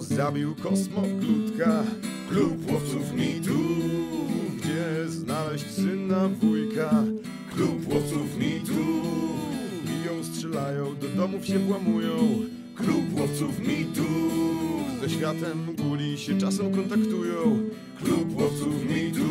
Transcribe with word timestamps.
Zabił 0.00 0.54
kosmoklutka? 0.54 1.84
Klub 2.30 2.72
łowców 2.72 3.12
mitu. 3.14 3.58
Gdzie 4.56 5.08
znaleźć 5.08 5.70
syna 5.70 6.28
wujka? 6.28 7.04
Klub 7.54 7.92
łowców 7.94 8.38
mitu. 8.38 8.84
Biją, 9.86 10.24
strzelają, 10.24 10.96
do 10.96 11.08
domów 11.08 11.46
się 11.46 11.58
włamują. 11.58 12.16
Klub 12.76 13.18
łowców 13.20 13.58
mitu. 13.58 14.04
Ze 15.00 15.10
światem 15.10 15.76
guli 15.76 16.18
się 16.18 16.38
czasem 16.38 16.74
kontaktują. 16.74 17.58
Klub 18.04 18.40
łowców 18.40 18.84
mitu. 18.84 19.30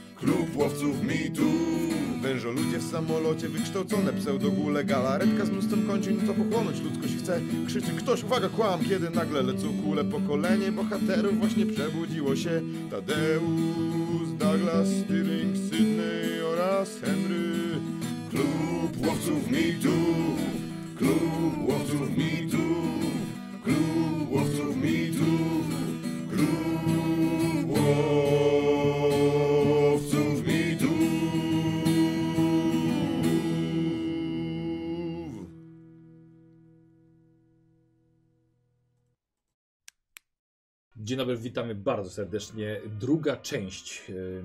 Klub 0.21 0.55
łowców 0.55 1.03
mitu. 1.03 1.51
Wężo 2.21 2.51
ludzie 2.51 2.77
w 2.77 2.91
samolocie 2.91 3.49
wykształcone 3.49 4.13
pseudogule 4.13 4.83
Galaretka 4.83 5.45
z 5.45 5.49
mnóstwem 5.49 5.87
kończyn 5.87 6.27
co 6.27 6.33
pochłonąć 6.33 6.81
ludzkość 6.81 7.15
chce. 7.15 7.41
Krzyczy 7.67 7.91
ktoś, 7.97 8.23
uwaga 8.23 8.49
kłam, 8.49 8.79
kiedy 8.89 9.09
nagle 9.09 9.41
lecą 9.43 9.67
kule. 9.83 10.03
Pokolenie 10.03 10.71
bohaterów 10.71 11.39
właśnie 11.39 11.65
przebudziło 11.65 12.35
się. 12.35 12.61
Tadeusz, 12.91 14.29
Douglas, 14.39 14.87
Stirling, 14.87 15.57
Sydney 15.57 16.41
oraz 16.53 16.89
Henry. 16.99 17.79
Klub 18.29 19.07
łowców 19.07 19.51
mitu. 19.51 19.97
Klub 20.97 21.69
łowców 21.69 22.17
mitu. 22.17 22.57
Klub 23.63 24.31
łowców 24.31 24.75
mitu. 24.83 25.31
Klub 26.29 26.80
Dzień 41.11 41.17
dobry, 41.17 41.37
witamy 41.37 41.75
bardzo 41.75 42.09
serdecznie. 42.09 42.81
Druga 42.99 43.35
część. 43.35 44.09
yy, 44.09 44.43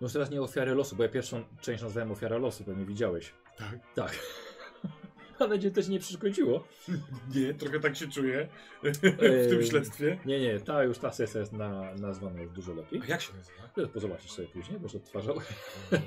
No 0.00 0.04
już 0.04 0.12
teraz 0.12 0.30
nie 0.30 0.42
ofiary 0.42 0.74
losu, 0.74 0.96
bo 0.96 1.02
ja 1.02 1.08
pierwszą 1.08 1.44
część 1.60 1.82
nazwałem 1.82 2.12
ofiara 2.12 2.38
losu, 2.38 2.64
pewnie 2.64 2.84
widziałeś. 2.84 3.32
Tak. 3.56 3.78
Tak. 3.94 4.18
Ale 5.38 5.58
cię 5.58 5.70
też 5.70 5.88
nie 5.88 5.98
przeszkodziło. 5.98 6.64
Nie, 7.34 7.54
trochę 7.54 7.80
tak 7.80 7.96
się 7.96 8.08
czuję 8.08 8.48
w 8.82 9.48
tym 9.50 9.66
śledztwie. 9.66 10.18
Nie, 10.24 10.40
nie, 10.40 10.60
ta 10.60 10.84
już 10.84 10.98
ta 10.98 11.12
sesja 11.12 11.40
jest 11.40 11.52
na, 11.52 11.94
nazwana 11.94 12.42
już 12.42 12.52
dużo 12.52 12.74
lepiej. 12.74 13.00
A 13.04 13.06
jak 13.06 13.20
się 13.20 13.32
nazywa? 13.36 13.88
To 13.92 14.00
Zobaczysz 14.00 14.30
sobie 14.30 14.48
później, 14.48 14.80
będziesz 14.80 14.96
odtwarzał, 14.96 15.40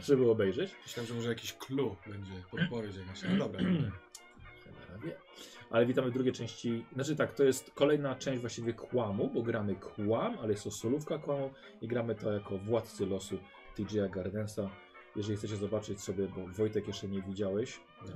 żeby 0.04 0.32
obejrzeć. 0.32 0.72
Myślałem, 0.84 1.08
że 1.08 1.14
może 1.14 1.30
jakiś 1.30 1.54
clue 1.54 1.96
będzie, 2.08 2.32
podpowiedź 2.52 2.96
jakaś. 2.96 3.22
No 3.30 3.38
dobra. 3.38 3.60
Ale 5.74 5.86
witamy 5.86 6.10
w 6.10 6.14
drugiej 6.14 6.34
części. 6.34 6.86
Znaczy 6.94 7.16
tak, 7.16 7.34
to 7.34 7.44
jest 7.44 7.72
kolejna 7.76 8.16
część 8.16 8.42
właściwie 8.42 8.74
kłamu, 8.74 9.32
bo 9.34 9.42
gramy 9.42 9.76
kłam, 9.76 10.38
ale 10.40 10.52
jest 10.52 10.64
to 10.64 10.72
solówka 10.72 11.18
kłamu 11.18 11.50
i 11.82 11.88
gramy 11.88 12.16
to 12.16 12.34
jako 12.34 12.58
władcy 12.58 13.06
losu 13.06 13.38
TJ'a 13.78 14.10
Gardensa. 14.10 14.70
Jeżeli 15.16 15.38
chcecie 15.38 15.56
zobaczyć 15.56 16.02
sobie, 16.02 16.28
bo 16.28 16.48
Wojtek 16.48 16.88
jeszcze 16.88 17.08
nie 17.08 17.22
widziałeś, 17.22 17.80
e, 18.06 18.14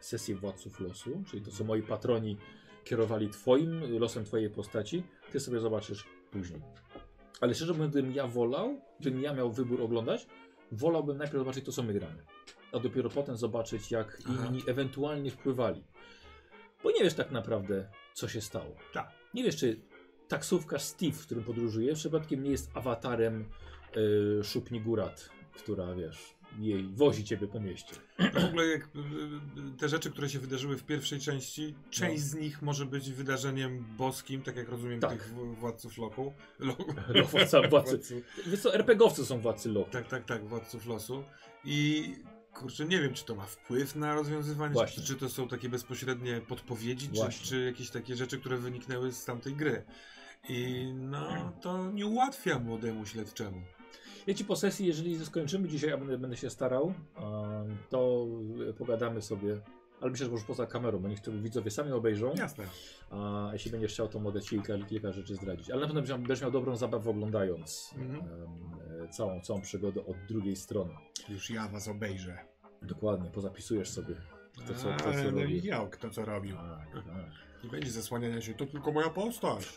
sesję 0.00 0.34
władców 0.34 0.80
losu, 0.80 1.22
czyli 1.26 1.44
to 1.44 1.50
co 1.50 1.64
moi 1.64 1.82
patroni 1.82 2.36
kierowali 2.84 3.28
twoim 3.28 3.98
losem 3.98 4.24
twojej 4.24 4.50
postaci, 4.50 5.02
ty 5.30 5.40
sobie 5.40 5.60
zobaczysz 5.60 6.06
później. 6.30 6.60
Ale 7.40 7.54
szczerze 7.54 7.72
mówiąc, 7.72 7.92
gdybym 7.92 8.12
ja 8.12 8.26
wolał, 8.26 8.80
gdybym 9.00 9.22
ja 9.22 9.34
miał 9.34 9.52
wybór 9.52 9.82
oglądać, 9.82 10.26
wolałbym 10.72 11.18
najpierw 11.18 11.38
zobaczyć 11.38 11.64
to, 11.64 11.72
co 11.72 11.82
my 11.82 11.92
gramy. 11.92 12.22
A 12.72 12.78
dopiero 12.78 13.10
potem 13.10 13.36
zobaczyć, 13.36 13.90
jak 13.90 14.18
Aha. 14.28 14.46
inni 14.48 14.62
ewentualnie 14.66 15.30
wpływali. 15.30 15.84
Bo 16.84 16.90
nie 16.90 17.00
wiesz 17.04 17.14
tak 17.14 17.30
naprawdę, 17.30 17.88
co 18.14 18.28
się 18.28 18.40
stało. 18.40 18.76
Tak. 18.92 19.12
Nie 19.34 19.44
wiesz, 19.44 19.56
czy 19.56 19.80
taksówkarz 20.28 20.82
Steve, 20.82 21.12
w 21.12 21.26
którym 21.26 21.44
podróżuje, 21.44 21.94
przypadkiem 21.94 22.42
nie 22.42 22.50
jest 22.50 22.70
awatarem 22.74 23.44
yy, 23.96 24.44
Szupni 24.44 24.80
Górat, 24.80 25.28
która, 25.52 25.94
wiesz, 25.94 26.34
jej 26.58 26.88
wozi 26.94 27.24
ciebie 27.24 27.46
po 27.46 27.60
mieście. 27.60 27.94
W 28.40 28.44
ogóle 28.44 28.66
jak, 28.66 28.82
y, 28.82 28.98
y, 29.74 29.76
te 29.78 29.88
rzeczy, 29.88 30.10
które 30.10 30.28
się 30.28 30.38
wydarzyły 30.38 30.76
w 30.78 30.84
pierwszej 30.84 31.20
części, 31.20 31.74
część 31.90 32.22
z 32.22 32.34
nich 32.34 32.62
może 32.62 32.86
być 32.86 33.12
wydarzeniem 33.12 33.84
boskim, 33.96 34.42
tak 34.42 34.56
jak 34.56 34.68
rozumiem 34.68 35.00
Tak. 35.00 35.10
tych 35.12 35.28
władców 35.34 35.98
loku. 35.98 36.32
Lo, 36.58 36.76
No, 37.14 37.22
władca- 37.24 37.68
władcy- 37.70 38.22
Wiesz 38.46 38.60
co, 38.60 38.74
RPGowcy 38.74 39.26
są 39.26 39.40
władcy 39.40 39.68
lochu. 39.68 39.90
Tak, 39.90 40.08
tak, 40.08 40.24
tak, 40.24 40.48
władców 40.48 40.86
losu. 40.86 41.24
I 41.64 42.14
kurczę, 42.54 42.84
nie 42.84 43.00
wiem, 43.00 43.14
czy 43.14 43.24
to 43.24 43.34
ma 43.34 43.46
wpływ 43.46 43.96
na 43.96 44.14
rozwiązywanie, 44.14 44.86
czy, 44.86 45.02
czy 45.02 45.14
to 45.16 45.28
są 45.28 45.48
takie 45.48 45.68
bezpośrednie 45.68 46.40
podpowiedzi, 46.40 47.08
czy, 47.08 47.44
czy 47.44 47.64
jakieś 47.64 47.90
takie 47.90 48.16
rzeczy, 48.16 48.38
które 48.38 48.56
wyniknęły 48.56 49.12
z 49.12 49.24
tamtej 49.24 49.54
gry. 49.54 49.84
I 50.48 50.90
no, 50.94 51.52
to 51.60 51.90
nie 51.90 52.06
ułatwia 52.06 52.58
młodemu 52.58 53.06
śledczemu. 53.06 53.62
Ja 54.26 54.34
ci 54.34 54.44
po 54.44 54.56
sesji, 54.56 54.86
jeżeli 54.86 55.26
skończymy 55.26 55.68
dzisiaj, 55.68 55.92
a 55.92 55.96
będę, 55.96 56.18
będę 56.18 56.36
się 56.36 56.50
starał, 56.50 56.94
to 57.90 58.26
pogadamy 58.78 59.22
sobie. 59.22 59.60
Ale 60.02 60.10
myślę, 60.10 60.26
że 60.26 60.32
może 60.32 60.44
poza 60.44 60.66
kamerą, 60.66 60.98
bo 60.98 61.08
niech 61.08 61.20
to 61.20 61.32
widzowie 61.32 61.70
sami 61.70 61.92
obejrzą. 61.92 62.34
Jasne. 62.34 62.64
A 63.10 63.50
jeśli 63.52 63.70
będziesz 63.70 63.92
chciał, 63.92 64.08
to 64.08 64.18
mogę 64.20 64.40
ci 64.42 64.48
kilka, 64.50 64.78
kilka 64.88 65.12
rzeczy 65.12 65.34
zdradzić. 65.34 65.70
Ale 65.70 65.80
na 65.80 65.86
pewno 65.86 66.18
będziesz 66.18 66.40
miał, 66.42 66.50
dobrą 66.50 66.76
zabawę 66.76 67.10
oglądając 67.10 67.94
Mhm. 67.98 68.22
e, 69.04 69.08
całą, 69.08 69.40
całą 69.40 69.60
przygodę 69.60 70.06
od 70.06 70.16
drugiej 70.28 70.56
strony. 70.56 70.94
Już 71.28 71.50
ja 71.50 71.68
was 71.68 71.88
obejrzę. 71.88 72.38
Dokładnie, 72.82 73.30
pozapisujesz 73.30 73.88
sobie 73.90 74.14
to, 74.66 74.74
co, 74.74 74.90
to, 74.92 74.96
co 74.98 75.08
Ale 75.08 75.30
robi. 75.30 75.46
widział, 75.46 75.90
kto 75.90 76.10
co 76.10 76.24
robił. 76.24 76.56
Tak, 76.56 77.04
tak. 77.04 77.04
Nie 77.64 77.70
będzie 77.70 77.90
zasłaniania 77.90 78.40
się, 78.40 78.54
to 78.54 78.66
tylko 78.66 78.92
moja 78.92 79.10
postać. 79.10 79.68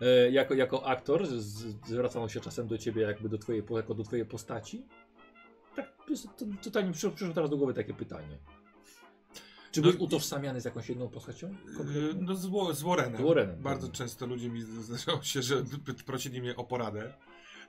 E, 0.00 0.30
jako, 0.30 0.54
jako 0.54 0.86
aktor 0.86 1.26
z- 1.26 1.86
zwracano 1.88 2.28
się 2.28 2.40
czasem 2.40 2.66
do 2.66 2.78
ciebie 2.78 3.02
jakby 3.02 3.28
do 3.28 3.38
twojej, 3.38 3.62
jako 3.70 3.94
do 3.94 4.02
twojej 4.04 4.26
postaci? 4.26 4.86
Tak, 5.76 5.86
to, 5.96 6.14
to, 6.38 6.44
totalnie 6.64 6.92
przyszło, 6.92 7.10
przyszło 7.10 7.34
teraz 7.34 7.50
do 7.50 7.56
głowy 7.56 7.74
takie 7.74 7.94
pytanie. 7.94 8.38
Czy 9.72 9.80
No 9.80 9.82
byłeś 9.88 10.00
utożsamiany 10.00 10.60
z 10.60 10.64
jakąś 10.64 10.88
jedną 10.88 11.08
postacią? 11.08 11.54
konkretnie? 11.76 12.20
No 12.20 12.34
z, 12.34 12.46
Wo- 12.46 12.74
z 12.74 12.82
Warrenem. 12.82 13.16
Z 13.22 13.24
Warrenem, 13.24 13.62
Bardzo 13.62 13.86
tak. 13.86 13.96
często 13.96 14.26
ludzie 14.26 14.48
mi 14.50 14.62
zdarzało 14.62 15.22
się, 15.22 15.42
że 15.42 15.64
prosili 16.06 16.40
mnie 16.40 16.56
o 16.56 16.64
poradę. 16.64 17.12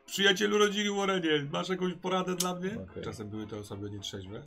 Przyjacielu 0.06 0.58
rodziny 0.58 0.92
Warrenie, 0.92 1.48
masz 1.52 1.70
jakąś 1.70 1.94
poradę 1.94 2.36
dla 2.36 2.56
mnie? 2.56 2.78
Okej. 2.92 3.04
Czasem 3.04 3.30
były 3.30 3.48
to 3.48 3.58
osoby 3.58 3.92
nietrzeźwe. 3.92 4.44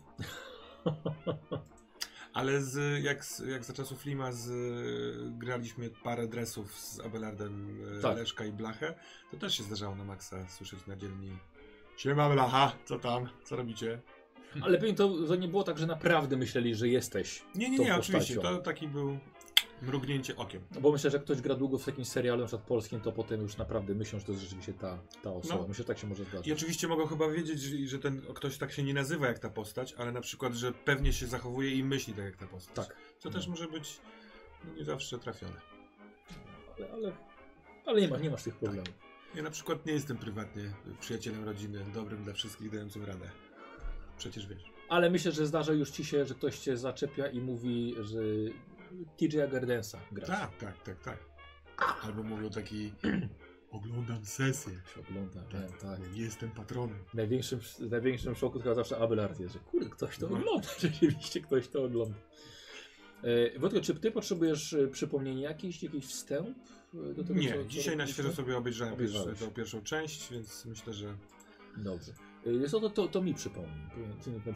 Ale 2.32 2.62
z, 2.62 3.04
jak, 3.04 3.24
jak 3.48 3.64
za 3.64 3.72
czasów 3.72 4.00
Flima 4.02 4.32
z, 4.32 4.48
graliśmy 5.38 5.90
parę 5.90 6.26
dresów 6.28 6.78
z 6.78 7.00
Abelardem, 7.00 7.78
Tak. 7.94 8.02
tak. 8.02 8.16
Leszka 8.18 8.44
i 8.44 8.52
Blachę, 8.52 8.94
to 9.30 9.36
też 9.36 9.56
się 9.56 9.62
zdarzało 9.62 9.94
na 9.94 10.04
maksa 10.04 10.48
słyszeć 10.48 10.86
na 10.86 10.96
dzielni 10.96 11.38
Siema 11.98 12.30
Blacha, 12.30 12.72
co 12.84 12.98
tam? 12.98 13.28
Co 13.44 13.56
robicie? 13.56 14.00
Ale 14.60 14.78
pewnie 14.78 14.94
to, 14.94 15.26
to 15.28 15.36
nie 15.36 15.48
było 15.48 15.62
tak, 15.62 15.78
że 15.78 15.86
naprawdę 15.86 16.36
myśleli, 16.36 16.74
że 16.74 16.88
jesteś. 16.88 17.42
Nie, 17.54 17.70
nie, 17.70 17.76
tą 17.76 17.84
nie, 17.84 17.96
oczywiście. 17.96 18.36
To 18.36 18.58
taki 18.58 18.88
był 18.88 19.18
mrugnięcie 19.82 20.36
okiem. 20.36 20.62
No 20.74 20.80
bo 20.80 20.92
myślę, 20.92 21.10
że 21.10 21.16
jak 21.16 21.24
ktoś 21.24 21.40
gra 21.40 21.54
długo 21.54 21.78
w 21.78 21.86
jakimś 21.86 22.08
serialu, 22.08 22.40
na 22.40 22.46
przykład 22.46 22.68
polskim, 22.68 23.00
to 23.00 23.12
potem 23.12 23.40
już 23.40 23.56
naprawdę 23.56 23.94
myślą, 23.94 24.18
że 24.18 24.24
to 24.24 24.32
jest 24.32 24.44
rzeczywiście 24.44 24.72
ta, 24.72 24.98
ta 25.22 25.32
osoba. 25.32 25.62
No. 25.62 25.68
Myślę, 25.68 25.82
że 25.82 25.84
tak 25.84 25.98
się 25.98 26.06
może 26.06 26.24
zdarzyć. 26.24 26.46
I 26.46 26.52
oczywiście 26.52 26.88
mogą 26.88 27.06
chyba 27.06 27.28
wiedzieć, 27.28 27.60
że, 27.60 27.86
że 27.86 27.98
ten 27.98 28.20
ktoś 28.34 28.58
tak 28.58 28.72
się 28.72 28.82
nie 28.82 28.94
nazywa 28.94 29.26
jak 29.26 29.38
ta 29.38 29.50
postać, 29.50 29.94
ale 29.98 30.12
na 30.12 30.20
przykład, 30.20 30.54
że 30.54 30.72
pewnie 30.72 31.12
się 31.12 31.26
zachowuje 31.26 31.74
i 31.74 31.84
myśli 31.84 32.14
tak 32.14 32.24
jak 32.24 32.36
ta 32.36 32.46
postać. 32.46 32.86
Tak. 32.86 32.96
Co 33.18 33.30
też 33.30 33.48
może 33.48 33.68
być 33.68 34.00
no, 34.64 34.74
nie 34.74 34.84
zawsze 34.84 35.18
trafione. 35.18 35.60
Ale, 36.76 36.92
ale, 36.92 37.12
ale 37.86 38.00
nie, 38.00 38.08
ma, 38.08 38.18
nie 38.18 38.30
masz 38.30 38.42
tych 38.42 38.56
problemów. 38.56 39.07
Ja 39.34 39.42
na 39.42 39.50
przykład 39.50 39.86
nie 39.86 39.92
jestem 39.92 40.16
prywatnie 40.16 40.62
przyjacielem 41.00 41.44
rodziny, 41.44 41.84
dobrym 41.94 42.24
dla 42.24 42.32
wszystkich, 42.32 42.70
dającym 42.70 43.04
radę. 43.04 43.30
Przecież 44.18 44.46
wiesz. 44.46 44.62
Ale 44.88 45.10
myślę, 45.10 45.32
że 45.32 45.46
zdarza 45.46 45.72
już 45.72 45.90
ci 45.90 46.04
się, 46.04 46.24
że 46.26 46.34
ktoś 46.34 46.58
cię 46.58 46.76
zaczepia 46.76 47.26
i 47.26 47.40
mówi, 47.40 47.94
że 48.00 48.20
TJ 49.16 49.36
Gardensa 49.52 49.98
gra. 50.12 50.26
Tak, 50.26 50.56
tak, 50.56 50.82
tak, 50.82 51.00
tak. 51.00 51.18
Albo 52.02 52.22
mówią 52.22 52.50
taki 52.50 52.92
oglądam 53.70 54.24
sesję. 54.24 54.72
Się 54.94 55.00
ogląda, 55.00 55.40
tak, 55.42 55.78
tak. 55.80 56.12
Nie 56.14 56.20
jestem 56.22 56.50
patronem. 56.50 56.98
W 57.08 57.14
największym, 57.14 57.60
w 57.60 57.90
największym 57.90 58.34
szoku 58.34 58.58
to 58.58 58.62
chyba 58.62 58.74
zawsze 58.74 58.98
Abelard 58.98 59.40
jest, 59.40 59.52
że 59.54 59.60
kurde, 59.60 59.90
ktoś 59.90 60.18
to 60.18 60.28
No. 60.28 60.36
ogląda. 60.36 60.68
Rzeczywiście 60.80 61.40
ktoś 61.40 61.68
to 61.68 61.84
ogląda. 61.84 62.18
E, 63.22 63.58
Wojtko, 63.58 63.80
czy 63.80 63.94
ty 63.94 64.10
potrzebujesz 64.10 64.72
e, 64.72 64.88
przypomnienia 64.88 65.48
jakieś, 65.48 65.82
jakiś 65.82 66.06
wstęp 66.06 66.48
e, 66.94 67.14
do 67.14 67.24
tego, 67.24 67.40
Nie, 67.40 67.48
co, 67.52 67.56
co 67.62 67.64
dzisiaj 67.64 67.96
na 67.96 68.06
świeżo 68.06 68.32
sobie 68.32 68.56
obejrzałem 68.56 68.94
Obejrzałeś. 68.94 69.38
tą 69.38 69.50
pierwszą 69.50 69.82
część, 69.82 70.32
więc 70.32 70.64
myślę, 70.64 70.92
że... 70.92 71.14
Dobrze. 71.76 72.12
Jest 72.46 72.72
to, 72.72 72.90
to, 72.90 73.08
to 73.08 73.22
mi 73.22 73.34
nie- 74.26 74.52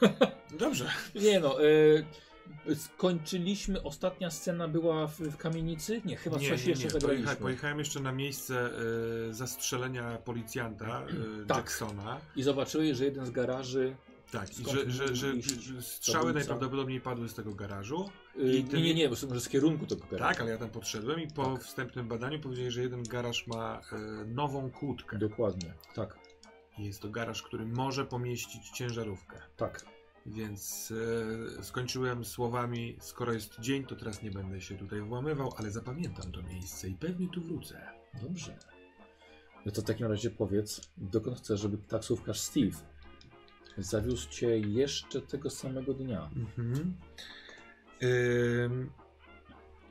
Dobrze. 0.58 0.90
Nie 1.14 1.40
no, 1.40 1.56
skończyliśmy, 2.74 3.82
ostatnia 3.82 4.30
scena 4.30 4.68
była 4.68 5.06
w, 5.06 5.20
w 5.20 5.36
kamienicy? 5.36 6.02
Nie, 6.04 6.16
chyba 6.16 6.38
nie, 6.38 6.48
coś 6.48 6.64
nie, 6.64 6.70
jeszcze 6.70 6.84
nie. 6.84 6.90
zagraliśmy. 6.90 7.24
Pojechałem, 7.24 7.42
pojechałem 7.42 7.78
jeszcze 7.78 8.00
na 8.00 8.12
miejsce 8.12 8.70
zastrzelenia 9.30 10.18
policjanta 10.24 11.02
e, 11.42 11.46
Tak. 11.46 11.56
Jacksona. 11.56 12.20
I 12.36 12.42
zobaczyłeś, 12.42 12.96
że 12.96 13.04
jeden 13.04 13.26
z 13.26 13.30
garaży... 13.30 13.96
Tak, 14.30 14.58
i 14.60 14.64
że, 14.64 14.90
że, 14.90 15.14
że, 15.16 15.40
że 15.40 15.82
strzały 15.82 16.32
najprawdopodobniej 16.32 17.00
padły 17.00 17.28
z 17.28 17.34
tego 17.34 17.54
garażu. 17.54 18.10
E, 18.38 18.42
I 18.42 18.64
nie, 18.64 18.70
ten- 18.70 18.82
nie, 18.82 18.94
nie, 18.94 19.08
bo 19.08 19.14
może 19.28 19.40
z 19.40 19.48
kierunku 19.48 19.86
tego 19.86 20.00
garażu. 20.10 20.28
Tak, 20.32 20.40
ale 20.40 20.50
ja 20.50 20.58
tam 20.58 20.70
podszedłem 20.70 21.20
i 21.20 21.28
po 21.28 21.44
Tak. 21.44 21.62
wstępnym 21.64 22.08
badaniu 22.08 22.40
powiedzieli, 22.40 22.70
że 22.70 22.82
jeden 22.82 23.02
garaż 23.02 23.46
ma 23.46 23.80
e, 23.92 24.24
nową 24.26 24.70
kłódkę. 24.70 25.18
Dokładnie, 25.18 25.74
tak, 25.94 26.18
Jest 26.78 27.00
to 27.02 27.08
garaż, 27.08 27.42
który 27.42 27.66
może 27.66 28.04
pomieścić 28.06 28.70
ciężarówkę. 28.70 29.42
tak. 29.56 29.84
Więc 30.26 30.92
e, 31.58 31.62
skończyłem 31.64 32.24
słowami, 32.24 32.96
skoro 33.00 33.32
jest 33.32 33.60
dzień, 33.60 33.84
to 33.84 33.96
teraz 33.96 34.22
nie 34.22 34.30
będę 34.30 34.60
się 34.60 34.74
tutaj 34.78 35.00
włamywał, 35.00 35.52
ale 35.56 35.70
zapamiętam 35.70 36.32
to 36.32 36.42
miejsce 36.42 36.88
i 36.88 36.94
pewnie 36.94 37.28
tu 37.28 37.40
wrócę. 37.42 37.86
Dobrze. 38.22 38.56
No 39.66 39.72
to 39.72 39.82
w 39.82 39.84
takim 39.84 40.06
razie 40.06 40.30
powiedz, 40.30 40.80
dokąd 40.96 41.38
chcesz, 41.38 41.60
żeby 41.60 41.78
taksówkarz 41.78 42.40
Steve 42.40 42.76
zawiózł 43.78 44.28
cię 44.30 44.58
jeszcze 44.58 45.20
tego 45.20 45.50
samego 45.50 45.94
dnia? 45.94 46.30
Mhm. 46.36 46.94
Ym, 48.02 48.90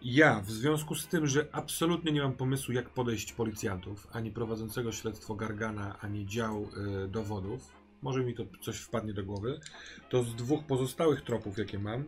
ja, 0.01 0.41
w 0.41 0.51
związku 0.51 0.95
z 0.95 1.07
tym, 1.07 1.27
że 1.27 1.47
absolutnie 1.51 2.11
nie 2.11 2.21
mam 2.21 2.33
pomysłu, 2.33 2.73
jak 2.73 2.89
podejść 2.89 3.33
policjantów, 3.33 4.07
ani 4.11 4.31
prowadzącego 4.31 4.91
śledztwo 4.91 5.35
Gargana, 5.35 5.99
ani 5.99 6.25
dział 6.25 6.69
y, 7.05 7.07
dowodów, 7.07 7.71
może 8.01 8.23
mi 8.23 8.33
to 8.35 8.43
coś 8.61 8.77
wpadnie 8.77 9.13
do 9.13 9.23
głowy, 9.25 9.59
to 10.09 10.23
z 10.23 10.35
dwóch 10.35 10.63
pozostałych 10.65 11.21
tropów, 11.21 11.57
jakie 11.57 11.79
mam, 11.79 12.03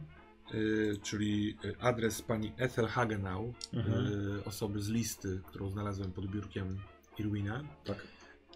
y, 0.54 0.98
czyli 1.04 1.58
y, 1.66 1.76
adres 1.80 2.22
pani 2.22 2.54
Ethel 2.58 2.88
Hagenau, 2.88 3.54
Mhm. 3.74 4.06
y, 4.40 4.44
osoby 4.46 4.82
z 4.82 4.90
listy, 4.90 5.42
którą 5.48 5.70
znalazłem 5.70 6.12
pod 6.12 6.28
biurkiem 6.28 6.78
Irwina, 7.20 7.64
Tak. 7.86 8.08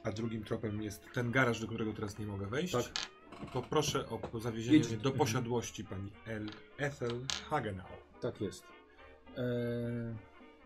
a 0.04 0.12
drugim 0.12 0.44
tropem 0.44 0.82
jest 0.82 1.04
ten 1.14 1.32
garaż, 1.32 1.60
do 1.62 1.68
którego 1.68 1.94
teraz 1.94 2.20
nie 2.20 2.26
mogę 2.26 2.48
wejść. 2.48 2.74
Tak. 2.74 2.84
Poproszę 3.54 4.06
o 4.10 4.40
zawiezienie 4.40 4.78
Jedź- 4.78 4.88
mnie 4.90 4.98
do 4.98 5.12
posiadłości 5.12 5.84
pani 5.84 6.12
El 6.26 6.50
Ethel 6.78 7.20
Hagenau. 7.50 7.88
Tak 8.22 8.42
jest. 8.42 8.64
Eee, 9.38 9.44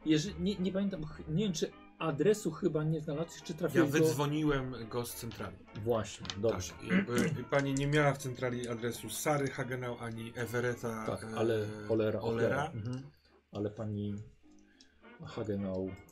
jeżeli, 0.05 0.41
nie, 0.43 0.55
nie 0.55 0.71
pamiętam, 0.71 1.05
ch- 1.05 1.27
nie 1.27 1.43
wiem 1.43 1.53
czy 1.53 1.71
adresu 1.99 2.51
chyba 2.51 2.83
nie 2.83 3.01
znalazłeś, 3.01 3.43
czy 3.43 3.53
Ja 3.53 3.59
trafiłeś 3.59 3.91
do... 3.91 3.97
wydzwoniłem 3.99 4.75
go 4.89 5.05
z 5.05 5.15
centrali. 5.15 5.55
Właśnie, 5.83 6.27
dobrze. 6.37 6.73
Tak, 6.73 6.91
jakby 7.23 7.43
pani 7.43 7.73
nie 7.73 7.87
miała 7.87 8.13
w 8.13 8.17
centrali 8.17 8.67
adresu 8.67 9.09
Sary 9.09 9.47
Hagenau 9.47 9.97
ani 9.99 10.31
Everetta 10.35 11.05
Tak, 11.05 11.23
e, 11.23 11.35
ale 11.37 11.67
Olera. 11.89 12.21
Olera. 12.21 12.65
Mhm. 12.71 13.01
Ale 13.51 13.69
pani 13.69 14.15
Hagenau 15.25 15.87
e, 15.87 16.04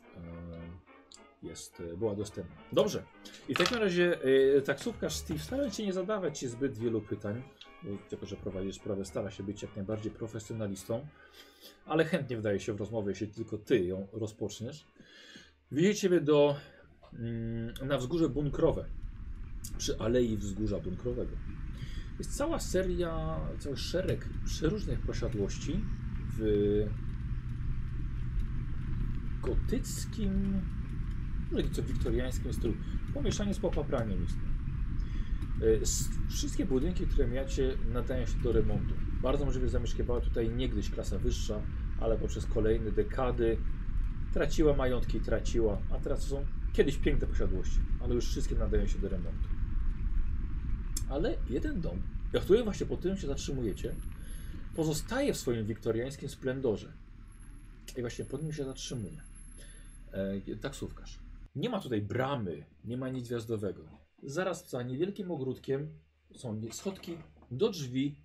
jest, 1.54 1.80
e, 1.80 1.98
była 1.98 2.16
dostępna. 2.16 2.56
Dobrze. 2.72 3.04
I 3.50 3.56
w 3.56 3.58
takim 3.58 3.78
razie 3.78 4.20
e, 4.58 4.62
taksówkarz 4.62 5.16
Steve 5.16 5.40
stara 5.40 5.70
się 5.70 5.86
nie 5.86 5.94
zadawać 5.94 6.40
ci 6.40 6.48
zbyt 6.48 6.78
wielu 6.78 7.02
pytań, 7.02 7.44
bo 8.22 8.26
że 8.26 8.36
prowadzisz 8.36 8.76
sprawę, 8.76 9.06
stara 9.06 9.32
się 9.32 9.44
być 9.44 9.62
jak 9.62 9.76
najbardziej 9.76 10.12
profesjonalistą, 10.12 11.08
ale 11.86 12.06
chętnie 12.06 12.38
wdaje 12.38 12.60
się 12.60 12.74
w 12.74 12.80
rozmowę, 12.80 13.12
jeśli 13.12 13.28
tylko 13.28 13.58
ty 13.58 13.86
ją 13.86 14.08
rozpoczniesz. 14.14 14.86
Wiedzie 15.72 15.96
ciebie 15.96 16.22
do, 16.22 16.56
mm, 17.14 17.74
na 17.88 17.98
wzgórze 17.98 18.30
bunkrowe, 18.30 18.86
przy 19.78 20.00
Alei 20.00 20.38
Wzgórza 20.38 20.80
Bunkrowego. 20.80 21.36
Jest 22.20 22.38
cała 22.38 22.60
seria, 22.60 23.40
cały 23.60 23.78
szereg 23.78 24.30
przeróżnych 24.46 25.02
posiadłości 25.02 25.80
w 26.38 26.86
gotyckim, 29.42 30.62
nieco 31.62 31.84
wiktoriańskim 31.84 32.54
stylu. 32.54 32.74
Pomieszanie 33.14 33.54
z 33.54 33.60
popapraniem 33.60 34.26
istnieje. 34.26 34.54
E, 35.82 35.86
Wszystkie 36.30 36.66
budynki, 36.66 37.08
które 37.08 37.28
miacie, 37.28 37.78
nadają 37.94 38.26
się 38.26 38.40
do 38.44 38.52
remontu. 38.52 38.94
Bardzo 39.22 39.46
możliwe, 39.46 39.70
zamieszkiwała 39.70 40.22
tutaj 40.22 40.50
niegdyś 40.50 40.90
klasa 40.90 41.18
wyższa, 41.20 41.62
ale 42.00 42.18
poprzez 42.18 42.46
kolejne 42.46 42.92
dekady 42.92 43.58
traciła 44.34 44.76
majątki, 44.76 45.20
traciła, 45.20 45.78
a 45.92 46.00
teraz 46.00 46.20
to 46.20 46.26
są 46.26 46.46
kiedyś 46.74 46.98
piękne 46.98 47.28
posiadłości, 47.28 47.80
ale 48.02 48.16
już 48.16 48.26
wszystkie 48.26 48.56
nadają 48.56 48.88
się 48.88 49.00
do 49.00 49.10
remontu. 49.10 49.50
Ale 51.10 51.38
jeden 51.50 51.82
dom, 51.82 52.02
w 52.34 52.40
którym 52.40 52.64
właśnie 52.64 52.86
po 52.86 52.98
tym 52.98 53.18
się 53.18 53.28
zatrzymujecie, 53.28 53.96
pozostaje 54.76 55.34
w 55.34 55.38
swoim 55.38 55.66
wiktoriańskim 55.66 56.30
splendorze. 56.30 56.94
I 57.98 58.02
właśnie 58.02 58.26
pod 58.26 58.44
nim 58.44 58.54
się 58.54 58.66
zatrzymuje. 58.66 59.22
E, 60.12 60.56
taksówkarz. 60.56 61.23
Nie 61.56 61.70
ma 61.70 61.80
tutaj 61.80 62.02
bramy, 62.02 62.66
nie 62.86 62.98
ma 62.98 63.10
nic 63.10 63.28
gwiazdowego. 63.28 63.84
Zaraz 64.24 64.70
za 64.70 64.84
niewielkim 64.84 65.32
ogródkiem 65.32 66.00
są 66.36 66.62
schodki 66.72 67.18
do 67.52 67.70
drzwi 67.70 68.16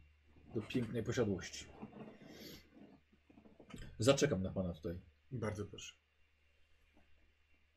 do 0.55 0.61
pięknej 0.61 1.03
posiadłości. 1.03 1.65
Zaczekam 3.99 4.43
na 4.43 4.51
pana 4.51 4.73
tutaj. 4.73 5.01
Bardzo 5.33 5.65
proszę. 5.65 5.95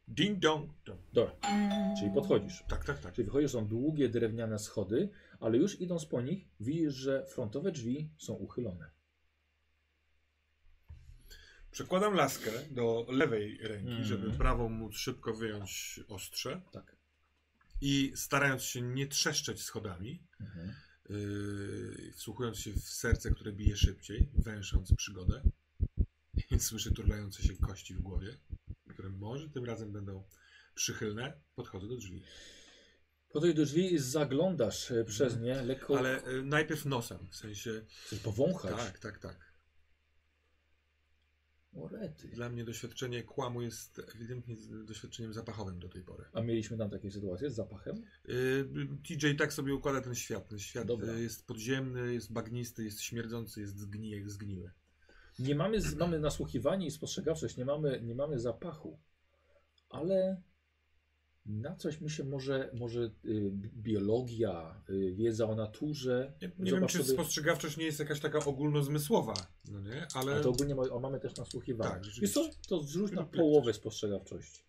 Ding 0.07 0.39
dong. 0.39 0.69
dong. 0.85 0.99
Dobra, 1.13 1.35
czyli 1.99 2.11
podchodzisz. 2.11 2.63
Tak, 2.67 2.85
tak, 2.85 2.99
tak. 2.99 3.13
Czyli 3.13 3.25
wychodzisz, 3.25 3.51
są 3.51 3.67
długie 3.67 4.09
drewniane 4.09 4.59
schody, 4.59 5.09
ale 5.39 5.57
już 5.57 5.81
idąc 5.81 6.05
po 6.05 6.21
nich, 6.21 6.47
widzisz, 6.59 6.93
że 6.93 7.25
frontowe 7.25 7.71
drzwi 7.71 8.09
są 8.17 8.33
uchylone. 8.33 8.91
Przekładam 11.71 12.13
laskę 12.13 12.51
do 12.71 13.05
lewej 13.09 13.57
ręki, 13.57 13.87
Mhm. 13.89 14.05
żeby 14.05 14.31
prawą 14.31 14.69
móc 14.69 14.95
szybko 14.95 15.33
wyjąć 15.33 15.99
ostrze 16.07 16.61
Tak. 16.71 16.95
i 17.81 18.13
starając 18.15 18.63
się 18.63 18.81
nie 18.81 19.07
trzeszczeć 19.07 19.61
schodami, 19.63 20.23
Mhm. 20.41 20.73
Yy, 21.09 22.13
wsłuchując 22.15 22.57
się 22.59 22.73
w 22.73 22.79
serce, 22.89 23.31
które 23.31 23.51
bije 23.53 23.77
szybciej, 23.77 24.29
węsząc 24.33 24.95
przygodę. 24.95 25.41
Słyszę 26.59 26.91
turlające 26.91 27.43
się 27.43 27.55
kości 27.57 27.93
w 27.95 28.01
głowie, 28.01 28.37
które 28.89 29.09
może 29.09 29.49
tym 29.49 29.65
razem 29.65 29.91
będą 29.91 30.23
przychylne. 30.75 31.41
Podchodzę 31.55 31.87
do 31.87 31.95
drzwi. 31.97 32.23
Podejść 33.29 33.57
do 33.57 33.65
drzwi 33.65 33.93
i 33.93 33.99
zaglądasz 33.99 34.91
e, 34.91 35.05
przez 35.05 35.33
Mhm. 35.33 35.43
nie, 35.43 35.61
lekko 35.61 35.97
Ale 35.97 36.27
y, 36.27 36.43
najpierw 36.43 36.85
nosem, 36.85 37.27
w 37.29 37.35
sensie. 37.35 37.85
chcesz 38.05 38.19
powąchać. 38.19 38.75
Tak, 38.75 38.99
tak, 38.99 39.19
tak. 39.19 39.50
O 41.75 41.87
rety. 41.87 42.27
Dla 42.27 42.49
mnie 42.49 42.63
doświadczenie 42.63 43.23
kłamu 43.23 43.61
jest 43.61 44.01
ewidentnie 44.15 44.55
doświadczeniem 44.85 45.33
zapachowym 45.33 45.79
do 45.79 45.89
tej 45.89 46.01
pory. 46.01 46.25
A 46.33 46.41
mieliśmy 46.41 46.77
tam 46.77 46.89
takie 46.89 47.11
sytuacje 47.11 47.49
z 47.49 47.55
zapachem? 47.55 48.03
Yy, 48.27 48.87
TJ 49.03 49.35
tak 49.37 49.53
sobie 49.53 49.75
układa 49.75 50.01
ten 50.01 50.15
świat. 50.15 50.47
Ten 50.47 50.59
świat 50.59 50.87
Dobra. 50.87 51.13
jest 51.13 51.47
podziemny, 51.47 52.13
jest 52.13 52.33
bagnisty, 52.33 52.83
jest 52.83 53.01
śmierdzący, 53.01 53.61
jest 53.61 53.79
zgnije, 53.79 54.29
zgniły. 54.29 54.71
Nie 55.39 55.55
mamy, 55.55 55.77
mamy 55.97 56.19
nasłuchiwanie 56.19 56.87
i 56.87 56.91
spostrzegawczość, 56.91 57.57
nie 57.57 57.65
mamy, 57.65 58.01
nie 58.01 58.15
mamy 58.15 58.39
zapachu, 58.39 58.99
ale 59.89 60.41
na 61.45 61.75
coś 61.75 62.01
mi 62.01 62.09
się 62.09 62.23
może, 62.23 62.69
może 62.73 63.01
y, 63.25 63.51
biologia, 63.75 64.81
y, 64.89 65.13
wiedza 65.15 65.45
o 65.49 65.55
naturze. 65.55 66.33
Nie, 66.41 66.51
nie 66.59 66.71
wiem, 66.71 66.87
czy 66.87 66.97
sobie- 66.97 67.13
spostrzegawczość 67.13 67.77
nie 67.77 67.85
jest 67.85 67.99
jakaś 67.99 68.19
taka 68.19 68.39
ogólnozmysłowa, 68.39 69.33
no 69.71 69.79
nie? 69.81 70.07
Ale 70.13 70.41
to 70.41 70.49
ogólnie 70.49 70.75
ma, 70.75 70.99
mamy 70.99 71.19
też 71.19 71.35
nasłuchiwanie. 71.35 71.89
Tak, 71.91 71.99
Wiesz 71.99 72.07
rzeczywiście. 72.07 72.39
co, 72.41 72.49
to 72.67 72.83
zrzuć 72.83 73.11
na 73.11 73.23
połowę 73.23 73.73
spostrzegawczości. 73.73 74.63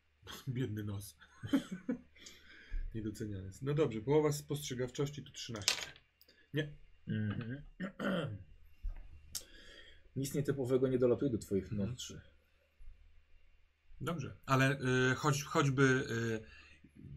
biedny 0.48 0.84
nos. 0.84 1.16
Niedoceniany 2.94 3.46
jest. 3.46 3.62
No 3.62 3.74
dobrze, 3.74 4.00
połowa 4.00 4.32
spostrzegawczości 4.32 5.22
to 5.24 5.30
13. 5.32 5.74
Mhm. 7.08 7.62
Nic 10.16 10.34
nietypowego 10.34 10.88
nie 10.88 10.98
dolatuje 10.98 11.30
do 11.30 11.38
twoich 11.38 11.72
Mhm. 11.72 11.90
nocy. 11.90 12.20
Dobrze. 14.00 14.36
Ale 14.46 14.80
y, 15.10 15.14
choć, 15.14 15.42
choćby 15.42 15.82
y, 15.82 16.40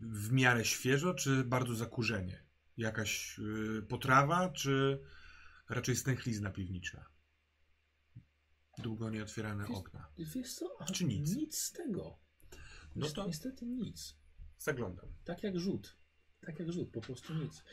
w 0.02 0.32
miarę 0.32 0.66
świeżo, 0.66 1.14
czy 1.14 1.44
bardzo 1.44 1.76
zakurzenie? 1.76 2.44
Jakaś 2.78 3.40
y, 3.40 3.82
potrawa, 3.90 4.50
czy 4.50 5.00
raczej 5.70 5.96
stęchlizna 5.96 6.50
piwniczna? 6.52 7.06
Długo 8.78 9.10
nieotwierane 9.10 9.64
Wiesz- 9.68 9.78
okna. 9.78 10.08
Wiesz 10.18 10.54
co? 10.54 10.76
A 10.80 10.86
Czy 10.86 11.06
nic? 11.06 11.36
Nic 11.36 11.58
z 11.58 11.72
tego. 11.72 12.20
No 12.96 13.10
to- 13.10 13.28
Niestety 13.28 13.66
nic. 13.66 14.16
Zaglądam. 14.58 15.06
Tak 15.24 15.44
jak 15.44 15.60
rzut. 15.60 15.98
Tak 16.46 16.60
jak 16.60 16.72
rzut, 16.72 16.92
po 16.92 17.02
prostu 17.02 17.34
nic. 17.34 17.64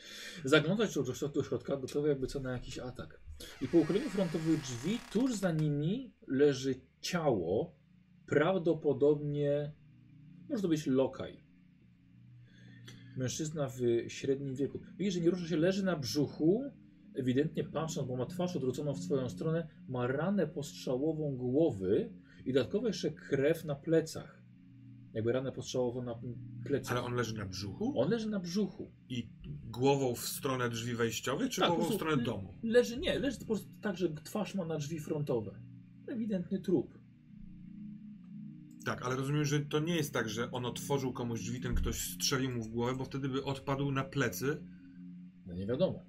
Zaglądać 0.45 0.93
do 0.95 1.43
środka, 1.43 1.77
gotowy 1.77 2.09
jakby 2.09 2.27
co 2.27 2.39
na 2.39 2.51
jakiś 2.51 2.79
atak. 2.79 3.21
I 3.61 3.67
po 3.67 3.77
uchyleniu 3.77 4.09
frontowych 4.09 4.61
drzwi, 4.61 4.99
tuż 5.11 5.33
za 5.35 5.51
nimi 5.51 6.13
leży 6.27 6.81
ciało, 7.01 7.78
prawdopodobnie 8.29 9.71
może 10.49 10.61
to 10.61 10.67
być 10.67 10.87
lokaj. 10.87 11.43
Mężczyzna 13.17 13.69
w 13.69 13.79
średnim 14.07 14.55
wieku. 14.55 14.79
Widzisz, 14.97 15.13
że 15.13 15.19
nie 15.21 15.29
rusza 15.29 15.47
się, 15.47 15.57
leży 15.57 15.85
na 15.85 15.95
brzuchu, 15.95 16.63
ewidentnie 17.15 17.63
patrząc, 17.63 18.07
bo 18.07 18.15
ma 18.15 18.25
twarz 18.25 18.55
odwróconą 18.55 18.93
w 18.93 18.99
swoją 18.99 19.29
stronę, 19.29 19.67
ma 19.87 20.07
ranę 20.07 20.47
postrzałową 20.47 21.35
głowy 21.37 22.13
i 22.45 22.53
dodatkowo 22.53 22.87
jeszcze 22.87 23.11
krew 23.11 23.65
na 23.65 23.75
plecach. 23.75 24.39
Jakby 25.13 25.31
ranę 25.31 25.51
postrzałową 25.51 26.03
na 26.03 26.19
plecach. 26.65 26.91
Ale 26.97 27.05
on 27.05 27.13
leży 27.13 27.35
na 27.35 27.45
brzuchu 27.45 27.93
On 27.99 28.09
leży 28.09 28.29
na 28.29 28.39
brzuchu. 28.39 28.91
i 29.09 29.29
głową 29.65 30.15
w 30.15 30.19
stronę 30.19 30.69
drzwi 30.69 30.93
wejściowych, 30.95 31.49
czy 31.49 31.61
Tak, 31.61 31.69
głową 31.69 31.91
w 31.91 31.93
stronę 31.95 32.23
domu? 32.23 32.53
Leży, 32.63 32.99
nie, 32.99 33.19
leży 33.19 33.39
po 33.39 33.45
prostu 33.45 33.67
tak, 33.81 33.97
że 33.97 34.09
twarz 34.13 34.55
ma 34.55 34.65
na 34.65 34.77
drzwi 34.77 34.99
frontowe. 34.99 35.59
Ewidentny 36.07 36.59
trup. 36.59 36.98
Tak, 38.89 39.01
ale 39.05 39.15
rozumiem, 39.15 39.45
że 39.45 39.59
to 39.59 39.79
nie 39.79 39.95
jest 39.95 40.13
tak, 40.13 40.29
że 40.29 40.51
on 40.51 40.65
otworzył 40.65 41.13
komuś 41.13 41.39
drzwi, 41.41 41.61
ten 41.61 41.75
ktoś 41.75 42.13
strzelił 42.13 42.51
mu 42.51 42.63
w 42.63 42.67
głowę, 42.67 42.95
bo 42.97 43.05
wtedy 43.05 43.29
by 43.29 43.43
odpadł 43.43 43.91
na 43.91 44.03
plecy. 44.03 44.63
No 45.45 45.53
nie 45.53 45.65
wiadomo. 45.67 46.05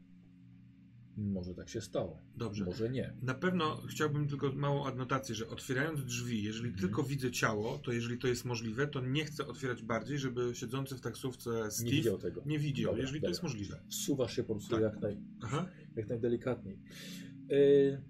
Może 1.17 1.55
tak 1.55 1.69
się 1.69 1.81
stało. 1.81 2.19
Dobrze. 2.37 2.65
Może 2.65 2.91
nie. 2.91 3.15
Na 3.23 3.35
pewno 3.35 3.77
chciałbym 3.89 4.29
tylko 4.29 4.53
małą 4.53 4.87
adnotację, 4.87 5.35
że 5.35 5.49
otwierając 5.49 6.05
drzwi, 6.05 6.43
jeżeli 6.43 6.69
Mhm. 6.69 6.81
tylko 6.89 7.03
widzę 7.03 7.31
ciało, 7.31 7.79
to 7.79 7.93
jeżeli 7.93 8.19
to 8.19 8.29
jest 8.29 8.45
możliwe, 8.45 8.87
to 8.87 9.01
nie 9.01 9.25
chcę 9.25 9.47
otwierać 9.47 9.83
bardziej, 9.83 10.19
żeby 10.19 10.55
siedzący 10.55 10.97
w 10.97 11.01
taksówce 11.01 11.71
Steve 11.71 11.91
Nie 11.91 11.97
widział 11.97 12.19
tego. 12.19 12.43
nie 12.47 12.59
widział, 12.59 12.93
Dobra, 12.93 13.01
jeżeli 13.03 13.21
dobra. 13.21 13.29
to 13.29 13.31
jest 13.31 13.43
możliwe. 13.43 13.81
Wsuwasz 13.89 14.37
się 14.37 14.43
po 14.45 14.55
prostu 14.55 14.71
Tak. 14.71 14.83
jak, 14.83 15.01
naj, 15.01 15.17
Aha. 15.43 15.67
jak 15.97 16.09
najdelikatniej. 16.09 16.79
Yy... 17.49 18.03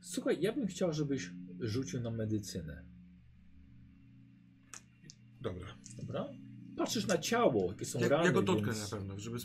Słuchaj, 0.00 0.38
ja 0.40 0.52
bym 0.52 0.66
chciał, 0.66 0.92
żebyś 0.92 1.30
rzucił 1.60 2.00
na 2.00 2.10
medycynę. 2.10 2.85
Dobra. 5.46 5.66
Dobra? 5.96 6.28
Patrzysz 6.76 7.06
na 7.06 7.18
ciało, 7.18 7.72
jakie 7.72 7.84
są 7.84 7.98
Ja, 8.00 8.08
rany. 8.08 8.24
ja 8.24 8.32
go 8.32 8.42
dotknę 8.42 8.72
więc... 8.72 8.90
na 8.90 8.96
pewno, 8.98 9.18
żeby 9.18 9.38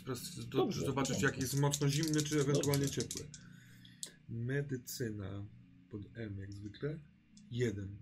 do, 0.48 0.58
Dobrze, 0.58 0.86
zobaczyć, 0.86 1.12
dobrze. 1.14 1.26
jak 1.26 1.40
jest 1.40 1.60
mocno 1.60 1.88
zimny, 1.88 2.22
czy 2.22 2.40
ewentualnie 2.40 2.84
Dobrze. 2.86 3.02
ciepły. 3.02 3.26
Medycyna 4.28 5.46
pod 5.90 6.02
M, 6.14 6.38
jak 6.38 6.52
zwykle. 6.52 6.98
Jeden. 7.50 7.96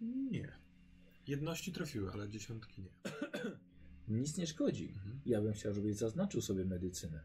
Nie. 0.00 0.52
Jedności 1.26 1.72
trafiły, 1.72 2.12
ale 2.12 2.28
dziesiątki 2.28 2.82
nie. 2.82 2.90
Nic 4.18 4.36
nie 4.36 4.46
szkodzi. 4.46 4.88
Mhm. 4.88 5.20
Ja 5.26 5.40
bym 5.42 5.52
chciał, 5.52 5.74
żebyś 5.74 5.96
zaznaczył 5.96 6.40
sobie 6.40 6.64
medycynę. 6.64 7.24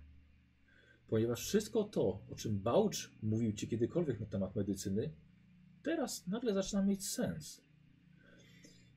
Ponieważ 1.08 1.41
wszystko 1.48 1.84
to, 1.84 2.22
o 2.29 2.36
czym 2.36 2.60
Bałcz 2.60 3.12
mówił 3.24 3.53
ci 3.53 3.67
kiedykolwiek 3.67 4.20
na 4.20 4.25
temat 4.25 4.55
medycyny, 4.55 5.13
teraz 5.84 6.27
nagle 6.27 6.53
zaczyna 6.53 6.81
mieć 6.84 7.08
sens. 7.08 7.62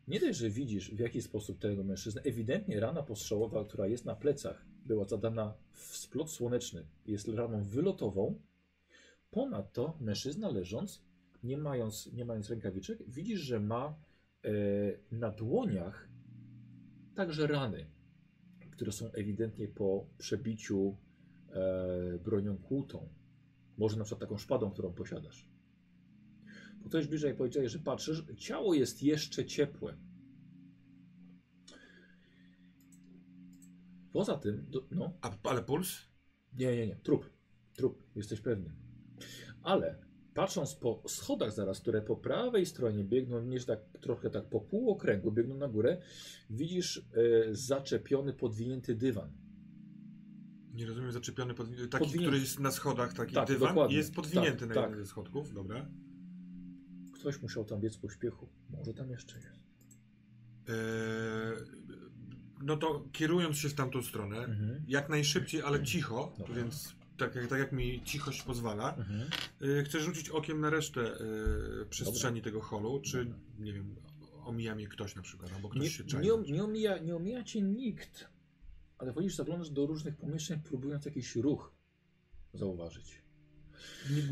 Nie 0.08 0.20
dość, 0.20 0.38
że 0.38 0.50
widzisz 0.50 0.90
w 0.94 0.98
jaki 0.98 1.22
sposób 1.22 1.58
tego 1.58 1.84
mężczyznę, 1.84 2.22
ewidentnie 2.22 2.80
rana 2.80 3.02
postrzałowa, 3.02 3.64
która 3.64 3.86
jest 3.86 4.04
na 4.04 4.16
plecach, 4.16 4.66
była 4.86 5.04
zadana 5.04 5.54
w 5.72 5.96
splot 5.96 6.30
słoneczny, 6.30 6.86
jest 7.06 7.28
raną 7.28 7.62
wylotową. 7.62 8.40
Ponadto 9.30 9.96
mężczyzna 10.00 10.50
leżąc, 10.50 11.02
nie 11.42 11.58
mając, 11.58 12.12
nie 12.12 12.24
mając 12.24 12.50
rękawiczek, 12.50 12.98
widzisz, 13.08 13.40
że 13.40 13.60
ma 13.60 13.94
e, 14.44 14.50
na 15.12 15.30
dłoniach 15.30 16.08
także 17.14 17.46
rany, 17.46 17.86
które 18.70 18.92
są 18.92 19.12
ewidentnie 19.12 19.68
po 19.68 20.06
przebiciu 20.18 20.96
e, 21.50 22.18
bronią 22.18 22.56
kłutą. 22.56 23.08
Może 23.78 23.96
na 23.96 24.04
przykład 24.04 24.20
taką 24.20 24.38
szpadą, 24.38 24.70
którą 24.70 24.92
posiadasz. 24.92 25.53
Podchodzisz 26.84 27.08
bliżej 27.08 27.32
i 27.32 27.36
powiedziałeś, 27.36 27.72
że 27.72 27.78
patrzysz, 27.78 28.24
ciało 28.36 28.74
jest 28.74 29.02
jeszcze 29.02 29.44
ciepłe. 29.44 29.96
Poza 34.12 34.36
tym, 34.38 34.66
do, 34.70 34.86
no, 34.90 35.12
A, 35.20 35.30
ale 35.42 35.62
puls? 35.62 35.98
nie, 36.58 36.76
nie, 36.76 36.86
nie, 36.86 36.96
trup, 36.96 37.30
trup, 37.74 38.02
jesteś 38.16 38.40
pewny. 38.40 38.72
Ale 39.62 39.98
patrząc 40.34 40.74
po 40.74 41.02
schodach 41.06 41.52
zaraz, 41.52 41.80
które 41.80 42.02
po 42.02 42.16
prawej 42.16 42.66
stronie 42.66 43.04
biegną, 43.04 43.40
niż 43.42 43.64
tak 43.64 43.80
trochę 44.00 44.30
tak 44.30 44.48
po 44.48 44.60
półokręgu, 44.60 45.32
biegną 45.32 45.54
na 45.56 45.68
górę, 45.68 46.02
widzisz 46.50 46.98
e, 46.98 47.54
zaczepiony, 47.54 48.32
podwinięty 48.32 48.94
dywan. 48.94 49.32
Nie 50.74 50.86
rozumiem, 50.86 51.12
zaczepiony 51.12 51.54
pod... 51.54 51.66
Taki, 51.70 51.88
Podwinięty. 51.90 52.18
który 52.18 52.38
jest 52.38 52.60
na 52.60 52.70
schodach, 52.70 53.12
taki 53.12 53.34
Tak, 53.34 53.48
dywan 53.48 53.68
dokładnie. 53.68 53.96
jest 53.96 54.14
podwinięty 54.14 54.58
Tak, 54.60 54.68
na 54.68 54.74
tak. 54.74 54.84
jeden 54.90 55.04
ze 55.04 55.10
schodków, 55.10 55.52
dobra. 55.54 55.88
Ktoś 57.24 57.42
musiał 57.42 57.64
tam 57.64 57.80
biec 57.80 57.96
w 57.96 58.00
pośpiechu. 58.00 58.48
Może 58.70 58.94
tam 58.94 59.10
jeszcze 59.10 59.36
jest. 59.36 59.48
Eee, 60.68 60.74
no 62.62 62.76
to 62.76 63.04
kierując 63.12 63.56
się 63.56 63.68
w 63.68 63.74
tamtą 63.74 64.02
stronę, 64.02 64.36
Mhm. 64.38 64.84
jak 64.88 65.08
najszybciej, 65.08 65.62
ale 65.62 65.82
cicho, 65.84 66.32
Dobra. 66.38 66.54
więc 66.54 66.94
tak, 67.18 67.34
jak- 67.34 67.46
tak 67.46 67.58
jak 67.58 67.72
mi 67.72 68.02
cichość 68.04 68.42
pozwala, 68.42 68.94
Mhm. 68.96 69.30
yy, 69.60 69.84
chcę 69.84 70.00
rzucić 70.00 70.28
okiem 70.28 70.60
na 70.60 70.70
resztę 70.70 71.00
yy, 71.80 71.86
przestrzeni 71.90 72.42
tego 72.42 72.60
holu, 72.60 73.00
czy 73.00 73.24
Dobra. 73.24 73.38
nie 73.58 73.72
wiem, 73.72 73.96
omija 74.44 74.74
mnie 74.74 74.88
ktoś 74.88 75.16
na 75.16 75.22
przykład, 75.22 75.52
albo 75.52 75.68
ktoś 75.68 75.82
Nie, 75.82 75.90
się 75.90 76.04
czai. 76.04 76.20
nie, 76.22 76.52
nie, 76.52 76.64
omija, 76.64 76.98
nie 76.98 77.16
omija 77.16 77.44
cię 77.44 77.62
nikt. 77.62 78.28
Ale 78.98 79.12
wolisz 79.12 79.34
zaglądasz 79.36 79.70
do 79.70 79.86
różnych 79.86 80.16
pomieszczeń, 80.16 80.60
próbując 80.60 81.04
jakiś 81.04 81.36
ruch 81.36 81.72
zauważyć. 82.54 83.23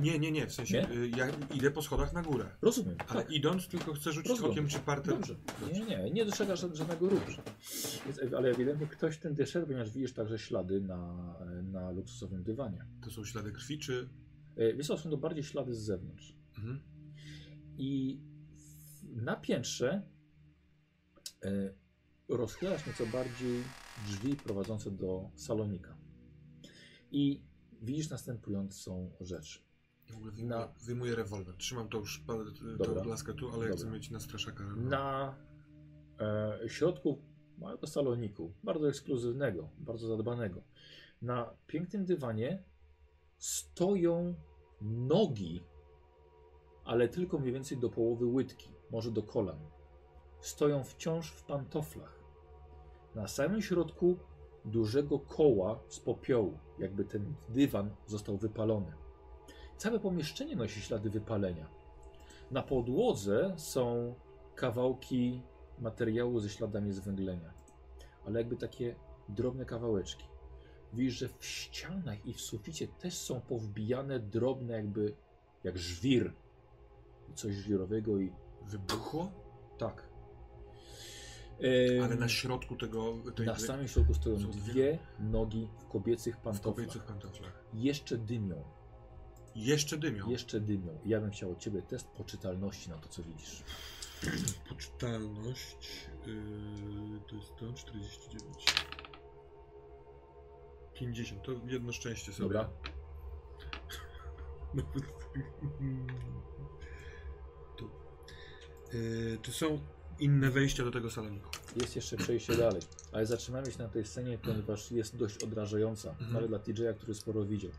Nie, 0.00 0.18
nie, 0.18 0.32
nie, 0.32 0.46
w 0.46 0.52
sensie 0.52 0.86
Nie? 0.90 0.94
yy, 0.94 1.08
ja 1.08 1.28
idę 1.54 1.70
po 1.70 1.82
schodach 1.82 2.12
na 2.12 2.22
górę, 2.22 2.50
Rozumiem. 2.62 2.96
ale 3.08 3.22
tak. 3.22 3.32
idąc 3.32 3.68
tylko 3.68 3.92
chcę 3.92 4.12
rzucić 4.12 4.30
Rozumiem. 4.30 4.52
okiem, 4.52 4.68
czy 4.68 4.78
parter... 4.78 5.14
Dobrze. 5.14 5.36
Nie, 5.72 5.80
nie, 5.80 6.10
nie 6.10 6.24
dostrzegasz 6.24 6.62
ża- 6.62 6.74
żadnego 6.74 7.08
ruchu. 7.08 7.30
Więc, 8.06 8.34
ale 8.36 8.50
ewidentnie 8.50 8.86
ktoś 8.86 9.18
tędy 9.18 9.46
szedł, 9.46 9.66
ponieważ 9.66 9.90
widzisz 9.90 10.12
także 10.12 10.38
ślady 10.38 10.80
na, 10.80 11.34
na 11.62 11.90
luksusowym 11.90 12.42
dywanie. 12.42 12.86
To 13.04 13.10
są 13.10 13.24
ślady 13.24 13.52
krwi, 13.52 13.78
czy... 13.78 14.08
E, 14.56 14.74
Wiesz 14.74 14.86
są 14.86 14.96
to 14.96 15.16
bardziej 15.16 15.44
ślady 15.44 15.74
z 15.74 15.78
zewnątrz. 15.78 16.36
Mhm. 16.58 16.80
I 17.78 18.20
na 19.02 19.36
piętrze 19.36 20.02
e, 21.44 21.74
rozchylasz 22.28 22.86
nieco 22.86 23.06
bardziej 23.06 23.62
drzwi 24.08 24.36
prowadzące 24.36 24.90
do 24.90 25.30
salonika. 25.36 25.96
I 27.10 27.42
widzisz 27.82 28.10
następującą 28.10 29.10
rzecz. 29.20 29.64
W 30.10 30.16
ogóle 30.16 30.32
wyjmuję, 30.32 30.56
Na- 30.58 30.68
wyjmuję 30.86 31.14
rewolwer. 31.14 31.56
Trzymam 31.56 31.88
tą, 31.88 32.00
szpa- 32.02 32.44
Dobra. 32.78 32.94
tą 32.94 33.02
blaskę 33.02 33.34
tu, 33.34 33.48
ale 33.52 33.66
ja 33.66 33.72
chcę 33.72 33.78
Dobra. 33.84 33.94
mieć 33.94 34.10
na 34.10 34.20
straszaka. 34.20 34.64
Na 34.76 35.34
e, 36.20 36.68
środku 36.68 37.22
małego 37.58 37.86
saloniku, 37.86 38.52
bardzo 38.64 38.88
ekskluzywnego, 38.88 39.68
bardzo 39.78 40.08
zadbanego, 40.16 40.62
na 41.22 41.54
pięknym 41.66 42.04
dywanie 42.04 42.62
stoją 43.38 44.34
nogi, 44.80 45.62
ale 46.84 47.08
tylko 47.08 47.38
mniej 47.38 47.52
więcej 47.52 47.78
do 47.78 47.90
połowy 47.90 48.26
łydki, 48.26 48.70
może 48.90 49.10
do 49.10 49.22
kolan. 49.22 49.58
Stoją 50.40 50.84
wciąż 50.84 51.30
w 51.32 51.44
pantoflach. 51.44 52.20
Na 53.14 53.28
samym 53.28 53.62
środku 53.62 54.18
dużego 54.64 55.18
koła 55.18 55.80
z 55.88 56.00
popiołu, 56.00 56.58
jakby 56.78 57.04
ten 57.04 57.34
dywan 57.48 57.90
został 58.06 58.36
wypalony. 58.36 58.92
Całe 59.76 60.00
pomieszczenie 60.00 60.56
nosi 60.56 60.80
ślady 60.80 61.10
wypalenia. 61.10 61.68
Na 62.50 62.62
podłodze 62.62 63.54
są 63.56 64.14
kawałki 64.54 65.42
materiału 65.78 66.40
ze 66.40 66.48
śladami 66.48 66.92
zwęglenia, 66.92 67.52
ale 68.26 68.40
jakby 68.40 68.56
takie 68.56 68.94
drobne 69.28 69.64
kawałeczki. 69.64 70.24
Widzisz, 70.92 71.14
że 71.14 71.28
w 71.28 71.44
ścianach 71.44 72.26
i 72.26 72.32
w 72.32 72.40
suficie 72.40 72.88
też 72.88 73.18
są 73.18 73.40
powbijane 73.40 74.20
drobne 74.20 74.72
jakby 74.72 75.14
jak 75.64 75.78
żwir. 75.78 76.32
Coś 77.34 77.54
żwirowego 77.54 78.18
i 78.18 78.32
Wybuchło? 78.66 79.32
tak. 79.78 80.11
Ale 82.04 82.16
na 82.16 82.28
środku 82.28 82.76
tego... 82.76 83.14
Tej, 83.36 83.46
na 83.46 83.58
samym 83.58 83.88
środku 83.88 84.14
stoją 84.14 84.36
dwie- 84.36 84.98
nogi 85.18 85.68
w 85.80 85.84
kobiecych 85.92 86.34
w 86.36 86.38
pantoflach. 86.38 86.74
kobiecych 86.76 87.02
pantoflach. 87.02 87.64
Jeszcze 87.74 88.18
dymią. 88.18 88.64
Jeszcze 89.54 89.98
dymią. 89.98 90.30
Jeszcze 90.30 90.60
dymią. 90.60 90.98
Ja 91.04 91.20
bym 91.20 91.30
chciał 91.30 91.52
od 91.52 91.58
ciebie 91.58 91.82
test 91.82 92.08
poczytalności 92.08 92.90
na 92.90 92.98
to, 92.98 93.08
co 93.08 93.22
widzisz. 93.22 93.62
Poczytalność 94.68 96.06
yy, 96.26 97.20
to 97.28 97.36
jest 97.36 97.56
to 97.56 97.72
49. 97.72 98.64
50, 100.94 101.42
to 101.42 101.52
jedno 101.66 101.92
szczęście 101.92 102.32
sobie. 102.32 102.48
Dobra. 102.48 102.70
Nawet- 104.74 105.02
to, 107.78 107.84
yy, 108.92 109.38
czy 109.42 109.52
są 109.52 109.78
inne 110.22 110.50
wejścia 110.50 110.84
do 110.84 110.90
tego 110.90 111.10
saloniku? 111.10 111.48
jest 111.76 111.96
jeszcze 111.96 112.16
przejście 112.16 112.56
dalej, 112.56 112.80
ale 113.12 113.26
zatrzymamy 113.26 113.72
się 113.72 113.78
na 113.78 113.88
tej 113.88 114.04
scenie, 114.04 114.38
ponieważ 114.38 114.90
jest 114.90 115.16
dość 115.16 115.44
odrażająca, 115.44 116.10
Mhm. 116.10 116.32
nawet 116.32 116.48
dla 116.48 116.58
TJ'a, 116.58 116.94
który 116.94 117.14
sporo 117.14 117.44
widział. 117.44 117.70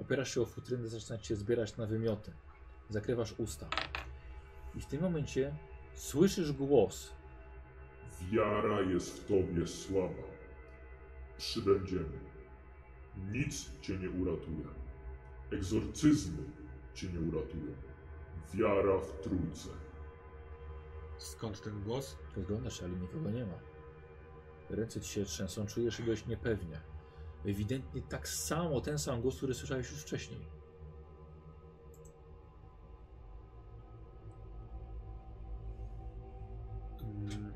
Opierasz 0.00 0.34
się 0.34 0.40
o 0.40 0.46
futrynę, 0.46 0.88
zaczynasz 0.88 1.28
się 1.28 1.36
zbierać 1.36 1.76
na 1.76 1.86
wymioty. 1.86 2.32
Zakrywasz 2.90 3.34
usta. 3.38 3.68
I 4.74 4.80
w 4.80 4.86
tym 4.86 5.00
momencie 5.02 5.54
słyszysz 5.94 6.52
głos. 6.52 7.10
Wiara 8.32 8.80
jest 8.80 9.10
w 9.20 9.24
tobie 9.26 9.66
słaba. 9.66 10.22
Przybędziemy. 11.38 12.18
Nic 13.32 13.70
cię 13.82 13.98
nie 13.98 14.10
uratuje. 14.10 14.64
Egzorcyzmy 15.52 16.42
cię 16.94 17.06
nie 17.12 17.20
uratują. 17.20 17.72
Wiara 18.54 18.98
w 18.98 19.22
Trójcę. 19.22 19.68
Skąd 21.18 21.62
ten 21.62 21.82
głos? 21.82 22.16
Rozglądasz 22.36 22.78
się, 22.78 22.84
ale 22.84 22.94
nikogo 22.94 23.30
nie 23.30 23.46
ma. 23.46 23.58
Ręce 24.70 25.00
ci 25.00 25.08
się 25.12 25.24
trzęsą, 25.24 25.66
czujesz 25.66 25.96
się 25.96 26.02
dość 26.02 26.26
niepewnie. 26.26 26.80
Ewidentnie 27.46 28.02
tak 28.02 28.28
samo, 28.28 28.80
ten 28.80 28.98
sam 28.98 29.20
głos, 29.22 29.36
który 29.36 29.54
słyszałeś 29.54 29.90
już 29.90 30.02
wcześniej. 30.02 30.40
Mm. 37.02 37.52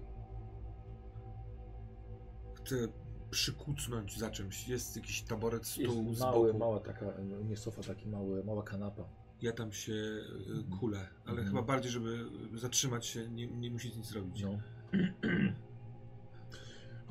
Chcę 2.55 2.77
przykucnąć 3.31 4.19
za 4.19 4.31
czymś. 4.31 4.69
Jest 4.69 4.97
jakiś 4.97 5.23
taboret, 5.23 5.67
stół 5.67 6.05
Jest 6.05 6.19
z 6.19 6.21
mały, 6.21 6.47
boku. 6.47 6.59
mała 6.59 6.81
taka, 6.81 7.07
nie 7.45 7.57
sofa, 7.57 7.83
taki 7.83 8.09
mały, 8.09 8.45
mała 8.45 8.63
kanapa. 8.63 9.22
Ja 9.43 9.53
tam 9.53 9.73
się 9.73 9.93
y, 9.93 10.23
kulę, 10.81 11.09
ale 11.25 11.39
Mhm. 11.39 11.49
chyba 11.49 11.63
bardziej, 11.63 11.93
żeby 11.93 12.25
zatrzymać 12.55 13.07
się, 13.07 13.29
nie, 13.29 13.47
nie 13.47 13.71
musieć 13.71 13.97
nic 13.97 14.13
robić. 14.13 14.43
No. 14.43 14.59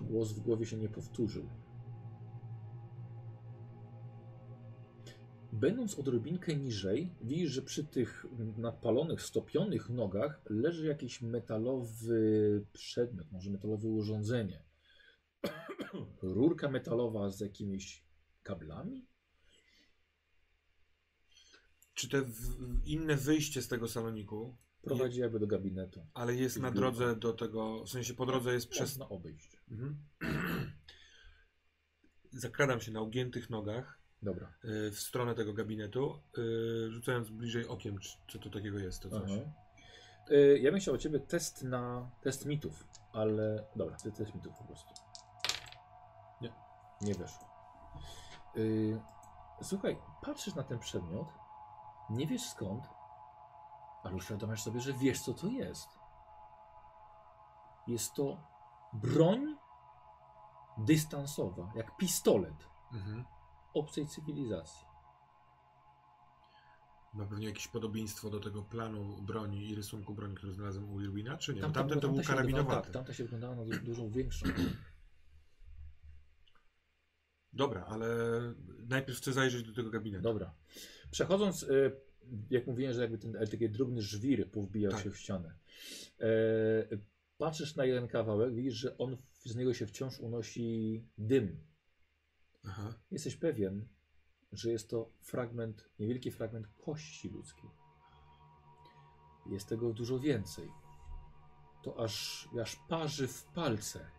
Głos 0.10 0.34
w 0.34 0.40
głowie 0.40 0.66
się 0.66 0.78
nie 0.78 0.90
powtórzył. 0.90 1.50
Będąc 5.54 6.00
odrobinkę 6.00 6.56
niżej, 6.56 7.16
widzisz, 7.22 7.52
że 7.52 7.62
przy 7.62 7.84
tych 7.84 8.26
napalonych, 8.58 9.22
stopionych 9.22 9.90
nogach 9.90 10.42
leży 10.50 10.88
jakiś 10.88 11.22
metalowy 11.22 12.66
przedmiot, 12.74 13.32
może 13.32 13.52
metalowe 13.52 13.88
urządzenie. 13.88 14.64
Rurka 16.22 16.70
metalowa 16.70 17.30
z 17.30 17.40
jakimiś 17.40 18.06
kablami? 18.44 19.08
Czy 22.02 22.10
te 22.10 22.24
inne 22.86 23.16
wyjście 23.16 23.62
z 23.62 23.68
tego 23.68 23.88
saloniku, 23.88 24.58
Prowadzi 24.84 25.20
jakby 25.20 25.40
do 25.40 25.48
gabinetu. 25.48 26.08
ale 26.14 26.36
jest 26.36 26.60
na 26.60 26.72
drodze 26.72 27.16
do 27.16 27.34
tego, 27.34 27.84
w 27.84 27.90
sensie 27.90 28.14
po 28.14 28.26
drodze 28.26 28.54
jest 28.54 28.70
przez... 28.70 28.98
Można 28.98 29.16
obejść. 29.16 29.58
Mhm. 29.72 29.98
Zakradam 32.32 32.82
się 32.82 32.92
na 32.92 33.02
ugiętych 33.02 33.50
nogach 33.50 34.00
Dobra. 34.22 34.54
y, 34.66 34.92
w 34.92 35.00
stronę 35.00 35.36
tego 35.36 35.54
gabinetu, 35.54 36.20
y, 36.38 36.92
rzucając 36.92 37.30
bliżej 37.30 37.68
okiem, 37.68 38.00
czy, 38.00 38.18
co 38.32 38.40
to 38.40 38.50
takiego 38.50 38.80
jest, 38.80 39.02
to 39.02 39.10
coś. 39.10 39.32
Aha. 39.32 39.52
Y, 40.32 40.60
Ja 40.62 40.72
bym 40.72 40.80
chciał 40.80 40.94
od 40.94 41.02
ciebie 41.02 41.20
test 41.20 41.64
na 41.64 42.12
test 42.22 42.46
mitów, 42.46 42.88
ale 43.14 43.66
dobra, 43.76 43.98
ty 43.98 44.12
test 44.12 44.36
mitów 44.36 44.54
po 44.58 44.64
prostu. 44.64 44.90
Nie. 46.42 46.54
Nie 47.02 47.16
weszło. 47.16 47.52
Słuchaj, 49.64 49.98
patrzysz 50.26 50.56
na 50.56 50.64
ten 50.64 50.80
przedmiot, 50.80 51.28
nie 52.12 52.28
wiesz 52.28 52.50
skąd, 52.50 52.84
ale 54.04 54.16
uświadamiasz 54.16 54.64
sobie, 54.64 54.82
że 54.82 54.94
wiesz 54.94 55.22
co 55.22 55.34
to 55.34 55.48
jest. 55.48 55.88
Jest 57.88 58.14
to 58.14 58.38
broń 58.94 59.56
dystansowa, 60.78 61.72
jak 61.76 61.98
pistolet 61.98 62.68
Mhm. 62.94 63.26
obcej 63.74 64.08
cywilizacji. 64.08 64.86
Ma 67.14 67.26
pewnie 67.26 67.48
jakieś 67.48 67.68
podobieństwo 67.68 68.30
do 68.30 68.40
tego 68.40 68.62
planu 68.64 69.22
broni 69.22 69.70
i 69.70 69.76
rysunku 69.76 70.14
broni, 70.14 70.36
który 70.36 70.54
znalazłem 70.54 70.92
u 70.94 71.02
Irwina, 71.02 71.38
czy 71.38 71.54
nie? 71.54 71.62
Tamta- 71.62 71.74
tamten 71.80 72.00
to 72.00 72.08
był 72.10 72.24
karabinowaty. 72.24 72.82
Tak, 72.82 72.94
tamta 72.94 73.14
się 73.14 73.24
wyglądała 73.24 73.56
na 73.56 73.66
du- 73.66 73.80
dużo 73.86 74.10
większą. 74.10 74.46
Dobra, 77.54 77.86
ale 77.86 78.08
najpierw 78.88 79.18
chcę 79.18 79.34
zajrzeć 79.34 79.64
do 79.68 79.74
tego 79.74 79.90
gabinetu. 79.90 80.24
Dobra. 80.24 80.54
Przechodząc, 81.12 81.64
e, 81.64 81.68
jak 82.50 82.68
mówiłem, 82.68 82.94
że 82.94 83.02
jakby 83.02 83.18
ten 83.18 83.34
taki 83.34 83.70
drobny 83.70 84.02
żwir 84.02 84.52
powbijał 84.52 84.92
Tak. 84.92 85.04
się 85.04 85.10
w 85.12 85.18
ścianę. 85.18 85.58
E, 86.20 86.28
patrzysz 87.38 87.76
na 87.76 87.86
jeden 87.86 88.08
kawałek, 88.08 88.56
widzisz, 88.56 88.74
że 88.74 88.98
on 88.98 89.18
z 89.44 89.56
niego 89.56 89.74
się 89.74 89.88
wciąż 89.88 90.20
unosi 90.20 91.04
dym. 91.18 91.64
Aha. 92.66 92.94
Jesteś 93.12 93.36
pewien, 93.36 93.88
że 94.52 94.72
jest 94.72 94.90
to 94.90 95.12
fragment, 95.22 95.90
niewielki 96.00 96.32
fragment 96.32 96.68
kości 96.68 97.30
ludzkiej. 97.30 97.70
Jest 99.50 99.68
tego 99.68 99.94
dużo 99.94 100.20
więcej. 100.20 100.70
To 101.84 102.04
aż, 102.04 102.48
aż 102.62 102.76
parzy 102.90 103.28
w 103.28 103.44
palce. 103.44 104.10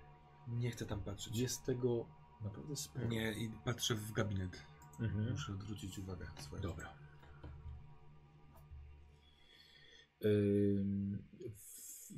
Nie 0.48 0.70
chcę 0.70 0.87
tam 0.87 1.02
patrzeć. 1.02 1.38
Jest 1.38 1.64
tego 1.64 2.07
naprawdę 2.44 2.76
sporo. 2.76 3.07
Nie, 3.07 3.33
i 3.33 3.50
patrzę 3.64 3.94
w 3.94 4.12
gabinet. 4.12 4.71
Mhm. 5.03 5.31
Muszę 5.31 5.53
odwrócić 5.53 5.99
uwagę 5.99 6.27
swoją. 6.41 6.62
Dobra. 6.62 6.95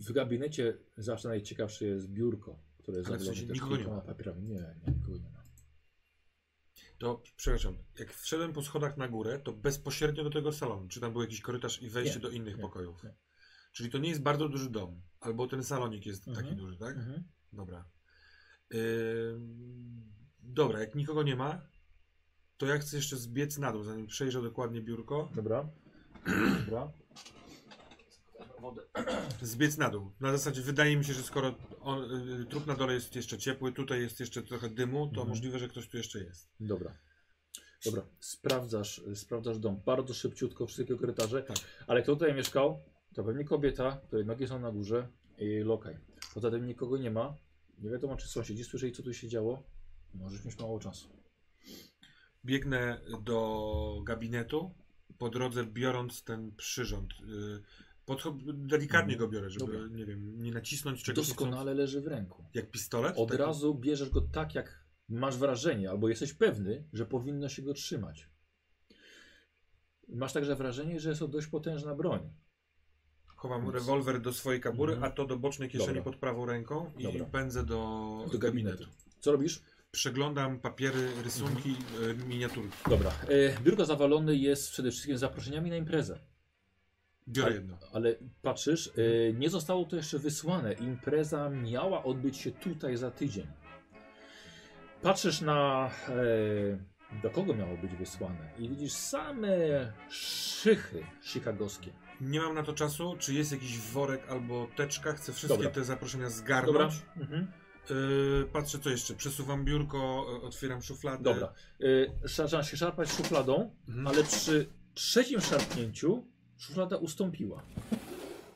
W, 0.02 0.12
gabinecie 0.12 0.78
zawsze 0.96 1.28
najciekawsze 1.28 1.84
jest 1.84 2.08
biurko, 2.08 2.58
które 2.78 2.98
jest 2.98 3.10
sensie 3.24 3.46
też 3.46 3.58
kilkoma 3.60 3.96
ma. 3.96 4.00
papierami. 4.02 4.42
Nie, 4.42 4.54
nie, 4.86 4.92
nikogo 4.94 5.18
nie 5.18 5.30
ma. 5.30 5.44
To, 6.98 7.22
przepraszam, 7.36 7.76
jak 7.98 8.12
wszedłem 8.12 8.52
po 8.52 8.62
schodach 8.62 8.96
na 8.96 9.08
górę, 9.08 9.38
to 9.38 9.52
bezpośrednio 9.52 10.24
do 10.24 10.30
tego 10.30 10.52
salonu. 10.52 10.88
Czy 10.88 11.00
tam 11.00 11.12
był 11.12 11.22
jakiś 11.22 11.40
korytarz 11.40 11.82
i 11.82 11.90
wejście 11.90 12.14
Nie, 12.16 12.20
do 12.22 12.30
innych 12.30 12.56
nie, 12.56 12.62
pokojów? 12.62 13.04
nie. 13.04 13.14
Czyli 13.72 13.90
to 13.90 13.98
nie 13.98 14.08
jest 14.08 14.22
bardzo 14.22 14.48
duży 14.48 14.70
dom. 14.70 15.02
Albo 15.20 15.46
ten 15.46 15.64
salonik 15.64 16.06
jest 16.06 16.28
Mhm. 16.28 16.46
taki 16.46 16.58
duży, 16.58 16.78
tak? 16.78 16.96
Mhm. 16.96 17.24
Dobra. 17.52 17.88
Dobra, 20.40 20.80
jak 20.80 20.94
nikogo 20.94 21.22
nie 21.22 21.36
ma, 21.36 21.66
to 22.56 22.66
ja 22.66 22.78
chcę 22.78 22.96
jeszcze 22.96 23.16
zbiec 23.16 23.58
na 23.58 23.72
dół, 23.72 23.84
zanim 23.84 24.06
przejrzę 24.06 24.42
dokładnie 24.42 24.80
biurko. 24.80 25.28
Dobra. 25.34 25.68
Dobra. 26.66 26.92
Zbiec 29.42 29.76
na 29.78 29.90
dół. 29.90 30.10
Na 30.20 30.32
zasadzie 30.32 30.62
wydaje 30.62 30.96
mi 30.96 31.04
się, 31.04 31.12
że 31.12 31.22
skoro 31.22 31.54
on, 31.80 32.30
y, 32.42 32.44
trup 32.46 32.66
na 32.66 32.74
dole 32.74 32.94
jest 32.94 33.16
jeszcze 33.16 33.38
ciepły, 33.38 33.72
tutaj 33.72 34.00
jest 34.00 34.20
jeszcze 34.20 34.42
trochę 34.42 34.68
dymu, 34.68 35.04
to 35.06 35.10
Mhm. 35.10 35.28
możliwe, 35.28 35.58
że 35.58 35.68
ktoś 35.68 35.88
tu 35.88 35.96
jeszcze 35.96 36.18
jest. 36.24 36.48
Dobra. 36.60 36.98
Dobra. 37.84 38.02
Sprawdzasz, 38.20 39.00
sprawdzasz 39.14 39.58
dom. 39.58 39.80
Bardzo 39.86 40.14
szybciutko 40.14 40.66
wszystkie 40.66 40.96
korytarze. 40.96 41.42
Tak. 41.42 41.56
Ale 41.86 42.02
kto 42.02 42.12
tutaj 42.16 42.34
mieszkał? 42.34 42.80
To 43.14 43.24
pewnie 43.24 43.44
kobieta, 43.44 44.00
której 44.06 44.26
nogi 44.26 44.48
są 44.48 44.58
na 44.60 44.72
górze 44.72 45.08
i 45.38 45.58
lokaj. 45.60 45.98
Poza 46.34 46.50
tym 46.50 46.66
nikogo 46.66 46.96
nie 46.98 47.10
ma. 47.10 47.36
Nie 47.78 47.90
wiadomo, 47.90 48.16
czy 48.16 48.28
sąsiedzi 48.28 48.64
słyszeli, 48.64 48.92
co 48.92 49.02
tu 49.02 49.14
się 49.14 49.28
działo. 49.28 49.62
Możesz 50.14 50.44
mieć 50.44 50.58
mało 50.58 50.78
czasu. 50.80 51.08
Biegnę 52.44 53.00
do 53.22 54.00
gabinetu, 54.04 54.74
po 55.18 55.28
drodze 55.30 55.64
biorąc 55.66 56.24
ten 56.24 56.52
przyrząd. 56.56 57.12
y, 57.12 57.62
Podchod- 58.06 58.66
delikatnie 58.66 59.16
go 59.16 59.28
biorę, 59.28 59.50
żeby, 59.50 59.66
Dobra. 59.72 59.88
nie 59.96 60.06
wiem, 60.06 60.42
nie 60.42 60.50
nacisnąć 60.52 61.02
czegoś. 61.02 61.28
nie 61.28 61.34
chcąc- 61.34 61.38
Doskonale 61.50 61.74
leży 61.74 62.00
w 62.00 62.06
ręku. 62.06 62.44
Jak 62.54 62.70
pistolet? 62.70 63.14
Od 63.18 63.28
Taki- 63.28 63.42
razu 63.42 63.74
bierzesz 63.74 64.10
go 64.10 64.20
tak, 64.20 64.54
jak 64.54 64.84
masz 65.08 65.36
wrażenie, 65.36 65.90
albo 65.90 66.08
jesteś 66.08 66.32
pewny, 66.32 66.84
że 66.92 67.06
powinno 67.06 67.48
się 67.48 67.62
go 67.62 67.74
trzymać. 67.74 68.28
Masz 70.08 70.32
także 70.32 70.56
wrażenie, 70.56 71.00
że 71.00 71.08
jest 71.08 71.18
to 71.18 71.28
dość 71.28 71.46
potężna 71.46 71.94
broń. 71.94 72.30
Chowam 73.26 73.64
Nic. 73.64 73.74
rewolwer 73.74 74.20
do 74.20 74.32
swojej 74.32 74.60
kabury, 74.60 74.92
Mhm. 74.92 75.12
a 75.12 75.16
to 75.16 75.26
do 75.26 75.36
bocznej 75.38 75.68
kieszeni 75.70 75.88
Dobra. 75.88 76.02
pod 76.02 76.16
prawą 76.16 76.46
ręką 76.46 76.92
i 76.98 77.02
Dobra. 77.02 77.24
pędzę 77.24 77.64
do, 77.66 78.26
Do 78.32 78.38
gabinetu. 78.38 78.84
Co 79.20 79.32
robisz? 79.32 79.62
Przeglądam 79.94 80.60
papiery, 80.60 81.08
rysunki, 81.24 81.76
y, 82.10 82.14
miniaturki. 82.26 82.76
Dobra. 82.90 83.10
E, 83.10 83.60
biurko 83.62 83.84
zawalone 83.84 84.34
jest 84.34 84.70
przede 84.70 84.90
wszystkim 84.90 85.18
zaproszeniami 85.18 85.70
na 85.70 85.76
imprezę. 85.76 86.18
Biorę 87.28 87.46
Ale- 87.46 87.54
jedno. 87.56 87.78
Ale 87.92 88.14
patrzysz, 88.42 88.88
e, 88.88 89.32
nie 89.32 89.50
zostało 89.50 89.84
to 89.84 89.96
jeszcze 89.96 90.18
wysłane. 90.18 90.72
Impreza 90.72 91.50
miała 91.50 92.04
odbyć 92.04 92.36
się 92.36 92.50
tutaj 92.52 92.96
za 92.96 93.10
tydzień. 93.10 93.46
Patrzysz 95.02 95.40
na 95.40 95.90
e, 96.08 97.22
do 97.22 97.30
kogo 97.30 97.54
miało 97.54 97.76
być 97.76 97.94
wysłane 97.94 98.50
i 98.58 98.68
widzisz 98.68 98.92
same 98.92 99.48
szychy 100.10 101.04
chicagowskie. 101.22 101.90
Nie 102.20 102.40
mam 102.40 102.54
na 102.54 102.62
to 102.62 102.72
czasu. 102.72 103.16
Czy 103.18 103.34
jest 103.34 103.52
jakiś 103.52 103.78
worek 103.78 104.28
albo 104.30 104.66
teczka? 104.76 105.12
Chcę 105.12 105.32
wszystkie 105.32 105.56
Dobra. 105.58 105.70
te 105.72 105.84
zaproszenia 105.84 106.24
Dobra. 106.24 106.38
zgarnąć. 106.38 106.94
Mhm. 107.16 107.46
Y, 107.90 108.46
patrzę 108.52 108.78
co 108.78 108.90
jeszcze. 108.90 109.14
Przesuwam 109.14 109.64
biurko, 109.64 110.26
y, 110.42 110.46
otwieram 110.46 110.82
szufladę. 110.82 111.22
Dobra. 111.24 111.52
E, 111.80 112.28
Zaczynasz 112.28 112.70
się 112.70 112.76
szarpać 112.76 113.08
szufladą, 113.10 113.70
Mhm. 113.88 114.06
ale 114.06 114.24
przy 114.24 114.66
trzecim 114.94 115.40
szarpnięciu 115.40 116.24
szuflada 116.56 116.96
ustąpiła. 116.96 117.62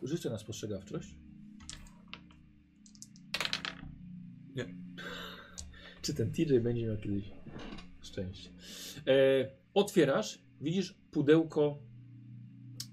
Życzę 0.02 0.30
na 0.30 0.38
spostrzegawczość. 0.38 1.14
Nie. 4.54 4.74
Czy 6.02 6.14
ten 6.14 6.32
TJ 6.32 6.58
będzie 6.60 6.86
miał 6.86 6.96
kiedyś 6.96 7.24
szczęście? 8.00 8.50
E, 9.06 9.12
otwierasz, 9.74 10.38
widzisz 10.60 10.92
pudełko 11.10 11.78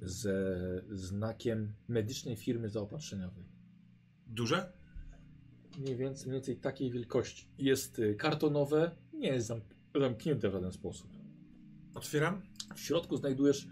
ze 0.01 0.55
znakiem 0.91 1.73
medycznej 1.87 2.35
firmy 2.35 2.69
zaopatrzeniowej. 2.69 3.45
Duże? 4.27 4.71
Mniej 5.79 5.95
więcej, 5.95 6.27
mniej 6.27 6.41
więcej 6.41 6.57
takiej 6.57 6.91
wielkości. 6.91 7.47
Jest 7.57 7.99
y, 7.99 8.15
kartonowe, 8.15 8.91
nie 9.13 9.27
jest 9.27 9.47
zamk 9.47 9.63
zamknięte 9.99 10.49
w 10.49 10.51
żaden 10.51 10.71
sposób. 10.71 11.09
Otwieram. 11.95 12.41
W 12.75 12.79
środku 12.79 13.17
znajdujesz 13.17 13.67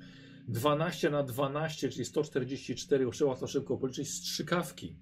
12 0.48 1.10
na 1.10 1.24
12, 1.24 1.90
czyli 1.90 2.06
144, 2.06 3.12
trzeba 3.12 3.36
to 3.36 3.48
szybko 3.48 3.78
policzyć, 3.78 4.14
strzykawki. 4.14 4.96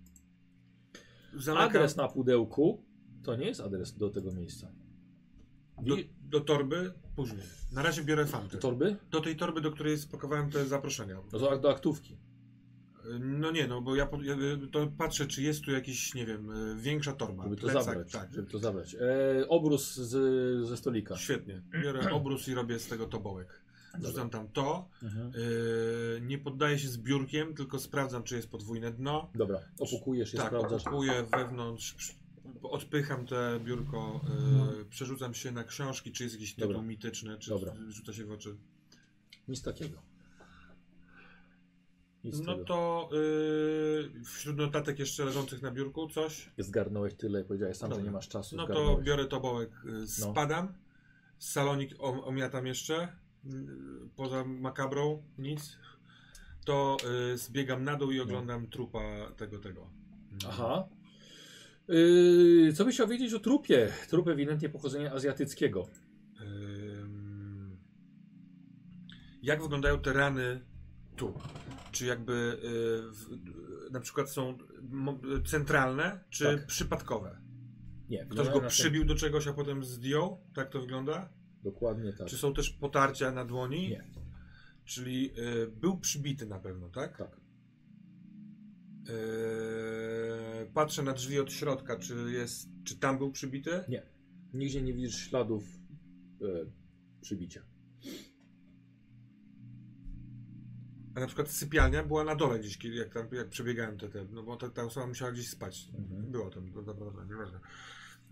Zamykam 1.34 1.70
Adres 1.70 1.96
na 1.96 2.08
pudełku 2.08 2.84
to 3.24 3.36
nie 3.36 3.46
jest 3.46 3.62
adres 3.62 3.98
do 3.98 4.10
tego 4.10 4.32
miejsca. 4.32 4.72
do, 5.82 5.96
do 6.22 6.42
torby 6.42 6.94
później. 7.16 7.44
Na 7.72 7.82
razie 7.82 8.04
biorę 8.04 8.26
do 8.26 8.32
fanty. 8.32 8.58
torby? 8.58 8.96
Do 9.12 9.22
tej 9.22 9.36
torby, 9.36 9.62
do 9.62 9.72
której 9.72 9.98
spakowałem 9.98 10.52
te 10.52 10.66
zaproszenia. 10.66 11.16
No 11.34 11.40
to 11.40 11.58
do 11.58 11.72
aktówki. 11.72 12.18
No 13.20 13.52
nie, 13.52 13.68
no 13.68 13.82
bo 13.82 13.96
ja, 13.96 14.06
po- 14.06 14.22
ja 14.22 14.36
to 14.72 14.88
patrzę, 14.98 15.28
czy 15.28 15.42
jest 15.42 15.62
tu 15.62 15.72
jakiś, 15.72 16.14
nie 16.14 16.26
wiem, 16.26 16.52
y, 16.72 16.76
większa 16.82 17.14
torba. 17.14 17.44
Żeby 17.44 17.56
to 17.56 17.62
Plecak, 17.62 17.84
zabrać. 17.84 18.12
Tak, 18.12 18.34
Żeby 18.34 18.52
to 18.52 18.60
zabrać. 18.60 18.96
E, 18.96 19.48
obrus 19.50 19.96
z, 19.96 20.68
ze 20.68 20.78
stolika. 20.78 21.18
Świetnie. 21.18 21.62
Biorę 21.84 22.12
obrus 22.14 22.48
i 22.48 22.54
robię 22.54 22.80
z 22.80 22.88
tego 22.88 23.06
tobołek. 23.08 23.62
Wrzucam 24.00 24.30
tam 24.30 24.48
to. 24.48 24.90
Mhm. 25.04 25.32
y, 25.36 26.22
nie 26.22 26.38
poddaję 26.38 26.80
się 26.80 26.88
zbiórkiem, 26.88 27.56
tylko 27.56 27.80
sprawdzam, 27.80 28.24
czy 28.24 28.36
jest 28.36 28.50
podwójne 28.50 28.92
dno. 28.92 29.30
Dobra, 29.36 29.60
opukujesz 29.80 30.34
je, 30.34 30.40
tak, 30.40 30.48
sprawdzasz. 30.48 30.82
opakuję 30.82 31.24
wewnątrz, 31.38 31.96
odpycham 32.64 33.26
te 33.26 33.60
biurko, 33.66 34.22
y, 34.82 34.86
przerzucam 34.86 35.34
się 35.34 35.52
na 35.52 35.64
książki, 35.64 36.12
czy 36.12 36.24
jest 36.24 36.36
jakiś 36.36 36.56
tytuł 36.56 36.68
Dobra. 36.74 36.88
mityczny, 36.88 37.38
czy 37.38 37.50
Dobra. 37.50 37.74
rzuca 37.90 38.14
się 38.14 38.26
w 38.26 38.32
oczy. 38.32 38.56
Nic 39.48 39.62
takiego. 39.62 40.02
Nic 42.24 42.40
No 42.40 42.54
tego. 42.54 42.66
to 42.66 43.10
y, 44.20 44.24
wśród 44.26 44.58
notatek 44.58 45.00
jeszcze 45.00 45.26
leżących 45.26 45.62
na 45.62 45.72
biurku 45.72 46.08
coś. 46.08 46.50
Zgarnąłeś 46.58 47.14
tyle, 47.16 47.44
powiedziałeś 47.44 47.78
sam, 47.78 47.94
że 47.94 48.04
nie 48.04 48.12
masz 48.12 48.28
czasu. 48.30 48.56
No 48.56 48.68
to 48.68 48.74
zgarnąłeś. 48.74 49.06
biorę 49.06 49.26
tobołek, 49.26 49.70
y, 50.04 50.08
spadam, 50.08 50.74
salonik 51.40 51.92
om- 52.00 52.20
omiatam 52.24 52.68
jeszcze, 52.68 53.04
y, 53.46 53.50
poza 54.16 54.44
makabrą 54.46 55.24
nic. 55.38 55.78
To 56.66 56.98
y, 57.34 57.38
zbiegam 57.38 57.84
na 57.84 57.96
dół 57.96 58.12
i 58.12 58.20
oglądam 58.20 58.68
trupa 58.68 59.32
tego, 59.38 59.60
tego. 59.60 59.90
Aha. 60.48 60.88
Yy, 61.88 62.74
co 62.74 62.86
byś 62.86 62.96
chciał 62.96 63.08
wiedzieć 63.08 63.34
o 63.34 63.40
trupie? 63.40 63.92
Trup 64.10 64.28
ewidentnie 64.28 64.70
pochodzenia 64.70 65.12
azjatyckiego. 65.14 65.88
Jak 69.44 69.62
wyglądają 69.62 70.00
te 70.00 70.14
rany 70.14 70.62
tu? 71.16 71.34
Czy 71.92 72.06
jakby 72.06 72.58
y, 73.88 73.92
na 73.92 74.00
przykład 74.00 74.30
są 74.30 74.58
centralne, 75.46 76.24
czy 76.30 76.44
Tak. 76.44 76.66
przypadkowe? 76.66 77.42
Nie, 78.10 78.26
Ktoś 78.26 78.50
go 78.50 78.62
przybił 78.62 79.06
do 79.06 79.16
czegoś, 79.16 79.48
a 79.48 79.54
potem 79.54 79.84
zdjął? 79.84 80.42
Tak 80.56 80.70
to 80.70 80.82
wygląda? 80.82 81.30
Dokładnie 81.64 82.14
tak. 82.14 82.28
Czy 82.28 82.38
są 82.38 82.54
też 82.54 82.70
potarcia 82.70 83.32
na 83.32 83.46
dłoni? 83.46 83.90
Nie. 83.90 84.08
Czyli 84.86 85.32
y, 85.40 85.68
był 85.68 86.00
przybity 86.00 86.46
na 86.46 86.60
pewno, 86.60 86.90
tak? 86.90 87.18
Tak. 87.18 87.38
Y, 89.10 90.72
patrzę 90.74 91.04
na 91.04 91.14
drzwi 91.14 91.40
od 91.40 91.52
środka, 91.52 92.00
czy 92.00 92.32
jest, 92.32 92.70
czy 92.84 93.00
tam 93.00 93.18
był 93.18 93.32
przybity? 93.32 93.84
Nie. 93.90 94.06
Nigdzie 94.54 94.82
nie 94.82 94.94
widzisz 94.94 95.16
śladów 95.16 95.64
e, 96.42 96.46
przybicia. 97.22 97.62
A 101.16 101.20
na 101.20 101.28
przykład 101.28 101.50
sypialnia 101.50 102.04
była 102.04 102.24
na 102.24 102.36
dole 102.36 102.60
gdzieś, 102.60 102.84
jak 102.86 103.14
tam 103.14 103.28
jak 103.32 103.50
przebiegałem 103.50 103.98
te, 103.98 104.10
te 104.10 104.26
no 104.32 104.44
bo 104.44 104.56
ta, 104.56 104.70
ta 104.70 104.84
osoba 104.84 105.08
musiała 105.08 105.32
gdzieś 105.32 105.50
spać. 105.50 105.90
Mhm. 106.00 106.32
Było 106.32 106.50
tam, 106.50 106.72
no 106.76 106.82
dobra, 106.82 107.06
dobra, 107.06 107.24
nieważne. 107.26 107.60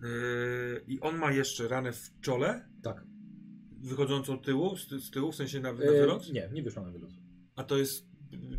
Yy, 0.01 0.07
I 0.87 0.99
on 0.99 1.17
ma 1.17 1.31
jeszcze 1.31 1.67
ranę 1.67 1.93
w 1.93 2.11
czole, 2.21 2.65
Tak. 2.83 3.03
wychodzącą 3.81 4.39
tyłu, 4.39 4.77
z, 4.77 4.87
ty- 4.87 4.99
z 4.99 5.11
tyłu, 5.11 5.31
w 5.31 5.35
sensie 5.35 5.59
na, 5.59 5.73
na 5.73 5.79
E, 5.83 5.91
wylot. 6.01 6.31
nie, 6.33 6.49
nie 6.53 6.63
wyszła 6.63 6.83
na 6.83 6.91
wylot. 6.91 7.11
A 7.55 7.63
to 7.63 7.77
jest, 7.77 8.05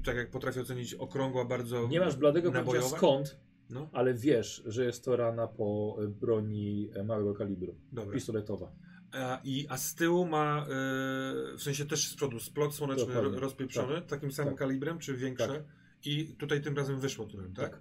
tak 0.04 0.16
jak 0.16 0.30
potrafię 0.30 0.60
ocenić, 0.60 0.94
okrągła 0.94 1.44
bardzo 1.44 1.88
Nie 1.88 2.00
masz 2.00 2.16
bladego 2.16 2.52
pojęcia 2.52 2.88
skąd, 2.96 3.36
No, 3.70 3.88
ale 3.92 4.14
wiesz, 4.14 4.62
że 4.66 4.84
jest 4.84 5.04
to 5.04 5.16
rana 5.16 5.46
po 5.46 5.96
broni 6.20 6.90
małego 7.04 7.34
kalibru. 7.34 7.74
dobra. 7.92 8.14
Pistoletowa. 8.14 8.72
A, 9.12 9.40
i, 9.44 9.66
a 9.68 9.76
z 9.76 9.94
tyłu 9.94 10.26
ma, 10.26 10.66
yy, 10.68 11.56
w 11.56 11.62
sensie 11.62 11.84
też 11.86 12.08
z 12.08 12.14
przodu, 12.14 12.40
splot 12.40 12.74
słoneczny 12.74 13.06
Dokładnie. 13.06 13.30
ro, 13.32 13.40
rozpieprzony, 13.40 14.02
takim 14.02 14.32
samym 14.32 14.52
Tak. 14.54 14.58
kalibrem, 14.58 14.98
czy 14.98 15.16
większe? 15.16 15.46
Tak. 15.48 15.62
I 16.04 16.26
tutaj 16.26 16.62
tym 16.62 16.76
razem 16.76 17.00
wyszło 17.00 17.26
tyłem, 17.26 17.54
tak? 17.54 17.70
Tak. 17.70 17.80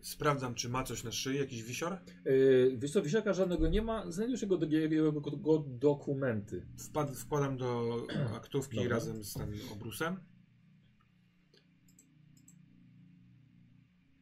Sprawdzam, 0.00 0.54
czy 0.54 0.68
ma 0.68 0.84
coś 0.84 1.04
na 1.04 1.12
szyi, 1.12 1.38
jakiś 1.38 1.62
wisior. 1.62 1.98
Yy, 2.24 2.74
wiesz 2.78 2.90
co, 2.92 3.02
wisiorka 3.02 3.32
żadnego 3.32 3.68
nie 3.68 3.82
ma, 3.82 4.10
znajdziesz 4.10 4.42
jego, 4.42 4.58
jego, 4.66 5.04
jego 5.04 5.58
dokumenty. 5.68 6.66
Wpad, 6.78 7.16
wkładam 7.16 7.56
do 7.56 8.02
aktówki 8.36 8.76
Dobra. 8.76 8.90
razem 8.90 9.24
z 9.24 9.34
tym 9.34 9.52
obrusem. 9.72 10.20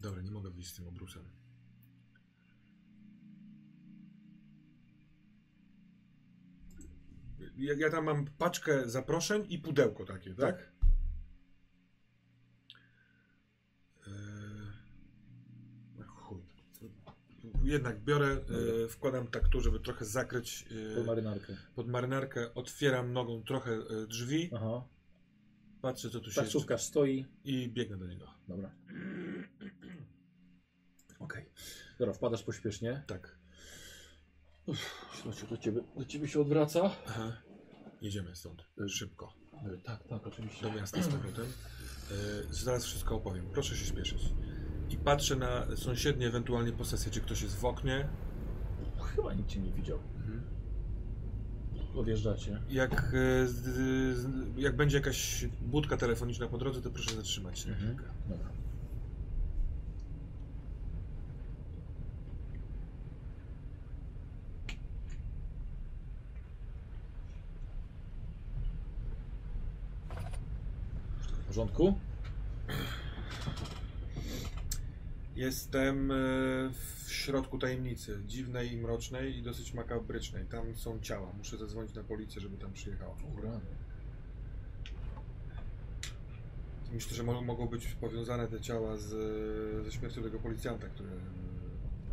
Dobra, 0.01 0.23
nie 0.23 0.31
mogę 0.31 0.51
wyjść 0.51 0.71
z 0.71 0.75
tym 0.75 0.89
obrusem. 0.89 1.40
Ja, 7.61 7.75
ja 7.79 7.91
tam 7.91 8.05
mam 8.05 8.27
paczkę 8.27 8.89
zaproszeń 8.91 9.47
i 9.49 9.59
pudełko 9.59 10.05
takie, 10.05 10.35
tak? 10.35 10.57
Tak. 10.57 10.73
Eee, 14.07 14.13
no 15.99 16.05
chuj. 16.07 16.43
Jednak 17.63 18.01
biorę, 18.05 18.27
e, 18.85 18.89
wkładam 18.89 19.27
tak 19.27 19.49
tu, 19.49 19.61
żeby 19.61 19.81
trochę 19.81 20.05
zakryć 20.05 20.67
e, 20.93 20.97
Pod 20.97 21.07
marynarkę. 21.07 21.57
pod 21.75 21.89
marynarkę, 21.89 22.55
otwieram 22.55 23.13
nogą 23.13 23.43
trochę 23.43 23.73
e, 23.73 24.07
drzwi, 24.07 24.51
Aha. 24.55 24.85
patrzę 25.83 26.11
co 26.11 26.21
tu 26.21 26.31
się 26.31 26.41
Taksówkarz 26.41 26.83
stoi. 26.83 27.27
i 27.45 27.69
biegnę 27.69 27.97
do 27.97 28.07
niego. 28.07 28.35
Dobra. 28.49 28.71
Okej. 31.19 31.45
Dobra, 31.99 32.15
wpadasz 32.15 32.43
pośpiesznie. 32.43 33.03
Tak. 33.07 33.39
Śledczy 35.23 35.47
do 35.47 35.57
ciebie, 35.57 35.81
do 35.97 36.05
ciebie 36.05 36.29
się 36.29 36.41
odwraca. 36.41 36.91
Aha. 37.07 37.43
Jedziemy 38.01 38.37
stąd. 38.37 38.65
Szybko. 38.89 39.33
E, 39.53 39.79
Tak, 39.85 40.09
tak, 40.09 40.27
oczywiście. 40.27 40.63
Do 40.63 40.73
miasta 40.73 41.03
z 41.03 41.09
powrotem. 41.09 41.45
E, 42.11 42.15
zaraz 42.51 42.85
wszystko 42.85 43.15
opowiem. 43.17 43.47
Proszę 43.53 43.77
się 43.77 43.87
śpieszyć. 43.87 44.23
I 44.91 44.97
patrzę 44.97 45.37
na 45.37 45.77
sąsiednie 45.77 46.27
ewentualnie 46.27 46.73
posesje, 46.73 47.13
czy 47.13 47.21
ktoś 47.21 47.43
jest 47.43 47.57
w 47.57 47.65
oknie. 47.65 48.09
Chyba 49.17 49.35
nikt 49.35 49.49
cię 49.49 49.61
nie 49.61 49.73
widział. 49.73 49.99
Odjeżdżacie. 51.97 52.61
Jak, 52.69 53.15
e, 53.15 54.61
jak 54.61 54.77
będzie 54.77 54.97
jakaś 54.97 55.47
budka 55.61 55.97
telefoniczna 55.97 56.47
po 56.47 56.59
drodze, 56.59 56.83
to 56.83 56.91
proszę 56.91 57.15
zatrzymać 57.17 57.59
się. 57.59 57.69
Mhm. 57.71 57.97
Dobra. 58.29 58.51
Porządku? 71.51 71.95
Jestem 75.37 76.11
e, 76.11 76.15
w 77.05 77.13
środku 77.13 77.59
tajemnicy, 77.59 78.23
dziwnej 78.27 78.73
i 78.73 78.77
mrocznej 78.77 79.37
i 79.37 79.43
dosyć 79.43 79.75
makabrycznej. 79.75 80.45
Tam 80.47 80.77
są 80.77 81.01
ciała. 81.01 81.33
Muszę 81.39 81.57
zadzwonić 81.57 81.95
na 81.95 82.03
policję, 82.03 82.41
żeby 82.41 82.57
tam 82.57 82.73
przyjechała. 82.73 83.15
Myślę, 86.93 87.17
że 87.17 87.23
mo- 87.23 87.43
mogą 87.43 87.67
być 87.67 87.87
powiązane 87.87 88.49
te 88.49 88.61
ciała 88.61 88.97
z, 88.97 89.09
ze 89.85 89.93
śmiercią 89.93 90.23
tego 90.23 90.39
policjanta, 90.39 90.87
który 90.89 91.09
e, 91.09 91.15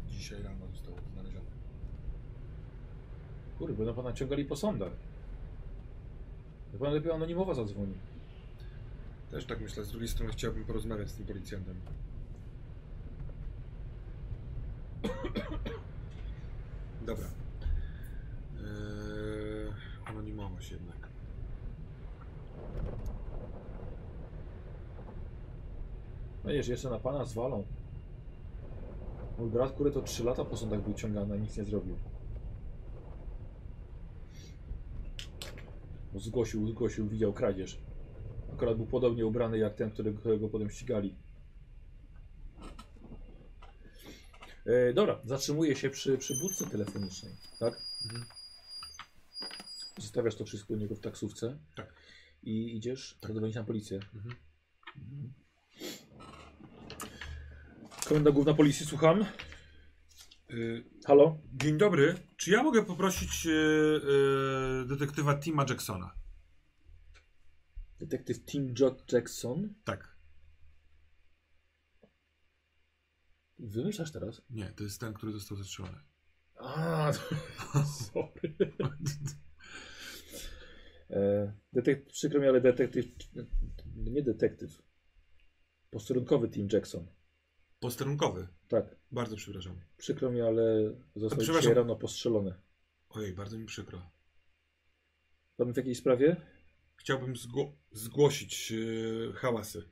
dzisiaj 0.10 0.44
rano 0.44 0.68
został 0.72 0.94
znaleziony. 1.14 1.46
Kurde, 3.58 3.74
będą 3.74 3.94
pana 3.94 4.14
ciągali 4.14 4.46
po 4.46 4.56
sądach. 4.56 4.92
To 6.72 6.78
pan 6.78 6.94
lepiej 6.94 7.12
anonimowo 7.12 7.56
zadzwoni. 7.56 7.94
Też 9.32 9.46
tak 9.46 9.62
myślę. 9.62 9.86
Z 9.86 9.92
drugiej 9.92 10.08
strony 10.10 10.32
chciałbym 10.32 10.66
porozmawiać 10.66 11.10
z 11.10 11.14
tym 11.14 11.26
policjantem. 11.26 11.76
Dobra. 17.06 17.28
Eee, 18.58 19.74
anonimowość 20.06 20.72
jednak. 20.72 21.08
Wiesz, 26.46 26.68
jeszcze 26.68 26.90
na 26.90 27.00
pana 27.00 27.26
zwalą. 27.26 27.64
Mój 29.38 29.50
brat, 29.50 29.72
który 29.72 29.92
to 29.92 30.02
3 30.02 30.24
lata 30.24 30.46
po 30.46 30.58
sądach 30.58 30.82
był 30.82 30.94
ciągany, 30.94 31.34
a 31.34 31.38
nic 31.38 31.58
nie 31.58 31.64
zrobił. 31.64 31.96
Bo 36.14 36.20
Zgłosił, 36.20 36.68
zgłosił, 36.68 37.08
widział 37.08 37.34
kradzież. 37.34 37.87
Akurat 38.54 38.78
był 38.78 38.86
podobnie 38.86 39.26
ubrany 39.26 39.58
jak 39.58 39.76
ten, 39.76 39.92
którego, 39.92 40.20
którego 40.20 40.50
potem 40.50 40.70
ścigali. 40.70 41.16
E, 44.66 44.94
dobra, 44.94 45.22
zatrzymuje 45.26 45.76
się 45.76 45.90
przy, 45.90 46.18
przy 46.18 46.36
budce 46.36 46.66
telefonicznej, 46.66 47.34
tak? 47.60 47.82
Mhm. 48.06 48.26
Zostawiasz 49.98 50.36
to 50.36 50.46
wszystko 50.46 50.74
u 50.74 50.78
niego 50.78 50.96
w 50.96 51.00
taksówce. 51.00 51.58
Tak. 51.76 51.94
I 52.44 52.78
idziesz 52.78 53.18
zadzwonić 53.28 53.56
na 53.56 53.64
policję. 53.64 54.00
Mhm. 54.16 54.36
Mhm. 54.98 55.34
Komenda 58.08 58.32
Główna 58.32 58.54
Policji, 58.54 58.86
słucham. 58.86 59.26
Y, 60.52 60.84
Halo? 61.06 61.38
dzień 61.54 61.78
dobry. 61.78 62.16
Czy 62.38 62.52
ja 62.52 62.64
mogę 62.64 62.86
poprosić 62.86 63.46
y, 63.46 63.50
y, 63.50 64.86
detektywa 64.88 65.36
Tima 65.40 65.66
Jacksona? 65.70 66.17
Detektyw 68.00 68.46
Tim 68.46 68.74
Jackson. 69.12 69.74
Tak. 69.84 70.18
Wymyślasz 73.60 74.12
teraz? 74.12 74.42
Nie, 74.50 74.66
to 74.66 74.84
jest 74.84 75.00
ten, 75.00 75.14
który 75.14 75.32
został 75.32 75.58
zatrzymany. 75.58 76.00
A, 76.56 77.12
to... 77.14 77.20
sorry. 78.04 78.56
e, 81.10 81.54
detektyw, 81.74 82.14
przykro 82.14 82.40
mi, 82.40 82.48
ale 82.48 82.62
detektyw, 82.62 83.06
nie 83.96 84.24
detektyw, 84.24 84.82
posterunkowy 85.90 86.50
Tim 86.50 86.68
Jackson. 86.74 87.08
Posterunkowy. 87.80 88.48
Tak, 88.68 88.96
Bardzo 89.12 89.36
przepraszam. 89.36 89.82
przykro 89.98 90.32
mi, 90.32 90.42
ale 90.42 90.94
został 91.16 91.40
dzisiaj 91.40 91.74
rano 91.74 91.96
postrzelony. 91.96 92.54
Ojej, 93.10 93.34
bardzo 93.34 93.58
mi 93.58 93.66
przykro. 93.66 94.12
Pan 95.58 95.74
w 95.74 95.78
jakiej 95.78 95.96
sprawie? 95.96 96.36
Chciałbym 97.08 97.36
zgło- 97.36 97.72
zgłosić 97.92 98.72
y, 98.72 99.34
hałasy. 99.36 99.90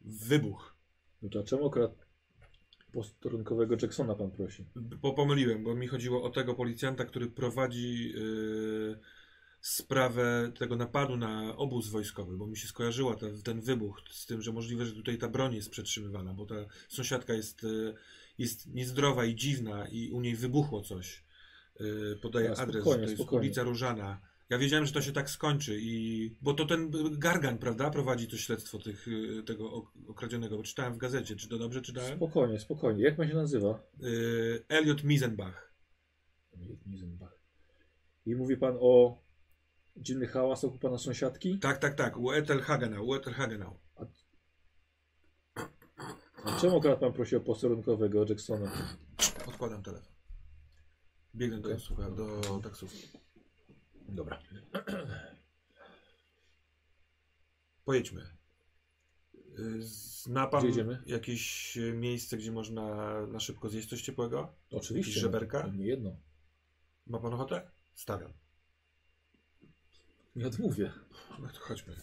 Wybuch. 0.00 0.76
No 1.22 1.28
to 1.28 1.44
czemu 1.44 1.66
akurat 1.66 2.06
posterunkowego 2.92 3.76
Jacksona 3.82 4.14
pan 4.14 4.30
prosi? 4.30 4.66
Bo 4.76 5.12
pomyliłem, 5.12 5.64
bo 5.64 5.74
mi 5.74 5.86
chodziło 5.86 6.22
o 6.22 6.30
tego 6.30 6.54
policjanta, 6.54 7.04
który 7.04 7.30
prowadzi 7.30 8.12
y, 8.16 8.98
sprawę 9.60 10.52
tego 10.58 10.76
napadu 10.76 11.16
na 11.16 11.56
obóz 11.56 11.88
wojskowy, 11.88 12.36
bo 12.36 12.46
mi 12.46 12.56
się 12.56 12.68
skojarzyła 12.68 13.16
ta, 13.16 13.26
ten 13.44 13.60
wybuch 13.60 14.00
z 14.10 14.26
tym, 14.26 14.42
że 14.42 14.52
możliwe, 14.52 14.86
że 14.86 14.92
tutaj 14.92 15.18
ta 15.18 15.28
broń 15.28 15.54
jest 15.54 15.70
przetrzymywana, 15.70 16.34
bo 16.34 16.46
ta 16.46 16.54
sąsiadka 16.88 17.34
jest, 17.34 17.64
y, 17.64 17.94
jest 18.38 18.66
niezdrowa 18.66 19.24
i 19.24 19.34
dziwna 19.34 19.88
i 19.88 20.10
u 20.10 20.20
niej 20.20 20.36
wybuchło 20.36 20.82
coś. 20.82 21.24
Podaję 22.22 22.50
adres, 22.56 22.84
to 22.84 23.00
jest 23.00 23.32
ulica 23.32 23.62
Różana. 23.62 24.33
Ja 24.50 24.58
wiedziałem, 24.58 24.86
że 24.86 24.92
to 24.92 25.02
się 25.02 25.12
tak 25.12 25.30
skończy 25.30 25.78
i... 25.80 26.30
Bo 26.42 26.54
to 26.54 26.66
ten 26.66 26.90
Gargan, 27.18 27.58
prawda, 27.58 27.90
prowadzi 27.90 28.28
to 28.28 28.36
śledztwo 28.36 28.78
tych, 28.78 29.08
y, 29.08 29.42
tego 29.46 29.72
ok- 29.72 29.92
okradzionego, 30.08 30.62
czytałem 30.62 30.94
w 30.94 30.98
gazecie. 30.98 31.36
Czy 31.36 31.48
to 31.48 31.58
dobrze 31.58 31.82
czytałem? 31.82 32.16
Spokojnie, 32.16 32.60
spokojnie. 32.60 33.02
Jak 33.04 33.16
pan 33.16 33.28
się 33.28 33.34
nazywa? 33.34 33.82
Y, 34.02 34.64
Elliot 34.68 35.04
Misenbach. 35.04 35.74
Mizenbach. 36.86 37.38
I 38.26 38.34
mówi 38.34 38.56
pan 38.56 38.76
o 38.80 39.22
dziwnych 39.96 40.30
hałasach 40.30 40.74
u 40.74 40.78
pana 40.78 40.98
sąsiadki? 40.98 41.58
Tak, 41.58 41.78
tak, 41.78 41.94
tak. 41.94 42.16
U 42.16 42.32
Ethel 42.32 42.60
Hagenau, 42.60 43.06
u 43.06 43.14
Ethel 43.14 43.34
Hagenau. 43.34 43.78
A 46.44 46.60
czemu 46.60 46.78
akurat 46.78 47.00
pan 47.00 47.12
prosi 47.12 47.36
o 47.36 47.40
posterunkowego 47.40 48.24
Jacksona? 48.28 48.72
Odkładam 49.48 49.82
telefon. 49.82 50.12
Biegnę 51.34 51.60
do, 51.60 51.68
do 52.16 52.60
taksówki. 52.62 53.08
Dobra. 54.08 54.42
Pojedźmy. 57.84 58.26
Zna 59.78 60.46
pan 60.46 60.60
Gdzie 60.60 60.68
jedziemy? 60.68 61.02
jakieś 61.06 61.76
y, 61.76 61.92
miejsce, 61.92 62.36
gdzie 62.36 62.52
można 62.52 62.86
na 63.26 63.40
szybko 63.40 63.68
zjeść 63.68 63.88
coś 63.88 64.02
ciepłego? 64.02 64.54
Oczywiście. 64.70 65.10
Jakieś 65.10 65.22
żeberka? 65.22 65.66
No, 65.66 65.72
nie 65.74 65.86
jedno. 65.86 66.16
Ma 67.06 67.18
pan 67.18 67.34
ochotę? 67.34 67.70
Stawiam. 67.94 68.32
Nie 70.36 70.46
odmówię. 70.46 70.92
No 71.40 71.48
to 71.48 71.60
chodźmy. 71.60 71.94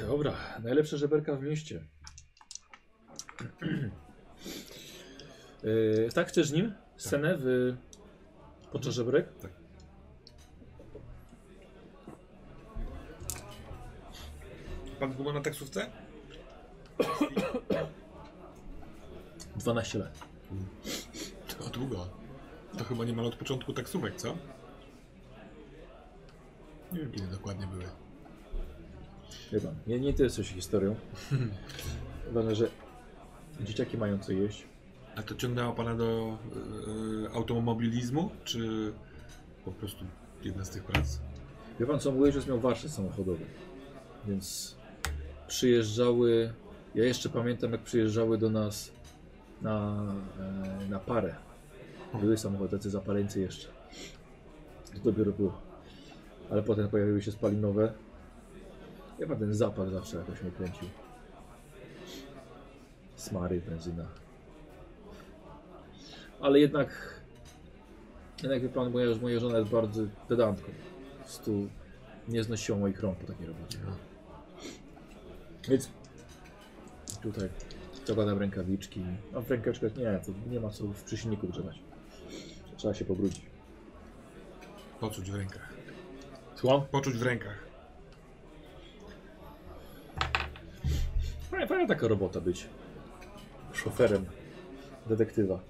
Dobra, 0.00 0.58
najlepsze 0.62 0.98
żeberka 0.98 1.36
w 1.36 1.42
mieście. 1.42 1.88
Yy, 5.62 6.08
tak, 6.14 6.28
chcesz 6.28 6.50
nim 6.50 6.74
scenę 6.96 7.36
w... 7.38 7.76
podczas 8.72 8.94
żebrek? 8.94 9.38
Tak. 9.42 9.57
Pan 15.00 15.12
długo 15.12 15.32
na 15.32 15.40
taksówce? 15.40 15.90
12 19.56 19.98
lat. 19.98 20.18
To 21.48 21.70
długo. 21.70 22.06
To 22.78 22.84
chyba 22.84 23.04
niemal 23.04 23.26
od 23.26 23.36
początku 23.36 23.72
taksówek, 23.72 24.16
co? 24.16 24.36
Nie 26.92 26.98
wiem, 26.98 27.12
kiedy 27.12 27.26
dokładnie 27.26 27.66
były. 27.66 27.84
Wie 29.52 29.60
pan, 29.60 29.74
nie, 29.86 30.00
nie 30.00 30.08
interesuję 30.08 30.46
się 30.46 30.54
historią. 30.54 30.96
Ważne, 32.32 32.54
że 32.54 32.70
dzieciaki 33.60 33.98
mają 33.98 34.18
co 34.18 34.32
jeść. 34.32 34.66
A 35.16 35.22
to 35.22 35.34
ciągnęło 35.34 35.72
pana 35.72 35.94
do 35.94 36.38
y, 37.26 37.34
automobilizmu, 37.34 38.30
czy 38.44 38.92
po 39.64 39.72
prostu 39.72 40.04
jedna 40.42 40.64
z 40.64 40.70
tych 40.70 40.84
prac? 40.84 41.18
Wie 41.80 41.86
pan 41.86 42.00
co, 42.00 42.12
mój 42.12 42.24
ojciec 42.28 42.46
miał 42.46 42.60
warsztat 42.60 42.90
samochodowy, 42.90 43.44
więc 44.26 44.76
przyjeżdżały, 45.48 46.52
ja 46.94 47.04
jeszcze 47.04 47.28
pamiętam 47.28 47.72
jak 47.72 47.80
przyjeżdżały 47.80 48.38
do 48.38 48.50
nas 48.50 48.90
na, 49.62 50.06
e, 50.84 50.88
na 50.88 50.98
parę. 50.98 51.34
Były 52.14 52.38
samochody, 52.38 52.70
tacy 52.70 52.90
zapaleńcy 52.90 53.40
jeszcze. 53.40 53.68
To 54.94 55.10
dopiero 55.10 55.32
było. 55.32 55.60
Ale 56.50 56.62
potem 56.62 56.88
pojawiły 56.88 57.22
się 57.22 57.32
spalinowe. 57.32 57.92
Pan 59.28 59.38
ten 59.38 59.54
zapach 59.54 59.90
zawsze 59.90 60.16
jakoś 60.16 60.42
mnie 60.42 60.50
kręcił. 60.50 60.88
Smary, 63.16 63.60
benzyna. 63.68 64.04
Ale 66.40 66.60
jednak, 66.60 67.20
jednak 68.42 68.62
wie 68.62 68.68
pan, 68.68 68.92
moja, 68.92 69.16
moja 69.22 69.40
żona 69.40 69.58
jest 69.58 69.70
bardzo 69.70 70.02
pedantką. 70.28 70.72
Po 71.18 71.24
prostu 71.24 71.68
nie 72.28 72.44
znosiła 72.44 72.78
moich 72.78 73.00
rąk 73.00 73.18
po 73.18 73.26
takiej 73.26 73.46
robocie. 73.46 73.78
Więc 75.68 75.90
tutaj 77.22 77.48
zakładam 78.06 78.38
rękawiczki. 78.38 79.04
A 79.34 79.40
w 79.40 79.50
rękawiczkach 79.50 79.96
nie, 79.96 80.20
to 80.26 80.32
nie 80.50 80.60
ma 80.60 80.70
co 80.70 80.84
w 80.84 81.02
przysilniku 81.02 81.48
grzebać. 81.48 81.78
Trzeba 82.76 82.94
się 82.94 83.04
pobrudzić. 83.04 83.42
Poczuć 85.00 85.30
w 85.30 85.34
rękach. 85.34 85.72
Słucham? 86.54 86.82
Poczuć 86.90 87.16
w 87.16 87.22
rękach. 87.22 87.66
Fajna, 91.50 91.66
fajna 91.66 91.86
taka 91.86 92.08
robota 92.08 92.40
być. 92.40 92.66
Szoferem 93.72 94.26
detektywa. 95.06 95.60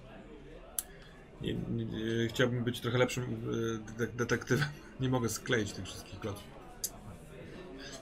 Nie, 1.41 1.55
nie, 1.55 1.85
nie, 1.85 2.29
chciałbym 2.29 2.65
być 2.65 2.81
trochę 2.81 2.99
lepszym 2.99 3.25
y, 3.25 3.99
de- 3.99 4.13
detektywem. 4.13 4.69
Nie 5.01 5.09
mogę 5.09 5.29
skleić 5.29 5.73
tych 5.73 5.85
wszystkich 5.85 6.21
kloców. 6.21 6.58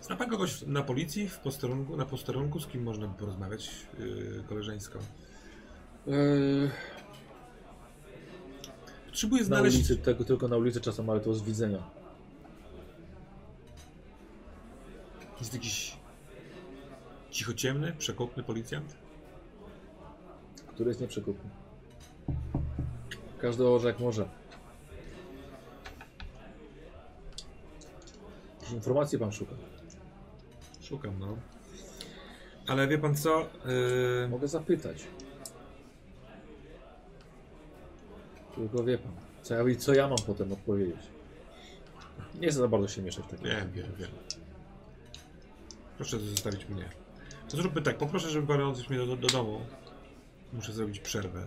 Zna 0.06 0.16
pan 0.16 0.30
kogoś 0.30 0.62
na 0.62 0.82
policji, 0.82 1.28
w 1.28 1.38
posterunku, 1.38 1.96
na 1.96 2.04
posterunku, 2.06 2.60
z 2.60 2.66
kim 2.66 2.82
można 2.82 3.06
by 3.06 3.18
porozmawiać 3.18 3.70
yy, 3.98 4.44
koleżeńsko? 4.48 4.98
Eee, 6.06 6.70
Potrzebuję 9.06 9.42
na 9.42 9.46
znaleźć... 9.46 9.76
ulicy, 9.76 9.96
tego 9.96 10.24
tylko 10.24 10.48
na 10.48 10.56
ulicy 10.56 10.80
czasem, 10.80 11.10
ale 11.10 11.20
to 11.20 11.34
z 11.34 11.42
widzenia. 11.42 11.82
Jest 15.38 15.54
jakiś 15.54 15.96
cichociemny, 17.30 17.92
przekopny 17.98 18.42
policjant? 18.42 18.96
Który 20.66 20.90
jest 20.90 21.00
nieprzekupny. 21.00 21.50
Każdy 23.38 23.68
orze 23.68 23.88
jak 23.88 24.00
może. 24.00 24.28
Informacji 28.74 29.18
pan 29.18 29.32
szuka. 29.32 29.54
Szukam, 30.88 31.18
no. 31.18 31.37
Ale 32.66 32.88
wie 32.88 32.99
pan 32.99 33.16
co? 33.16 33.40
Yy, 33.40 34.29
Mogę 34.29 34.49
zapytać. 34.49 35.05
Tylko 38.55 38.85
wie 38.85 38.99
pan, 38.99 39.12
co 39.42 39.55
ja, 39.55 39.77
co 39.79 39.94
ja 39.94 40.09
mam 40.09 40.18
potem 40.27 40.53
odpowiedzieć. 40.53 41.01
Nie 42.40 42.49
chcę 42.49 42.59
za 42.59 42.68
bardzo 42.68 42.88
się 42.88 43.03
mieszać 43.03 43.25
w 43.25 43.29
takie. 43.29 43.44
Wiem, 43.44 43.72
wiem, 43.72 43.87
wiem. 43.99 44.11
Proszę 45.96 46.18
zostawić 46.18 46.68
mnie. 46.68 46.88
To 47.49 47.57
zróbmy 47.57 47.83
tak, 47.83 47.99
poproszę, 47.99 48.31
żeby 48.31 48.46
pan 48.46 48.61
odwiózł 48.61 48.90
mnie 48.90 49.07
do, 49.07 49.16
do 49.16 49.27
domu. 49.27 49.61
Muszę 50.53 50.72
zrobić 50.72 51.01
przerwę. 51.01 51.46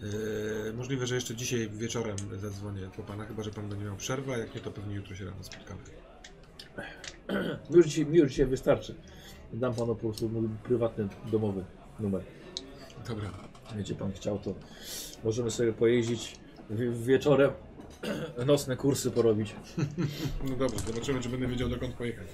Yy, 0.00 0.72
możliwe, 0.76 1.06
że 1.06 1.14
jeszcze 1.14 1.36
dzisiaj 1.36 1.70
wieczorem 1.70 2.16
zadzwonię 2.40 2.90
po 2.96 3.02
pana, 3.02 3.26
chyba 3.26 3.42
że 3.42 3.50
pan 3.50 3.68
będzie 3.68 3.84
miał 3.84 3.96
przerwę, 3.96 4.34
a 4.34 4.38
jak 4.38 4.54
nie, 4.54 4.60
to 4.60 4.70
pewnie 4.70 4.94
jutro 4.94 5.14
się 5.14 5.24
rano 5.24 5.44
spotkamy. 5.44 5.82
Mi 7.70 7.76
już 7.76 7.86
dzisiaj, 7.86 8.06
mi 8.06 8.18
już 8.18 8.30
dzisiaj 8.30 8.46
wystarczy. 8.46 8.94
Dam 9.52 9.74
panu 9.74 9.94
po 9.94 10.00
prostu 10.00 10.28
mój 10.28 10.48
prywatny, 10.62 11.08
domowy 11.32 11.64
numer. 12.00 12.22
Dobra. 13.08 13.30
Wiecie, 13.76 13.94
pan 13.94 14.12
chciał, 14.12 14.38
to 14.38 14.54
możemy 15.24 15.50
sobie 15.50 15.72
pojeździć 15.72 16.38
w, 16.70 17.04
wieczorem, 17.04 17.50
nocne 18.46 18.76
kursy 18.76 19.10
porobić. 19.10 19.54
No 20.44 20.56
dobra, 20.56 20.78
zobaczymy, 20.86 21.20
czy 21.20 21.28
będę 21.28 21.46
wiedział 21.46 21.68
dokąd 21.68 21.94
pojechać. 21.94 22.26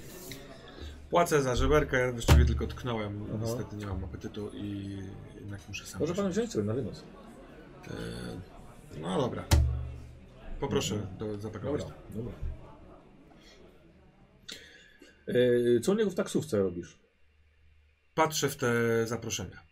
Płacę 1.09 1.41
za 1.41 1.55
żeberkę, 1.55 1.99
ja 1.99 2.11
właściwie 2.11 2.45
tylko 2.45 2.67
tknąłem. 2.67 3.25
Aha. 3.29 3.37
Niestety 3.41 3.75
nie 3.75 3.85
mam 3.85 4.03
apetytu 4.03 4.49
i 4.53 4.97
jednak 5.35 5.59
muszę 5.67 5.85
sam. 5.85 5.99
Może 5.99 6.15
pan 6.15 6.31
wziąć 6.31 6.51
sobie 6.51 6.65
na 6.65 6.73
wynos. 6.73 7.03
Yy, 8.93 8.99
no 9.01 9.21
dobra. 9.21 9.43
Poproszę 10.59 10.95
do 11.19 11.37
zapakować. 11.37 11.81
Dobra, 11.81 11.95
dobra. 12.15 12.52
Yy, 15.27 15.79
co 15.83 15.91
u 15.91 15.95
niego 15.95 16.09
w 16.11 16.15
taksówce 16.15 16.57
robisz? 16.57 16.99
Patrzę 18.15 18.49
w 18.49 18.55
te 18.55 19.07
zaproszenia. 19.07 19.63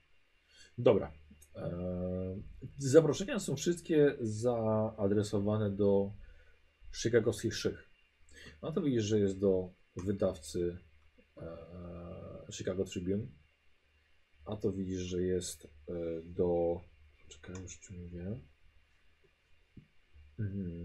Dobra. 0.78 1.12
Eee, 1.56 2.44
zaproszenia 2.78 3.40
są 3.40 3.56
wszystkie 3.56 4.16
zaadresowane 4.22 5.72
do 5.72 6.12
chicagowskich 7.02 7.56
szych. 7.56 7.90
No 8.62 8.72
to 8.72 8.82
widzisz, 8.82 9.04
że 9.04 9.20
jest 9.20 9.40
do 9.40 9.74
wydawcy 9.96 10.78
eee, 11.38 12.52
Chicago 12.52 12.86
Tribune. 12.86 13.28
A 14.46 14.56
to 14.56 14.72
widzisz, 14.72 15.02
że 15.02 15.22
jest 15.22 15.68
do. 16.24 16.82
Czekaj, 17.28 17.62
już 17.62 17.78
ci 17.78 17.94
mówię. 17.94 18.40
Mhm. 20.40 20.81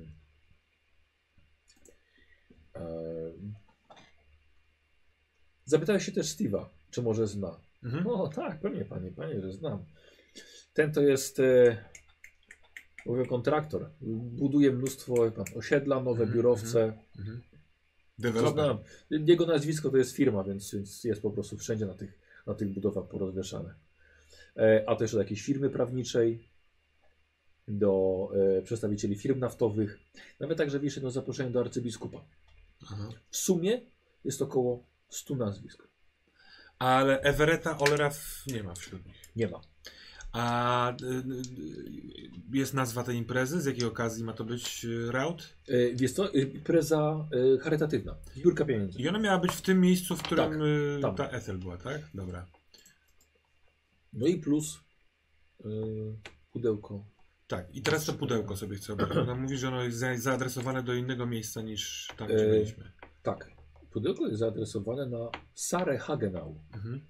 Zapytałeś 5.66 6.06
się 6.06 6.12
też 6.12 6.26
Steve'a, 6.26 6.64
czy 6.90 7.02
może 7.02 7.26
zna. 7.26 7.60
Mhm. 7.84 8.06
O 8.06 8.28
tak, 8.28 8.60
pewnie 8.60 8.84
panie, 8.84 9.10
panie, 9.10 9.40
że 9.40 9.52
znam. 9.52 9.84
Ten 10.74 10.92
to 10.92 11.02
jest 11.02 11.40
e, 11.40 11.76
mówię 13.06 13.26
kontraktor. 13.26 13.90
Buduje 14.00 14.72
mnóstwo 14.72 15.30
pan, 15.30 15.44
osiedla, 15.56 15.96
nowe 15.96 16.22
Mhm, 16.22 16.32
biurowce. 16.32 16.98
Mhm. 17.18 17.42
To 18.16 18.22
Deweloper. 18.22 18.52
znam. 18.52 18.78
Jego 19.10 19.46
nazwisko 19.46 19.90
to 19.90 19.96
jest 19.96 20.16
firma, 20.16 20.44
więc, 20.44 20.74
więc 20.74 21.04
jest 21.04 21.22
po 21.22 21.30
prostu 21.30 21.56
wszędzie 21.56 21.86
na 21.86 21.94
tych, 21.94 22.18
na 22.46 22.54
tych 22.54 22.68
budowach 22.68 23.08
porozwieszane. 23.08 23.74
E, 24.56 24.84
a 24.86 24.96
to 24.96 25.04
jeszcze 25.04 25.16
do 25.16 25.22
jakiejś 25.22 25.42
firmy 25.42 25.70
prawniczej, 25.70 26.48
do 27.68 28.28
e, 28.58 28.62
przedstawicieli 28.62 29.16
firm 29.16 29.38
naftowych, 29.38 29.98
nawet 30.40 30.58
także 30.58 30.80
wiesz 30.80 30.96
jedno 30.96 31.10
zaproszenie 31.10 31.50
do 31.50 31.60
arcybiskupa. 31.60 32.24
Aha. 32.82 33.08
W 33.30 33.36
sumie 33.36 33.80
jest 34.24 34.42
około 34.42 34.84
100 35.08 35.36
nazwisk. 35.36 35.88
Ale 36.78 37.20
Everetta 37.20 37.78
Olera 37.78 38.10
w- 38.10 38.44
nie 38.46 38.62
ma 38.62 38.74
wśród 38.74 39.06
nich. 39.06 39.36
Nie 39.36 39.48
ma. 39.48 39.60
A 40.32 40.92
y, 41.02 41.04
y, 41.04 41.22
jest 42.52 42.74
nazwa 42.74 43.02
tej 43.04 43.16
imprezy? 43.16 43.60
Z 43.60 43.66
jakiej 43.66 43.84
okazji 43.88 44.24
ma 44.24 44.32
to 44.32 44.44
być 44.44 44.84
y, 44.84 45.12
raut? 45.12 45.54
Co, 46.14 46.34
e, 46.34 46.38
impreza 46.38 47.28
charytatywna, 47.60 48.16
zbiórka 48.34 48.64
pieniędzy. 48.64 48.98
I 49.02 49.08
ona 49.08 49.18
miała 49.18 49.38
być 49.38 49.52
w 49.52 49.62
tym 49.62 49.80
miejscu, 49.80 50.16
w 50.16 50.22
którym 50.22 50.52
Tak, 51.02 51.16
ta 51.16 51.28
Ethel 51.28 51.58
była, 51.58 51.76
tak? 51.76 52.00
Dobra. 52.14 52.46
No 54.12 54.26
i 54.26 54.36
plus 54.38 54.78
pudełko. 56.52 57.04
Tak, 57.46 57.74
i 57.74 57.82
teraz 57.82 58.04
to 58.04 58.12
pudełko 58.12 58.56
sobie 58.56 58.76
chcę 58.76 58.92
obrać. 58.92 59.16
Ona 59.16 59.34
mówi, 59.34 59.56
że 59.58 59.68
ono 59.68 59.82
jest 59.84 59.98
za- 59.98 60.18
zaadresowane 60.18 60.82
do 60.82 60.94
innego 60.94 61.26
miejsca 61.26 61.62
niż 61.62 62.08
tam, 62.16 62.28
gdzie 62.28 62.36
byliśmy. 62.48 62.92
Tak, 63.22 63.50
pudełko 63.96 64.26
jest 64.26 64.38
zaadresowane 64.38 65.06
na 65.06 65.30
Sarę 65.54 65.98
Hagenau. 65.98 66.60
Mhm. 66.74 67.06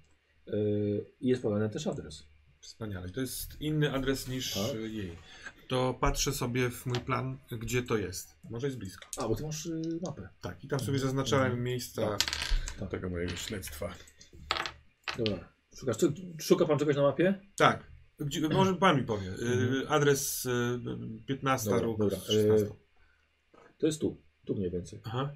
I 1.19 1.27
jest 1.27 1.41
podany 1.41 1.69
też 1.69 1.87
adres. 1.87 2.23
Wspaniale. 2.59 3.09
To 3.09 3.21
jest 3.21 3.61
inny 3.61 3.91
adres 3.93 4.27
niż 4.27 4.53
Tak. 4.53 4.75
y, 4.75 4.89
jej. 4.89 5.17
To 5.67 5.93
patrzę 6.01 6.31
sobie 6.33 6.69
w 6.69 6.85
mój 6.85 6.99
plan, 6.99 7.37
gdzie 7.51 7.83
to 7.83 7.97
jest. 7.97 8.35
Może 8.49 8.67
jest 8.67 8.79
blisko. 8.79 9.05
A, 9.17 9.27
bo 9.27 9.35
ty 9.35 9.43
masz 9.43 9.65
y, 9.65 9.99
mapę. 10.05 10.29
Tak, 10.41 10.63
i 10.63 10.67
tam 10.67 10.79
sobie 10.79 10.99
zaznaczałem 10.99 11.45
Mhm. 11.45 11.63
miejsca 11.63 12.17
Tak. 12.79 12.89
tego 12.91 13.09
mojego 13.09 13.35
śledztwa. 13.35 13.93
Dobra. 15.17 15.49
Szukasz, 15.75 15.97
szuka 16.39 16.65
pan 16.65 16.79
czegoś 16.79 16.95
na 16.95 17.01
mapie? 17.01 17.41
Tak. 17.57 17.91
Gdzie, 18.19 18.49
może 18.49 18.75
pan 18.75 18.97
mi 18.97 19.03
powie. 19.03 19.27
Y, 19.29 19.33
Mhm. 19.33 19.85
adres 19.89 20.45
y, 20.45 20.79
15 21.25 21.69
Dobra, 21.69 21.85
róg. 21.85 21.99
dobra. 21.99 22.17
16. 22.19 22.69
To 23.77 23.85
jest 23.85 24.01
tu, 24.01 24.21
tu 24.45 24.55
mniej 24.55 24.71
więcej. 24.71 24.99
Aha. 25.03 25.33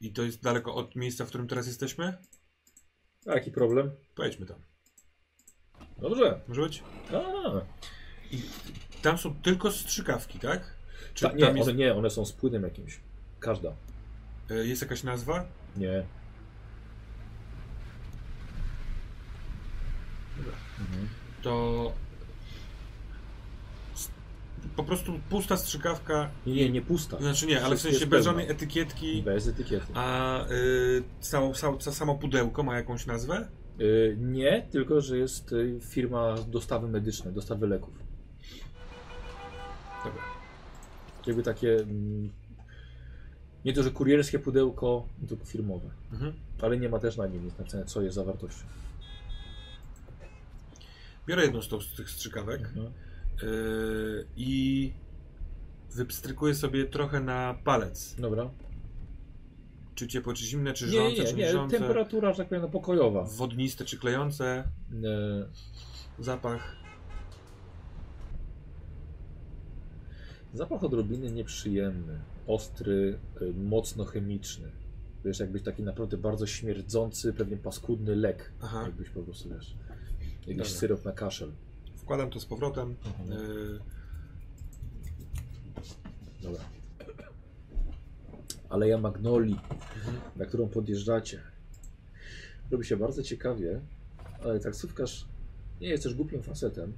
I 0.00 0.12
to 0.12 0.22
jest 0.22 0.42
daleko 0.42 0.74
od 0.74 0.96
miejsca, 0.96 1.24
w 1.24 1.28
którym 1.28 1.48
teraz 1.48 1.66
jesteśmy? 1.66 2.18
A 3.26 3.34
jaki 3.34 3.50
problem? 3.50 3.90
Pojedźmy 4.14 4.46
tam. 4.46 4.62
Dobrze. 5.98 6.40
Może 6.48 6.62
być? 6.62 6.82
A, 7.12 7.22
Tam 9.02 9.18
są 9.18 9.34
tylko 9.42 9.72
strzykawki, 9.72 10.38
tak? 10.38 10.76
Czy 11.14 11.28
ta, 11.28 11.32
nie, 11.32 11.46
tam 11.46 11.56
jest, 11.56 11.68
one 11.68 11.78
nie, 11.78 11.94
one 11.94 12.10
są 12.10 12.24
z 12.24 12.32
płynem 12.32 12.62
jakimś. 12.62 13.00
Każda. 13.40 13.76
y, 14.50 14.66
jest 14.66 14.82
jakaś 14.82 15.02
nazwa? 15.02 15.46
Nie. 15.76 16.06
To 21.42 21.92
po 24.78 24.84
prostu 24.84 25.20
pusta 25.30 25.56
strzykawka. 25.56 26.30
Nie, 26.46 26.54
nie, 26.54 26.70
nie 26.70 26.82
pusta. 26.82 27.18
Znaczy 27.18 27.46
nie, 27.46 27.64
ale 27.64 27.76
w 27.76 27.80
sensie 27.80 28.06
bez 28.06 28.24
żadnej 28.24 28.50
etykietki. 28.50 29.22
Bez 29.22 29.48
etykiety. 29.48 29.86
A 29.94 30.44
y, 30.50 31.02
samo, 31.20 31.54
samo, 31.54 31.80
samo 31.80 32.14
pudełko 32.14 32.62
ma 32.62 32.76
jakąś 32.76 33.06
nazwę? 33.06 33.48
Y, 33.80 34.16
nie, 34.20 34.62
tylko 34.70 35.00
że 35.00 35.18
jest 35.18 35.52
y, 35.52 35.80
firma 35.80 36.34
dostawy 36.48 36.88
medycznej, 36.88 37.34
dostawy 37.34 37.66
leków. 37.66 37.94
Dobra. 40.04 40.22
Jakby 41.26 41.42
takie. 41.42 41.74
mm, 41.74 42.32
Nie 43.64 43.72
to, 43.72 43.82
że 43.82 43.90
kurierskie 43.90 44.38
pudełko, 44.38 45.06
tylko 45.28 45.44
firmowe. 45.44 45.90
Mhm. 46.12 46.32
Ale 46.62 46.76
nie 46.78 46.88
ma 46.88 46.98
też 46.98 47.16
na 47.16 47.26
nim 47.26 47.44
nic 47.44 47.58
napisane, 47.58 47.84
co 47.84 48.02
jest 48.02 48.14
zawartością. 48.14 48.64
Biorę 51.26 51.42
jedną 51.42 51.62
z 51.62 51.68
tych 51.96 52.10
strzykawek 52.10 52.60
Mhm. 52.60 52.92
Y, 53.42 54.26
i 54.36 54.92
wypstrykuję 55.94 56.54
sobie 56.54 56.84
trochę 56.84 57.20
na 57.20 57.58
palec. 57.64 58.16
Dobra. 58.18 58.50
Czy 59.94 60.08
ciepłe, 60.08 60.34
czy 60.34 60.44
zimne, 60.44 60.72
czy 60.72 60.84
Nie, 60.84 60.90
żrące, 60.90 61.22
nie, 61.22 61.26
czy 61.28 61.34
nie. 61.34 61.68
Temperatura, 61.70 62.32
że 62.32 62.38
tak 62.38 62.48
powiem, 62.48 62.62
no, 62.62 62.68
pokojowa. 62.68 63.24
Wodniste, 63.24 63.84
czy 63.84 63.98
klejące. 63.98 64.64
E, 65.04 65.48
Zapach. 66.18 66.76
Zapach 70.54 70.84
odrobiny 70.84 71.30
nieprzyjemny, 71.30 72.18
ostry, 72.46 73.18
y, 73.42 73.52
mocno 73.54 74.04
chemiczny. 74.04 74.70
Wiesz, 75.24 75.40
jakbyś 75.40 75.62
taki 75.62 75.82
naprawdę 75.82 76.16
bardzo 76.16 76.46
śmierdzący, 76.46 77.32
pewnie 77.32 77.56
paskudny 77.56 78.16
lek. 78.16 78.52
Aha. 78.62 78.82
Jakbyś 78.82 79.10
po 79.10 79.22
prostu, 79.22 79.48
wiesz, 79.48 79.76
jakiś 80.40 80.56
Dobra. 80.56 80.72
syrop 80.72 81.04
na 81.04 81.12
kaszel. 81.12 81.52
Wkładam 82.08 82.30
to 82.30 82.40
z 82.40 82.44
powrotem. 82.46 82.96
Mhm. 83.06 83.32
Y, 83.32 83.78
Dobra. 86.42 86.60
Aleja 88.68 88.98
Magnolii, 88.98 89.58
Mhm. 89.96 90.16
na 90.36 90.46
którą 90.46 90.68
podjeżdżacie. 90.68 91.42
Robi 92.70 92.84
się 92.84 92.96
bardzo 92.96 93.22
ciekawie, 93.22 93.80
ale 94.44 94.60
taksówkarz 94.60 95.26
nie 95.80 95.88
jest 95.88 96.02
też 96.02 96.14
głupim 96.14 96.42
facetem 96.42 96.92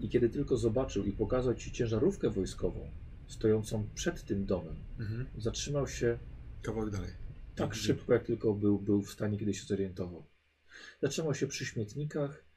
i 0.00 0.08
kiedy 0.08 0.28
tylko 0.28 0.56
zobaczył 0.56 1.04
i 1.04 1.12
pokazał 1.12 1.54
ci 1.54 1.72
ciężarówkę 1.72 2.30
wojskową 2.30 2.90
stojącą 3.28 3.88
przed 3.94 4.24
tym 4.24 4.46
domem, 4.46 4.76
mhm. 4.98 5.26
zatrzymał 5.38 5.88
się 5.88 6.18
Kawałek 6.62 6.90
dalej. 6.90 7.10
tak 7.54 7.66
Mhm. 7.66 7.82
szybko, 7.82 8.12
jak 8.12 8.24
tylko 8.24 8.54
był, 8.54 8.78
był 8.78 9.02
w 9.02 9.10
stanie, 9.10 9.38
kiedy 9.38 9.54
się 9.54 9.66
zorientował. 9.66 10.22
Zatrzymał 11.02 11.34
się 11.34 11.46
przy 11.46 11.66
śmietnikach. 11.66 12.49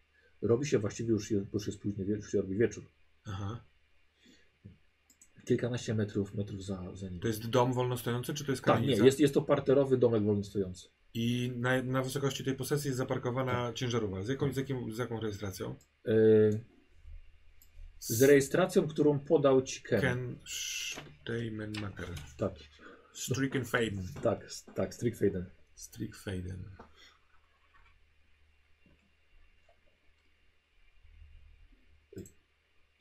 Robi 0.44 0.66
się 0.66 0.80
właściwie 0.80 1.10
już, 1.10 1.32
już 1.32 1.68
jest 1.68 1.80
późny 1.80 2.06
wieczór, 2.06 2.24
już 2.24 2.32
się 2.32 2.42
robi 2.42 2.58
wieczór. 2.58 2.84
Aha. 3.26 3.64
Kilkanaście 5.46 5.94
metrów, 5.94 6.34
metrów 6.34 6.66
za, 6.66 6.96
za 6.96 7.10
nim. 7.10 7.20
To 7.20 7.28
jest 7.28 7.50
dom 7.50 7.74
wolno 7.74 7.98
stojący, 7.98 8.34
czy 8.34 8.46
to 8.46 8.52
jest 8.52 8.64
tak, 8.64 8.76
kamienica? 8.76 9.00
nie, 9.00 9.06
jest, 9.06 9.20
jest 9.20 9.34
to 9.34 9.42
parterowy 9.42 9.98
domek 9.98 10.24
wolno 10.24 10.44
stojący. 10.44 10.88
I 11.14 11.54
na, 11.56 11.84
na 11.84 12.02
wysokości 12.04 12.44
tej 12.44 12.56
posesji 12.56 12.88
jest 12.88 12.98
zaparkowana 12.98 13.52
Tak. 13.52 13.76
ciężarówka. 13.76 14.24
Z 14.24 14.28
jaką, 14.28 14.54
z, 14.54 14.58
jakim, 14.58 14.94
z 14.94 14.98
jaką 14.98 15.20
rejestracją? 15.20 15.76
Yy, 16.06 16.60
z 18.00 18.22
rejestracją, 18.22 18.88
którą 18.88 19.20
podał 19.20 19.62
ci 19.62 19.82
Ken. 19.84 20.02
Ken 20.02 20.36
Steimenmacher. 20.46 22.10
Tak, 22.38 22.54
Strickenfaden. 23.14 24.08
tak, 24.22 24.48
tak, 24.76 24.94
Strickfaden. 24.94 25.46
Strickfaden. 25.76 26.64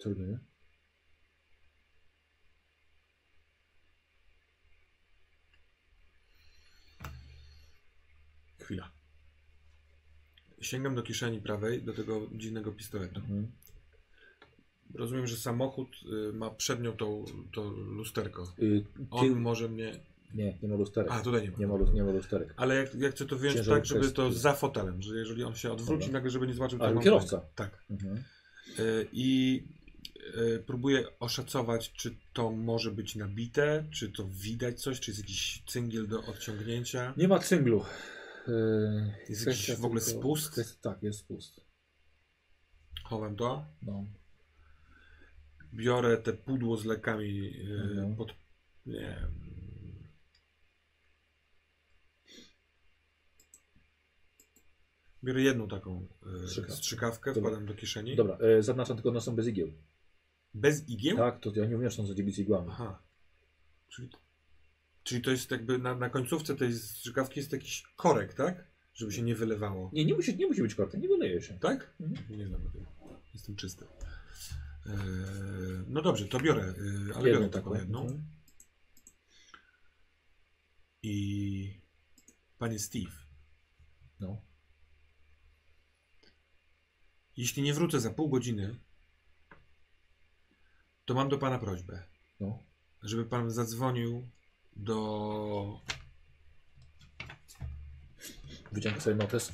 Co 0.02 0.08
robimy? 0.08 0.38
Chwila. 8.60 8.90
Sięgam 10.60 10.94
do 10.94 11.02
kieszeni 11.02 11.40
prawej, 11.40 11.82
do 11.82 11.92
tego 11.92 12.26
dziwnego 12.32 12.72
pistoletu. 12.72 13.20
Mhm. 13.20 13.52
Rozumiem, 14.94 15.26
że 15.26 15.36
samochód 15.36 15.88
y, 16.30 16.32
ma 16.32 16.50
przednią 16.50 16.96
tą, 16.96 17.24
to 17.54 17.62
lusterko. 17.70 18.54
Y, 18.58 18.84
On 19.10 19.40
może 19.40 19.68
mnie... 19.68 20.00
Nie, 20.34 20.58
nie 20.62 20.68
ma 20.68 20.76
lusterek. 20.76 21.12
A, 21.12 21.20
tutaj 21.20 21.42
nie 21.42 21.50
ma. 21.50 21.58
Nie 21.58 21.66
ma, 21.66 21.76
lu- 21.76 21.92
nie 21.92 22.04
ma 22.04 22.12
lusterek. 22.12 22.54
Ale 22.56 22.74
jak, 22.74 22.94
jak 22.94 23.14
chcę 23.14 23.26
to 23.26 23.36
wyjąć 23.36 23.56
Ciężarówka 23.58 23.88
tak, 23.94 24.02
żeby 24.02 24.12
to 24.12 24.32
za 24.32 24.52
fotelem, 24.52 25.02
że 25.02 25.16
jeżeli 25.16 25.44
on 25.44 25.54
się 25.54 25.72
odwróci, 25.72 26.00
Dobra. 26.00 26.12
nagle 26.12 26.30
żeby 26.30 26.46
nie 26.46 26.54
zobaczył, 26.54 26.78
Ale 26.82 26.88
to 26.88 26.94
mam 26.94 27.04
kierowca. 27.04 27.46
Tak. 27.54 27.84
Mhm. 27.90 28.16
Y, 28.78 29.08
I 29.12 29.62
próbuję 30.66 31.18
oszacować, 31.18 31.92
czy 31.92 32.16
to 32.32 32.50
może 32.52 32.90
być 32.90 33.16
nabite, 33.16 33.84
czy 33.90 34.12
to 34.12 34.28
widać 34.28 34.80
coś, 34.82 35.00
czy 35.00 35.10
jest 35.10 35.20
jakiś 35.20 35.62
cyngiel 35.66 36.08
do 36.08 36.24
odciągnięcia. 36.24 37.14
Nie 37.16 37.28
ma 37.28 37.38
cynglu. 37.38 37.84
Y, 38.48 38.52
Jest 39.28 39.46
jakiś 39.46 39.70
w 39.76 39.84
ogóle 39.84 40.00
tylko- 40.00 40.20
spust? 40.20 40.50
kwestia- 40.52 40.80
Tak, 40.80 41.02
jest 41.02 41.18
spust. 41.18 41.60
Chowam 43.04 43.36
to. 43.36 43.66
No. 43.82 44.04
Biorę 45.74 46.16
te 46.16 46.32
pudło 46.32 46.76
z 46.76 46.84
lekami 46.84 47.52
y, 47.68 47.82
Mhm. 47.90 48.16
pod... 48.16 48.28
Nie. 48.86 49.26
Biorę 55.24 55.40
jedną 55.42 55.68
taką 55.68 56.06
y, 56.44 56.48
Strzykawkę. 56.48 56.76
strzykawkę, 56.76 57.34
wkładam 57.34 57.66
do 57.66 57.74
kieszeni. 57.74 58.16
Dobra, 58.16 58.38
y, 58.58 58.62
zaznaczam 58.62 58.96
tylko, 59.02 59.20
są 59.20 59.36
bez 59.36 59.46
igieł. 59.46 59.72
Bez 60.54 60.88
igieł? 60.88 61.16
Tak, 61.16 61.40
to 61.40 61.52
ja 61.54 61.66
nie 61.66 61.76
że 61.76 61.90
są 61.90 62.06
z 62.32 62.38
igłami. 62.38 62.68
Aha. 62.70 63.02
Czyli, 63.88 64.08
czyli 65.02 65.22
to 65.22 65.30
jest 65.30 65.50
jakby 65.50 65.78
na, 65.78 65.94
na 65.94 66.10
końcówce 66.10 66.56
tej 66.56 66.74
strzykawki 66.74 67.40
jest 67.40 67.52
jakiś 67.52 67.82
korek, 67.96 68.34
tak? 68.34 68.72
Żeby 68.94 69.12
się 69.12 69.22
nie 69.22 69.34
wylewało. 69.34 69.90
Nie, 69.92 70.04
nie 70.04 70.14
musi, 70.14 70.36
nie 70.36 70.46
musi 70.46 70.62
być 70.62 70.74
korka, 70.74 70.98
nie 70.98 71.08
wyleje 71.08 71.42
się. 71.42 71.58
Tak? 71.58 71.94
Mhm. 72.00 72.38
Nie 72.38 72.46
znam 72.46 72.62
tego. 72.72 72.86
Jestem 73.34 73.56
czysty. 73.56 73.84
Eee, 74.86 74.94
no 75.88 76.02
dobrze, 76.02 76.28
to 76.28 76.40
biorę, 76.40 76.74
yy, 76.76 77.14
ale 77.14 77.28
Jedną 77.28 77.40
biorę 77.40 77.48
taką 77.48 77.74
jedną. 77.74 78.02
Mhm. 78.02 78.22
I 81.02 81.80
panie 82.58 82.78
Steve, 82.78 83.12
No. 84.20 84.42
jeśli 87.36 87.62
nie 87.62 87.74
wrócę 87.74 88.00
za 88.00 88.10
pół 88.10 88.28
godziny, 88.28 88.76
to 91.04 91.14
mam 91.14 91.28
do 91.28 91.38
pana 91.38 91.58
prośbę, 91.58 92.02
No. 92.40 92.58
żeby 93.02 93.24
pan 93.24 93.50
zadzwonił 93.50 94.28
do 94.76 95.80
Wyciągnę 98.72 99.00
sobie 99.00 99.16
notes. 99.16 99.52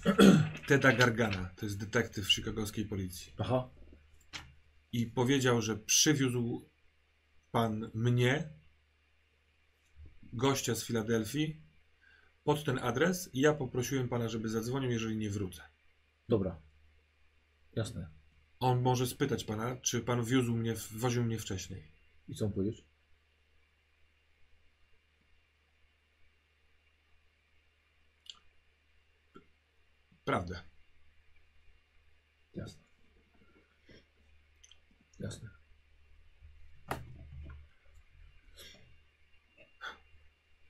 Teda 0.67 0.93
Gargana, 0.93 1.51
to 1.57 1.67
jest 1.67 1.79
detektyw 1.79 2.33
chicagowskiej 2.33 2.85
policji. 2.85 3.33
Aha. 3.39 3.69
I 4.93 5.07
powiedział, 5.07 5.63
że 5.63 5.77
przywiózł 5.77 6.69
pan 7.53 7.91
mnie, 7.95 8.49
gościa 10.33 10.75
z 10.75 10.85
Filadelfii, 10.85 11.63
pod 12.45 12.65
ten 12.65 12.79
adres 12.79 13.31
i 13.33 13.41
ja 13.41 13.55
poprosiłem 13.55 14.09
pana, 14.09 14.29
żeby 14.29 14.49
zadzwonił, 14.49 14.91
jeżeli 14.91 15.17
nie 15.17 15.31
wrócę. 15.31 15.63
Dobra. 16.29 16.61
Jasne. 17.77 18.09
On 18.61 18.83
może 18.83 19.07
spytać 19.07 19.45
pana, 19.45 19.77
czy 19.77 20.01
pan 20.01 20.25
wiózł 20.25 20.55
mnie, 20.55 20.75
woził 20.91 21.25
mnie 21.25 21.39
wcześniej. 21.39 21.93
I 22.29 22.35
co 22.35 22.45
mam 22.45 22.53
powiedzieć? 22.55 22.85
Prawda. 30.25 30.63
Jasne. 32.55 32.83
Jasne. 35.19 35.51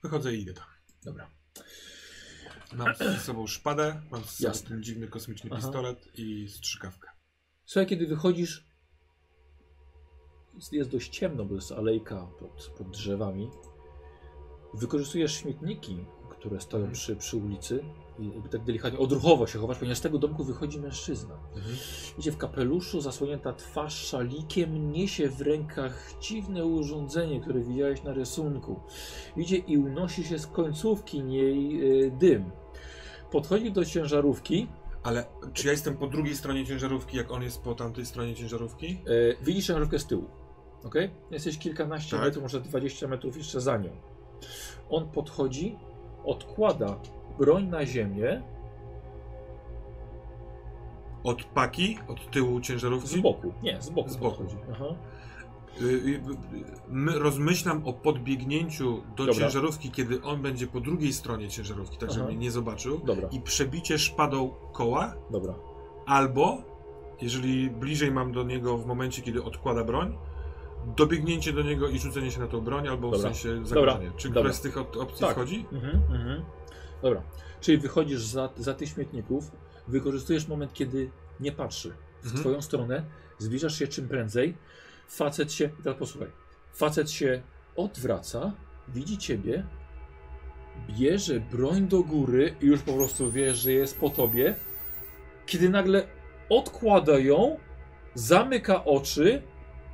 Wychodzę 0.03 0.35
i 0.35 0.41
idę 0.41 0.53
tam. 0.53 0.65
Dobra. 1.03 1.29
Mam 2.73 2.95
ze 2.95 3.19
sobą 3.19 3.47
szpadę, 3.47 4.01
mam 4.11 4.21
ze 4.23 4.27
sobą 4.27 4.49
Jasne. 4.49 4.69
ten 4.69 4.83
dziwny 4.83 5.07
kosmiczny 5.07 5.49
Aha. 5.53 5.61
pistolet 5.61 6.19
i 6.19 6.49
strzykawkę. 6.49 7.18
Słuchaj, 7.69 7.87
kiedy 7.87 8.07
wychodzisz, 8.07 8.65
jest, 10.55 10.73
jest 10.73 10.89
dość 10.89 11.09
ciemno, 11.09 11.45
bo 11.45 11.55
jest 11.55 11.71
alejka 11.71 12.27
pod, 12.39 12.71
pod 12.77 12.89
drzewami. 12.89 13.49
Wykorzystujesz 14.73 15.33
śmietniki, 15.33 15.97
które 16.29 16.59
stoją 16.59 16.83
Mhm. 16.83 16.93
przy, 16.93 17.15
przy 17.15 17.37
ulicy 17.37 17.83
i 18.19 18.27
jakby 18.27 18.49
tak 18.49 18.63
delikatnie, 18.63 18.99
odruchowo 18.99 19.47
się 19.47 19.59
chowasz, 19.59 19.77
ponieważ 19.77 19.97
z 19.97 20.01
tego 20.01 20.17
domku 20.17 20.43
wychodzi 20.43 20.79
mężczyzna. 20.79 21.39
Idzie 22.19 22.31
w 22.31 22.37
kapeluszu, 22.37 23.01
zasłonięta 23.01 23.53
twarz 23.53 24.07
szalikiem, 24.07 24.91
niesie 24.91 25.29
w 25.29 25.41
rękach 25.41 26.13
dziwne 26.21 26.65
urządzenie, 26.65 27.41
które 27.41 27.59
widziałeś 27.59 28.03
na 28.03 28.13
rysunku. 28.13 28.79
Idzie 29.37 29.57
i 29.57 29.77
unosi 29.77 30.23
się 30.23 30.39
z 30.39 30.47
końcówki 30.47 31.23
niej 31.23 31.83
y, 32.05 32.11
dym. 32.11 32.51
Podchodzi 33.31 33.71
do 33.71 33.85
ciężarówki, 33.85 34.67
Ale 35.03 35.25
czy 35.53 35.65
ja 35.67 35.71
jestem 35.71 35.97
po 35.97 36.07
drugiej 36.07 36.35
stronie 36.35 36.65
ciężarówki, 36.65 37.17
jak 37.17 37.31
on 37.31 37.43
jest 37.43 37.61
po 37.61 37.75
tamtej 37.75 38.05
stronie 38.05 38.35
ciężarówki? 38.35 39.01
y, 39.07 39.37
widzisz 39.41 39.67
ciężarówkę 39.67 39.99
z 39.99 40.05
tyłu. 40.07 40.25
Ok? 40.85 40.95
Jesteś 41.31 41.57
kilkanaście 41.57 42.15
Tak. 42.17 42.25
metrów, 42.25 42.43
może 42.43 42.61
20 42.61 43.07
metrów 43.07 43.37
jeszcze 43.37 43.61
za 43.61 43.77
nią. 43.77 43.89
On 44.89 45.09
podchodzi, 45.09 45.77
odkłada 46.25 46.99
broń 47.39 47.67
na 47.67 47.85
ziemię 47.85 48.41
Od 51.23 51.43
paki, 51.43 51.99
od 52.07 52.31
tyłu 52.31 52.59
z 52.59 52.61
ciężarówki? 52.61 53.21
boku. 53.21 53.53
Nie, 53.63 53.81
z 53.81 53.89
boku. 53.89 54.09
Z 54.09 54.15
boku. 54.17 54.37
podchodzi. 54.37 54.57
Aha. 54.71 54.85
Y, 55.81 55.85
y, 55.85 55.87
y, 55.87 56.21
my- 56.89 57.19
rozmyślam 57.19 57.81
o 57.87 57.93
podbiegnięciu 57.93 59.03
do 59.17 59.25
Dobra. 59.25 59.33
ciężarówki, 59.33 59.91
kiedy 59.91 60.21
on 60.21 60.41
będzie 60.41 60.67
po 60.67 60.79
drugiej 60.79 61.13
stronie 61.13 61.49
ciężarówki, 61.49 61.97
tak 61.97 62.11
żeby 62.11 62.25
mnie 62.27 62.35
nie 62.37 62.51
zobaczył. 62.51 63.01
Dobra, 63.05 63.27
I 63.31 63.41
przebicie 63.41 63.99
szpadą 63.99 64.53
koła, 64.73 65.13
dobra. 65.31 65.53
albo, 66.05 66.57
jeżeli 67.21 67.69
bliżej 67.69 68.11
mam 68.11 68.31
do 68.31 68.43
niego 68.43 68.77
w 68.77 68.85
momencie, 68.85 69.21
kiedy 69.21 69.43
odkłada 69.43 69.83
broń, 69.83 70.17
dobiegnięcie 70.97 71.53
do 71.53 71.61
niego 71.61 71.87
i 71.89 71.99
rzucenie 71.99 72.31
się 72.31 72.39
na 72.39 72.47
tą 72.47 72.61
broń, 72.61 72.87
albo 72.87 73.09
w 73.09 73.11
Dobra. 73.11 73.29
sensie 73.33 73.49
Dobra. 73.49 73.65
zagrożenie. 73.67 74.11
Czy 74.17 74.27
Dobra. 74.27 74.41
któraś 74.41 74.55
z 74.55 74.61
tych 74.61 74.75
op- 74.77 74.97
opcji 75.01 75.19
Tak. 75.25 75.31
wchodzi? 75.35 75.65
Mhm, 75.71 75.95
mhm. 76.13 76.45
Dobra. 77.01 77.21
Czyli 77.61 77.77
wychodzisz 77.77 78.21
za, 78.21 78.49
za 78.57 78.73
tych 78.73 78.89
śmietników, 78.89 79.51
wykorzystujesz 79.87 80.47
moment, 80.47 80.73
kiedy 80.73 81.09
nie 81.39 81.51
patrzy 81.51 81.93
w 82.21 82.25
Mhm. 82.25 82.41
twoją 82.43 82.61
stronę, 82.61 83.05
zbliżasz 83.37 83.79
się 83.79 83.87
czym 83.87 84.07
prędzej, 84.07 84.57
facet 85.09 85.53
się, 85.53 85.69
teraz 85.83 85.99
posłuchaj, 85.99 86.29
facet 86.73 87.11
się 87.11 87.41
odwraca, 87.75 88.51
widzi 88.87 89.17
ciebie, 89.17 89.65
bierze 90.89 91.39
broń 91.39 91.87
do 91.87 92.03
góry 92.03 92.55
i 92.61 92.65
już 92.65 92.81
po 92.81 92.93
prostu 92.93 93.31
wiesz, 93.31 93.57
że 93.57 93.71
jest 93.71 93.99
po 93.99 94.09
tobie, 94.09 94.55
kiedy 95.45 95.69
nagle 95.69 96.07
odkłada 96.49 97.19
ją, 97.19 97.57
zamyka 98.13 98.85
oczy 98.85 99.41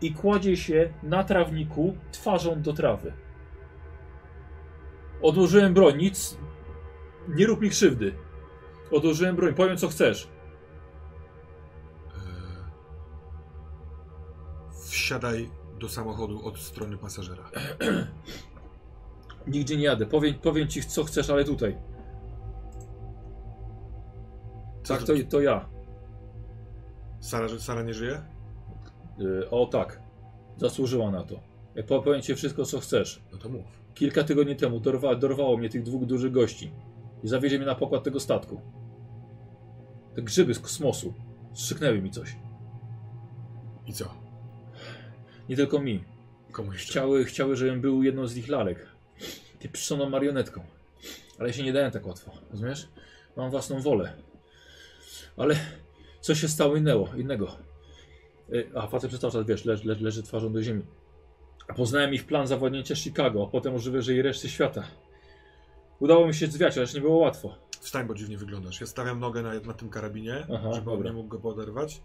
i 0.01 0.13
kładzie 0.13 0.57
się 0.57 0.93
na 1.03 1.23
trawniku 1.23 1.97
twarzą 2.11 2.61
do 2.61 2.73
trawy. 2.73 3.13
Odłożyłem 5.21 5.73
broń, 5.73 5.97
nic. 5.97 6.37
Nie 7.27 7.45
rób 7.45 7.61
mi 7.61 7.69
krzywdy. 7.69 8.13
Odłożyłem 8.91 9.35
broń, 9.35 9.53
powiem 9.53 9.77
co 9.77 9.87
chcesz. 9.87 10.27
Wsiadaj 14.95 15.49
do 15.79 15.89
samochodu 15.89 16.45
od 16.45 16.59
strony 16.59 16.97
pasażera. 16.97 17.51
Nigdzie 19.47 19.77
nie 19.77 19.83
jadę. 19.83 20.05
Powiem, 20.05 20.33
powiem 20.33 20.67
ci 20.67 20.83
co 20.83 21.03
chcesz, 21.03 21.29
ale 21.29 21.43
tutaj. 21.43 21.77
Co 24.83 24.93
Tak, 24.93 25.03
to, 25.03 25.13
to 25.29 25.41
ja. 25.41 25.69
Sara, 27.19 27.47
Sara 27.59 27.83
nie 27.83 27.93
żyje? 27.93 28.21
Y, 29.19 29.49
o 29.49 29.65
tak. 29.65 30.01
Zasłużyła 30.57 31.11
na 31.11 31.23
to. 31.23 31.39
Powiem 31.87 32.21
ci 32.21 32.35
wszystko 32.35 32.65
co 32.65 32.79
chcesz. 32.79 33.23
No 33.31 33.37
to 33.37 33.49
mów. 33.49 33.65
Kilka 33.93 34.23
tygodni 34.23 34.55
temu 34.55 34.79
dorwa, 34.79 35.15
dorwało 35.15 35.57
mnie 35.57 35.69
tych 35.69 35.83
dwóch 35.83 36.05
dużych 36.05 36.31
gości. 36.31 36.71
I 37.23 37.27
zawiezie 37.27 37.57
mnie 37.57 37.67
na 37.67 37.75
pokład 37.75 38.03
tego 38.03 38.19
statku. 38.19 38.61
Te 40.13 40.21
grzyby 40.21 40.53
z 40.53 40.59
kosmosu. 40.59 41.13
Strzyknęły 41.53 42.01
mi 42.01 42.11
coś. 42.11 42.35
I 43.85 43.93
co? 43.93 44.24
Nie 45.49 45.55
tylko 45.55 45.79
mi. 45.79 46.03
Komu 46.51 46.73
jeszcze? 46.73 46.91
Chciały, 46.91 47.25
chciały, 47.25 47.55
żebym 47.55 47.81
był 47.81 48.03
jedną 48.03 48.27
z 48.27 48.37
ich 48.37 48.47
lalek. 48.47 48.87
Ty 49.59 49.69
pszczoną 49.69 50.09
marionetką. 50.09 50.65
Ale 51.39 51.53
się 51.53 51.63
nie 51.63 51.73
dałem 51.73 51.91
tak 51.91 52.07
łatwo, 52.07 52.31
rozumiesz? 52.51 52.87
Mam 53.37 53.51
własną 53.51 53.81
wolę. 53.81 54.13
Ale 55.37 55.55
co 56.21 56.35
się 56.35 56.47
stało 56.47 56.75
innego? 56.75 57.07
innego. 57.17 57.57
Y, 58.53 58.69
A 58.75 58.87
facet 58.87 59.09
przez 59.09 59.21
cały 59.21 59.33
czas, 59.33 59.45
wiesz, 59.45 59.65
leży, 59.65 59.87
leży, 59.87 60.03
leży 60.03 60.23
twarzą 60.23 60.53
do 60.53 60.61
ziemi. 60.61 60.83
A 61.67 61.73
poznałem 61.73 62.13
ich 62.13 62.25
plan 62.25 62.47
zawładnięcia 62.47 62.95
Chicago, 62.95 63.43
a 63.47 63.51
potem 63.51 63.79
że 63.79 64.13
i 64.13 64.21
reszty 64.21 64.49
świata. 64.49 64.83
Udało 65.99 66.27
mi 66.27 66.33
się 66.33 66.47
zwiać, 66.47 66.77
ależ 66.77 66.93
nie 66.93 67.01
było 67.01 67.17
łatwo. 67.17 67.57
Wstań, 67.81 68.07
bo 68.07 68.13
dziwnie 68.13 68.37
wyglądasz. 68.37 68.81
Ja 68.81 68.87
stawiam 68.87 69.19
nogę 69.19 69.41
na, 69.41 69.53
na 69.53 69.73
tym 69.73 69.89
karabinie, 69.89 70.47
Aha, 70.53 70.73
żeby 70.73 70.91
on 70.91 71.03
nie 71.03 71.13
mógł 71.13 71.29
go 71.29 71.39
poderwać. 71.39 72.01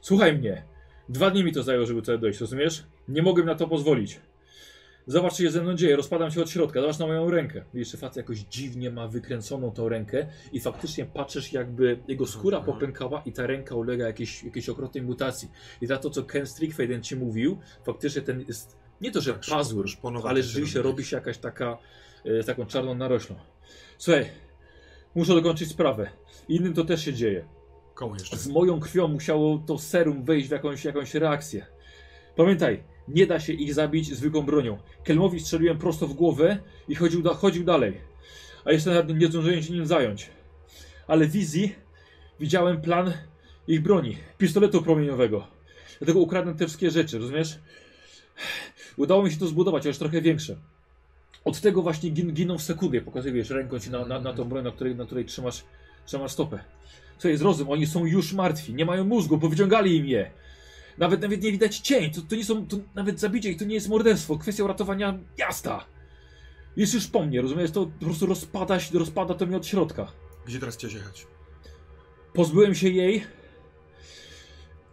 Słuchaj 0.00 0.38
mnie. 0.38 0.62
Dwa 1.08 1.30
dni 1.30 1.44
mi 1.44 1.52
to 1.52 1.62
zajęło, 1.62 1.86
żeby 1.86 2.00
tutaj 2.00 2.18
dojść, 2.18 2.40
rozumiesz? 2.40 2.84
Nie 3.08 3.22
mogłem 3.22 3.46
na 3.46 3.54
to 3.54 3.68
pozwolić. 3.68 4.20
Zobacz, 5.06 5.32
co 5.32 5.42
się 5.42 5.50
ze 5.50 5.62
mną 5.62 5.74
dzieje. 5.74 5.96
Rozpadam 5.96 6.30
się 6.30 6.42
od 6.42 6.50
środka. 6.50 6.80
Zobacz 6.80 6.98
na 6.98 7.06
moją 7.06 7.30
rękę. 7.30 7.64
Widzisz, 7.74 7.92
że 7.92 7.98
facet 7.98 8.16
jakoś 8.16 8.38
dziwnie 8.38 8.90
ma 8.90 9.08
wykręconą 9.08 9.70
tą 9.70 9.88
rękę 9.88 10.26
i 10.52 10.60
faktycznie 10.60 11.06
patrzysz, 11.06 11.52
jakby 11.52 11.98
jego 12.08 12.26
skóra 12.26 12.58
Mhm. 12.58 12.74
popękała 12.76 13.22
i 13.26 13.32
ta 13.32 13.46
ręka 13.46 13.74
ulega 13.74 14.06
jakiejś, 14.06 14.44
jakiejś 14.44 14.68
okropnej 14.68 15.02
mutacji. 15.04 15.48
I 15.80 15.86
za 15.86 15.96
to, 15.98 16.10
co 16.10 16.22
Ken 16.22 16.46
Strickfaden 16.46 17.02
ci 17.02 17.16
mówił, 17.16 17.58
faktycznie 17.84 18.22
ten 18.22 18.44
jest 18.48 18.76
nie 19.00 19.10
to, 19.10 19.20
że 19.20 19.32
Tak, 19.34 19.44
pazur, 19.50 19.86
ale 20.24 20.42
rzeczywiście 20.42 20.82
robi. 20.82 21.04
się 21.04 21.16
jakaś 21.16 21.38
taka, 21.38 21.78
e, 22.24 22.42
z 22.42 22.46
taką 22.46 22.66
czarną 22.66 22.94
naroślą. 22.94 23.36
Słuchaj, 23.98 24.26
muszę 25.14 25.34
dokończyć 25.34 25.68
sprawę. 25.70 26.10
Innym 26.48 26.74
to 26.74 26.84
też 26.84 27.04
się 27.04 27.12
dzieje. 27.12 27.44
Jeszcze? 28.18 28.36
Z 28.36 28.48
moją 28.48 28.80
krwią 28.80 29.08
musiało 29.08 29.62
to 29.66 29.78
serum 29.78 30.24
wejść 30.24 30.48
w 30.48 30.50
jakąś, 30.50 30.84
jakąś 30.84 31.14
reakcję. 31.14 31.66
Pamiętaj, 32.36 32.82
nie 33.08 33.26
da 33.26 33.40
się 33.40 33.52
ich 33.52 33.74
zabić 33.74 34.16
zwykłą 34.16 34.42
bronią. 34.42 34.78
Kelmowi 35.04 35.40
strzeliłem 35.40 35.78
prosto 35.78 36.06
w 36.06 36.14
głowę 36.14 36.58
i 36.88 36.94
chodził, 36.94 37.22
da, 37.22 37.34
chodził 37.34 37.64
dalej. 37.64 38.00
A 38.64 38.72
jeszcze 38.72 38.90
nawet 38.90 39.18
nie 39.18 39.26
zdążyłem 39.26 39.62
się 39.62 39.72
nim 39.72 39.86
zająć. 39.86 40.30
Ale 41.06 41.26
wizji 41.26 41.74
widziałem 42.40 42.80
plan 42.80 43.12
ich 43.68 43.82
broni, 43.82 44.16
pistoletu 44.38 44.82
promieniowego. 44.82 45.46
Dlatego 45.98 46.20
ukradłem 46.20 46.56
te 46.56 46.66
wszystkie 46.66 46.90
rzeczy, 46.90 47.18
rozumiesz? 47.18 47.58
Udało 48.96 49.22
mi 49.22 49.30
się 49.30 49.38
to 49.38 49.46
zbudować, 49.46 49.86
ale 49.86 49.94
trochę 49.94 50.22
większe. 50.22 50.56
Od 51.44 51.60
tego 51.60 51.82
właśnie 51.82 52.10
gin, 52.10 52.32
giną 52.32 52.58
w. 52.58 53.00
Pokazujesz 53.00 53.50
ręką 53.50 53.78
ci 53.78 53.90
na, 53.90 54.04
na, 54.04 54.20
na 54.20 54.32
tą 54.32 54.44
broń, 54.44 54.64
na 54.64 54.70
której, 54.70 54.96
na 54.96 55.06
której 55.06 55.24
trzymasz, 55.24 55.64
trzymasz 56.06 56.32
stopę. 56.32 56.58
Słuchaj, 57.18 57.36
zrozum, 57.36 57.70
oni 57.70 57.86
są 57.86 58.06
już 58.06 58.32
martwi, 58.32 58.74
nie 58.74 58.84
mają 58.84 59.04
mózgu, 59.04 59.38
powyciągali 59.38 59.96
im 59.96 60.06
je. 60.06 60.30
Nawet, 60.98 61.22
nawet 61.22 61.42
nie 61.42 61.52
widać 61.52 61.78
cień, 61.78 62.10
to, 62.10 62.20
to 62.22 62.36
nie 62.36 62.44
są, 62.44 62.66
to 62.66 62.76
nawet 62.94 63.20
zabicie 63.20 63.50
ich 63.50 63.58
to 63.58 63.64
nie 63.64 63.74
jest 63.74 63.88
morderstwo, 63.88 64.38
kwestia 64.38 64.64
uratowania 64.64 65.18
miasta. 65.38 65.84
Jest 66.76 66.94
już 66.94 67.06
po 67.06 67.26
mnie, 67.26 67.42
rozumiesz, 67.42 67.70
to 67.70 67.86
po 67.86 68.04
prostu 68.04 68.26
rozpada, 68.26 68.80
się, 68.80 68.98
rozpada 68.98 69.34
to 69.34 69.46
mnie 69.46 69.56
od 69.56 69.66
środka. 69.66 70.12
Gdzie 70.46 70.60
teraz 70.60 70.76
chciałeś 70.76 70.94
jechać? 70.94 71.26
Pozbyłem 72.32 72.74
się 72.74 72.88
jej. 72.88 73.24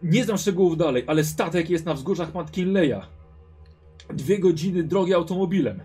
Nie 0.02 0.24
znam 0.24 0.38
szczegółów 0.38 0.76
dalej, 0.76 1.04
ale 1.06 1.24
statek 1.24 1.70
jest 1.70 1.86
na 1.86 1.94
wzgórzach 1.94 2.34
McKinleya. 2.34 3.00
Dwie 4.10 4.38
godziny 4.38 4.82
drogi 4.82 5.14
automobilem. 5.14 5.82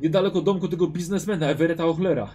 Niedaleko 0.00 0.40
domku 0.40 0.68
tego 0.68 0.86
biznesmena 0.86 1.46
Everetta 1.46 1.84
Ochlera. 1.84 2.34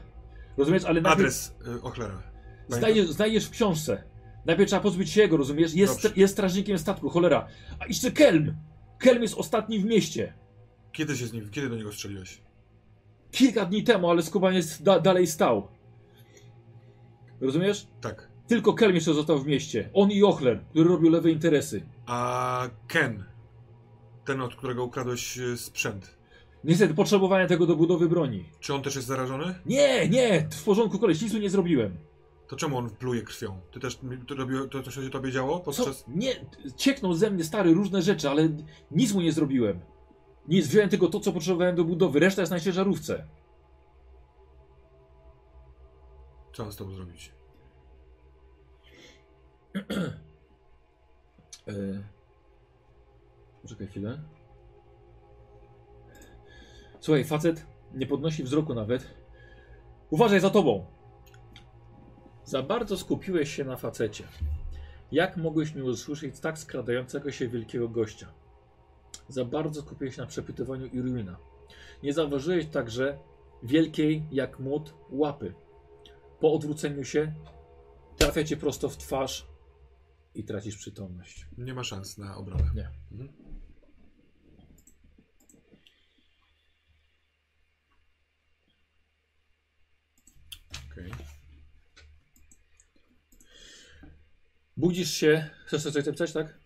Rozumiesz, 0.57 0.83
ale 0.83 1.01
najpierw... 1.01 1.19
Adres 1.19 1.55
y, 1.67 1.81
Ochlera. 1.81 2.32
Znajdziesz, 2.69 3.07
znajdziesz 3.09 3.45
w 3.45 3.49
książce. 3.49 4.03
Najpierw 4.45 4.67
trzeba 4.69 4.81
pozbyć 4.81 5.09
się 5.09 5.21
jego, 5.21 5.37
rozumiesz? 5.37 5.73
Jest, 5.73 5.93
Dobrze. 6.03 6.21
jest 6.21 6.33
strażnikiem 6.33 6.79
statku, 6.79 7.09
cholera. 7.09 7.47
A 7.79 7.87
jeszcze 7.87 8.11
Kelm! 8.11 8.55
Kelm 8.99 9.21
jest 9.21 9.33
ostatni 9.35 9.79
w 9.79 9.85
mieście. 9.85 10.33
Kiedy 10.91 11.17
się 11.17 11.27
z 11.27 11.33
nim, 11.33 11.49
kiedy 11.49 11.69
do 11.69 11.75
niego 11.75 11.91
strzeliłeś? 11.91 12.41
Kilka 13.31 13.65
dni 13.65 13.83
temu, 13.83 14.09
ale 14.09 14.23
skubaniec 14.23 14.81
da, 14.81 14.99
dalej 14.99 15.27
stał. 15.27 15.67
Rozumiesz? 17.41 17.87
Tak. 18.01 18.27
Tylko 18.47 18.73
Kelm 18.73 18.95
jeszcze 18.95 19.13
został 19.13 19.39
w 19.39 19.47
mieście. 19.47 19.89
On 19.93 20.11
i 20.11 20.23
Ochler, 20.23 20.61
który 20.69 20.89
robił 20.89 21.09
lewe 21.09 21.31
interesy. 21.31 21.85
A 22.05 22.69
Ken, 22.87 23.23
ten 24.25 24.41
od 24.41 24.55
którego 24.55 24.83
ukradłeś 24.83 25.37
y, 25.37 25.57
sprzęt, 25.57 26.17
Niestety 26.63 26.93
potrzebowałem 26.93 27.47
tego 27.47 27.65
do 27.65 27.75
budowy 27.75 28.09
broni. 28.09 28.45
czy 28.59 28.73
on 28.73 28.81
też 28.81 28.95
jest 28.95 29.07
zarażony? 29.07 29.55
Nie, 29.65 30.09
nie, 30.09 30.47
w 30.51 30.63
porządku 30.63 30.99
koleś, 30.99 31.21
nic 31.21 31.31
tu 31.31 31.37
nie 31.39 31.49
zrobiłem. 31.49 31.97
To 32.47 32.55
czemu 32.55 32.77
on 32.77 32.89
pluje 32.89 33.21
krwią? 33.21 33.61
Ty 33.71 33.79
też 33.79 33.99
to, 34.27 34.35
to, 34.71 34.83
to 34.83 34.91
się 34.91 35.09
tobie 35.09 35.31
działo 35.31 35.57
Co? 35.57 35.63
podczas... 35.63 36.05
Nie, 36.07 36.45
cieknął 36.77 37.13
ze 37.13 37.31
mnie 37.31 37.43
stary 37.43 37.73
różne 37.73 38.01
rzeczy, 38.01 38.29
ale 38.29 38.49
nic 38.91 39.13
mu 39.13 39.21
nie 39.21 39.31
zrobiłem. 39.31 39.79
Nic, 40.47 40.67
wziąłem 40.67 40.89
tylko 40.89 41.07
to, 41.07 41.19
co 41.19 41.33
potrzebowałem 41.33 41.75
do 41.75 41.83
budowy, 41.83 42.19
reszta 42.19 42.41
jest 42.41 42.51
na 42.51 42.59
ciężarówce. 42.59 43.27
Co 46.53 46.71
z 46.71 46.75
tobą 46.75 46.95
zrobić? 46.95 47.31
Yy... 51.67 52.03
Poczekaj 53.61 53.87
chwilę. 53.87 54.21
Słuchaj, 56.99 57.23
facet 57.23 57.65
nie 57.93 58.07
podnosi 58.07 58.43
wzroku 58.43 58.73
nawet. 58.73 59.07
Uważaj 60.09 60.39
za 60.39 60.49
tobą! 60.49 60.92
Za 62.45 62.63
bardzo 62.63 62.97
skupiłeś 62.97 63.55
się 63.55 63.63
na 63.63 63.77
facecie. 63.77 64.23
Jak 65.11 65.37
mogłeś 65.37 65.75
nie 65.75 65.83
usłyszeć 65.83 66.39
tak 66.39 66.59
skradającego 66.59 67.31
się 67.31 67.47
wielkiego 67.47 67.89
gościa? 67.89 68.33
Za 69.27 69.45
bardzo 69.45 69.81
skupiłeś 69.81 70.15
się 70.15 70.21
na 70.21 70.27
przepytywaniu 70.27 70.85
Irwina. 70.85 71.37
Nie 72.03 72.13
zauważyłeś 72.13 72.65
także 72.65 73.19
wielkiej 73.63 74.23
jak 74.31 74.59
młot 74.59 74.93
łapy. 75.09 75.53
Po 76.39 76.53
odwróceniu 76.53 77.03
się 77.03 77.33
trafia 78.17 78.43
cię 78.43 78.57
prosto 78.57 78.89
w 78.89 78.97
twarz 78.97 79.47
i 80.35 80.43
tracisz 80.43 80.77
przytomność. 80.77 81.47
Nie 81.57 81.73
ma 81.73 81.83
szans 81.83 82.17
na 82.17 82.37
obronę. 82.37 82.71
Nie. 82.75 82.89
Mhm. 83.11 83.33
Okej. 90.91 91.11
Budzisz 94.83 95.11
się. 95.11 95.49
Chcesz 95.65 95.83
coś 95.83 96.03
zapisać, 96.03 96.33
tak? 96.33 96.59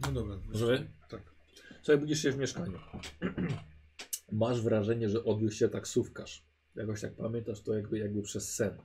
No 0.00 0.12
dobra. 0.12 0.36
Możemy? 0.52 0.90
Tak. 1.08 1.22
Słuchaj, 1.82 1.98
budzisz 1.98 2.22
się 2.22 2.32
w 2.32 2.38
mieszkaniu. 2.38 2.78
Masz 4.32 4.62
wrażenie, 4.62 5.08
że 5.08 5.24
odbił 5.24 5.50
się 5.50 5.68
taksówkarz. 5.68 6.46
Jakoś 6.74 7.00
tak 7.00 7.16
pamiętasz 7.16 7.62
to 7.62 7.74
jakby, 7.74 7.98
jakby 7.98 8.22
przez 8.22 8.54
sen. 8.54 8.78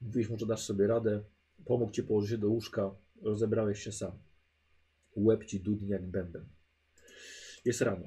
Mówisz, 0.00 0.28
może 0.28 0.46
dasz 0.46 0.64
sobie 0.64 0.86
radę. 0.86 1.24
Pomógł 1.64 1.92
ci 1.92 2.02
położyć 2.02 2.30
się 2.30 2.38
do 2.38 2.48
łóżka. 2.48 2.94
Rozebrałeś 3.22 3.82
się 3.82 3.92
sam. 3.92 4.12
Łeb 5.16 5.44
ci 5.44 5.60
dudni 5.60 5.88
jak 5.88 6.06
bęben. 6.06 6.55
Jest 7.66 7.80
rano. 7.80 8.06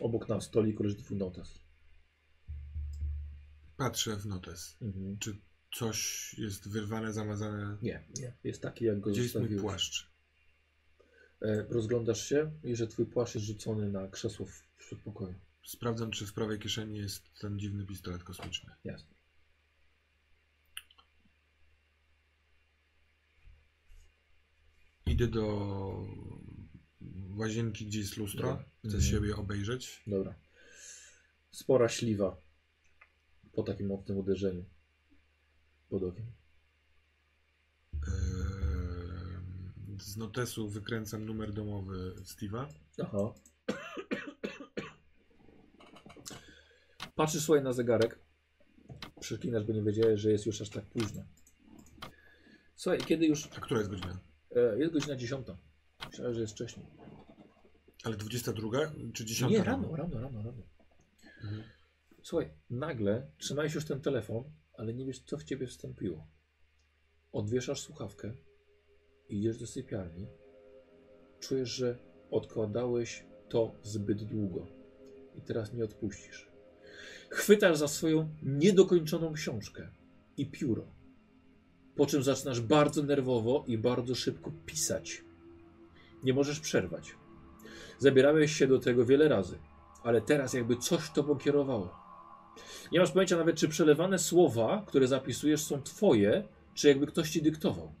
Obok 0.00 0.28
na 0.28 0.40
stoliku 0.40 0.82
leży 0.82 0.96
twój 0.96 1.16
notes. 1.16 1.60
Patrzę 3.76 4.16
w 4.16 4.26
notes. 4.26 4.76
Mhm. 4.82 5.18
Czy 5.18 5.36
coś 5.74 6.34
jest 6.38 6.68
wyrwane, 6.68 7.12
zamazane? 7.12 7.78
Nie, 7.82 8.04
nie. 8.20 8.36
Jest 8.44 8.62
taki, 8.62 8.84
jak 8.84 9.00
go 9.00 9.10
Gdzie 9.10 9.22
jest 9.22 9.34
mój 9.34 9.56
płaszcz? 9.56 10.10
E, 11.42 11.66
rozglądasz 11.68 12.28
się 12.28 12.52
i 12.64 12.76
że 12.76 12.86
twój 12.86 13.06
płaszcz 13.06 13.34
jest 13.34 13.46
rzucony 13.46 13.88
na 13.88 14.08
krzesło 14.08 14.46
w, 14.46 14.50
w 14.50 14.76
przedpokoju. 14.76 15.47
Sprawdzam, 15.68 16.10
czy 16.10 16.26
w 16.26 16.32
prawej 16.32 16.58
kieszeni 16.58 16.98
jest 16.98 17.34
ten 17.40 17.58
dziwny 17.58 17.86
pistolet 17.86 18.24
kosmiczny. 18.24 18.74
Jasne. 18.84 19.14
Idę 25.06 25.26
do 25.28 26.06
łazienki, 27.36 27.86
gdzie 27.86 27.98
jest 27.98 28.16
lustro. 28.16 28.48
Dobra. 28.48 28.64
Chcę 28.78 28.96
Mhm. 28.96 29.02
siebie 29.02 29.36
obejrzeć. 29.36 30.02
Dobra. 30.06 30.34
Spora 31.50 31.88
śliwa 31.88 32.36
po 33.52 33.62
takim 33.62 33.86
mocnym 33.86 34.18
uderzeniu 34.18 34.64
pod 35.88 36.02
okiem. 36.02 36.26
Eee, 37.94 38.08
Z 40.00 40.16
notesu 40.16 40.68
wykręcam 40.68 41.24
numer 41.24 41.52
domowy 41.52 42.14
Steve'a. 42.22 42.66
Aha. 43.02 43.34
Patrzysz 47.18 47.42
słuchaj 47.42 47.64
na 47.64 47.72
zegarek. 47.72 48.18
Przyklinasz, 49.20 49.64
bo 49.64 49.72
nie 49.72 49.82
wiedziałeś, 49.82 50.20
że 50.20 50.32
jest 50.32 50.46
już 50.46 50.60
aż 50.60 50.70
tak 50.70 50.84
późno. 50.84 51.24
Słuchaj, 52.76 52.98
kiedy 52.98 53.26
już. 53.26 53.48
A 53.56 53.60
która 53.60 53.80
jest 53.80 53.90
godzina? 53.90 54.20
E, 54.56 54.78
jest 54.78 54.92
godzina 54.92 55.16
10. 55.16 55.46
Myślałem, 56.10 56.34
że 56.34 56.40
jest 56.40 56.52
wcześniej. 56.52 56.86
Ale 58.04 58.16
22 58.16 58.68
czy 59.12 59.24
10? 59.24 59.52
Nie, 59.52 59.64
rano, 59.64 59.96
rano, 59.96 60.20
rano, 60.20 60.42
rano. 60.42 60.62
Mhm. 61.44 61.62
Słuchaj, 62.22 62.50
nagle 62.70 63.30
trzymałeś 63.38 63.74
już 63.74 63.84
ten 63.84 64.00
telefon, 64.00 64.44
ale 64.72 64.94
nie 64.94 65.06
wiesz, 65.06 65.20
co 65.20 65.38
w 65.38 65.44
ciebie 65.44 65.66
wstąpiło. 65.66 66.26
Odwieszasz 67.32 67.80
słuchawkę, 67.80 68.32
idziesz 69.28 69.58
do 69.58 69.66
sypialni, 69.66 70.26
czujesz, 71.40 71.68
że 71.68 71.98
odkładałeś 72.30 73.24
to 73.48 73.74
zbyt 73.82 74.24
długo 74.24 74.66
i 75.34 75.42
teraz 75.42 75.72
nie 75.72 75.84
odpuścisz. 75.84 76.57
Chwytasz 77.30 77.76
za 77.76 77.88
swoją 77.88 78.28
niedokończoną 78.42 79.32
książkę 79.32 79.88
i 80.36 80.46
pióro, 80.46 80.84
po 81.96 82.06
czym 82.06 82.22
zaczynasz 82.22 82.60
bardzo 82.60 83.02
nerwowo 83.02 83.64
i 83.66 83.78
bardzo 83.78 84.14
szybko 84.14 84.52
pisać. 84.66 85.24
Nie 86.22 86.34
możesz 86.34 86.60
przerwać. 86.60 87.14
Zabierałeś 87.98 88.52
się 88.52 88.66
do 88.66 88.78
tego 88.78 89.04
wiele 89.04 89.28
razy, 89.28 89.58
ale 90.02 90.20
teraz 90.20 90.54
jakby 90.54 90.76
coś 90.76 91.10
tobą 91.10 91.36
kierowało. 91.36 91.90
Nie 92.92 93.00
masz 93.00 93.10
pojęcia 93.10 93.36
nawet, 93.36 93.56
czy 93.56 93.68
przelewane 93.68 94.18
słowa, 94.18 94.84
które 94.86 95.08
zapisujesz, 95.08 95.64
są 95.64 95.82
twoje, 95.82 96.48
czy 96.74 96.88
jakby 96.88 97.06
ktoś 97.06 97.30
ci 97.30 97.42
dyktował. 97.42 97.92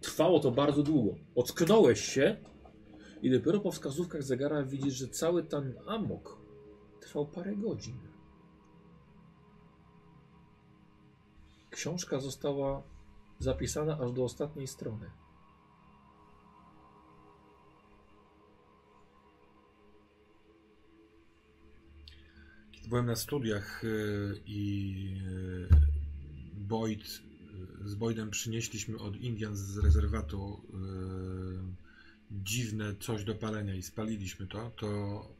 Trwało 0.00 0.40
to 0.40 0.50
bardzo 0.50 0.82
długo. 0.82 1.14
Ocknąłeś 1.34 2.00
się 2.00 2.36
i 3.22 3.30
dopiero 3.30 3.60
po 3.60 3.72
wskazówkach 3.72 4.22
zegara 4.22 4.62
widzisz, 4.62 4.94
że 4.94 5.08
cały 5.08 5.42
ten 5.42 5.74
amok 5.86 6.43
trwał 7.04 7.26
parę 7.26 7.56
godzin. 7.56 7.98
Książka 11.70 12.20
została 12.20 12.82
zapisana 13.38 13.98
aż 13.98 14.12
do 14.12 14.24
ostatniej 14.24 14.66
strony. 14.66 15.10
Kiedy 22.72 22.88
byłem 22.88 23.06
na 23.06 23.16
studiach 23.16 23.84
y, 23.84 24.42
i 24.46 25.20
y, 25.26 25.68
Boyd, 26.54 27.00
y, 27.84 27.88
z 27.88 27.94
Boydem 27.94 28.30
przynieśliśmy 28.30 28.98
od 28.98 29.16
Indian 29.16 29.56
z 29.56 29.78
rezerwatu 29.78 30.60
dziwne 32.30 32.94
coś 33.00 33.24
do 33.24 33.34
palenia 33.34 33.74
i 33.74 33.82
spaliliśmy 33.82 34.46
to, 34.46 34.70
to 34.70 34.88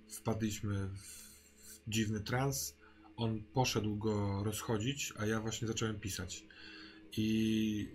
wpadliśmy 0.09 0.89
w 0.89 1.34
dziwny 1.89 2.21
trans. 2.21 2.77
On 3.17 3.43
poszedł 3.55 3.97
go 3.97 4.45
rozchodzić, 4.45 5.13
a 5.19 5.27
ja 5.27 5.41
właśnie 5.41 5.69
zacząłem 5.69 6.01
pisać. 6.01 6.45
I 7.17 7.89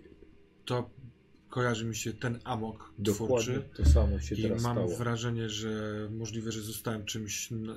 to 0.64 0.90
kojarzy 1.48 1.84
mi 1.84 1.96
się 1.96 2.12
ten 2.12 2.38
amok 2.44 2.92
Dokładnie 2.98 3.36
twórczy. 3.54 3.68
to 3.76 3.84
samo 3.90 4.20
się 4.20 4.34
I 4.34 4.42
teraz 4.42 4.62
mam 4.62 4.76
stało. 4.76 4.96
wrażenie, 4.96 5.48
że 5.50 5.70
możliwe, 6.10 6.52
że 6.52 6.60
zostałem 6.60 7.04
czymś 7.04 7.52
n- 7.52 7.70
y, 7.70 7.76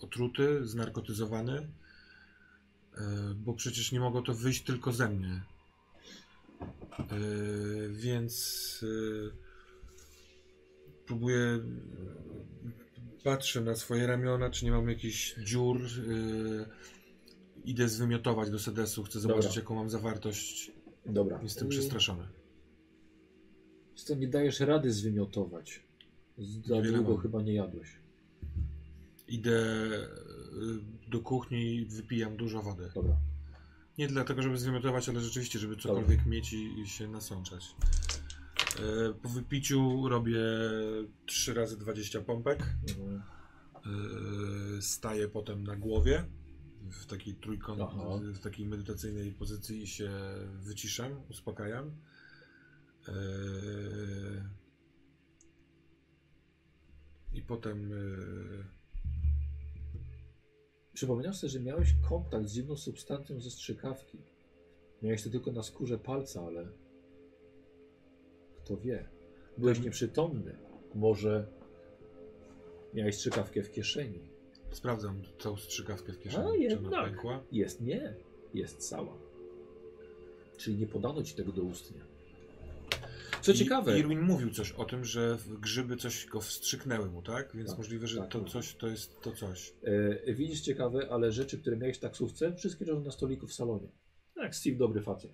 otruty, 0.00 0.66
znarkotyzowany, 0.68 1.58
y, 1.58 3.00
bo 3.34 3.54
przecież 3.54 3.92
nie 3.92 4.00
mogło 4.00 4.22
to 4.22 4.34
wyjść 4.34 4.62
tylko 4.64 4.92
ze 4.92 5.08
mnie. 5.08 5.42
Więc 7.90 8.84
próbuję, 11.06 11.60
patrzę 13.24 13.60
na 13.60 13.74
swoje 13.74 14.06
ramiona, 14.06 14.50
czy 14.50 14.64
nie 14.64 14.70
mam 14.70 14.88
jakichś 14.88 15.34
dziur. 15.44 15.80
y, 16.08 16.66
Idę 17.64 17.88
zwymiotować 17.88 18.50
do 18.50 18.58
sedesu, 18.58 19.02
chcę 19.04 19.20
zobaczyć, 19.20 19.44
Dobra. 19.46 19.60
jaką 19.60 19.74
mam 19.74 19.90
zawartość. 19.90 20.72
Dobra. 21.06 21.40
Jestem 21.42 21.66
Y, 21.66 21.70
przestraszony. 21.70 22.28
Co 23.94 24.14
nie 24.14 24.28
dajesz 24.28 24.60
rady 24.60 24.92
zwymiotować. 24.92 25.82
Za 26.38 26.74
Niewiele 26.74 26.96
długo 26.98 27.12
mam. 27.12 27.20
chyba 27.22 27.42
nie 27.42 27.54
jadłeś. 27.54 27.88
Idę 29.28 29.50
y, 29.50 31.10
do 31.10 31.20
kuchni 31.20 31.74
i 31.76 31.86
wypijam 31.86 32.36
dużo 32.36 32.62
wody. 32.62 32.90
Dobra. 32.94 33.16
Nie 33.98 34.08
dlatego, 34.08 34.42
żeby 34.42 34.58
zwymiotować, 34.58 35.08
ale 35.08 35.20
rzeczywiście, 35.20 35.58
żeby 35.58 35.76
cokolwiek 35.76 36.26
mieć 36.26 36.52
i, 36.52 36.80
i 36.80 36.86
się 36.88 37.08
nasączać. 37.08 37.64
E, 38.78 39.14
Po 39.22 39.28
wypiciu 39.28 40.08
robię 40.08 40.40
3 41.26 41.54
razy 41.54 41.76
20 41.78 42.20
pompek. 42.20 42.74
Mhm. 42.88 43.22
E, 44.78 44.82
Staję 44.82 45.28
potem 45.28 45.64
na 45.64 45.76
głowie 45.76 46.24
w 46.90 47.06
takiej 47.06 47.34
trójkąt, 47.34 47.80
Aha. 47.80 48.18
w 48.34 48.38
takiej 48.38 48.66
medytacyjnej 48.66 49.32
pozycji 49.32 49.82
i 49.82 49.86
się 49.86 50.10
wyciszam, 50.60 51.22
uspokajam. 51.30 51.96
E, 53.08 53.12
I 57.32 57.42
potem 57.42 57.92
Przypominasz 61.00 61.36
sobie, 61.36 61.50
że 61.50 61.60
miałeś 61.60 61.94
kontakt 62.08 62.48
z 62.48 62.52
dziwną 62.52 62.76
substancją 62.76 63.40
ze 63.40 63.50
strzykawki. 63.50 64.18
Miałeś 65.02 65.22
to 65.22 65.30
tylko 65.30 65.52
na 65.52 65.62
skórze 65.62 65.98
palca, 65.98 66.42
ale 66.42 66.68
kto 68.70 68.76
wie. 68.82 69.08
Byłeś 69.58 69.80
nieprzytomny. 69.80 70.56
Może 70.94 71.46
miałeś 72.94 73.14
strzykawkę 73.16 73.62
w 73.62 73.70
kieszeni. 73.70 74.20
sprawdzam 74.72 75.22
całą 75.38 75.56
strzykawkę 75.56 76.12
w 76.12 76.18
kieszeni. 76.18 76.66
A, 76.66 76.70
czy 76.70 76.78
ona 76.78 77.06
jednak. 77.06 77.26
Jest 77.52 77.80
nie. 77.80 78.14
Jest 78.54 78.88
cała. 78.88 79.16
Czyli 80.56 80.76
nie 80.76 80.86
podano 80.86 81.22
ci 81.22 81.34
tego 81.34 81.52
doustnie. 81.52 82.00
Co 83.42 83.52
I- 83.52 83.54
ciekawe, 83.54 83.98
Irwin 83.98 84.20
mówił 84.20 84.50
coś 84.50 84.72
o 84.72 84.84
tym, 84.84 85.04
że 85.04 85.38
grzyby 85.60 85.96
coś 85.96 86.26
go 86.26 86.40
wstrzyknęły 86.40 87.10
mu, 87.10 87.22
tak? 87.22 87.56
Więc 87.56 87.68
Tak, 87.68 87.78
możliwe, 87.78 88.06
że 88.06 88.18
tak, 88.18 88.28
to 88.30 88.40
tak. 88.40 88.48
coś 88.48 88.74
to 88.74 88.86
jest 88.88 89.20
to 89.20 89.32
coś. 89.32 89.74
e, 90.26 90.34
widzisz 90.34 90.60
ciekawe, 90.60 91.08
ale 91.10 91.32
rzeczy, 91.32 91.58
które 91.58 91.76
miałeś 91.76 91.96
w 91.96 92.00
taksówce, 92.00 92.56
wszystkie 92.56 92.84
leżą 92.84 93.00
na 93.00 93.10
stoliku 93.10 93.46
w 93.46 93.52
salonie. 93.54 93.88
Jak 94.36 94.54
Steve 94.56 94.76
dobry 94.76 95.00
facet. 95.02 95.30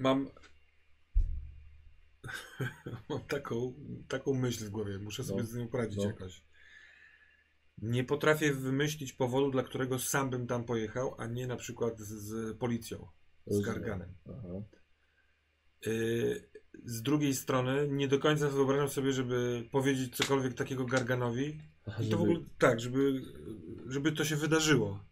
Mam. 0.00 0.28
Mam 3.08 3.20
taką, 3.28 3.74
taką 4.08 4.34
myśl 4.34 4.64
w 4.66 4.70
głowie. 4.70 4.98
Muszę 4.98 5.24
sobie 5.24 5.40
No, 5.40 5.46
z 5.48 5.54
nią 5.54 5.68
poradzić 5.68 5.98
no. 5.98 6.04
jakoś. 6.04 6.42
Nie 7.82 8.04
potrafię 8.04 8.54
wymyślić 8.54 9.12
powodu, 9.12 9.50
dla 9.50 9.62
którego 9.62 9.98
sam 9.98 10.30
bym 10.30 10.46
tam 10.46 10.64
pojechał, 10.64 11.14
a 11.18 11.26
nie 11.26 11.46
na 11.46 11.56
przykład 11.56 11.98
z, 11.98 12.08
z 12.08 12.58
policją, 12.58 13.08
z. 13.46 13.60
Garganem. 13.60 14.14
Yy, 15.86 16.50
z 16.84 17.02
drugiej 17.02 17.34
strony 17.34 17.88
nie 17.88 18.08
do 18.08 18.18
końca 18.18 18.48
wyobrażam 18.48 18.88
sobie, 18.88 19.12
żeby 19.12 19.68
powiedzieć 19.72 20.16
cokolwiek 20.16 20.54
takiego 20.54 20.84
Garganowi. 20.84 21.60
Aha, 21.86 22.02
I 22.02 22.08
to 22.10 22.16
w 22.16 22.20
żeby- 22.20 22.22
ogóle 22.32 22.46
tak, 22.58 22.80
żeby, 22.80 23.22
żeby 23.86 24.12
to 24.12 24.24
się 24.24 24.36
wydarzyło. 24.36 25.04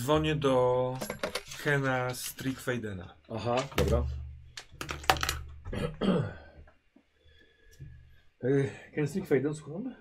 Dzwonię 0.00 0.36
do 0.36 0.98
Kena 1.64 2.14
Strickfadena. 2.14 3.14
Aha, 3.28 3.56
dobra. 3.76 4.06
Ken 8.94 9.08
Strickfaden, 9.08 9.54
słucham? 9.54 9.94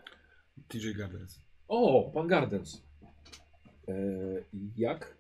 TJ 0.68 0.93
Gardens. 0.93 1.41
O, 1.68 2.12
pan 2.14 2.28
Gardens. 2.28 2.84
E, 3.88 3.93
jak? 4.76 5.18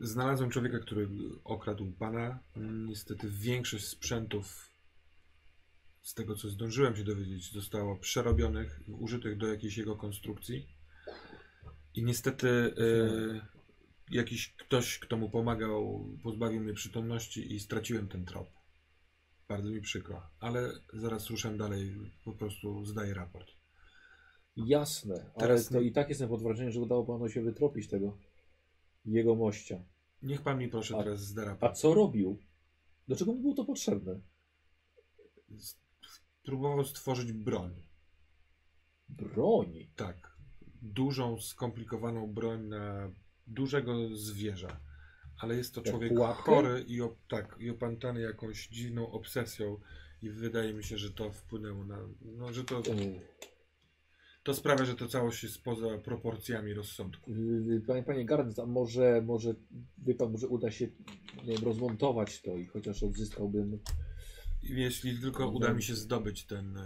Znalazłem 0.00 0.50
człowieka, 0.50 0.78
który 0.78 1.08
okradł 1.44 1.92
pana. 1.92 2.38
Niestety 2.86 3.30
większość 3.30 3.88
sprzętów, 3.88 4.70
z 6.02 6.14
tego 6.14 6.34
co 6.34 6.48
zdążyłem 6.48 6.96
się 6.96 7.04
dowiedzieć, 7.04 7.52
zostało 7.52 7.96
przerobionych, 7.96 8.80
użytych 8.98 9.38
do 9.38 9.46
jakiejś 9.46 9.78
jego 9.78 9.96
konstrukcji. 9.96 10.68
I 11.94 12.04
niestety 12.04 12.48
e, 12.48 13.55
jakiś 14.10 14.52
ktoś, 14.52 14.98
kto 14.98 15.16
mu 15.16 15.30
pomagał, 15.30 16.06
pozbawił 16.22 16.60
mnie 16.60 16.74
przytomności 16.74 17.54
i 17.54 17.60
straciłem 17.60 18.08
ten 18.08 18.24
trop. 18.24 18.48
Bardzo 19.48 19.70
mi 19.70 19.80
przykro, 19.80 20.22
ale 20.40 20.72
zaraz 20.92 21.30
ruszam 21.30 21.58
dalej, 21.58 21.96
po 22.24 22.32
prostu 22.32 22.84
zdaję 22.84 23.14
raport. 23.14 23.48
Jasne, 24.56 25.14
ale 25.14 25.32
Teraz 25.38 25.68
to 25.68 25.80
nie- 25.80 25.86
i 25.86 25.92
tak 25.92 26.08
jestem 26.08 26.28
pod 26.28 26.42
wrażeniem, 26.42 26.72
że 26.72 26.80
udało 26.80 27.04
panu 27.04 27.28
się 27.28 27.42
wytropić 27.42 27.88
tego 27.88 28.18
jego 29.04 29.34
mościa. 29.34 29.84
Niech 30.22 30.42
pan 30.42 30.58
mi 30.58 30.68
proszę 30.68 30.96
A- 30.96 31.02
teraz 31.02 31.20
zda 31.20 31.42
A 31.42 31.44
raport. 31.44 31.76
co 31.76 31.94
robił? 31.94 32.38
Do 33.08 33.16
czego 33.16 33.32
mu 33.32 33.40
było 33.40 33.54
to 33.54 33.64
potrzebne? 33.64 34.20
Próbował 36.44 36.84
stworzyć 36.84 37.32
broń. 37.32 37.82
Broń. 39.08 39.86
Tak. 39.96 40.36
Dużą, 40.82 41.40
skomplikowaną 41.40 42.32
broń 42.32 42.66
na 42.66 43.10
dużego 43.46 44.16
zwierza. 44.16 44.80
Ale 45.40 45.56
jest 45.56 45.74
to 45.74 45.80
Jak 45.80 45.90
człowiek 45.90 46.12
pułapkę? 46.12 46.42
chory 46.42 46.84
i, 46.88 47.00
op, 47.00 47.16
tak, 47.28 47.56
i 47.60 47.70
opętany 47.70 48.20
jakąś 48.20 48.68
dziwną 48.68 49.10
obsesją 49.10 49.80
I 50.22 50.30
wydaje 50.30 50.74
mi 50.74 50.84
się, 50.84 50.98
że 50.98 51.10
to 51.10 51.30
wpłynęło 51.32 51.84
na. 51.84 51.98
No, 52.24 52.52
że 52.52 52.64
to, 52.64 52.82
to 54.42 54.54
sprawia, 54.54 54.84
że 54.84 54.94
to 54.94 55.08
całość 55.08 55.42
jest 55.42 55.62
poza 55.62 55.98
proporcjami 55.98 56.74
rozsądku. 56.74 57.30
yy, 57.30 57.80
Panie, 57.86 58.02
panie 58.02 58.24
Gardner, 58.24 58.60
a 58.62 58.66
może, 58.66 59.22
może, 59.26 59.54
wie 59.98 60.14
pan, 60.14 60.32
może 60.32 60.48
uda 60.48 60.70
się 60.70 60.88
nie 61.46 61.54
wiem, 61.54 61.64
rozmontować 61.64 62.42
to 62.42 62.56
i 62.56 62.66
chociaż 62.66 63.02
odzyskałbym. 63.02 63.78
Jeśli 64.62 65.18
tylko 65.20 65.48
uda 65.48 65.72
mi 65.74 65.82
się 65.82 65.94
zdobyć 65.94 66.44
ten. 66.46 66.76
e, 66.76 66.82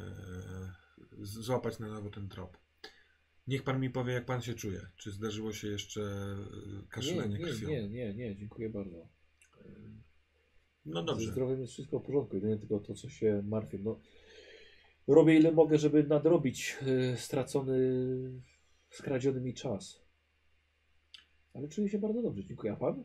z- 1.20 1.38
złapać 1.40 1.78
na 1.78 1.88
nowo 1.88 2.10
ten 2.10 2.28
trop. 2.28 2.56
Niech 3.46 3.62
pan 3.62 3.80
mi 3.80 3.90
powie, 3.90 4.12
jak 4.12 4.24
pan 4.26 4.42
się 4.42 4.54
czuje. 4.54 4.80
Czy 4.96 5.10
zdarzyło 5.10 5.52
się 5.52 5.68
jeszcze 5.68 6.00
e, 6.02 6.36
Nie, 6.76 6.88
kaszlenie 6.88 7.38
nie, 7.38 7.44
krwią? 7.44 7.68
nie, 7.68 7.88
nie, 7.88 8.14
nie, 8.14 8.36
dziękuję 8.36 8.70
bardzo. 8.70 9.08
No 10.86 11.00
Ze 11.00 11.06
dobrze. 11.06 11.30
zdrowiem 11.32 11.60
jest 11.60 11.72
wszystko 11.72 11.98
w 11.98 12.02
porządku, 12.06 12.34
jedynie 12.36 12.56
tylko 12.58 12.78
to, 12.80 12.94
co 12.94 13.08
się 13.08 13.42
martwię. 13.46 13.78
No, 13.78 14.00
robię 15.08 15.36
ile 15.38 15.52
mogę, 15.52 15.78
żeby 15.78 16.02
nadrobić 16.04 16.76
y, 17.12 17.16
stracony, 17.16 17.78
skradziony 18.90 19.40
mi 19.40 19.54
czas. 19.54 20.00
Ale 21.54 21.68
czuję 21.68 21.88
się 21.88 21.98
bardzo 21.98 22.22
dobrze, 22.22 22.44
dziękuję. 22.44 22.72
A 22.72 22.76
pan? 22.76 23.04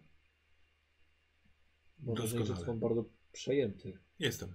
Mam 2.00 2.16
Doskonale. 2.16 2.66
są 2.66 2.80
bardzo 2.80 3.06
przejęty. 3.32 3.98
Jestem. 4.20 4.54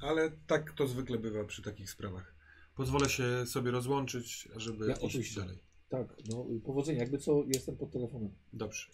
Ale 0.00 0.30
tak 0.46 0.72
to 0.72 0.86
zwykle 0.86 1.18
bywa 1.18 1.44
przy 1.44 1.62
takich 1.62 1.90
sprawach. 1.90 2.34
Pozwolę 2.74 3.08
się 3.08 3.46
sobie 3.46 3.70
rozłączyć, 3.70 4.48
żeby 4.56 4.86
Ja 4.86 4.92
iść 4.94 5.02
oczywiście. 5.04 5.40
dalej. 5.40 5.58
Tak, 5.88 6.16
no 6.28 6.46
powodzenia. 6.64 6.98
Jakby 7.00 7.18
co, 7.18 7.44
jestem 7.46 7.76
pod 7.76 7.92
telefonem. 7.92 8.30
Dobrze. 8.52 8.86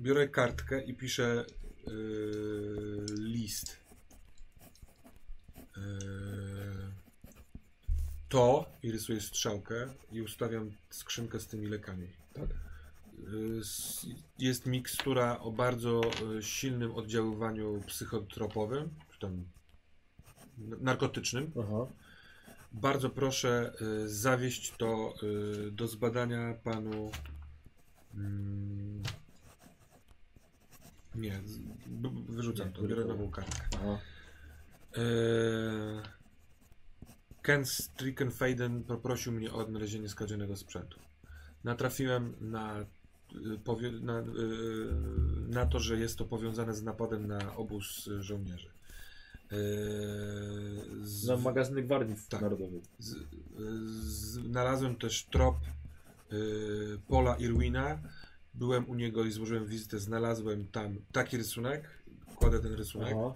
Biorę 0.00 0.28
kartkę 0.28 0.84
i 0.84 0.94
piszę 0.94 1.44
yy, 1.86 3.06
list. 3.18 3.80
Yy, 5.76 5.82
to 8.28 8.72
i 8.82 8.92
rysuję 8.92 9.20
strzałkę 9.20 9.94
i 10.12 10.22
ustawiam 10.22 10.72
skrzynkę 10.90 11.40
z 11.40 11.46
tymi 11.46 11.66
lekami. 11.66 12.08
Tak. 12.32 12.69
Y, 13.28 13.60
Jest 14.38 14.66
mikstura 14.66 15.38
o 15.38 15.52
bardzo 15.52 16.00
y, 16.38 16.42
silnym 16.42 16.94
oddziaływaniu 16.94 17.82
psychotropowym, 17.86 18.90
czy 19.12 19.18
tam 19.18 19.44
narkotycznym. 20.58 21.52
Aha. 21.60 21.86
Bardzo 22.72 23.10
proszę 23.10 23.72
y, 24.04 24.08
zawieść 24.08 24.72
to 24.78 25.14
do 25.72 25.86
zbadania 25.86 26.54
panu. 26.64 27.10
mm, 28.14 29.02
Nie, 31.14 31.40
wyrzucam 32.28 32.72
to, 32.72 32.82
biorę 32.82 33.04
nową 33.04 33.30
kartkę. 33.30 33.62
Aha. 33.74 33.98
Ken 37.42 37.66
Strickenfaden 37.66 38.84
poprosił 38.84 39.32
mnie 39.32 39.52
o 39.52 39.56
odnalezienie 39.56 40.08
skradzionego 40.08 40.56
sprzętu. 40.56 41.00
Natrafiłem 41.64 42.36
na, 42.40 42.84
na, 44.02 44.18
y, 44.20 44.24
na 45.48 45.66
to, 45.66 45.80
że 45.80 45.98
jest 45.98 46.16
to 46.18 46.24
powiązane 46.24 46.74
z 46.74 46.82
napadem 46.82 47.26
na 47.26 47.56
obóz 47.56 48.10
żołnierzy. 48.20 48.68
Eee, 49.52 49.58
z- 51.02 51.26
Na 51.26 51.36
magazyny 51.36 51.82
Gwardii 51.82 52.14
Tak. 52.28 52.40
Narodowej. 52.40 52.80
z, 52.98 53.14
z, 53.88 54.32
znalazłem 54.32 54.96
też 54.96 55.24
trop 55.24 55.56
Paula 57.08 57.34
Irwina. 57.36 57.98
Byłem 58.54 58.88
u 58.90 58.94
niego 58.94 59.24
i 59.24 59.32
złożyłem 59.32 59.66
wizytę. 59.66 59.98
Znalazłem 59.98 60.66
tam 60.66 60.96
taki 61.12 61.36
rysunek. 61.36 61.88
Kładę 62.36 62.60
ten 62.60 62.74
rysunek. 62.74 63.14
Aha. 63.16 63.34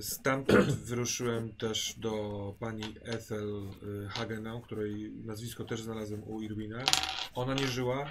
Stamtąd 0.00 0.70
wyruszyłem 0.90 1.52
też 1.52 1.94
do 1.98 2.54
pani 2.58 2.82
Ethel 3.04 3.48
Hagenau, 4.08 4.60
której 4.60 5.12
nazwisko 5.24 5.64
też 5.64 5.82
znalazłem 5.82 6.22
u 6.28 6.40
Irwina. 6.42 6.84
Ona 7.34 7.54
nie 7.54 7.66
żyła. 7.66 8.08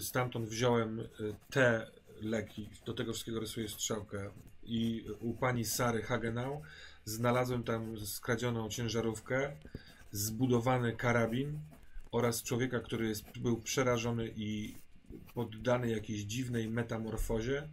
Stamtąd 0.00 0.48
wziąłem 0.48 1.00
y, 1.00 1.06
te 1.50 1.86
leki, 2.20 2.68
do 2.86 2.94
tego 2.94 3.12
wszystkiego 3.12 3.40
rysuję 3.40 3.68
strzałkę. 3.68 4.30
I 4.62 5.04
u 5.20 5.34
pani 5.34 5.64
Sary 5.64 6.02
Hagenau 6.02 6.62
znalazłem 7.04 7.62
tam 7.64 8.06
skradzioną 8.06 8.68
ciężarówkę, 8.68 9.56
zbudowany 10.12 10.96
karabin 10.96 11.60
oraz 12.12 12.42
człowieka, 12.42 12.80
który 12.80 13.08
jest, 13.08 13.38
był 13.38 13.60
przerażony 13.60 14.32
i 14.36 14.74
poddany 15.34 15.90
jakiejś 15.90 16.20
dziwnej 16.20 16.68
metamorfozie. 16.68 17.68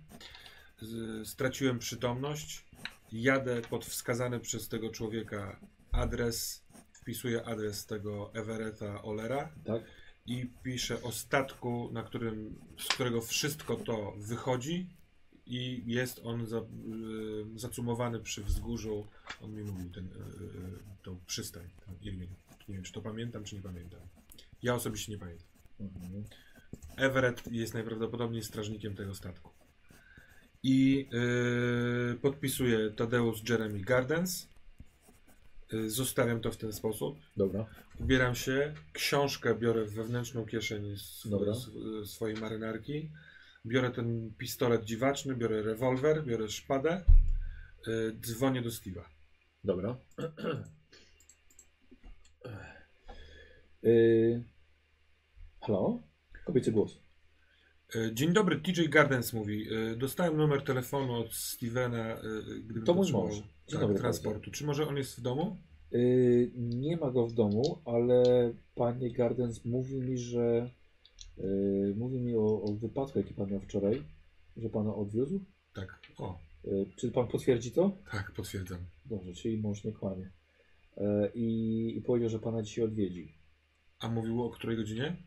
Straciłem 1.24 1.80
przytomność. 1.80 2.66
Jadę 3.12 3.62
pod 3.62 3.86
wskazany 3.86 4.40
przez 4.40 4.68
tego 4.68 4.90
człowieka 4.90 5.60
adres, 5.92 6.64
wpisuję 6.94 7.46
adres 7.46 7.86
tego 7.86 8.32
Everetta 8.34 9.02
Olera 9.02 9.50
Tak. 9.66 9.82
I 10.26 10.50
piszę 10.64 11.04
o 11.04 11.12
statku, 11.12 11.90
na 11.94 12.04
którym, 12.04 12.56
z 12.78 12.88
którego 12.88 13.22
wszystko 13.22 13.76
to 13.76 14.14
wychodzi 14.18 14.88
i 15.46 15.84
jest 15.86 16.22
on 16.24 16.46
za, 16.46 16.58
y, 16.58 16.64
zacumowany 17.56 18.20
przy 18.20 18.44
wzgórzu, 18.44 19.08
on 19.42 19.54
mi 19.54 19.64
mówił, 19.64 19.90
ten, 19.90 20.06
y, 20.06 20.10
y, 20.10 21.04
tą 21.04 21.20
przystań, 21.26 21.70
ten 21.86 21.96
Irwin. 22.02 22.30
Nie 22.70 22.76
wiem, 22.76 22.84
czy 22.84 22.94
to 22.94 23.02
pamiętam, 23.02 23.44
czy 23.44 23.56
nie 23.56 23.62
pamiętam. 23.62 24.00
Ja 24.64 24.76
osobiście 24.76 25.12
nie 25.12 25.18
pamiętam. 25.18 25.48
Mhm. 25.80 26.24
Everett 26.98 27.52
jest 27.52 27.74
najprawdopodobniej 27.74 28.44
strażnikiem 28.44 28.96
tego 28.96 29.16
statku. 29.16 29.52
I 30.64 31.08
yy, 31.12 32.18
podpisuję 32.22 32.90
Tadeusz 32.90 33.50
Jeremy 33.50 33.80
Gardens. 33.80 34.48
Yy, 35.74 35.90
zostawiam 35.90 36.42
to 36.42 36.52
w 36.52 36.58
ten 36.58 36.74
sposób. 36.74 37.20
Dobra. 37.38 37.66
Ubieram 38.00 38.36
się, 38.36 38.74
książkę 38.94 39.56
biorę 39.56 39.86
w 39.86 39.94
wewnętrzną 39.94 40.46
kieszeń 40.46 40.96
Dobra. 41.26 41.54
swojej 42.06 42.38
marynarki. 42.38 43.12
Biorę 43.66 43.92
ten 43.92 44.34
pistolet 44.38 44.84
dziwaczny, 44.84 45.36
biorę 45.36 45.62
rewolwer, 45.62 46.26
biorę 46.26 46.50
szpadę. 46.50 47.06
Yy, 47.88 48.18
dzwonię 48.22 48.62
do 48.62 48.70
Steve'a. 48.70 49.04
Dobra. 49.64 49.98
Yy... 53.84 54.44
Halo? 55.62 56.00
Kobiecy 56.46 56.72
głos. 56.72 57.00
Yy, 57.96 58.14
Dzień 58.14 58.34
dobry, 58.34 58.62
TJ 58.62 58.90
Gardens 58.90 59.34
mówi. 59.34 59.68
Dostałem 59.98 60.38
numer 60.38 60.64
telefonu 60.64 61.14
od 61.14 61.34
Stevena, 61.34 62.10
yy, 62.10 62.62
gdybym 62.62 62.86
To 62.86 62.94
mój 62.94 63.12
mąż. 63.12 63.36
Tak, 63.80 63.98
transportu. 63.98 64.52
Czy 64.52 64.66
może 64.66 64.88
on 64.88 64.98
jest 64.98 65.18
w 65.18 65.22
domu? 65.22 65.58
Yy, 65.92 66.52
nie 66.56 66.98
ma 66.98 67.12
go 67.12 67.28
w 67.28 67.34
domu, 67.34 67.82
ale 67.86 68.24
panie 68.76 69.12
Gardens 69.12 69.66
mówi 69.66 69.96
mi, 69.96 70.18
że 70.18 70.70
yy, 71.38 71.94
mówi 71.98 72.20
mi 72.20 72.36
o, 72.36 72.62
o 72.62 72.74
wypadku, 72.74 73.20
jaki 73.20 73.34
pan 73.34 73.52
miał 73.52 73.60
wczoraj, 73.60 74.04
że 74.58 74.70
pana 74.70 74.96
odwiózł. 74.96 75.40
Tak. 75.74 76.00
O, 76.18 76.40
Yy, 76.64 76.86
czy 76.96 77.12
pan 77.12 77.28
potwierdzi 77.28 77.72
to? 77.72 77.98
tak, 78.12 78.32
potwierdzam. 78.32 78.80
Dobrze, 79.06 79.34
czyli 79.34 79.58
mąż 79.58 79.84
nie 79.84 79.92
kłamie. 79.92 80.30
Yy, 80.98 81.32
i, 81.36 81.98
I 81.98 82.02
powiedział, 82.02 82.30
że 82.30 82.40
pana 82.40 82.62
dzisiaj 82.64 82.84
odwiedzi. 82.86 83.34
A 84.00 84.10
mówiło 84.10 84.46
o 84.46 84.50
której 84.50 84.78
godzinie? 84.78 85.18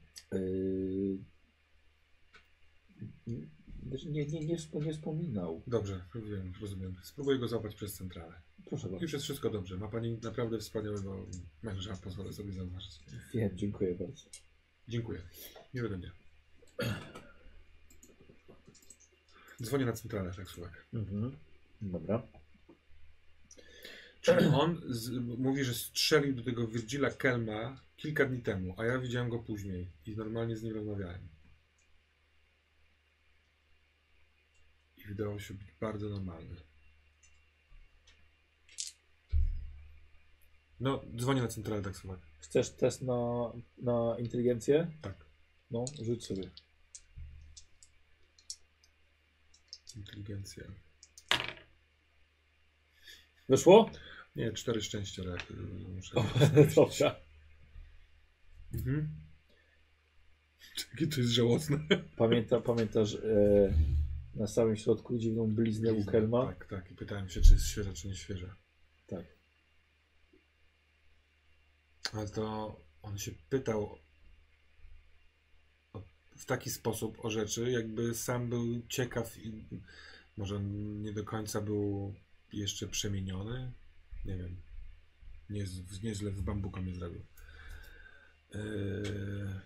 Nie, 3.85 4.27
nie, 4.27 4.27
nie, 4.27 4.47
nie 4.47 4.93
wspominał. 4.93 5.63
Dobrze, 5.67 6.05
wiem, 6.15 6.53
rozumiem. 6.61 6.97
Spróbuję 7.03 7.39
go 7.39 7.49
złapać 7.49 7.75
przez 7.75 7.95
centralę. 7.95 8.35
Proszę 8.67 8.89
bardzo. 8.89 9.03
Już 9.03 9.13
jest 9.13 9.25
wszystko 9.25 9.51
dobrze. 9.51 9.77
Ma 9.77 9.89
pani 9.89 10.19
naprawdę 10.23 10.59
wspaniałego 10.59 11.27
męża, 11.63 11.97
pozwolę 11.97 12.33
sobie 12.33 12.53
zauważyć. 12.53 13.01
Wiem, 13.35 13.51
dziękuję 13.55 13.95
bardzo. 13.95 14.25
Dziękuję. 14.89 15.21
Miłego 15.75 15.97
dnia. 15.97 16.11
Dzwonię 19.63 19.85
na 19.85 19.93
centralę 19.93 20.33
taksówek. 20.35 20.87
Mhm. 20.95 21.37
Dobra. 21.81 22.23
Czyli 24.21 24.47
on 24.47 24.81
z, 24.89 25.11
mówi, 25.39 25.65
że 25.65 25.75
strzelił 25.75 26.35
do 26.35 26.43
tego 26.43 26.67
Virgila 26.67 27.11
Kelma 27.11 27.81
kilka 27.97 28.25
dni 28.25 28.43
temu, 28.43 28.75
a 28.79 28.85
ja 28.85 28.99
widziałem 28.99 29.29
go 29.29 29.39
później 29.39 29.89
i 30.07 30.17
normalnie 30.17 30.57
z 30.57 30.63
nim 30.63 30.75
rozmawiałem. 30.75 31.21
I 35.05 35.09
wydawał 35.09 35.41
się 35.41 35.55
być 35.55 35.73
bardzo 35.81 36.09
normalny. 36.09 36.57
No, 40.81 41.05
dzwonię 41.17 41.43
na 41.43 41.49
centralę 41.49 41.83
taksówek. 41.83 42.21
Chcesz 42.41 42.71
test 42.71 43.03
na, 43.03 43.53
na 43.79 44.17
inteligencję? 44.19 44.91
Tak. 45.03 45.25
No, 45.71 45.85
rzuć 46.03 46.27
sobie. 46.27 46.51
Inteligencja. 49.97 50.65
Weszło? 53.49 53.91
Nie, 54.37 54.53
cztery 54.53 54.83
szczęścia. 54.83 55.23
ale, 55.23 55.39
Muszę 55.95 56.17
O, 56.17 56.25
dobra. 56.77 57.17
Mhm. 58.75 59.09
Jakie 60.93 61.07
to 61.07 61.21
jest 61.21 61.33
żałosne. 61.33 61.79
Pamięta, 62.17 62.61
pamiętasz 62.61 63.15
e, 63.15 63.75
na 64.37 64.47
samym 64.47 64.77
środku 64.77 65.19
dziwną 65.19 65.55
bliznę 65.55 65.93
u 65.93 66.05
Kelma? 66.05 66.47
Tak, 66.47 66.67
tak. 66.67 66.91
I 66.91 66.95
pytałem 66.95 67.29
się, 67.29 67.41
czy 67.41 67.55
jest 67.55 67.67
świeża, 67.67 67.93
czy 67.93 68.09
nie 68.09 68.15
świeża. 68.15 68.57
Tak. 69.07 69.25
Ale 72.13 72.29
to 72.29 72.77
on 73.03 73.19
się 73.19 73.33
pytał 73.49 73.99
o, 75.93 76.03
w 76.37 76.45
taki 76.47 76.71
sposób 76.71 77.25
o 77.25 77.31
rzeczy, 77.31 77.71
jakby 77.71 78.15
sam 78.15 78.49
był 78.49 78.83
ciekaw 78.89 79.39
i 79.39 79.67
może 80.37 80.61
nie 80.61 81.13
do 81.13 81.25
końca 81.25 81.61
był 81.61 82.15
jeszcze 82.53 82.89
przemieniony. 82.89 83.73
Nie 84.25 84.37
wiem. 84.37 84.57
Nie, 85.51 85.65
nieźle 86.03 86.31
w 86.31 86.43
bambuka 86.43 86.81
mnie 86.81 86.95
zrobił. 86.95 87.27
Yy... 88.55 89.61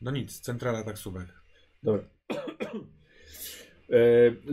No 0.00 0.10
nic, 0.10 0.40
centrala 0.40 0.84
taksówek. 0.84 1.28
Dobra. 1.82 2.17
E, 3.90 3.94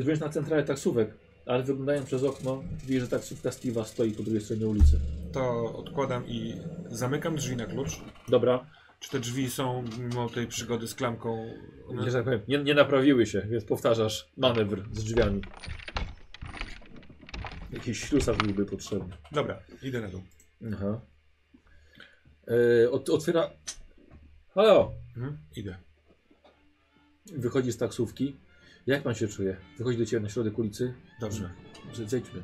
Zbierzesz 0.02 0.20
na 0.20 0.30
centralę 0.30 0.64
taksówek, 0.64 1.14
ale 1.46 1.64
wyglądając 1.64 2.06
przez 2.06 2.24
okno, 2.24 2.64
widzisz, 2.82 3.02
że 3.02 3.08
taksówka 3.08 3.50
Steve'a 3.50 3.86
stoi 3.86 4.12
po 4.12 4.24
drugiej 4.24 4.42
stronie 4.42 4.68
ulicy. 4.68 5.00
To 5.34 5.74
odkładam 5.78 6.28
i 6.28 6.54
zamykam 6.90 7.36
drzwi 7.36 7.56
na 7.56 7.66
klucz. 7.66 8.02
Dobra, 8.28 8.66
Czy 9.00 9.10
te 9.12 9.20
drzwi 9.20 9.50
są, 9.50 9.84
mimo 10.00 10.30
tej 10.30 10.48
przygody 10.48 10.88
z 10.88 10.96
klamką, 10.96 11.54
one 11.88 12.06
nie, 12.06 12.12
tak 12.12 12.24
powiem, 12.24 12.42
nie, 12.48 12.58
nie 12.58 12.74
naprawiły 12.74 13.26
się, 13.26 13.42
więc 13.42 13.66
powtarzasz 13.66 14.32
manewr 14.38 14.84
z 14.92 15.04
drzwiami. 15.04 15.42
Jakiś 17.72 18.00
ślusarz 18.00 18.38
byłby 18.38 18.66
potrzebny. 18.66 19.14
Dobra, 19.32 19.60
idę 19.84 20.02
na 20.02 20.08
dół. 20.08 20.22
Aha. 20.74 21.02
E, 22.48 22.92
ot, 22.92 23.10
otwiera... 23.10 23.50
Halo! 24.54 24.92
Mhm, 25.18 25.38
idę. 25.56 25.78
Wychodzi 27.26 27.72
z 27.72 27.78
taksówki. 27.78 28.36
Jak 28.88 29.04
pan 29.04 29.16
się 29.16 29.28
czuje? 29.28 29.58
Wychodzi 29.78 29.98
do 29.98 30.06
ciebie 30.06 30.24
na 30.24 30.30
środek 30.30 30.60
ulicy. 30.60 30.94
Dobrze. 31.20 31.50
Zejdźmy. 32.06 32.44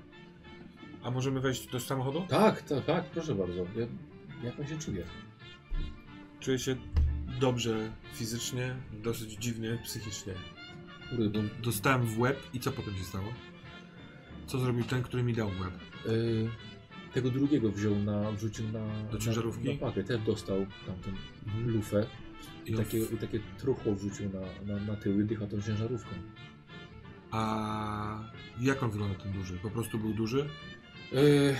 A 1.03 1.11
możemy 1.11 1.41
wejść 1.41 1.67
do 1.67 1.79
samochodu? 1.79 2.25
Tak, 2.29 2.61
tak, 2.61 2.85
tak, 2.85 3.05
proszę 3.05 3.35
bardzo. 3.35 3.55
Ja, 3.75 3.87
jak 4.43 4.55
pan 4.55 4.67
się 4.67 4.79
czuje? 4.79 5.03
Czuję 6.39 6.59
się 6.59 6.75
dobrze 7.39 7.91
fizycznie, 8.13 8.75
dosyć 9.03 9.33
dziwnie 9.33 9.77
psychicznie. 9.83 10.33
Kurde, 11.09 11.29
bo, 11.29 11.39
Dostałem 11.63 12.05
w 12.05 12.19
łeb 12.19 12.39
i 12.53 12.59
co 12.59 12.71
potem 12.71 12.95
się 12.95 13.03
stało? 13.03 13.33
Co 14.47 14.59
zrobił 14.59 14.83
ten, 14.83 15.03
który 15.03 15.23
mi 15.23 15.33
dał 15.33 15.49
w 15.49 15.61
łeb? 15.61 15.73
y, 16.07 16.49
tego 17.13 17.29
drugiego 17.29 17.71
wziął 17.71 17.95
na, 17.95 18.31
wrzucił 18.31 18.65
na... 18.71 19.03
Do 19.11 19.17
ciężarówki? 19.17 19.67
Na, 19.67 19.73
na 19.73 19.79
pakę. 19.79 20.03
Ten 20.03 20.23
dostał 20.23 20.65
tamtą 20.85 21.09
Mhm. 21.47 21.69
lufę 21.69 22.05
i 22.65 22.73
takie, 22.73 22.97
i 22.97 23.17
takie 23.17 23.39
truchło 23.57 23.95
wrzucił 23.95 24.29
na, 24.29 24.73
na, 24.73 24.81
na 24.85 24.95
tył 24.95 25.21
i 25.21 25.25
dycha 25.25 25.47
tą 25.47 25.61
ciężarówką. 25.61 26.15
A 27.31 28.31
jak 28.61 28.83
on 28.83 28.91
wygląda 28.91 29.23
ten 29.23 29.31
duży? 29.31 29.57
Po 29.57 29.69
prostu 29.69 29.99
był 29.99 30.13
duży? 30.13 30.49
Y, 31.13 31.55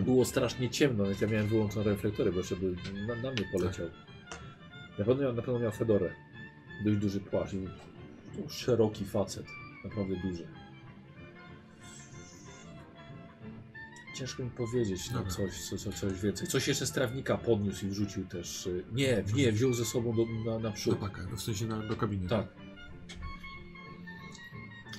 było 0.00 0.24
strasznie 0.24 0.70
ciemno, 0.70 1.04
więc 1.04 1.20
ja 1.20 1.28
miałem 1.28 1.46
wyłączone 1.46 1.84
reflektory, 1.84 2.32
bo 2.32 2.38
jeszcze 2.38 2.56
by 2.56 2.76
na, 3.06 3.14
na 3.14 3.30
mnie 3.30 3.44
poleciał. 3.52 3.86
Na 4.98 5.04
pewno, 5.04 5.22
miał, 5.22 5.32
na 5.32 5.42
pewno 5.42 5.60
miał 5.60 5.72
fedorę. 5.72 6.12
Dość 6.84 6.96
duży 6.98 7.20
płaszcz 7.20 7.54
szeroki 8.48 9.04
facet. 9.04 9.46
Naprawdę 9.84 10.16
duży. 10.16 10.46
Ciężko 14.18 14.42
mi 14.44 14.50
powiedzieć 14.50 15.10
no, 15.10 15.24
coś, 15.24 15.60
co, 15.60 15.76
co, 15.78 15.92
coś 15.92 16.20
więcej. 16.20 16.48
Coś 16.48 16.68
jeszcze 16.68 16.86
z 16.86 16.92
trawnika 16.92 17.38
podniósł 17.38 17.86
i 17.86 17.88
wrzucił 17.88 18.24
też. 18.26 18.66
y, 18.66 18.84
Nie, 18.92 19.24
nie, 19.34 19.52
wziął 19.52 19.72
ze 19.74 19.84
sobą 19.84 20.16
do, 20.16 20.26
na, 20.50 20.58
na 20.58 20.68
Do 20.68 20.72
przód. 20.72 20.98
pakę, 20.98 21.22
w 21.36 21.40
sensie 21.42 21.66
na, 21.66 21.82
do 21.82 21.96
kabiny. 21.96 22.28
Tak. 22.28 22.46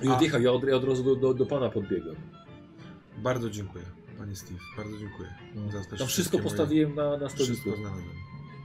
I 0.04 0.08
A- 0.08 0.16
odjechał, 0.16 0.42
ja 0.42 0.52
od, 0.52 0.64
ja 0.64 0.76
od 0.76 0.84
razu 0.84 1.04
do, 1.04 1.16
do, 1.16 1.34
do 1.34 1.46
pana 1.46 1.70
podbiegłem. 1.70 2.16
Bardzo 3.18 3.50
dziękuję, 3.50 3.86
panie 4.18 4.36
Steve. 4.36 4.60
Bardzo 4.78 4.98
dziękuję. 4.98 5.30
No. 5.56 5.62
Za 5.72 5.72
Tam 5.72 5.84
wszystko 5.84 6.06
wszystkie 6.08 6.38
moje- 6.38 6.50
postawiłem 6.50 6.96
na, 6.96 7.18
na 7.18 7.30
stoliku. 7.30 7.54
Wszystko 7.54 7.76
znalazłem. 7.82 8.16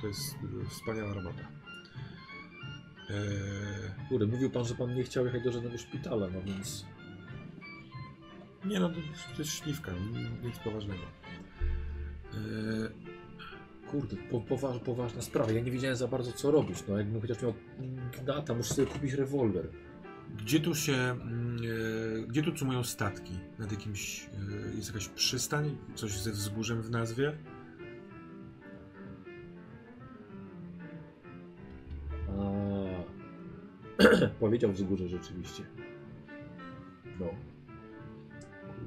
To 0.01 0.07
jest 0.07 0.35
y, 0.67 0.69
wspaniała 0.71 1.15
robota. 1.15 1.49
Eee, 3.11 4.09
Kurde, 4.09 4.27
mówił 4.27 4.51
pan, 4.51 4.65
że 4.65 4.75
pan 4.75 4.95
nie 4.95 5.03
chciał 5.05 5.25
jechać 5.27 5.43
do 5.45 5.53
żadnego 5.53 5.79
szpitala, 5.79 6.29
no 6.35 6.43
więc... 6.43 6.87
nie 8.65 8.81
no, 8.81 8.89
to, 8.89 9.39
jest 9.39 9.53
śliwka, 9.53 9.93
nic 10.43 10.59
poważnego. 10.59 11.03
Eee, 12.35 13.13
Kurde, 13.93 14.17
po, 14.17 14.41
poważ, 14.41 14.79
poważna 14.79 15.23
sprawa. 15.23 15.53
Ja 15.53 15.61
nie 15.61 15.71
wiedziałem 15.71 15.97
za 15.97 16.09
bardzo 16.09 16.33
co 16.33 16.51
robić. 16.51 16.79
No 16.89 16.99
jakbym 16.99 17.21
chociaż 17.21 17.43
miał 17.43 17.55
gnata, 18.23 18.55
muszę 18.55 18.75
sobie 18.75 18.87
kupić 18.87 19.13
rewolwer. 19.13 19.69
Gdzie 20.37 20.61
tu 20.61 20.75
się, 20.75 20.95
mm, 20.95 21.57
e, 21.57 22.27
gdzie 22.27 22.43
tu 22.43 22.53
cumują 22.53 22.85
statki? 22.85 23.33
Nad 23.59 23.73
jakimś, 23.73 24.27
e, 24.73 24.77
jest 24.77 24.89
jakaś 24.89 25.09
przystań? 25.09 25.77
Coś 25.95 26.21
ze 26.21 26.33
wzgórzem 26.33 26.83
w 26.83 26.91
nazwie? 26.91 27.37
A... 32.29 32.43
Powiedział 34.41 34.73
wzgórze 34.73 35.09
rzeczywiście. 35.09 35.63
No. 37.21 37.27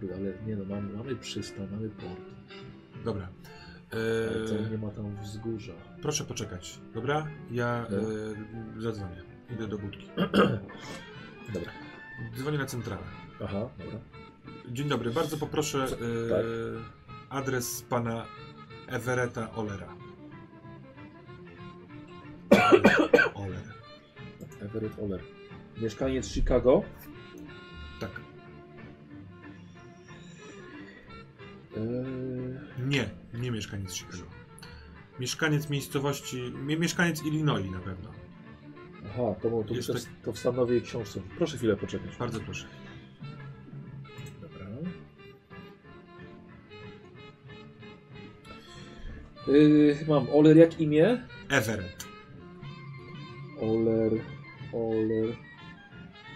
Ale 0.03 0.33
nie 0.47 0.55
no, 0.55 0.65
mamy, 0.75 0.93
mamy 0.97 1.15
przystań, 1.15 1.67
mamy 1.71 1.89
port. 1.89 2.21
Dobra. 3.05 3.27
Ale 3.91 4.47
to 4.47 4.55
E, 4.67 4.69
nie 4.71 4.77
ma 4.77 4.89
tam 4.91 5.15
wzgórza. 5.23 5.73
proszę 6.01 6.23
poczekać, 6.25 6.79
dobra? 6.93 7.27
Ja 7.51 7.85
No. 7.89 7.97
e, 8.77 8.81
zadzwonię. 8.81 9.21
Idę 9.53 9.67
do 9.67 9.77
budki. 9.77 10.07
Dobra. 11.53 11.71
Dzwonię 12.37 12.57
na 12.57 12.65
centralę. 12.65 13.01
Aha, 13.43 13.69
dobra. 13.79 13.99
Dzień 14.71 14.89
dobry, 14.89 15.11
bardzo 15.11 15.37
poproszę 15.37 15.83
e, 15.83 15.87
tak. 16.29 16.45
adres 17.29 17.81
pana 17.81 18.25
Everetta 18.87 19.51
Olera. 19.55 19.95
Oler. 23.33 23.63
Everett 24.65 24.99
Oler. 24.99 25.21
Mieszkaniec 25.81 26.27
Chicago. 26.33 26.83
Nie, 32.87 33.09
nie 33.33 33.51
mieszkaniec 33.51 33.93
Chicago. 33.93 34.23
Mieszkaniec 35.19 35.69
miejscowości, 35.69 36.41
mie- 36.65 36.77
mieszkaniec 36.77 37.23
Illinois 37.23 37.71
na 37.71 37.79
pewno. 37.79 38.09
aha, 39.05 39.35
to, 39.41 39.63
to, 39.67 39.73
Jest 39.73 39.87
to, 39.87 39.93
tak- 39.93 40.03
to 40.23 40.33
w 40.33 40.39
stanowej 40.39 40.81
książce. 40.81 41.21
Proszę 41.37 41.57
chwilę 41.57 41.75
poczekać. 41.77 42.15
Bardzo 42.19 42.39
proszę. 42.39 42.65
Dobra. 44.41 44.65
Yy, 49.47 49.97
mam 50.07 50.27
Oler 50.29 50.57
jak 50.57 50.81
imię? 50.81 51.27
Everett. 51.49 52.05
Oler, 53.61 54.11
Oler. 54.73 55.35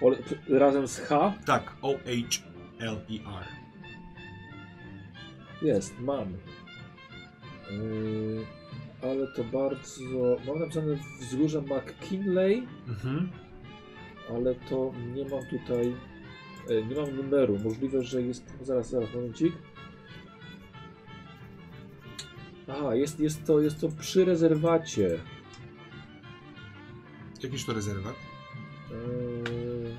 Oler 0.01 0.19
razem 0.49 0.87
z 0.87 0.99
H? 0.99 1.33
Tak, 1.45 1.73
O-H-L-E-R. 1.81 3.58
Jest, 5.61 5.99
mam. 5.99 6.27
Yy, 7.71 8.45
ale 9.01 9.27
to 9.27 9.43
bardzo. 9.43 10.01
Mam 10.47 10.59
napisane 10.59 10.97
wzgórze 11.19 11.61
McKinley, 11.61 12.67
Mhm. 12.87 13.29
ale 14.29 14.55
to 14.55 14.93
nie 15.15 15.25
mam 15.25 15.45
tutaj. 15.45 15.95
e, 16.69 16.83
Nie 16.85 16.95
mam 16.95 17.15
numeru. 17.15 17.59
Możliwe, 17.63 18.03
że 18.03 18.21
jest. 18.21 18.57
Zaraz, 18.61 18.89
zaraz, 18.89 19.13
momencik. 19.15 19.53
Aha, 22.67 22.95
jest, 22.95 23.19
jest, 23.19 23.45
to, 23.45 23.61
jest 23.61 23.81
to 23.81 23.89
przy 23.89 24.25
rezerwacie. 24.25 25.19
Jakiż 27.43 27.65
to 27.65 27.73
rezerwat? 27.73 28.15
Eee, 28.91 29.95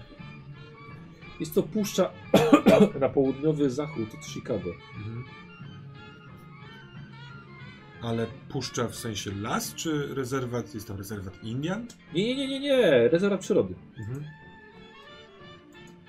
Jest 1.40 1.54
to 1.54 1.62
puszcza 1.62 2.10
na 3.00 3.08
południowy 3.08 3.70
zachód 3.70 4.14
od 4.14 4.24
Chicago. 4.26 4.70
Mhm. 4.98 5.24
Ale 8.02 8.26
puszcza 8.48 8.88
w 8.88 8.96
sensie 8.96 9.30
las, 9.42 9.74
czy 9.74 10.14
rezerwat, 10.14 10.74
jest 10.74 10.88
tam 10.88 10.96
rezerwat 10.96 11.44
Indian? 11.44 11.86
Nie, 12.14 12.24
nie, 12.24 12.36
nie, 12.36 12.48
nie, 12.48 12.60
nie, 12.60 13.08
rezerwat 13.08 13.40
przyrody. 13.40 13.74
Mhm. 13.98 14.24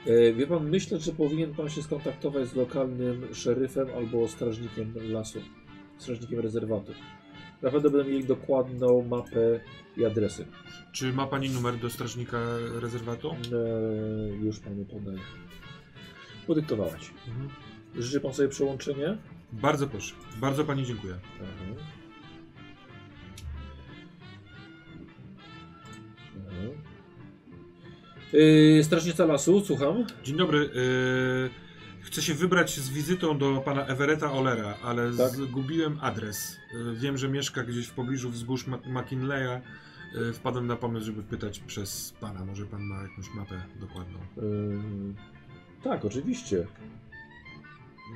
E, 0.07 0.33
wie 0.33 0.47
pan, 0.47 0.69
myślę, 0.69 0.99
że 0.99 1.11
powinien 1.11 1.53
pan 1.53 1.69
się 1.69 1.83
skontaktować 1.83 2.47
z 2.47 2.55
lokalnym 2.55 3.33
szeryfem 3.33 3.87
albo 3.95 4.27
strażnikiem 4.27 4.93
lasu, 5.11 5.39
strażnikiem 5.97 6.39
rezerwatu. 6.39 6.91
Na 7.61 7.71
pewno 7.71 7.89
będą 7.89 8.09
mieli 8.09 8.25
dokładną 8.25 9.01
mapę 9.01 9.59
i 9.97 10.05
adresy. 10.05 10.45
Czy 10.91 11.13
ma 11.13 11.27
pani 11.27 11.49
numer 11.49 11.77
do 11.77 11.89
strażnika 11.89 12.37
rezerwatu? 12.81 13.31
E, 13.31 13.35
już 14.35 14.59
panu 14.59 14.85
podaję. 14.85 15.19
Podyktowałaś. 16.47 17.11
Mhm. 17.27 17.49
Życzy 17.95 18.19
pan 18.19 18.33
sobie 18.33 18.49
przełączenie? 18.49 19.17
Bardzo 19.51 19.87
proszę. 19.87 20.15
Bardzo 20.41 20.65
pani 20.65 20.85
dziękuję. 20.85 21.13
Mhm. 21.39 21.75
Mhm. 26.35 26.71
Yy, 28.33 28.83
strażnica 28.83 29.25
lasu, 29.25 29.65
słucham. 29.65 30.05
Dzień 30.23 30.37
dobry. 30.37 30.59
Yy, 30.59 31.49
chcę 32.01 32.21
się 32.21 32.33
wybrać 32.33 32.79
z 32.79 32.89
wizytą 32.89 33.37
do 33.37 33.61
pana 33.65 33.85
Everetta 33.85 34.31
Olera, 34.31 34.77
ale 34.83 35.11
Tak. 35.17 35.31
zgubiłem 35.31 35.97
adres. 36.01 36.57
Yy, 36.73 36.95
wiem, 36.95 37.17
że 37.17 37.29
mieszka 37.29 37.63
gdzieś 37.63 37.87
w 37.87 37.93
pobliżu 37.93 38.29
wzgórz 38.29 38.67
Ma- 38.67 38.77
McKinleya. 39.01 39.61
Yy, 40.15 40.33
wpadłem 40.33 40.67
na 40.67 40.75
pomysł, 40.75 41.05
żeby 41.05 41.23
pytać 41.23 41.59
przez 41.59 42.13
pana. 42.19 42.45
Może 42.45 42.65
pan 42.65 42.81
ma 42.81 43.01
jakąś 43.03 43.33
mapę 43.33 43.61
dokładną. 43.79 44.19
Ym, 44.37 45.15
tak, 45.83 46.05
oczywiście. 46.05 46.67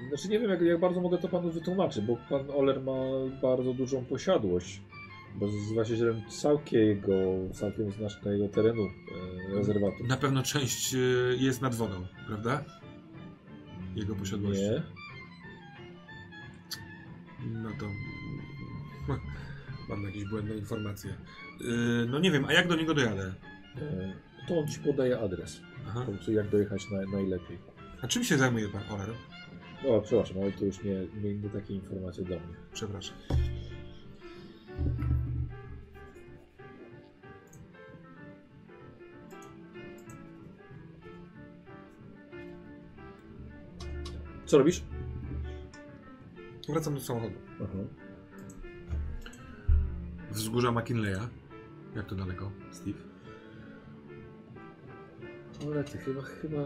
Znaczy 0.09 0.29
nie 0.29 0.39
wiem, 0.39 0.49
jak, 0.49 0.61
jak 0.61 0.79
bardzo 0.79 1.01
mogę 1.01 1.17
to 1.17 1.27
panu 1.27 1.51
wytłumaczyć, 1.51 2.05
bo 2.05 2.17
pan 2.29 2.51
Oler 2.51 2.81
ma 2.81 3.01
bardzo 3.41 3.73
dużą 3.73 4.05
posiadłość. 4.05 4.81
Bo 5.35 5.45
jest 5.45 5.73
właścicielem 5.73 6.21
całkiego, 6.29 7.13
całkiem 7.53 7.91
znacznego 7.91 8.47
terenu 8.47 8.83
e, 8.83 9.55
rezerwatu. 9.55 10.07
Na 10.07 10.17
pewno 10.17 10.43
część 10.43 10.93
yy, 10.93 11.37
jest 11.39 11.61
nad 11.61 11.75
wodą, 11.75 11.95
prawda? 12.27 12.63
Jego 13.95 14.15
posiadłości. 14.15 14.63
Nie. 14.63 14.81
No 17.45 17.69
to. 17.79 17.85
Mam 19.89 20.03
jakieś 20.03 20.25
błędne 20.25 20.55
informacje. 20.55 21.13
Yy, 21.61 22.05
no 22.09 22.19
nie 22.19 22.31
wiem, 22.31 22.45
a 22.45 22.53
jak 22.53 22.67
do 22.67 22.75
niego 22.75 22.93
dojadę? 22.93 23.33
E, 23.77 24.13
to 24.47 24.59
on 24.59 24.67
ci 24.67 24.79
podaje 24.79 25.19
adres. 25.19 25.61
Aha. 25.87 26.05
Po 26.25 26.31
jak 26.31 26.49
dojechać 26.49 26.91
na, 26.91 27.17
najlepiej. 27.17 27.57
A 28.01 28.07
czym 28.07 28.23
się 28.23 28.37
zajmuje 28.37 28.69
pan 28.69 28.81
Oler? 28.89 29.09
O, 29.87 30.01
przepraszam, 30.01 30.37
ale 30.41 30.51
to 30.51 30.65
już 30.65 30.83
nie, 30.83 31.07
nie, 31.23 31.35
nie 31.35 31.49
takie 31.49 31.73
informacje 31.73 32.23
do 32.23 32.35
mnie. 32.35 32.55
Przepraszam. 32.73 33.17
Co 44.45 44.57
robisz? 44.57 44.83
Wracam 46.69 46.93
do 46.93 46.99
samochodu. 46.99 47.35
Aha. 47.63 47.77
Wzgórza 50.31 50.71
McKinleya. 50.71 51.29
Jak 51.95 52.05
to 52.05 52.15
daleko, 52.15 52.51
Steve? 52.71 52.99
Ale 55.65 55.83
ty 55.83 55.97
chyba, 55.97 56.21
chyba... 56.21 56.57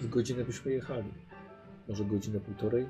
Z 0.00 0.06
godzinę 0.06 0.44
byśmy 0.44 0.72
jechali. 0.72 1.14
Może 1.88 2.04
godzinę, 2.04 2.40
półtorej? 2.40 2.86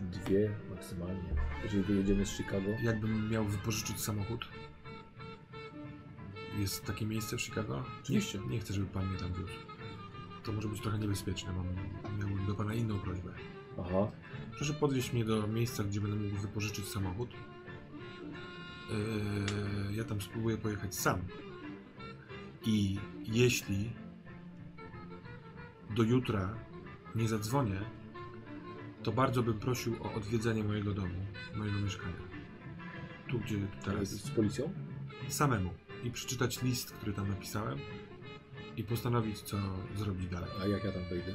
Dwie 0.00 0.50
maksymalnie. 0.70 1.34
Jeżeli 1.64 1.82
wyjedziemy 1.82 2.26
z 2.26 2.30
Chicago. 2.30 2.70
Jakbym 2.82 3.30
miał 3.30 3.44
wypożyczyć 3.44 4.00
samochód? 4.00 4.48
Jest 6.58 6.84
takie 6.84 7.06
miejsce 7.06 7.36
w 7.36 7.40
Chicago? 7.40 7.84
Oczywiście. 8.02 8.38
Nie, 8.38 8.46
nie 8.46 8.60
chcę, 8.60 8.74
żeby 8.74 8.86
pan 8.86 9.06
mnie 9.06 9.18
tam 9.18 9.32
wiózł. 9.32 9.52
To 10.44 10.52
może 10.52 10.68
być 10.68 10.80
trochę 10.80 10.98
niebezpieczne. 10.98 11.52
Mam, 11.52 11.66
miałbym 12.18 12.46
do 12.46 12.54
pana 12.54 12.74
inną 12.74 12.98
prośbę. 12.98 13.30
Aha. 13.80 14.10
Proszę 14.56 14.74
podwieźć 14.74 15.12
mnie 15.12 15.24
do 15.24 15.46
miejsca, 15.46 15.84
gdzie 15.84 16.00
będę 16.00 16.16
mógł 16.16 16.36
wypożyczyć 16.36 16.88
samochód. 16.88 17.30
Yy, 18.90 19.94
ja 19.94 20.04
tam 20.04 20.20
spróbuję 20.20 20.58
pojechać 20.58 20.94
sam. 20.94 21.20
I 22.66 22.98
jeśli 23.24 23.90
do 25.96 26.02
jutra 26.02 26.54
nie 27.14 27.28
zadzwonię, 27.28 27.80
to 29.02 29.12
bardzo 29.12 29.42
bym 29.42 29.58
prosił 29.58 30.02
o 30.02 30.12
odwiedzenie 30.12 30.64
mojego 30.64 30.92
domu, 30.94 31.26
mojego 31.56 31.78
mieszkania. 31.78 32.28
Tu, 33.28 33.38
gdzie 33.38 33.56
teraz. 33.84 34.08
Z 34.08 34.30
policją? 34.30 34.72
Samemu. 35.28 35.70
I 36.04 36.10
przeczytać 36.10 36.62
list, 36.62 36.92
który 36.92 37.12
tam 37.12 37.28
napisałem. 37.28 37.78
I 38.76 38.84
postanowić, 38.84 39.40
co 39.40 39.56
zrobić 39.96 40.28
dalej. 40.28 40.50
A 40.62 40.66
jak 40.66 40.84
ja 40.84 40.92
tam 40.92 41.04
wejdę? 41.10 41.32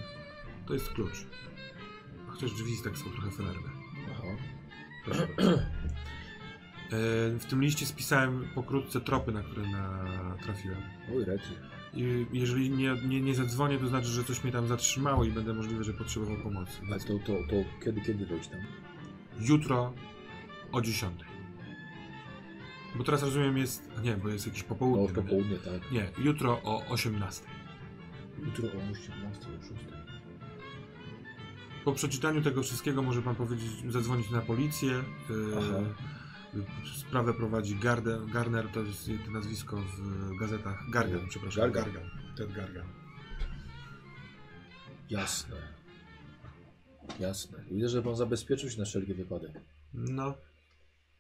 To 0.66 0.74
jest 0.74 0.90
klucz. 0.90 1.26
Chociaż 2.28 2.52
drzwi 2.52 2.72
tak 2.84 2.98
są 2.98 3.10
trochę 3.10 3.32
felerne. 3.32 3.70
Aha. 4.12 4.24
Proszę 5.06 5.28
bardzo. 5.38 5.73
E, 6.94 7.40
W 7.40 7.46
tym 7.46 7.62
liście 7.64 7.86
spisałem 7.86 8.48
pokrótce 8.56 9.02
tropy, 9.02 9.32
na 9.32 9.44
które 9.44 9.68
natrafiłem. 9.68 10.78
Oj, 11.16 11.26
rety. 11.26 11.44
I 11.94 12.26
jeżeli 12.34 12.70
nie, 12.70 12.96
nie, 13.08 13.22
nie 13.22 13.36
zadzwonię, 13.36 13.78
to 13.80 13.88
znaczy, 13.88 14.08
że 14.08 14.24
coś 14.24 14.44
mnie 14.44 14.54
tam 14.54 14.68
zatrzymało 14.68 15.24
i 15.24 15.32
będę 15.32 15.54
możliwe, 15.54 15.84
że 15.84 15.94
potrzebował 15.94 16.38
pomocy. 16.38 16.72
Ale 16.92 17.00
to, 17.00 17.08
to, 17.20 17.34
to 17.50 17.56
kiedy, 17.86 18.02
kiedy 18.02 18.26
wejść 18.26 18.50
tam? 18.50 18.60
Jutro 19.40 19.94
o 20.72 20.82
10. 20.82 21.22
Bo 22.96 23.04
teraz 23.04 23.24
rozumiem 23.24 23.58
jest. 23.58 23.90
a 23.98 24.02
Nie, 24.02 24.18
bo 24.18 24.30
jest 24.30 24.48
jakieś 24.48 24.62
No, 24.64 24.70
popołudnie. 24.70 25.08
w 25.08 25.14
popołudnie, 25.14 25.58
tak. 25.58 25.92
Nie, 25.92 26.08
jutro 26.18 26.62
o 26.64 26.86
18. 26.90 27.44
Jutro 28.46 28.66
o 28.66 28.92
18, 28.92 29.48
o 29.60 29.62
6. 29.62 29.74
Po 31.86 31.92
przeczytaniu 31.92 32.42
tego 32.42 32.64
wszystkiego 32.64 33.02
może 33.04 33.22
pan 33.22 33.36
powiedzieć, 33.36 33.70
zadzwonić 33.90 34.30
na 34.30 34.42
policję. 34.42 34.90
Yy, 34.90 35.04
Aha. 35.58 35.80
Sprawę 37.00 37.34
prowadzi 37.34 37.76
Garden, 37.76 38.32
Garner, 38.32 38.70
to 38.74 38.82
jest 38.82 39.10
to 39.26 39.32
nazwisko 39.32 39.78
w 39.78 40.38
gazetach. 40.40 40.90
Gargan, 40.90 41.28
przepraszam. 41.30 41.62
Gargan. 41.62 41.84
Gargan. 41.84 42.10
Ted 42.38 42.52
Gargan. 42.54 42.88
Jasne. 45.10 45.56
Jasne. 47.20 47.64
Widzę, 47.72 47.90
że 47.90 48.02
pan 48.02 48.16
zabezpieczył 48.16 48.70
się 48.70 48.80
na 48.80 48.86
wszelki 48.86 49.14
wypadek. 49.14 49.52
No. 49.94 50.38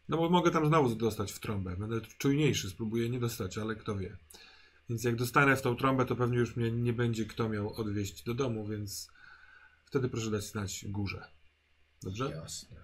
No 0.09 0.17
bo 0.17 0.29
mogę 0.29 0.51
tam 0.51 0.67
znowu 0.67 0.95
dostać 0.95 1.31
w 1.31 1.39
trąbę. 1.39 1.77
Będę 1.77 2.01
czujniejszy, 2.01 2.69
spróbuję 2.69 3.09
nie 3.09 3.19
dostać, 3.19 3.57
ale 3.57 3.75
kto 3.75 3.97
wie. 3.97 4.17
Więc 4.89 5.03
jak 5.03 5.15
dostanę 5.15 5.55
w 5.55 5.61
tą 5.61 5.75
trąbę, 5.75 6.05
to 6.05 6.15
pewnie 6.15 6.37
już 6.37 6.55
mnie 6.55 6.71
nie 6.71 6.93
będzie 6.93 7.25
kto 7.25 7.49
miał 7.49 7.73
odwieźć 7.73 8.23
do 8.23 8.33
domu, 8.33 8.67
więc 8.67 9.11
wtedy 9.85 10.09
proszę 10.09 10.31
dać 10.31 10.43
znać 10.43 10.85
górze. 10.87 11.27
Dobrze? 12.03 12.29
Jasne. 12.29 12.77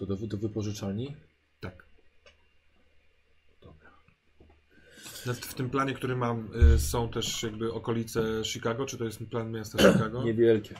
To 0.00 0.06
do, 0.06 0.16
do 0.16 0.36
wypożyczalni? 0.36 1.16
Tak. 1.60 1.84
Dobra. 3.62 3.90
Na- 5.26 5.32
W 5.34 5.54
tym 5.54 5.70
planie, 5.70 5.94
który 5.94 6.16
mam, 6.16 6.48
y, 6.74 6.78
są 6.78 7.10
też 7.10 7.42
jakby 7.42 7.72
okolice 7.72 8.44
Chicago. 8.44 8.86
Czy 8.86 8.98
to 8.98 9.04
jest 9.04 9.18
plan 9.30 9.50
miasta 9.50 9.78
Chicago? 9.92 10.24
Niewielkie. 10.24 10.74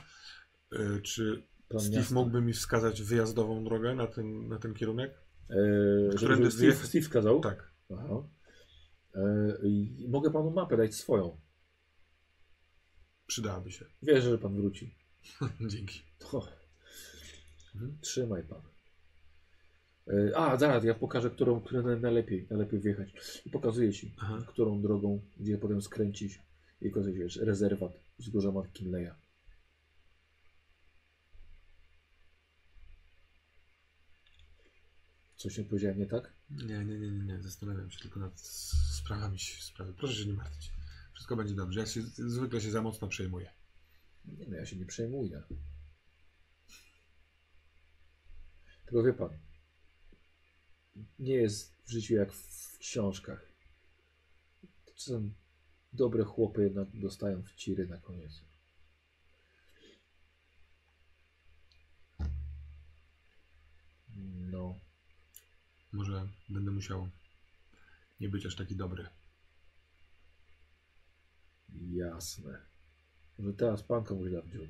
Y, 0.73 1.01
Czy 1.01 1.43
Plan 1.69 1.81
Steve 1.83 1.97
miasta. 1.97 2.15
mógłby 2.15 2.41
mi 2.41 2.53
wskazać 2.53 3.01
wyjazdową 3.01 3.63
drogę 3.63 3.95
na 3.95 4.07
ten, 4.07 4.47
na 4.47 4.59
ten 4.59 4.73
kierunek? 4.73 5.13
Którędy 6.15 6.51
żeby 6.51 6.71
Steve? 6.71 6.87
Steve 6.87 7.09
kazał? 7.09 7.39
Tak. 7.41 7.71
Aha. 7.93 8.23
I 9.63 10.05
mogę 10.09 10.31
panu 10.31 10.51
mapę 10.51 10.77
dać 10.77 10.95
swoją. 10.95 11.37
Przydałaby 13.27 13.71
się. 13.71 13.85
Wierzę, 14.03 14.29
że 14.29 14.37
pan 14.37 14.55
wróci. 14.55 14.95
Dzięki. 15.71 16.01
Mhm. 17.75 17.97
Trzymaj 18.01 18.43
pan. 18.43 18.61
Eee, 20.07 20.33
a, 20.35 20.57
zaraz, 20.57 20.83
ja 20.83 20.93
pokażę, 20.93 21.29
którą, 21.29 21.61
którą 21.61 21.99
najlepiej, 21.99 22.47
najlepiej 22.49 22.79
wjechać. 22.79 23.13
I 23.45 23.49
pokazuję 23.49 23.93
ci, 23.93 24.13
Aha. 24.17 24.37
którą 24.47 24.81
drogą, 24.81 25.21
gdzie 25.39 25.57
potem 25.57 25.81
skręcić. 25.81 26.39
I 26.81 26.89
pokazuję, 26.89 27.15
wiesz, 27.15 27.35
rezerwat 27.35 27.91
wzgórza 28.19 28.51
McKinleya. 28.51 29.11
Coś 35.35 35.57
nie 35.57 35.63
powiedziałem 35.63 35.99
nie 35.99 36.05
tak? 36.05 36.33
Nie, 36.49 36.85
nie, 36.85 36.99
nie, 36.99 37.11
nie, 37.11 37.25
nie. 37.25 37.41
Zastanawiam 37.41 37.91
się 37.91 37.99
tylko 37.99 38.19
nad 38.19 38.39
sprawami. 38.39 39.39
Sprawy. 39.39 39.93
Proszę 39.93 40.13
się 40.13 40.25
nie 40.25 40.33
martwić. 40.33 40.71
Wszystko 41.13 41.35
będzie 41.35 41.55
dobrze. 41.55 41.79
Ja 41.79 41.85
się, 41.85 42.01
zwykle 42.01 42.61
się 42.61 42.71
za 42.71 42.81
mocno 42.81 43.07
przejmuję. 43.07 43.51
Nie 44.25 44.45
no, 44.47 44.55
ja 44.55 44.65
się 44.65 44.75
nie 44.75 44.85
przejmuję. 44.85 45.41
Tylko 48.85 49.03
wie 49.03 49.13
pan, 49.13 49.29
nie 51.19 51.33
jest 51.33 51.75
w 51.85 51.89
życiu 51.89 52.13
jak 52.15 52.33
w 52.33 52.77
książkach. 52.77 53.51
Czasem 54.95 55.33
dobre 55.93 56.23
chłopy 56.23 56.63
jednak 56.63 56.87
dostają 56.93 57.43
w 57.43 57.55
ciry 57.55 57.87
na 57.87 57.97
koniec. 57.97 58.41
No, 64.51 64.75
Może 65.91 66.27
będę 66.49 66.71
musiał 66.71 67.09
nie 68.19 68.29
być 68.29 68.45
aż 68.45 68.55
taki 68.55 68.75
dobry. 68.75 69.07
jasne. 71.91 72.65
Może 73.37 73.53
teraz 73.53 73.83
pan 73.83 74.03
komuś 74.03 74.31
da 74.31 74.41
w 74.41 74.49
dziób. 74.51 74.69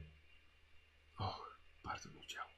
Och, 1.17 1.59
bardzo 1.83 2.09
bym 2.09 2.21
chciał. 2.21 2.50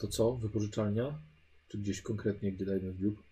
To 0.00 0.08
co? 0.08 0.36
Wypożyczalnia? 0.36 1.18
Czy 1.68 1.78
gdzieś 1.78 2.02
konkretnie, 2.02 2.52
gdzie 2.52 2.66
dajmy 2.66 2.92
w 2.92 2.98
dziób? 2.98 3.22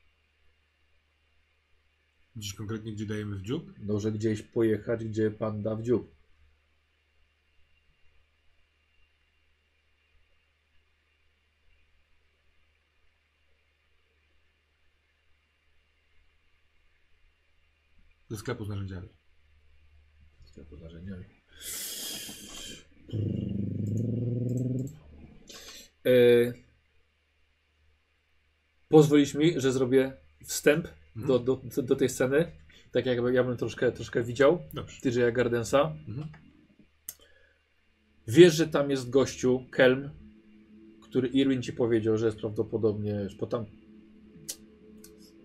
Gdzieś 2.37 2.55
konkretnie, 2.55 2.93
gdzie 2.93 3.07
dajemy 3.07 3.37
w 3.37 3.43
dziób? 3.43 3.75
No, 3.79 4.01
że 4.01 4.12
gdzieś 4.12 4.43
pojechać, 4.43 5.05
gdzie 5.05 5.31
pan 5.31 5.62
da 5.62 5.77
w 5.77 5.83
dziób. 5.83 6.14
Do 18.31 18.37
sklepu 18.37 18.64
z 18.64 18.69
narzędziami. 18.69 19.09
sklepu 20.45 20.77
z 20.77 20.81
narzędziami. 20.81 21.25
E, 26.09 26.53
pozwolisz 28.89 29.35
mi, 29.35 29.61
że 29.61 29.73
zrobię 29.73 30.13
wstęp 30.45 30.89
do, 31.17 31.39
do, 31.39 31.61
do, 31.77 31.83
do 31.83 31.97
tej 31.97 32.09
sceny, 32.09 32.53
tak 32.93 33.07
jakby 33.07 33.33
ja 33.33 33.45
bym 33.45 33.57
troszkę, 33.57 33.93
troszkę 33.93 34.23
widział 34.23 34.59
Dobrze. 34.75 35.01
TJ'a 35.01 35.33
Gardensa. 35.33 35.93
Mhm. 36.09 36.29
Wiesz, 38.29 38.55
że 38.55 38.69
tam 38.69 38.91
jest 38.91 39.11
gościu, 39.11 39.65
Kelm, 39.71 40.11
który 41.03 41.29
Irwin 41.29 41.63
ci 41.63 41.73
powiedział, 41.73 42.17
że 42.17 42.27
jest 42.27 42.39
prawdopodobnie, 42.39 43.27
bo 43.41 43.47
tam 43.47 43.65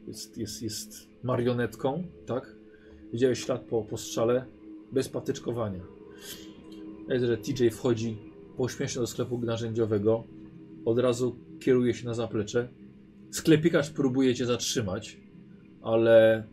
jest, 0.08 0.38
jest, 0.38 0.62
jest 0.62 0.94
marionetką, 1.24 2.04
tak? 2.26 2.56
Widziałeś 3.14 3.46
ślad 3.46 3.62
po, 3.62 3.82
po 3.82 3.98
strzale, 3.98 4.46
bez 4.92 5.10
patyczkowania. 5.10 5.84
Jest, 7.10 7.26
że 7.26 7.38
TJ 7.38 7.70
wchodzi 7.70 8.18
pośmiesznie 8.58 9.02
do 9.02 9.08
sklepu 9.08 9.38
narzędziowego, 9.38 10.24
od 10.86 11.00
razu 11.00 11.36
kieruje 11.60 11.94
się 11.94 12.06
na 12.06 12.14
zaplecze. 12.14 12.70
Sklepikarz 13.32 13.90
próbuje 13.90 14.36
cię 14.36 14.46
zatrzymać, 14.46 15.18
ale 15.82 16.44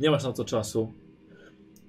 nie 0.00 0.10
masz 0.10 0.24
na 0.24 0.32
to 0.32 0.44
czasu. 0.44 0.92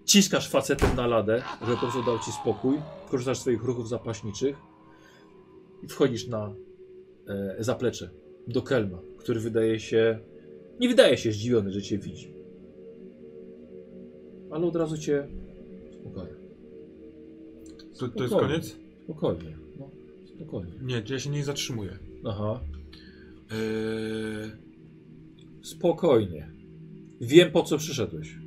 Ciskasz 0.05 0.49
facetem 0.49 0.95
na 0.95 1.07
ladę, 1.07 1.43
żeby 1.61 1.73
po 1.73 1.79
prostu 1.79 2.03
dał 2.03 2.19
ci 2.19 2.31
spokój. 2.31 2.77
Korzystasz 3.09 3.37
z 3.37 3.41
swoich 3.41 3.63
ruchów 3.63 3.89
zapaśniczych 3.89 4.57
i 5.83 5.87
wchodzisz 5.87 6.27
na 6.27 6.53
e, 7.27 7.55
zaplecze 7.59 8.09
do 8.47 8.61
Kelma, 8.61 8.99
który 9.17 9.39
wydaje 9.39 9.79
się. 9.79 10.19
Nie 10.79 10.89
wydaje 10.89 11.17
się 11.17 11.31
zdziwiony, 11.31 11.71
że 11.71 11.81
cię 11.81 11.97
widzi. 11.97 12.33
Ale 14.51 14.65
od 14.65 14.75
razu 14.75 14.97
cię 14.97 15.27
uspokaja. 15.89 16.35
To, 17.99 18.07
to 18.07 18.23
jest 18.23 18.35
koniec? 18.35 18.77
Spokojnie. 19.03 19.68
Spokojnie. 20.39 20.73
Nie, 20.81 21.03
ja 21.09 21.19
się 21.19 21.29
nie 21.29 21.43
zatrzymuję. 21.43 21.99
Aha. 22.25 22.59
Eee, 23.51 24.51
Spokojnie. 25.61 26.51
Wiem 27.21 27.51
po 27.51 27.63
co 27.63 27.77
przyszedłeś. 27.77 28.37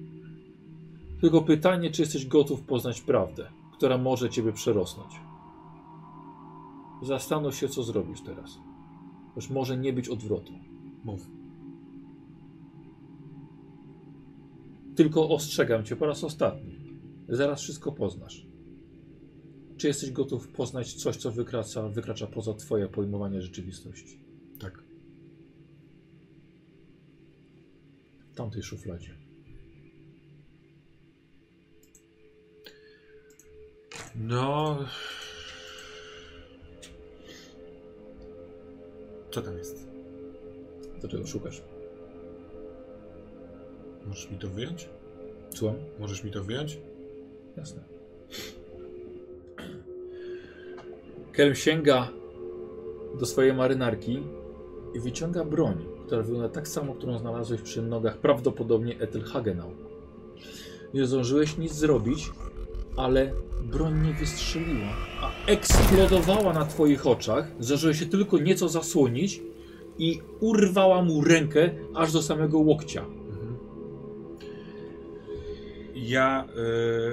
Tylko 1.21 1.43
pytanie, 1.43 1.91
czy 1.91 2.03
jesteś 2.03 2.27
gotów 2.27 2.63
poznać 2.63 3.01
prawdę, 3.01 3.51
która 3.77 3.99
może 3.99 4.31
ciebie 4.31 4.53
przerosnąć. 4.53 5.13
Zastanów 7.03 7.55
się, 7.55 7.69
co 7.69 7.83
zrobisz 7.83 8.21
teraz. 8.21 8.59
Już 9.37 9.51
może 9.51 9.77
nie 9.77 9.93
być 9.93 10.09
odwrotu. 10.09 10.53
mów. 11.05 11.27
Tylko 14.97 15.29
ostrzegam 15.29 15.85
cię 15.85 15.97
po 15.97 16.07
raz 16.07 16.25
ostatni. 16.25 16.79
Zaraz 17.29 17.63
wszystko 17.63 17.93
poznasz. 17.93 18.47
Czy 19.77 19.87
jesteś 19.87 20.11
gotów 20.11 20.49
poznać 20.49 20.95
coś, 20.95 21.17
co 21.17 21.31
wykracza, 21.31 21.89
wykracza 21.89 22.27
poza 22.27 22.55
twoje 22.55 22.89
pojmowanie 22.89 23.43
rzeczywistości? 23.43 24.19
Tak. 24.59 24.83
W 28.33 28.35
tamtej 28.35 28.63
szufladzie. 28.63 29.17
No. 34.15 34.79
Co 39.31 39.43
tam 39.43 39.59
jest? 39.59 39.87
Do 41.03 41.09
czego 41.09 41.27
szukasz? 41.27 41.63
Możesz 44.07 44.31
mi 44.31 44.39
to 44.39 44.49
wyjąć? 44.49 44.89
Słucham? 45.55 45.77
Możesz 45.99 46.25
mi 46.25 46.31
to 46.31 46.45
wyjąć? 46.45 46.79
Jasne. 47.57 47.92
Kelm 51.33 51.55
sięga 51.55 52.09
do 53.21 53.27
swojej 53.27 53.55
marynarki 53.55 54.23
i 54.95 55.01
wyciąga 55.01 55.45
broń, 55.45 55.85
która 56.07 56.23
wygląda 56.23 56.49
tak 56.49 56.69
samo, 56.69 56.95
którą 56.95 57.19
znalazłeś 57.19 57.61
przy 57.61 57.83
nogach 57.83 58.19
prawdopodobnie 58.19 58.99
Ethelhagenau. 58.99 59.71
Nie 60.95 61.07
zdążyłeś 61.07 61.59
nic 61.59 61.73
zrobić, 61.73 62.31
ale 62.97 63.33
broń 63.63 64.07
nie 64.07 64.13
wystrzeliła, 64.13 64.97
a 65.21 65.31
eksplodowała 65.47 66.53
na 66.53 66.65
twoich 66.65 67.07
oczach. 67.07 67.49
Zdążyłeś 67.61 67.99
się 67.99 68.07
tylko 68.07 68.39
nieco 68.39 68.69
zasłonić 68.69 69.43
i 69.99 70.21
urwała 70.41 71.03
mu 71.03 71.25
rękę 71.25 71.71
aż 71.95 72.13
do 72.13 72.23
samego 72.23 72.59
łokcia. 72.59 73.05
Ja 75.95 76.45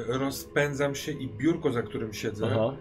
y, 0.10 0.18
rozpędzam 0.18 0.96
się 0.96 1.12
i 1.12 1.28
biurko, 1.28 1.72
za 1.72 1.82
którym 1.82 2.14
siedzę, 2.14 2.48
Aha. 2.52 2.74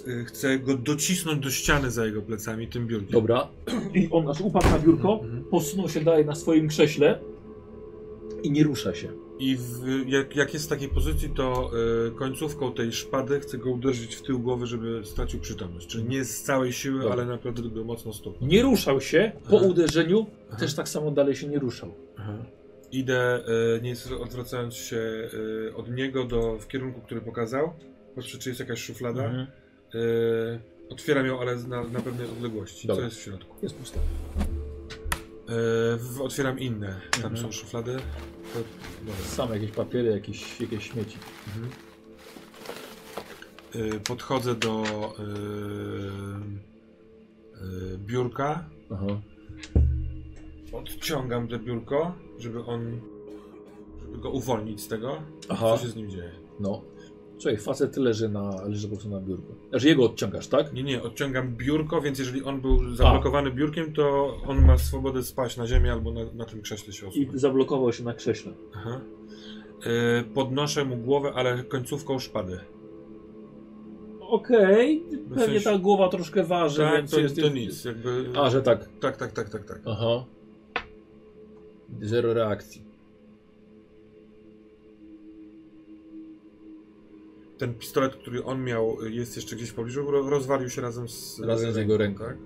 Y, 0.00 0.24
chcę 0.24 0.58
go 0.58 0.76
docisnąć 0.76 1.44
do 1.44 1.50
ściany 1.50 1.90
za 1.90 2.06
jego 2.06 2.22
plecami 2.22 2.68
tym 2.68 2.86
biurkiem. 2.86 3.10
Dobra. 3.12 3.48
I 3.94 4.08
on 4.10 4.28
aż 4.28 4.40
upadł 4.40 4.68
na 4.70 4.78
biurko, 4.78 5.20
Mhm. 5.22 5.44
posunął 5.44 5.88
się 5.88 6.00
dalej 6.00 6.26
na 6.26 6.34
swoim 6.34 6.68
krześle 6.68 7.20
i 8.42 8.50
nie 8.50 8.62
rusza 8.64 8.94
się. 8.94 9.08
I 9.38 9.56
w, 9.56 9.84
jak, 10.06 10.36
jak 10.36 10.54
jest 10.54 10.66
w 10.66 10.68
takiej 10.68 10.88
pozycji, 10.88 11.30
to 11.30 11.70
y, 12.08 12.10
końcówką 12.10 12.72
tej 12.72 12.92
szpady 12.92 13.40
chcę 13.40 13.58
go 13.58 13.70
uderzyć 13.70 14.14
w 14.16 14.22
tył 14.22 14.38
głowy, 14.40 14.66
żeby 14.66 15.00
stracił 15.04 15.40
przytomność. 15.40 15.86
Czyli 15.86 16.04
nie 16.04 16.24
z 16.24 16.42
całej 16.42 16.72
siły, 16.72 16.98
Dobra. 16.98 17.12
ale 17.12 17.26
naprawdę 17.26 17.62
go 17.62 17.84
mocno 17.84 18.12
stuknął. 18.12 18.50
Nie 18.50 18.62
ruszał 18.62 19.00
się 19.00 19.32
po 19.50 19.56
Aha. 19.56 19.66
uderzeniu, 19.66 20.26
Aha. 20.48 20.58
też 20.60 20.74
tak 20.74 20.88
samo 20.88 21.10
dalej 21.10 21.34
się 21.36 21.48
nie 21.48 21.58
ruszał. 21.58 21.94
Aha. 22.16 22.44
Idę, 22.92 23.44
y, 23.76 23.82
nie 23.82 23.94
odwracając 24.20 24.74
się 24.74 24.96
y, 24.96 25.72
od 25.76 25.90
niego 25.90 26.24
do, 26.24 26.58
w 26.58 26.68
kierunku, 26.68 27.00
który 27.00 27.20
pokazał. 27.20 27.72
Patrzę, 28.14 28.38
czy 28.38 28.48
jest 28.50 28.60
jakaś 28.60 28.78
szuflada. 28.84 29.24
Mhm. 29.24 29.46
Y, 29.94 30.60
otwieram 30.90 31.26
ją, 31.26 31.40
ale 31.40 31.56
na, 31.56 31.84
na 31.84 32.00
pewnej 32.00 32.26
odległości. 32.30 32.86
Dobra. 32.88 33.00
Co 33.02 33.04
jest 33.04 33.16
w 33.16 33.22
środku? 33.22 33.56
Jest 33.62 33.74
pusta. 33.74 34.00
W, 35.98 36.20
otwieram 36.20 36.58
inne. 36.58 37.00
Tam 37.10 37.24
Mhm. 37.32 37.36
są 37.36 37.52
szuflady. 37.52 37.96
To, 38.54 38.58
dobra. 39.06 39.24
Same 39.24 39.54
jakieś 39.58 39.70
papiery, 39.70 40.10
jakieś, 40.10 40.60
jakieś 40.60 40.90
śmieci. 40.90 41.18
Mhm. 41.46 41.72
Y, 43.94 44.00
podchodzę 44.00 44.54
do 44.54 44.82
biurka. 47.98 48.64
Aha. 48.92 49.06
Odciągam 50.72 51.48
to 51.48 51.58
biurko, 51.58 52.14
żeby 52.38 52.64
on. 52.64 53.00
żeby 54.02 54.18
go 54.18 54.30
uwolnić 54.30 54.80
z 54.80 54.88
tego. 54.88 55.22
Aha. 55.48 55.76
Co 55.76 55.82
się 55.82 55.88
z 55.88 55.96
nim 55.96 56.10
dzieje? 56.10 56.30
No. 56.60 56.82
Słuchaj, 57.42 57.58
facet 57.58 57.96
leży, 57.96 58.28
na, 58.28 58.66
leży 58.66 58.88
po 58.88 58.94
prostu 58.94 59.10
na 59.10 59.20
biurku. 59.20 59.54
Znaczy 59.70 59.88
jego 59.88 60.04
odciągasz, 60.04 60.48
tak? 60.48 60.72
Nie, 60.72 60.82
nie, 60.82 61.02
odciągam 61.02 61.56
biurko, 61.56 62.00
więc 62.00 62.18
jeżeli 62.18 62.42
on 62.42 62.60
był 62.60 62.94
zablokowany 62.94 63.50
biurkiem, 63.50 63.92
to 63.92 64.36
on 64.46 64.66
ma 64.66 64.78
swobodę 64.78 65.22
spaść 65.22 65.56
na 65.56 65.66
ziemię 65.66 65.92
albo 65.92 66.12
na, 66.12 66.20
na 66.34 66.44
tym 66.44 66.62
krześle 66.62 66.92
się 66.92 67.08
I 67.08 67.28
zablokował 67.34 67.92
się 67.92 68.04
na 68.04 68.14
krześle. 68.14 68.52
Aha. 68.74 69.00
Y, 70.20 70.24
podnoszę 70.34 70.84
mu 70.84 70.96
głowę, 70.96 71.32
ale 71.34 71.64
końcówką 71.64 72.18
szpady. 72.18 72.58
Okej, 74.20 75.00
W 75.00 75.28
pewnie 75.28 75.60
sensie- 75.60 75.64
ta 75.64 75.78
głowa 75.78 76.08
troszkę 76.08 76.44
waży, 76.44 76.82
Tak, 76.82 76.96
więc 76.96 77.10
to, 77.10 77.20
jest, 77.20 77.40
to 77.40 77.48
nic. 77.48 77.84
Jakby... 77.84 78.24
A, 78.36 78.50
że 78.50 78.62
tak. 78.62 78.88
Tak, 79.00 79.16
tak, 79.16 79.32
tak, 79.32 79.48
tak, 79.50 79.64
tak. 79.64 79.80
Aha. 79.86 80.24
Zero 82.00 82.34
reakcji. 82.34 82.91
Ten 87.62 87.74
pistolet, 87.74 88.16
który 88.16 88.44
on 88.44 88.64
miał, 88.64 89.04
jest 89.08 89.36
jeszcze 89.36 89.56
gdzieś 89.56 89.68
w 89.68 89.74
pobliżu, 89.74 90.10
ro- 90.10 90.30
rozwalił 90.30 90.70
się 90.70 90.82
razem 90.82 91.08
z, 91.08 91.40
Razem 91.40 91.72
z 91.72 91.76
jego 91.76 91.96
ręką. 91.96 92.24
Tak? 92.24 92.36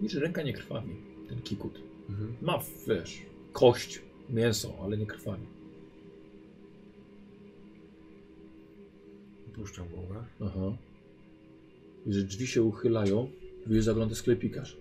Widzisz, 0.00 0.12
że 0.12 0.20
ręka 0.20 0.42
nie 0.42 0.52
krwawi, 0.52 0.96
ten 1.28 1.42
kikut. 1.42 1.80
Mhm. 2.08 2.34
Ma, 2.42 2.58
wiesz, 2.86 3.22
kość, 3.52 4.02
mięso, 4.30 4.74
ale 4.82 4.96
nie 4.98 5.06
krwawi. 5.06 5.46
Puszczam 9.54 9.88
głowę. 9.88 10.24
Aha. 10.40 10.76
Widzisz, 12.06 12.20
że 12.20 12.26
drzwi 12.26 12.46
się 12.46 12.62
uchylają, 12.62 13.30
widzisz, 13.66 13.84
zagląda 13.84 14.14
sklepikarz. 14.14 14.76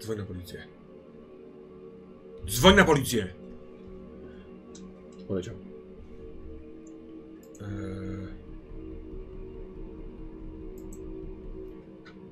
Dzwoń 0.00 0.18
na 0.18 0.24
policję. 0.24 0.66
Dzwoń 2.46 2.76
na 2.76 2.84
policję! 2.84 3.34
Poleciał. 5.28 5.65
Eee... 7.60 8.46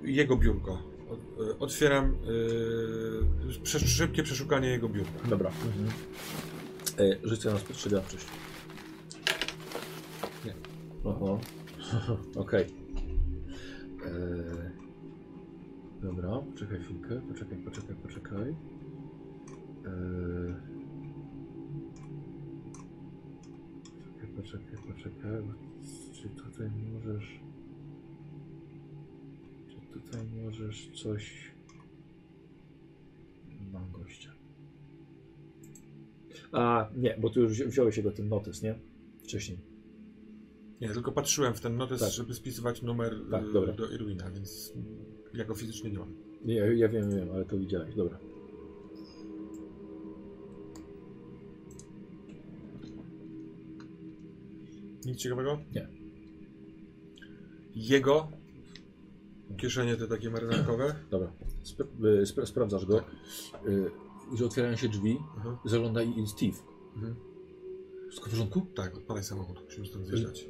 Jego 0.02 0.36
biurko. 0.36 0.82
E, 1.50 1.58
Otwieram 1.58 2.16
yy, 2.26 3.60
prze, 3.62 3.80
szybkie 3.80 4.22
przeszukanie 4.22 4.68
jego 4.68 4.88
biurka. 4.88 5.28
Dobra. 5.28 5.50
Mhm. 5.50 5.88
E, 6.98 7.28
rzucę 7.28 7.52
na 7.52 7.58
spostrzegawczość. 7.58 8.26
Nie. 10.44 10.54
Oho. 11.04 11.40
Okej. 12.36 12.66
E, 14.06 14.84
Dobra, 16.02 16.28
poczekaj 16.52 16.80
chwilkę, 16.80 17.20
poczekaj, 17.28 17.58
poczekaj, 17.58 17.96
poczekaj. 18.02 18.54
E, 19.86 19.94
Poczekaj, 24.36 24.76
poczekaj, 24.86 24.92
poczekaj. 24.92 25.42
Czy 26.14 26.28
tutaj 26.28 26.70
możesz... 26.92 27.40
Czy 29.68 30.00
tutaj 30.00 30.20
możesz 30.44 30.90
coś... 31.02 31.52
Mam 33.72 33.90
gościa. 33.92 34.30
A, 36.52 36.90
nie, 36.96 37.16
bo 37.20 37.30
tu 37.30 37.40
już 37.40 37.52
wzi- 37.52 37.66
wziąłeś 37.66 37.96
jego 37.96 38.12
ten 38.12 38.28
notes, 38.28 38.62
nie? 38.62 38.74
Wcześniej. 39.24 39.58
Nie, 40.80 40.88
tylko 40.88 41.12
patrzyłem 41.12 41.54
w 41.54 41.60
ten 41.60 41.76
notes, 41.76 42.00
Tak. 42.00 42.10
żeby 42.12 42.34
spisywać 42.34 42.82
numer 42.82 43.16
Tak, 43.30 43.44
y, 43.44 43.52
dobra. 43.52 43.72
do 43.72 43.90
Irwina, 43.90 44.30
więc 44.30 44.72
ja 45.34 45.44
go 45.44 45.54
fizycznie 45.54 45.90
nie 45.90 45.98
mam. 45.98 46.14
Nie, 46.44 46.54
ja, 46.54 46.72
ja 46.72 46.88
wiem, 46.88 47.10
wiem, 47.10 47.28
ale 47.34 47.44
to 47.44 47.58
widziałeś, 47.58 47.94
dobra. 47.94 48.18
Nic 55.04 55.18
ciekawego? 55.18 55.58
Nie. 55.74 55.88
Jego 57.74 58.28
kieszenie 59.56 59.96
te 59.96 60.08
takie 60.08 60.30
marynarkowe. 60.30 60.94
Dobra. 61.10 61.32
Y, 62.22 62.26
spra 62.26 62.46
sprawdzasz 62.46 62.86
go. 62.86 62.98
Y, 63.68 63.90
że 64.36 64.44
otwierają 64.44 64.76
się 64.76 64.88
drzwi, 64.88 65.16
Aha. 65.38 65.58
zagląda 65.64 66.02
i 66.02 66.26
Steve. 66.26 66.58
Mhm. 66.96 67.14
Wszystko 68.08 68.28
w 68.28 68.30
porządku? 68.30 68.66
Tak, 68.74 68.96
odpalaj 68.96 69.24
samochód, 69.24 69.64
musimy 69.64 69.86
stąd 69.86 70.06
zjeżdżać. 70.06 70.46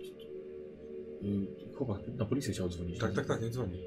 Y, 1.23 1.75
chłopak 1.75 2.09
na 2.09 2.25
policję 2.25 2.53
chciał 2.53 2.69
dzwonić. 2.69 2.99
Tak, 2.99 3.13
tak, 3.15 3.27
tak, 3.27 3.43
nie 3.43 3.51
dzwoni. 3.51 3.79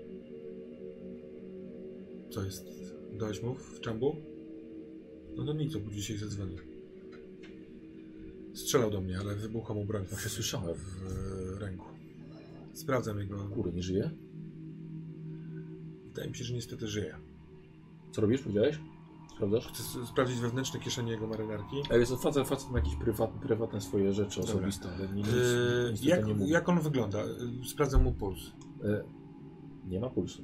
Co 2.29 2.43
jest? 2.43 2.65
Dałeś 3.13 3.43
mu 3.43 3.55
w 3.55 3.79
czambu? 3.79 4.15
No 5.35 5.45
to 5.45 5.53
nic, 5.53 5.75
obudzi 5.75 6.03
się 6.03 6.13
i 6.13 6.17
zadzwoni. 6.17 6.55
Strzelał 8.57 8.91
do 8.91 9.01
mnie, 9.01 9.19
ale 9.19 9.35
wybuchła 9.35 9.75
mu 9.75 9.85
broń 9.85 10.05
Właśnie 10.09 10.29
słyszałem. 10.29 10.75
w 10.75 11.57
ręku. 11.61 11.85
Sprawdzam 12.73 13.19
jego... 13.19 13.37
Kurde, 13.49 13.71
nie 13.71 13.83
żyje? 13.83 14.11
Wydaje 16.05 16.29
mi 16.29 16.35
się, 16.35 16.43
że 16.43 16.53
niestety 16.53 16.87
żyje. 16.87 17.15
Co 18.11 18.21
robisz, 18.21 18.41
powiedziałeś? 18.41 18.79
Sprawdzasz? 19.35 19.67
Chcę 19.67 19.83
s- 20.01 20.09
sprawdzić 20.09 20.39
wewnętrzne 20.39 20.79
kieszenie 20.79 21.11
jego 21.11 21.27
marynarki. 21.27 21.75
A 21.89 21.95
jest 21.95 22.11
to 22.11 22.17
facet, 22.17 22.47
facet 22.47 22.71
ma 22.71 22.79
jakieś 22.79 22.95
prywatne, 22.95 23.41
prywatne 23.41 23.81
swoje 23.81 24.13
rzeczy 24.13 24.39
Dobra. 24.41 24.53
osobiste, 24.55 24.89
ale 24.91 25.07
nic, 25.07 25.27
Yy, 25.27 25.89
nic 25.91 26.03
jak, 26.03 26.25
nie 26.25 26.33
mówi. 26.33 26.51
jak 26.51 26.69
on 26.69 26.79
wygląda? 26.81 27.23
Yy, 27.25 27.65
Sprawdzam 27.69 28.03
mu 28.03 28.11
puls. 28.11 28.39
Nie 29.87 29.99
ma 29.99 30.09
pulsu. 30.09 30.43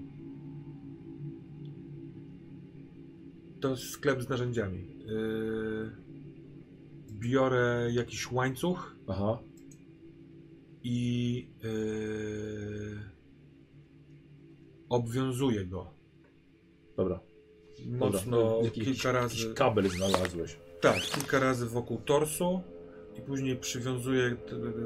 To 3.60 3.76
sklep 3.78 4.22
z 4.22 4.30
narzędziami. 4.30 4.88
Yy, 5.06 5.92
biorę 7.24 7.90
jakiś 7.94 8.32
łańcuch 8.32 8.96
Aha. 9.08 9.40
i 10.84 11.50
yy, 11.64 13.00
obwiązuję 14.90 15.66
go. 15.66 15.94
Dobra. 16.98 17.20
Mocno 17.86 18.38
Dobra. 18.38 18.66
Jakiś- 18.66 18.84
kilka 18.86 19.12
razy. 19.12 19.36
Jakiś 19.40 19.54
kabel 19.58 19.90
znalazłeś. 19.90 20.58
Tak, 20.82 21.02
kilka 21.02 21.40
razy 21.40 21.66
wokół 21.66 21.98
torsu 21.98 22.62
i 23.18 23.22
później 23.22 23.56
przywiązuję 23.58 24.36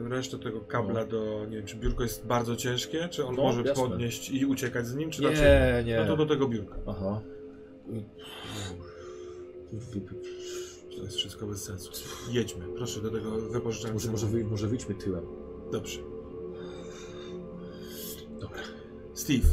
resztę 0.10 0.40
tego 0.40 0.62
kabla 0.62 1.02
No. 1.02 1.08
do. 1.08 1.46
Nie 1.50 1.58
wiem, 1.58 1.66
czy 1.66 1.76
biurko 1.76 2.04
jest 2.04 2.26
bardzo 2.28 2.56
ciężkie, 2.56 3.10
czy 3.10 3.26
on 3.26 3.36
No, 3.36 3.44
może 3.44 3.62
jasne. 3.62 3.84
podnieść 3.84 4.30
i 4.30 4.46
uciekać 4.46 4.88
z 4.88 4.96
nim, 4.96 5.12
czy 5.12 5.24
raczej. 5.24 5.42
Nie, 5.42 5.84
nie. 5.86 6.00
No 6.00 6.06
to 6.08 6.18
do 6.18 6.26
tego 6.26 6.48
biurka. 6.48 6.76
Aha. 6.88 7.22
To 10.98 11.04
jest 11.04 11.16
wszystko 11.16 11.48
bez 11.48 11.64
sensu. 11.64 11.92
Jedźmy, 12.32 12.66
proszę, 12.76 13.02
do 13.02 13.12
tego 13.12 13.32
wypożyczalni. 13.32 13.94
Może, 13.94 14.12
może, 14.12 14.28
wy, 14.28 14.44
może 14.44 14.68
wyjdźmy 14.68 14.96
tyłem. 14.96 15.26
Dobrze. 15.72 16.00
Dobra. 18.40 18.60
Steve, 19.14 19.48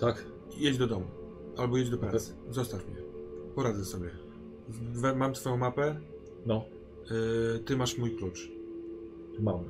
Tak? 0.00 0.24
jedź 0.56 0.78
do 0.78 0.86
domu. 0.86 1.06
Albo 1.56 1.76
jedź 1.76 1.90
do 1.90 1.98
pracy. 1.98 2.34
Zostaw 2.50 2.86
mnie. 2.88 2.96
Poradzę 3.54 3.84
sobie. 3.84 4.10
We, 4.68 5.14
mam 5.16 5.32
twoją 5.32 5.56
mapę. 5.56 6.00
No, 6.46 6.64
Yy, 7.54 7.58
ty 7.58 7.76
masz 7.76 7.98
mój 7.98 8.16
klucz. 8.16 8.50
mam. 9.40 9.64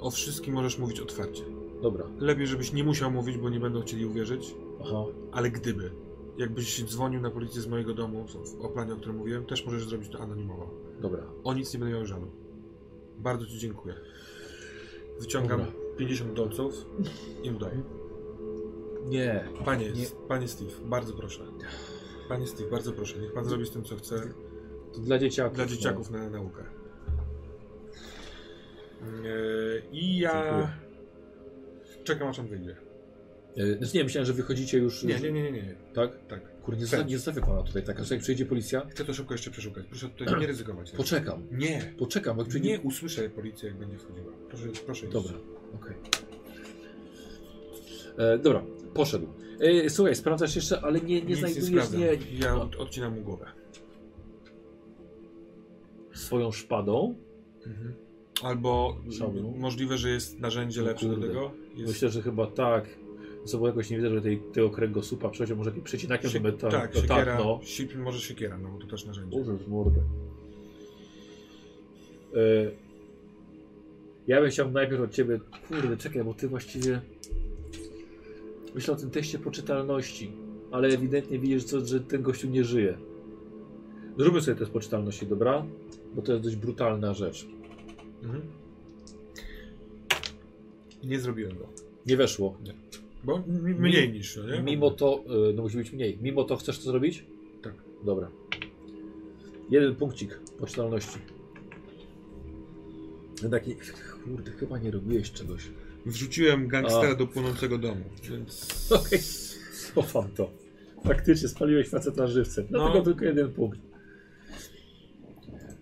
O 0.00 0.10
wszystkim 0.10 0.54
możesz 0.54 0.78
mówić 0.78 1.00
otwarcie. 1.00 1.42
Dobra. 1.82 2.06
Lepiej, 2.18 2.46
żebyś 2.46 2.72
nie 2.72 2.84
musiał 2.84 3.10
mówić, 3.10 3.38
bo 3.38 3.48
nie 3.50 3.60
będą 3.60 3.82
chcieli 3.82 4.06
uwierzyć. 4.06 4.54
Aha. 4.80 5.04
Ale 5.32 5.50
gdyby, 5.50 5.90
jakbyś 6.38 6.84
dzwonił 6.84 7.20
na 7.20 7.30
policję 7.30 7.60
z 7.62 7.66
mojego 7.66 7.94
domu 7.94 8.26
o 8.60 8.68
planie, 8.68 8.92
o 8.92 8.96
którym 8.96 9.16
mówiłem, 9.16 9.46
też 9.46 9.66
możesz 9.66 9.88
zrobić 9.88 10.08
to 10.12 10.20
anonimowo. 10.20 10.70
Dobra. 11.00 11.22
O 11.44 11.54
nic 11.54 11.74
nie 11.74 11.80
będę 11.80 11.94
miał 11.94 12.06
żalu. 12.06 12.30
Bardzo 13.18 13.46
Ci 13.46 13.58
dziękuję. 13.58 13.94
Wyciągam 15.20 15.60
Dobra. 15.60 15.72
50 15.98 16.32
dolców 16.32 16.74
i 17.42 17.50
mu 17.50 17.58
daję. 17.58 17.82
Nie. 19.06 19.48
Panie, 19.64 19.90
Nie. 19.90 20.06
panie 20.28 20.48
Steve, 20.48 20.70
bardzo 20.84 21.12
proszę. 21.12 21.44
Panie 22.28 22.46
Steve, 22.46 22.70
bardzo 22.70 22.92
proszę, 22.92 23.18
niech 23.18 23.32
Pan 23.32 23.44
zrobi 23.44 23.66
z 23.66 23.70
tym, 23.70 23.84
co 23.84 23.96
chce. 23.96 24.34
To 24.94 25.00
dla 25.00 25.18
dzieciaków. 25.18 25.56
Dla 25.56 25.66
dzieciaków 25.66 26.10
na 26.10 26.30
naukę. 26.30 26.64
Yy, 29.22 29.82
I 29.92 30.18
ja 30.18 30.32
Dziękuję. 30.42 30.68
czekam, 32.04 32.28
aż 32.28 32.38
on 32.38 32.46
wyjdzie. 32.46 32.76
No. 33.56 33.64
E, 33.64 33.78
Znaczy 33.78 33.96
nie, 33.96 34.04
myślałem, 34.04 34.26
że 34.26 34.32
wychodzicie 34.32 34.78
już. 34.78 35.02
Nie, 35.04 35.20
nie, 35.20 35.32
nie, 35.32 35.42
nie, 35.42 35.52
nie. 35.52 35.74
Tak? 35.94 36.26
Tak. 36.26 36.60
Kurde, 36.62 36.98
nie, 36.98 37.04
nie 37.04 37.16
zostawię 37.18 37.40
pana 37.40 37.62
tutaj 37.62 37.82
tak. 37.84 38.00
A 38.00 38.02
jak 38.14 38.20
przyjdzie 38.22 38.46
policja? 38.46 38.86
Chcę 38.90 39.04
to 39.04 39.14
szybko 39.14 39.34
jeszcze 39.34 39.50
przeszukać. 39.50 39.84
Proszę 39.86 40.08
tutaj 40.08 40.40
nie 40.40 40.46
ryzykować. 40.52 40.90
Poczekam. 40.90 41.42
Nie. 41.52 41.94
Poczekam, 41.98 42.38
jak 42.38 42.48
przyjdzie. 42.48 42.68
Nie 42.70 42.80
usłyszę 42.80 43.30
policję, 43.30 43.68
jak 43.68 43.78
będzie 43.78 43.98
wchodziła. 43.98 44.32
Proszę, 44.48 44.64
proszę 44.86 45.06
iść. 45.06 45.12
Dobra, 45.12 45.32
okej. 45.74 45.96
E, 48.18 48.38
Dobra, 48.38 48.62
poszedł. 48.94 49.26
E, 49.60 49.90
słuchaj, 49.90 50.14
sprawdzasz 50.14 50.56
jeszcze, 50.56 50.80
ale 50.80 51.00
nie, 51.00 51.14
nie 51.14 51.26
Nic 51.26 51.38
znajdujesz 51.38 51.68
sprawdzam. 51.68 52.00
nie, 52.00 52.06
Ja 52.38 52.54
no, 52.54 52.62
od, 52.62 52.76
odcinam 52.76 53.14
mu 53.14 53.22
głowę. 53.22 53.46
swoją 56.14 56.52
szpadą. 56.52 57.14
Mhm. 57.66 57.94
Albo 58.42 58.96
Szablą. 59.18 59.54
możliwe, 59.58 59.98
że 59.98 60.10
jest 60.10 60.38
narzędzie 60.38 60.82
O 60.82 60.84
lepsze 60.84 61.08
do 61.08 61.16
tego. 61.16 61.50
Jest... 61.76 61.92
Myślę, 61.92 62.08
że 62.08 62.22
chyba 62.22 62.46
tak. 62.46 62.84
Co, 63.48 63.58
bo 63.58 63.66
jakoś 63.66 63.90
nie 63.90 63.96
widzę, 63.96 64.10
że 64.10 64.22
tej, 64.22 64.38
tego 64.52 64.70
kręgosłupa 64.70 65.28
przecież 65.28 65.56
może 65.56 65.70
jakimś 65.70 65.84
przecinakiem 65.84 66.30
do 66.32 66.40
metalu. 66.40 66.72
tak, 66.72 66.92
to 66.92 67.00
siekiera, 67.00 67.24
tak, 67.24 67.38
no. 67.38 67.60
si- 67.64 67.88
może 67.98 68.20
siekiera, 68.20 68.58
no 68.58 68.68
bo 68.68 68.78
to 68.78 68.86
też 68.86 69.04
narzędzie. 69.04 69.38
Boże, 69.38 69.52
w 69.52 69.68
mordę. 69.68 70.00
E, 72.34 72.70
ja 74.26 74.40
bym 74.40 74.50
chciał 74.50 74.70
najpierw 74.70 75.02
od 75.02 75.10
ciebie, 75.10 75.40
kurde, 75.68 75.96
czekaj, 75.96 76.24
bo 76.24 76.34
ty 76.34 76.48
właściwie 76.48 77.00
myślę 78.74 78.94
o 78.94 78.96
tym 78.96 79.10
teście 79.10 79.38
poczytalności, 79.38 80.32
ale 80.70 80.88
ewidentnie 80.88 81.38
widzisz, 81.38 81.64
co, 81.64 81.86
że 81.86 82.00
ten 82.00 82.22
gościu 82.22 82.48
nie 82.48 82.64
żyje. 82.64 82.98
Zróbmy 84.18 84.40
sobie 84.40 84.56
test 84.56 84.70
poczytalności, 84.70 85.26
dobra? 85.26 85.64
Bo 86.14 86.22
to 86.22 86.32
jest 86.32 86.44
dość 86.44 86.56
brutalna 86.56 87.14
rzecz. 87.14 87.46
Mhm. 88.22 88.42
Nie 91.04 91.20
zrobiłem 91.20 91.58
go. 91.58 91.68
Nie 92.06 92.16
weszło. 92.16 92.56
Bo 93.28 93.42
mniej 93.78 94.12
niż, 94.12 94.36
no 94.36 94.56
nie? 94.56 94.62
Mimo 94.62 94.90
to, 94.90 95.24
e, 95.50 95.52
no 95.52 95.62
musi 95.62 95.76
być 95.76 95.92
mniej. 95.92 96.18
Mimo 96.22 96.44
to 96.44 96.56
chcesz 96.56 96.78
to 96.78 96.84
zrobić? 96.84 97.24
Tak. 97.62 97.74
Dobra. 98.04 98.30
Jeden 99.70 99.94
punkcik 99.94 100.40
poczytalności. 100.58 101.18
Taki, 103.50 103.74
kurde, 104.24 104.50
chyba 104.50 104.78
nie 104.78 104.90
robiłeś 104.90 105.32
czegoś. 105.32 105.62
Wrzuciłem 106.06 106.68
gangstera 106.68 107.12
A. 107.12 107.14
do 107.14 107.26
płonącego 107.26 107.78
domu, 107.78 108.04
więc... 108.30 108.68
Okej, 109.06 109.18
cofam 109.94 110.28
to. 110.36 110.50
Faktycznie 111.04 111.48
spaliłeś 111.48 111.88
faceta 111.88 112.26
żywcem. 112.26 112.66
Dlatego 112.70 112.98
No. 112.98 113.04
tylko 113.04 113.24
jeden 113.24 113.52
punkt. 113.52 113.80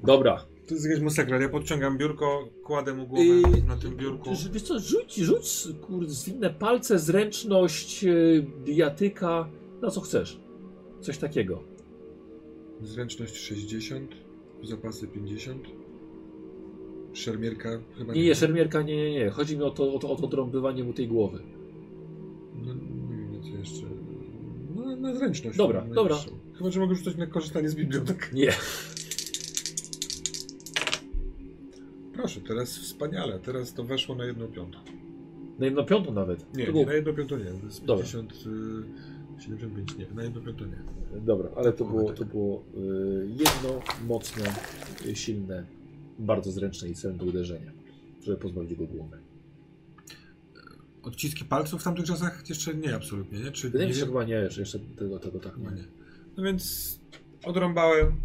Dobra. 0.05 0.45
To 0.67 0.75
jest 0.75 0.87
jakaś 0.87 1.03
masakra. 1.03 1.43
Ja 1.43 1.49
podciągam 1.49 1.99
biurko, 1.99 2.49
kładę 2.63 2.95
mu 2.95 3.07
głowę 3.07 3.25
Yy, 3.25 3.63
na 3.69 3.77
tym 3.77 3.97
biurku. 3.97 4.31
Wiesz 4.53 4.63
co, 4.63 4.79
rzuć, 4.79 5.15
rzuć, 5.15 5.69
kurde, 5.81 6.13
zwinne 6.13 6.51
palce, 6.51 6.99
zręczność, 6.99 8.03
yy, 8.03 8.47
bijatyka, 8.65 9.49
na 9.83 9.91
co 9.91 10.01
chcesz. 10.01 10.41
Coś 11.01 11.19
takiego. 11.19 11.63
Zręczność 12.83 13.37
60, 13.37 14.11
zapasy 14.63 15.09
50. 15.09 15.67
Szermierka 17.13 17.81
chyba 17.99 18.15
Nie, 18.15 18.25
nie, 18.25 18.35
szermierka, 18.35 18.83
nie, 18.83 18.97
nie, 18.97 19.11
nie. 19.11 19.31
Chodzi 19.31 19.57
mi 19.57 19.63
o 19.63 19.71
to, 19.71 19.95
o 19.95 19.99
to, 19.99 20.11
o 20.11 20.17
to 20.17 20.27
drąbywanie 20.27 20.85
mu 20.85 20.93
tej 20.93 21.09
głowy. 21.09 21.43
No, 22.55 22.75
nie 22.75 23.17
wiem, 23.33 23.43
co 23.43 23.59
jeszcze. 23.59 23.87
No, 24.77 24.97
na, 24.97 25.15
zręczność. 25.15 25.59
Dobra, 25.59 25.85
na 25.85 25.95
dobra. 25.95 26.17
Chyba, 26.59 26.71
że 26.71 26.81
mogę 26.81 26.95
rzucać 26.95 27.17
na 27.17 27.27
korzystanie 27.27 27.69
z 27.69 27.75
biblioteki. 27.75 28.27
Nie. 28.33 28.53
Proszę, 32.17 32.41
teraz 32.41 32.79
wspaniale. 32.79 33.39
Teraz 33.39 33.75
to 33.75 33.85
weszło 33.85 34.15
na 34.15 34.25
jedną 34.25 34.47
piątą. 34.47 34.79
Na 35.59 35.65
jedną 35.65 35.85
piątą 35.85 36.13
nawet. 36.13 36.55
Nie, 36.57 36.67
nie 36.73 36.87
na 36.87 36.93
jedną 36.93 37.15
piątą 37.15 37.37
nie. 37.37 37.45
Dobra. 37.87 38.05
50, 38.05 38.33
y, 39.39 39.43
75 39.43 39.97
nie. 39.97 40.07
Na 40.15 40.23
jedną 40.23 40.41
piątą 40.41 40.65
nie. 40.65 41.21
Dobra, 41.21 41.49
ale 41.57 41.73
to 41.73 41.85
było, 41.85 42.13
to 42.13 42.25
było 42.25 42.63
y, 42.77 43.27
jedno 43.29 43.81
mocne, 44.07 44.45
y, 45.07 45.17
silne, 45.17 45.65
bardzo 46.19 46.51
zręczne 46.53 46.89
i 46.89 46.95
celne 46.95 47.25
uderzenie, 47.25 47.73
żeby 48.23 48.37
pozbawić 48.37 48.75
go 48.75 48.87
głowy. 48.87 49.17
Odciski 51.03 51.45
palców 51.45 51.81
w 51.81 51.85
tamtych 51.85 52.05
czasach 52.05 52.49
jeszcze 52.49 52.75
nie, 52.75 52.95
absolutnie, 52.95 53.39
nie? 53.39 53.51
Czy 53.51 53.71
Wydaje 53.71 53.85
mi 53.85 53.89
nie 53.89 53.95
się, 53.95 54.01
że 54.01 54.07
chyba 54.07 54.25
nie, 54.25 54.35
jeszcze 54.35 54.79
tego, 54.79 55.19
tego 55.19 55.39
tak 55.39 55.59
nie. 55.59 55.65
nie. 55.65 55.85
No 56.37 56.45
więc 56.45 56.99
odrąbałem. 57.45 58.17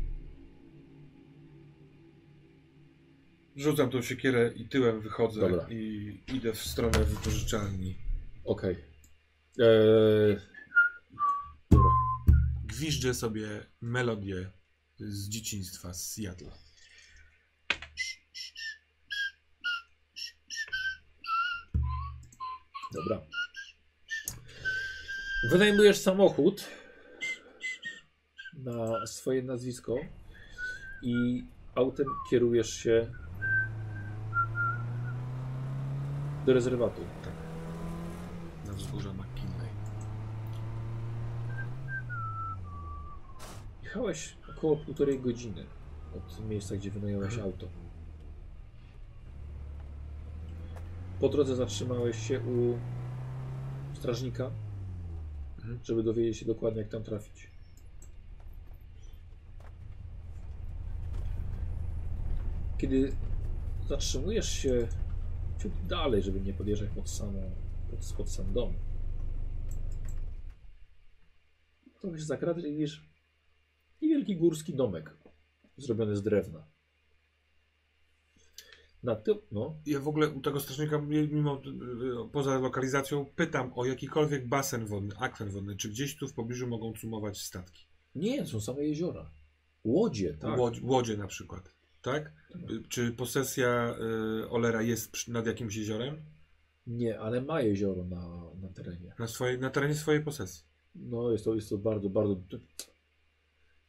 Rzucam 3.55 3.89
tą 3.89 4.01
siekierę 4.01 4.51
i 4.55 4.67
tyłem 4.69 5.01
wychodzę 5.01 5.41
Dobra. 5.41 5.65
i 5.69 6.19
idę 6.27 6.53
w 6.53 6.59
stronę 6.59 7.03
wypożyczalni. 7.03 7.97
Okej. 8.45 8.75
Eee, 9.59 10.37
Dobra. 11.71 11.89
Gwiżdżę 12.65 13.13
sobie 13.13 13.47
melodię 13.81 14.51
z 14.99 15.29
dzieciństwa, 15.29 15.93
z 15.93 16.13
Seattle. 16.13 16.51
Dobra. 22.93 23.21
Wynajmujesz 25.51 25.97
samochód 25.97 26.67
na 28.53 29.07
swoje 29.07 29.43
nazwisko 29.43 29.95
i 31.03 31.43
autem 31.75 32.07
kierujesz 32.29 32.69
się 32.69 33.07
do 36.45 36.53
rezerwatu. 36.53 37.01
Na 38.67 38.73
wzgórza 38.73 39.09
McKinley. 39.13 39.69
Jechałeś 43.83 44.37
około 44.57 44.77
półtorej 44.77 45.19
godziny 45.19 45.65
od 46.17 46.49
miejsca, 46.49 46.75
gdzie 46.75 46.91
wynająłeś 46.91 47.37
auto. 47.37 47.67
Po 51.19 51.29
drodze 51.29 51.55
zatrzymałeś 51.55 52.27
się 52.27 52.39
u 52.39 52.77
strażnika, 53.93 54.51
Mhm. 55.57 55.79
żeby 55.83 56.03
dowiedzieć 56.03 56.37
się 56.37 56.45
dokładnie, 56.45 56.81
jak 56.81 56.89
tam 56.91 57.03
trafić. 57.03 57.50
Kiedy 62.81 63.15
zatrzymujesz 63.87 64.49
się 64.49 64.87
ciut 65.59 65.71
dalej, 65.87 66.23
żeby 66.23 66.41
nie 66.41 66.53
podjeżdżać 66.53 66.89
pod, 66.89 67.09
samą, 67.09 67.51
pod, 67.89 68.13
pod 68.17 68.29
sam 68.29 68.53
dom, 68.53 68.73
to 72.01 72.17
się 72.17 72.23
zakradasz 72.23 72.63
i 72.63 72.71
widzisz 72.71 73.09
niewielki 74.01 74.37
górski 74.37 74.73
domek 74.73 75.17
zrobiony 75.77 76.15
z 76.15 76.23
drewna. 76.23 76.67
Na 79.03 79.15
tył, 79.15 79.41
no, 79.51 79.75
Ja 79.85 79.99
w 79.99 80.07
ogóle 80.07 80.29
u 80.29 80.41
tego 80.41 80.59
strażnika, 80.59 81.01
mimo 81.01 81.61
y, 82.25 82.29
poza 82.31 82.59
lokalizacją, 82.59 83.25
pytam 83.25 83.71
o 83.75 83.85
jakikolwiek 83.85 84.47
basen 84.47 84.85
wodny, 84.85 85.15
akwen 85.19 85.49
wodny, 85.49 85.75
czy 85.75 85.89
gdzieś 85.89 86.17
tu 86.17 86.27
w 86.27 86.33
pobliżu 86.33 86.67
mogą 86.67 86.93
cumować 86.93 87.41
statki. 87.41 87.85
nie, 88.15 88.45
są 88.45 88.61
same 88.61 88.83
jeziora. 88.83 89.31
Łodzie, 89.83 90.33
tak. 90.33 90.59
Łodź, 90.59 90.81
łodzie 90.81 91.17
na 91.17 91.27
przykład, 91.27 91.80
tak? 92.01 92.31
Y, 92.71 92.87
Czy 92.89 93.11
posesja 93.11 93.95
y, 94.43 94.49
Olera 94.49 94.81
jest 94.81 95.11
przy, 95.11 95.31
nad 95.31 95.45
jakimś 95.45 95.75
jeziorem? 95.75 96.21
Nie, 96.87 97.19
ale 97.19 97.41
ma 97.41 97.61
jezioro 97.61 98.03
na, 98.03 98.43
na 98.61 98.69
terenie. 98.69 99.13
Na, 99.19 99.27
swojej, 99.27 99.59
na 99.59 99.69
terenie 99.69 99.95
swojej 99.95 100.23
posesji. 100.23 100.63
No, 100.95 101.31
jest 101.31 101.45
to, 101.45 101.55
jest 101.55 101.69
to 101.69 101.77
bardzo, 101.77 102.09
bardzo. 102.09 102.35
to 102.35 102.57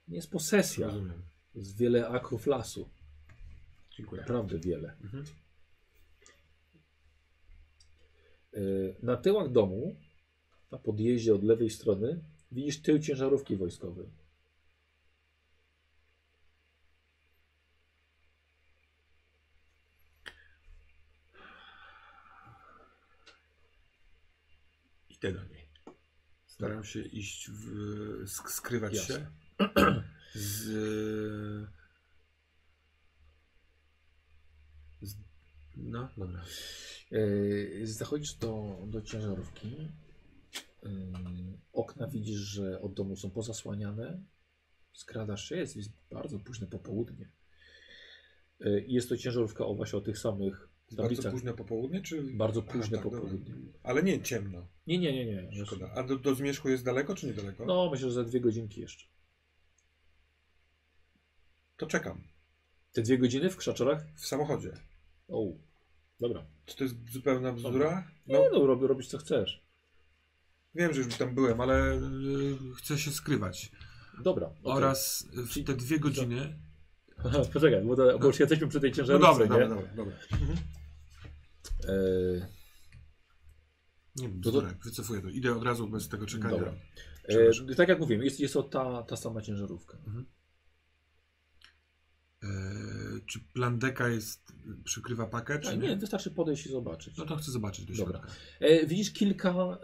Nie 0.09 0.17
jest 0.17 0.31
posesja. 0.31 0.87
Rozumiem. 0.87 1.23
Jest 1.55 1.77
wiele 1.77 2.09
akrów 2.09 2.47
lasu. 2.47 2.89
Dziękuję. 3.97 4.21
Naprawdę 4.21 4.59
wiele. 4.59 4.97
Mhm. 5.03 5.25
Yy, 8.53 8.97
Na 9.03 9.17
tyłach 9.17 9.53
domu, 9.53 9.97
na 10.71 10.79
podjeździe 10.79 11.35
od 11.35 11.43
lewej 11.45 11.71
strony, 11.71 12.21
widzisz 12.53 12.83
tył 12.83 12.99
ciężarówki 12.99 13.57
wojskowej. 13.57 14.07
Idę 25.11 25.33
do 25.33 25.45
niej. 25.45 25.69
Staram 26.63 26.85
się 26.85 27.01
iść, 27.01 27.51
w, 27.51 27.65
sk- 28.25 28.51
skrywać 28.51 28.95
Jasne. 28.95 29.15
się. 29.15 29.27
Z, 30.35 30.65
z... 35.03 35.15
No, 35.77 36.09
dobra. 36.17 36.45
Yy, 37.11 37.87
Zachodzisz 37.87 38.35
do, 38.35 38.79
do 38.87 39.03
ciężarówki. 39.03 39.69
Yy, 40.83 40.91
Okna 41.73 42.09
widzisz, 42.09 42.41
że 42.41 42.81
od 42.81 42.95
domu 42.95 43.17
są 43.17 43.31
pozasłaniane. 43.31 44.23
Skradasz 44.93 45.49
się, 45.49 45.57
jest, 45.57 45.77
jest 45.77 45.91
bardzo 46.11 46.39
późne 46.39 46.67
popołudnie. 46.67 47.31
I 48.87 48.93
Jest 48.95 49.09
to 49.09 49.17
ciężarówka 49.17 49.67
o 49.67 49.75
właśnie 49.75 49.99
o 49.99 50.03
tych 50.03 50.19
samych 50.19 50.69
Bardzo 50.97 51.31
późne 51.31 51.55
popołudnie, 51.55 52.01
czy... 52.03 52.23
Bardzo 52.23 52.63
Aha, 52.65 52.73
późne 52.73 52.97
tak, 52.99 53.05
popołudnie. 53.05 53.55
Ale 53.83 54.03
nie 54.03 54.23
ciemno. 54.23 54.67
Nie, 54.87 54.99
nie, 54.99 55.13
nie, 55.27 55.43
nie. 55.43 55.67
Szkoda. 55.67 55.91
A 55.97 56.03
do, 56.03 56.17
do 56.17 56.35
zmierzchu 56.35 56.69
jest 56.69 56.85
daleko, 56.85 57.15
czy 57.15 57.27
niedaleko? 57.27 57.65
No, 57.65 57.89
myślę, 57.91 58.09
że 58.09 58.15
za 58.15 58.25
dwie 58.25 58.41
godzinki 58.41 58.81
jeszcze. 58.81 59.07
To 61.77 61.87
czekam. 61.87 62.21
Te 62.93 63.03
dwie 63.03 63.19
godziny 63.19 63.51
w 63.51 63.57
krzaczorach? 63.57 64.05
W 64.17 64.27
samochodzie. 64.27 64.73
O, 65.29 65.45
dobra. 66.21 66.45
Czy 66.67 66.77
to 66.77 66.85
jest 66.85 67.11
zupełna 67.13 67.53
bzdura? 67.53 68.09
No, 68.27 68.39
No, 68.53 68.59
no 68.59 68.67
rob, 68.67 68.83
robisz 68.83 69.07
co 69.09 69.19
chcesz. 69.19 69.63
wiem, 70.75 70.95
że 70.95 71.01
już 71.01 71.15
tam 71.17 71.35
byłem, 71.35 71.61
ale 71.61 71.95
y, 71.95 72.01
chcę 72.77 72.99
się 72.99 73.11
skrywać. 73.11 73.73
Dobra. 74.23 74.47
okej. 74.47 74.61
Oraz 74.65 75.27
w 75.37 75.65
te 75.65 75.75
dwie 75.75 75.99
godziny... 75.99 76.59
Aha, 77.25 77.43
Poczekaj, 77.53 77.85
bo, 77.85 77.97
to, 77.97 78.19
bo 78.19 78.27
już 78.27 78.41
jesteśmy 78.41 78.69
przy 78.69 78.81
tej 78.81 78.91
No 78.91 78.97
ciężarówce, 78.97 79.47
dobra, 79.49 79.63
nie? 79.63 79.69
dobra, 79.69 79.87
dobra. 79.87 79.93
dobra. 79.97 80.17
Mhm. 80.33 80.59
Eee, 81.89 82.43
Nie 84.17 84.29
wiem, 84.29 84.41
to- 84.43 84.63
wycofuję 84.85 85.23
to. 85.23 85.29
Idę 85.29 85.57
od 85.57 85.63
razu 85.63 85.89
bez 85.89 86.09
tego 86.09 86.27
czekania. 86.27 86.75
E, 87.25 87.75
tak 87.75 87.89
jak 87.89 88.01
mówiłem, 88.01 88.25
jest, 88.25 88.41
jest 88.41 88.55
to 88.55 88.63
ta, 88.63 89.03
ta 89.03 89.17
sama 89.17 89.43
ciężarówka. 89.43 89.99
E, 92.43 92.49
czy 93.27 93.41
plan 93.41 93.79
deka 93.79 94.09
jest, 94.09 94.53
przykrywa 94.85 95.27
pakę, 95.27 95.59
czy 95.59 95.79
nie? 95.79 95.89
nie, 95.89 95.97
wystarczy 95.97 96.31
podejść 96.31 96.67
i 96.67 96.71
zobaczyć. 96.71 97.17
No 97.17 97.27
to 97.27 97.37
chcę 97.37 97.51
zobaczyć 97.51 97.85
do 97.85 97.95
Dobra. 97.95 98.21
E, 98.61 98.87
widzisz 98.87 99.13
kilka 99.13 99.51
e, 99.51 99.79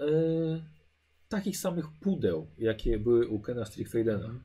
takich 1.28 1.56
samych 1.56 1.86
pudeł, 2.00 2.50
jakie 2.58 2.98
były 2.98 3.28
u 3.28 3.40
Kena 3.40 3.64
Strickfadena. 3.64 4.24
Mhm. 4.24 4.40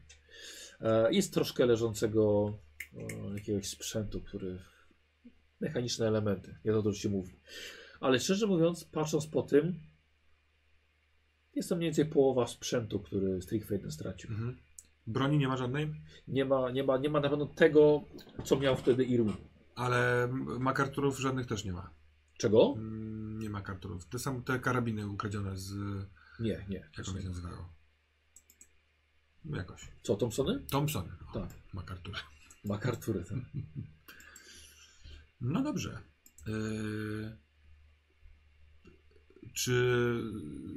E, 0.81 1.13
jest 1.13 1.33
troszkę 1.33 1.65
leżącego 1.65 2.53
jakiegoś 3.35 3.69
sprzętu, 3.69 4.21
który... 4.21 4.59
Mechaniczne 5.63 6.07
elementy, 6.07 6.55
nie 6.65 6.71
to, 6.71 6.93
się 6.93 7.09
mówi. 7.09 7.33
Ale 7.99 8.19
szczerze 8.19 8.47
mówiąc, 8.47 8.85
patrząc 8.85 9.27
po 9.27 9.41
tym, 9.43 9.79
jest 11.55 11.69
to 11.69 11.75
mniej 11.75 11.87
więcej 11.87 12.05
połowa 12.05 12.47
sprzętu, 12.47 12.99
który 12.99 13.41
Strickfaden 13.41 13.91
stracił. 13.91 14.29
Mhm. 14.31 14.57
Broni 15.07 15.37
nie 15.37 15.47
ma 15.47 15.57
żadnej, 15.57 15.93
Nie 16.27 16.45
ma, 16.45 16.71
nie, 16.71 16.83
ma, 16.83 16.97
nie 16.97 17.09
ma 17.09 17.19
na 17.19 17.29
pewno 17.29 17.45
tego, 17.45 18.03
co 18.43 18.59
miał 18.59 18.75
wtedy 18.77 19.03
Irwin. 19.03 19.35
ale 19.75 20.27
makarturów 20.59 21.19
żadnych 21.19 21.47
też 21.47 21.65
nie 21.65 21.73
ma. 21.73 21.89
Czego? 22.37 22.73
Mm, 22.77 23.39
Nie 23.39 23.49
ma 23.49 23.61
karturów. 23.61 24.05
Te 24.05 24.19
same 24.19 24.41
te 24.41 24.59
karabiny 24.59 25.07
ukradzione 25.07 25.57
z. 25.57 25.73
Nie, 26.39 26.65
nie. 26.69 26.89
Jak 26.97 27.09
one 27.09 27.21
się 27.21 27.27
nazywają? 27.27 27.57
Jakoś. 29.45 29.87
Co, 30.03 30.15
Thompsony? 30.15 30.59
Thompson. 30.71 31.09
O, 31.29 31.33
Tak. 31.39 31.49
Makartury. 31.73 32.17
MacArthury, 32.65 33.23
tak. 33.23 33.37
No 35.43 35.63
dobrze. 35.63 36.01
Yy... 36.47 37.37
Czy 39.53 39.73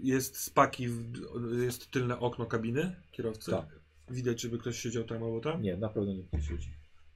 jest 0.03 0.37
z 0.37 0.51
paki, 0.51 0.89
w- 0.89 1.63
jest 1.63 1.91
tylne 1.91 2.19
okno 2.19 2.47
kabiny 2.47 2.97
kierowcy? 3.13 3.51
Tak. 3.51 3.81
Widać, 4.11 4.41
żeby 4.41 4.59
ktoś 4.59 4.79
siedział 4.79 5.05
tam 5.05 5.23
albo 5.23 5.41
tam? 5.41 5.63
Nie, 5.63 5.77
na 5.77 5.89
pewno 5.89 6.13
nikt 6.13 6.33
nie 6.33 6.43
siedzi. 6.43 6.71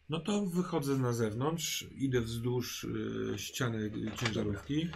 No 0.09 0.21
to 0.21 0.47
wychodzę 0.47 0.99
na 0.99 1.13
zewnątrz, 1.13 1.87
idę 1.93 2.21
wzdłuż 2.21 2.85
y, 2.85 3.35
ściany 3.37 3.91
ciężarówki 4.21 4.89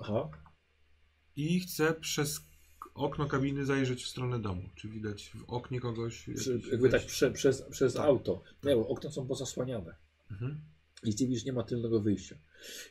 Aha. 0.00 0.28
i 1.36 1.60
chcę 1.60 1.94
przez 1.94 2.40
okno 2.94 3.26
kabiny 3.26 3.64
zajrzeć 3.64 4.04
w 4.04 4.08
stronę 4.08 4.38
domu. 4.38 4.62
Czy 4.74 4.88
widać 4.88 5.30
w 5.34 5.44
oknie 5.50 5.80
kogoś? 5.80 6.28
Jakby 6.70 6.88
tak 6.90 7.06
prze, 7.06 7.30
przez, 7.30 7.62
przez 7.62 7.94
Tak. 7.94 8.06
auto. 8.06 8.42
Nie, 8.64 8.74
bo 8.76 8.88
okna 8.88 9.10
są 9.10 9.26
pozasłaniane. 9.26 9.94
Mhm. 10.30 10.60
I 11.04 11.10
widzisz, 11.16 11.44
nie 11.44 11.52
ma 11.52 11.62
tylnego 11.62 12.00
wyjścia. 12.00 12.36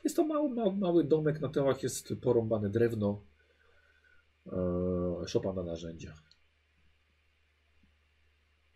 Jest 0.04 0.16
to 0.16 0.26
mały, 0.26 0.50
mały, 0.56 0.76
mały 0.76 1.04
domek, 1.04 1.42
na 1.42 1.50
tyłach 1.50 1.84
jest 1.84 2.14
porąbane 2.22 2.70
drewno, 2.70 3.22
e, 4.48 5.28
szopa 5.28 5.54
na 5.54 5.64
narzędziach. 5.64 6.24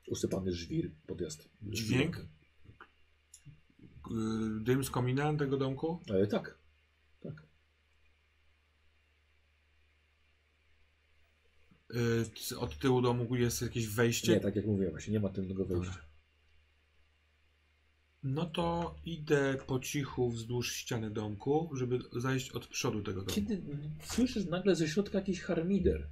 Usypany 0.08 0.52
żwir, 0.52 0.92
podjazd. 1.08 1.50
Dźwięk? 1.62 2.18
Y, 2.18 2.24
Dym 4.64 4.84
z 4.84 4.90
komina 4.90 5.38
tego 5.38 5.58
domku? 5.58 6.00
E, 6.10 6.28
tak, 6.28 6.58
tak. 7.22 7.44
C- 12.48 12.58
Od 12.60 12.80
tyłu 12.80 13.02
domu 13.02 13.36
jest 13.36 13.62
jakieś 13.62 13.88
wejście? 13.88 14.34
Nie, 14.34 14.40
tak 14.40 14.56
jak 14.56 14.66
mówiłem, 14.66 14.92
właśnie 14.92 15.14
nie 15.14 15.20
ma 15.20 15.30
tylnego 15.30 15.66
wejścia. 15.66 16.09
No 18.24 18.46
to 18.46 18.96
idę 19.06 19.58
po 19.68 19.80
cichu 19.80 20.30
wzdłuż 20.30 20.76
ściany 20.76 21.12
domku, 21.12 21.70
żeby 21.74 22.00
zajść 22.12 22.52
od 22.52 22.68
przodu 22.68 23.04
tego 23.04 23.22
domu. 23.22 23.36
Kiedy 23.36 23.62
słyszysz 24.04 24.46
nagle 24.46 24.76
ze 24.76 24.88
środka 24.88 25.18
jakiś 25.18 25.42
harmider, 25.42 26.10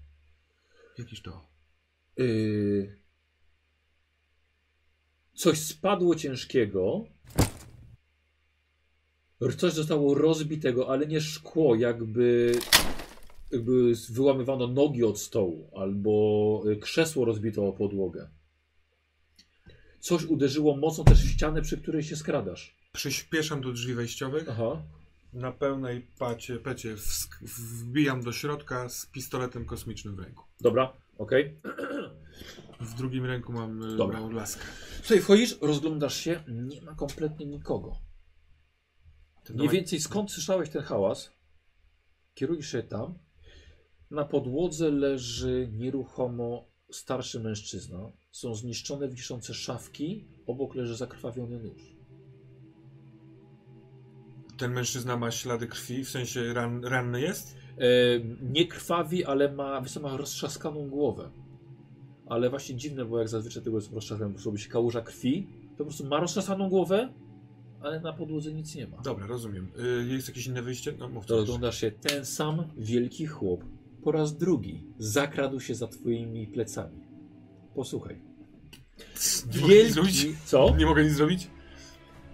Jakiś 0.98 1.22
to. 1.22 1.48
Yy, 2.18 3.00
coś 5.34 5.60
spadło 5.60 6.16
ciężkiego. 6.16 7.06
Coś 9.58 9.74
zostało 9.74 10.16
rozbitego, 10.16 10.90
ale 10.90 11.08
nie 11.08 11.22
szkło, 11.22 11.76
jakby, 11.76 12.52
jakby 13.52 13.94
wyłamywano 14.10 14.68
nogi 14.68 15.04
od 15.04 15.20
stołu, 15.20 15.72
albo 15.76 16.64
y, 16.72 16.78
krzesło 16.78 17.26
rozbito 17.26 17.68
o 17.68 17.74
podłogę. 17.74 18.30
Coś 20.00 20.24
uderzyło 20.26 20.78
mocno 20.78 21.04
też 21.04 21.24
w 21.24 21.32
ścianę, 21.32 21.62
przy 21.62 21.78
której 21.78 22.04
się 22.04 22.16
skradasz. 22.16 22.76
Przyspieszam 22.94 23.62
do 23.62 23.72
drzwi 23.72 23.94
wejściowych. 23.94 24.46
Aha. 24.50 24.84
Na 25.34 25.52
pełnej 25.52 26.08
pacie, 26.20 26.58
pecie 26.60 26.96
wbijam 27.42 28.24
do 28.24 28.32
środka 28.32 28.90
z 28.90 29.06
pistoletem 29.06 29.66
kosmicznym 29.66 30.16
w 30.16 30.20
ręku. 30.20 30.44
Dobra, 30.62 30.94
okej. 31.18 31.60
W 32.80 32.94
drugim 32.94 33.26
ręku 33.26 33.54
mam 33.54 33.84
y, 33.84 33.98
Dobra. 33.98 34.20
małą 34.20 34.32
laskę. 34.32 34.66
Słuchaj, 34.98 35.20
wchodzisz, 35.22 35.58
rozglądasz 35.62 36.18
się, 36.18 36.44
nie 36.48 36.82
ma 36.82 36.96
kompletnie 36.96 37.46
nikogo. 37.46 37.96
Mniej 39.50 39.70
więcej 39.70 40.00
skąd 40.00 40.32
słyszałeś 40.32 40.70
ten 40.70 40.82
hałas? 40.82 41.32
Kierujesz 42.34 42.72
się 42.72 42.84
tam. 42.84 43.20
Na 44.12 44.26
podłodze 44.26 44.92
leży 44.92 45.70
nieruchomo 45.74 46.68
starszy 46.92 47.40
mężczyzna. 47.40 48.12
Są 48.32 48.56
zniszczone 48.56 49.10
wiszące 49.10 49.54
szafki. 49.54 50.26
Obok 50.48 50.76
leży 50.76 50.96
zakrwawiony 50.96 51.60
nóż. 51.60 51.98
Ten 54.58 54.72
mężczyzna 54.72 55.18
ma 55.18 55.32
ślady 55.32 55.68
krwi, 55.68 56.04
w 56.04 56.10
sensie 56.10 56.54
ran, 56.54 56.86
ranny 56.86 57.22
jest? 57.22 57.58
E, 57.78 57.84
nie 58.42 58.68
krwawi, 58.68 59.26
ale 59.26 59.52
ma, 59.52 59.82
ma 60.02 60.18
roztrzaskaną 60.18 60.90
głowę. 60.90 61.30
Ale 62.26 62.50
właśnie 62.50 62.76
dziwne, 62.76 63.06
bo 63.06 63.20
jak 63.20 63.30
zazwyczaj 63.30 63.64
tego 63.64 63.78
jest 63.78 63.94
roztrzaskane, 63.94 64.34
po 64.34 64.42
robi 64.46 64.60
się 64.60 64.70
kałuża 64.70 65.02
krwi. 65.02 65.48
To 65.72 65.78
po 65.78 65.84
prostu 65.84 66.06
ma 66.06 66.20
roztrzaskaną 66.20 66.70
głowę, 66.70 67.14
ale 67.82 68.00
na 68.00 68.14
podłodze 68.14 68.54
nic 68.54 68.76
nie 68.76 68.88
ma. 68.88 68.98
Dobra, 68.98 69.28
rozumiem. 69.28 69.72
Y, 69.80 70.14
jest 70.14 70.28
jakieś 70.28 70.48
inne 70.48 70.62
wyjście? 70.62 70.94
No 71.00 71.10
mów 71.10 71.32
oglądasz 71.32 71.82
się 71.82 71.92
ten 71.92 72.26
sam 72.26 72.64
wielki 72.78 73.28
chłop 73.28 73.64
po 74.08 74.12
raz 74.12 74.38
drugi 74.38 74.84
zakradł 74.98 75.60
się 75.60 75.76
za 75.76 75.88
twoimi 75.88 76.48
plecami. 76.48 77.00
Posłuchaj. 77.76 78.22
Nie 79.56 79.62
mogę 79.62 79.76
nic 79.84 79.94
zrobić? 79.94 80.24
Wielki, 80.24 80.36
co? 80.46 80.76
Nie 80.78 80.86
mogę 80.86 81.04
nic 81.04 81.14
zrobić? 81.14 81.48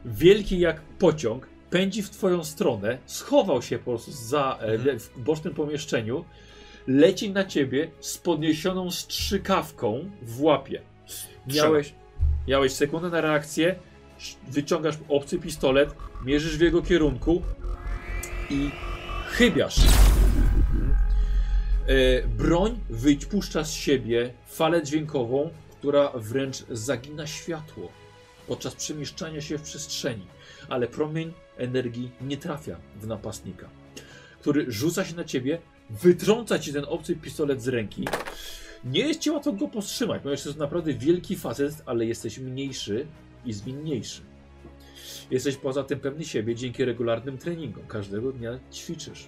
Wielki 0.05 0.59
jak 0.59 0.81
pociąg 0.81 1.47
pędzi 1.69 2.03
w 2.03 2.09
twoją 2.09 2.43
stronę, 2.43 2.97
schował 3.05 3.61
się 3.61 3.77
po 3.77 3.83
prostu 3.85 4.11
za, 4.11 4.57
e, 4.61 4.65
Mhm. 4.65 4.99
w 4.99 5.19
bocznym 5.19 5.53
pomieszczeniu, 5.53 6.25
leci 6.87 7.31
na 7.31 7.43
ciebie 7.45 7.91
z 7.99 8.17
podniesioną 8.17 8.91
strzykawką 8.91 10.09
w 10.21 10.41
łapie. 10.41 10.81
Miałeś, 11.55 11.93
miałeś 12.47 12.71
sekundę 12.73 13.09
na 13.09 13.21
reakcję, 13.21 13.75
sz- 14.17 14.37
wyciągasz 14.51 14.95
obcy 15.09 15.39
pistolet, 15.39 15.95
mierzysz 16.25 16.57
w 16.57 16.61
jego 16.61 16.81
kierunku 16.81 17.41
i 18.49 18.69
chybiasz. 19.27 19.75
E, 21.87 22.27
broń 22.27 22.79
wypuszcza 22.89 23.63
z 23.63 23.73
siebie 23.73 24.33
falę 24.47 24.83
dźwiękową, 24.83 25.49
która 25.71 26.11
wręcz 26.15 26.65
zagina 26.69 27.27
światło 27.27 27.91
podczas 28.47 28.75
przemieszczania 28.75 29.41
się 29.41 29.57
w 29.57 29.61
przestrzeni, 29.61 30.27
ale 30.69 30.87
promień 30.87 31.33
energii 31.57 32.11
nie 32.21 32.37
trafia 32.37 32.77
w 33.01 33.07
napastnika, 33.07 33.69
który 34.39 34.71
rzuca 34.71 35.05
się 35.05 35.15
na 35.15 35.23
ciebie, 35.23 35.59
wytrąca 35.89 36.59
ci 36.59 36.73
ten 36.73 36.85
obcy 36.87 37.15
pistolet 37.15 37.61
z 37.61 37.67
ręki. 37.67 38.07
Nie 38.83 39.07
jest 39.07 39.19
ci 39.19 39.31
łatwo 39.31 39.53
go 39.53 39.67
powstrzymać, 39.67 40.21
ponieważ 40.21 40.43
to 40.43 40.49
jest 40.49 40.59
naprawdę 40.59 40.93
wielki 40.93 41.35
facet, 41.35 41.83
ale 41.85 42.05
jesteś 42.05 42.37
mniejszy 42.37 43.07
i 43.45 43.53
zwinniejszy. 43.53 44.21
Jesteś 45.31 45.55
poza 45.55 45.83
tym 45.83 45.99
pewny 45.99 46.25
siebie 46.25 46.55
dzięki 46.55 46.85
regularnym 46.85 47.37
treningom. 47.37 47.87
Każdego 47.87 48.31
dnia 48.31 48.59
ćwiczysz. 48.73 49.27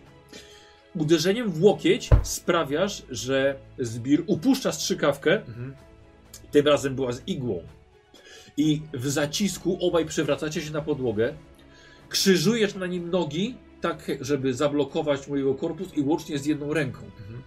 Uderzeniem 0.96 1.52
w 1.52 1.64
łokieć 1.64 2.10
sprawiasz, 2.24 3.04
że 3.10 3.56
zbir 3.80 4.24
upuszcza 4.28 4.72
strzykawkę, 4.72 5.34
Mhm. 5.48 5.76
tym 6.52 6.68
razem 6.68 6.96
była 6.96 7.12
z 7.12 7.28
igłą. 7.28 7.64
I 8.58 8.82
w 8.94 9.08
zacisku 9.08 9.78
obaj 9.82 10.06
przewracacie 10.06 10.62
się 10.62 10.72
na 10.72 10.82
podłogę. 10.82 11.34
Krzyżujesz 12.10 12.76
na 12.76 12.88
nim 12.88 13.10
nogi, 13.10 13.56
tak 13.82 14.12
żeby 14.22 14.54
zablokować 14.54 15.28
mojego 15.28 15.56
korpus 15.56 15.94
i 15.98 16.02
łącznie 16.02 16.40
z 16.40 16.46
jedną 16.46 16.74
ręką. 16.74 17.00
Mhm. 17.00 17.42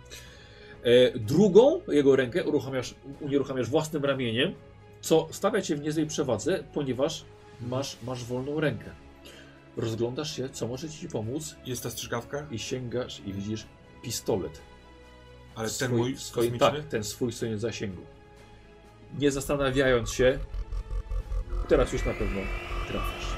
E, 0.82 1.18
drugą 1.18 1.80
jego 1.88 2.16
rękę 2.16 2.44
uruchamiasz, 2.44 2.94
unieruchamiasz 3.20 3.68
własnym 3.70 4.04
ramieniem, 4.04 4.54
co 5.00 5.28
stawia 5.30 5.62
cię 5.62 5.76
w 5.76 5.80
niezłej 5.80 6.06
przewadze, 6.06 6.64
ponieważ 6.74 7.24
masz, 7.68 7.96
masz 8.06 8.24
wolną 8.24 8.60
rękę. 8.60 8.90
Rozglądasz 9.78 10.36
się, 10.36 10.48
co 10.48 10.68
może 10.68 10.88
ci 10.90 11.08
pomóc 11.08 11.56
Jest 11.66 11.82
ta 11.82 11.90
strzykawka? 11.90 12.46
i 12.50 12.58
sięgasz 12.58 13.22
i 13.26 13.32
widzisz 13.32 13.66
pistolet. 14.02 14.60
Ale 15.54 15.70
ten 15.70 15.96
mój 15.96 16.16
swój, 16.16 16.42
kosmiczny? 16.44 16.58
Tak, 16.58 16.88
ten 16.88 17.04
swój 17.04 17.32
w 17.32 17.60
zasięgu. 17.60 18.02
Nie 19.18 19.30
zastanawiając 19.30 20.10
się, 20.10 20.38
teraz 21.68 21.92
już 21.92 22.04
na 22.04 22.14
pewno 22.14 22.40
trafisz. 22.88 23.28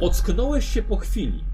Ocknąłeś 0.00 0.64
się 0.64 0.82
po 0.82 0.96
chwili. 0.96 1.44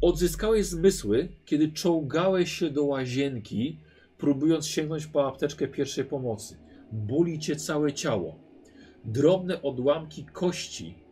Odzyskałeś 0.00 0.66
zmysły, 0.66 1.28
kiedy 1.44 1.72
czołgałeś 1.72 2.52
się 2.52 2.70
do 2.70 2.84
łazienki, 2.84 3.78
próbując 4.18 4.66
sięgnąć 4.66 5.06
po 5.06 5.28
apteczkę 5.28 5.68
pierwszej 5.68 6.04
pomocy. 6.04 6.56
Boli 6.92 7.38
cię 7.38 7.56
całe 7.56 7.92
ciało. 7.92 8.38
Drobne 9.04 9.62
odłamki 9.62 10.24
kości 10.24 11.05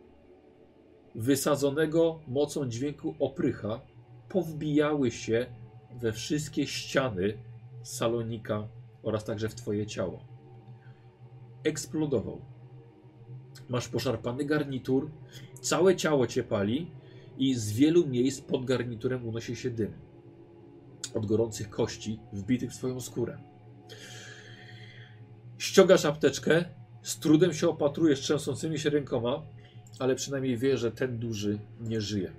wysadzonego 1.14 2.20
mocą 2.28 2.68
dźwięku 2.68 3.14
oprycha 3.18 3.80
powbijały 4.28 5.10
się 5.10 5.46
we 6.00 6.12
wszystkie 6.12 6.66
ściany 6.66 7.38
salonika 7.82 8.68
oraz 9.02 9.24
także 9.24 9.48
w 9.48 9.54
twoje 9.54 9.86
ciało. 9.86 10.24
Eksplodował. 11.64 12.40
Masz 13.68 13.88
poszarpany 13.88 14.44
garnitur, 14.44 15.10
całe 15.60 15.96
ciało 15.96 16.26
cię 16.26 16.42
pali 16.42 16.90
i 17.38 17.54
z 17.54 17.72
wielu 17.72 18.06
miejsc 18.06 18.40
pod 18.40 18.64
garniturem 18.64 19.28
unosi 19.28 19.56
się 19.56 19.70
dym. 19.70 19.92
Od 21.14 21.26
gorących 21.26 21.70
kości 21.70 22.20
wbitych 22.32 22.72
w 22.72 22.76
twoją 22.76 23.00
skórę. 23.00 23.38
Ściągasz 25.58 26.04
apteczkę, 26.04 26.64
z 27.02 27.18
trudem 27.18 27.52
się 27.52 27.68
opatrujesz 27.68 28.20
trzęsącymi 28.20 28.78
się 28.78 28.90
rękoma, 28.90 29.42
ale 29.98 30.14
przynajmniej 30.14 30.56
wie, 30.56 30.78
że 30.78 30.92
ten 30.92 31.18
duży 31.18 31.58
nie 31.80 32.00
żyje. 32.00 32.32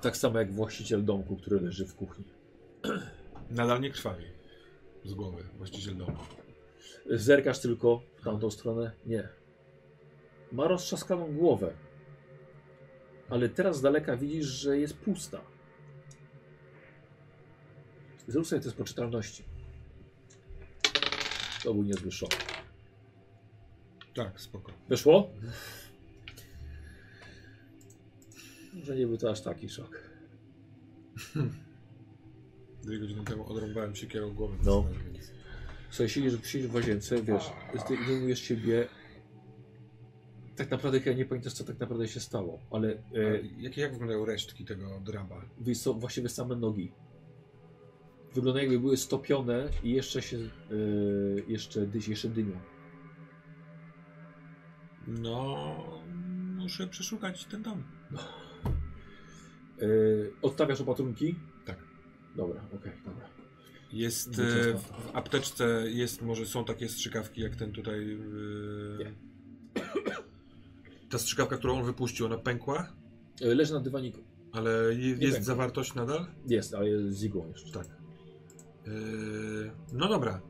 Tak 0.00 0.16
samo 0.16 0.38
jak 0.38 0.52
właściciel 0.52 1.04
domku, 1.04 1.36
który 1.36 1.60
leży 1.60 1.86
w 1.86 1.94
kuchni. 1.94 2.24
Nadal 3.50 3.80
nie 3.80 3.90
krwawi. 3.90 4.24
Z 5.04 5.14
głowy, 5.14 5.44
właściciel 5.56 5.96
domu. 5.96 6.16
Zerkasz 7.10 7.58
tylko 7.58 8.02
w 8.16 8.24
tamtą 8.24 8.50
stronę? 8.50 8.92
Nie. 9.06 9.28
Ma 10.52 10.68
roztrzaskaną 10.68 11.32
głowę. 11.32 11.72
Ale 13.30 13.48
teraz 13.48 13.76
z 13.76 13.80
daleka 13.80 14.16
widzisz, 14.16 14.46
że 14.46 14.78
jest 14.78 14.96
pusta. 14.96 15.40
Zrób 18.28 18.46
sobie 18.46 18.62
test 18.62 18.76
poczytalności. 18.76 19.44
To 21.64 21.74
był 21.74 21.82
niezły 21.82 22.12
szok. 22.12 22.30
Tak, 24.14 24.40
spoko. 24.40 24.72
Wyszło? 24.88 25.30
Może 28.78 28.96
nie 28.96 29.06
był 29.06 29.16
to 29.16 29.30
aż 29.30 29.40
taki 29.40 29.68
szok. 29.68 30.02
Dwie 32.82 32.98
godziny 32.98 33.24
temu 33.24 33.46
odrąbałem 33.46 33.96
siekierą 33.96 34.34
głowę. 34.34 34.56
No. 34.64 34.86
Więc... 35.12 35.32
Słuchaj, 35.90 36.08
siedzisz, 36.08 36.32
siedzisz 36.44 36.68
w 36.68 36.74
łazience, 36.74 37.22
wiesz, 37.22 37.50
zdejmujesz 37.86 38.40
siebie. 38.40 38.88
Tak 40.56 40.70
naprawdę 40.70 41.00
ja 41.06 41.12
nie 41.12 41.24
pamiętasz, 41.24 41.52
co 41.52 41.64
tak 41.64 41.80
naprawdę 41.80 42.08
się 42.08 42.20
stało, 42.20 42.58
ale 42.70 42.92
e, 42.92 42.98
jakie, 43.58 43.80
jak 43.80 43.92
wyglądają 43.92 44.24
resztki 44.24 44.64
tego 44.64 45.00
draba? 45.00 45.44
co, 45.82 45.94
właściwie 45.94 46.28
same 46.28 46.56
nogi. 46.56 46.92
Wyglądają 48.34 48.64
jakby 48.64 48.80
były 48.80 48.96
stopione 48.96 49.68
i 49.82 49.92
jeszcze 49.92 50.22
się, 50.22 50.36
e, 50.36 50.50
jeszcze, 51.48 51.86
dyś, 51.86 52.08
jeszcze 52.08 52.28
dymią. 52.28 52.60
No, 55.06 55.66
muszę 56.56 56.86
przeszukać 56.86 57.44
ten 57.44 57.62
dom. 57.62 57.82
E, 59.82 59.86
odstawiasz 60.42 60.80
opatrunki? 60.80 61.34
Tak. 61.64 61.78
Dobra, 62.36 62.64
okej, 62.74 62.92
dobra. 63.04 63.24
Jest 63.92 64.28
e, 64.38 64.78
w 64.78 64.92
apteczce, 65.12 65.84
jest 65.90 66.22
może 66.22 66.46
są 66.46 66.64
takie 66.64 66.88
strzykawki 66.88 67.40
jak 67.40 67.56
ten 67.56 67.72
tutaj. 67.72 68.12
e, 68.12 68.18
Nie. 69.04 69.12
Ta 71.10 71.18
strzykawka, 71.18 71.56
którą 71.56 71.78
on 71.78 71.84
wypuścił, 71.84 72.26
ona 72.26 72.38
pękła, 72.38 72.92
E, 73.42 73.54
leży 73.54 73.72
na 73.74 73.80
dywaniku. 73.80 74.20
ale 74.52 74.70
je, 74.94 75.08
jest 75.08 75.20
pękła. 75.22 75.40
zawartość 75.40 75.94
nadal? 75.94 76.26
Jest, 76.46 76.74
ale 76.74 76.88
jest 76.88 77.18
z 77.18 77.24
igłą 77.24 77.48
jeszcze. 77.48 77.72
Tak. 77.72 77.86
No 79.92 80.08
dobra. 80.08 80.40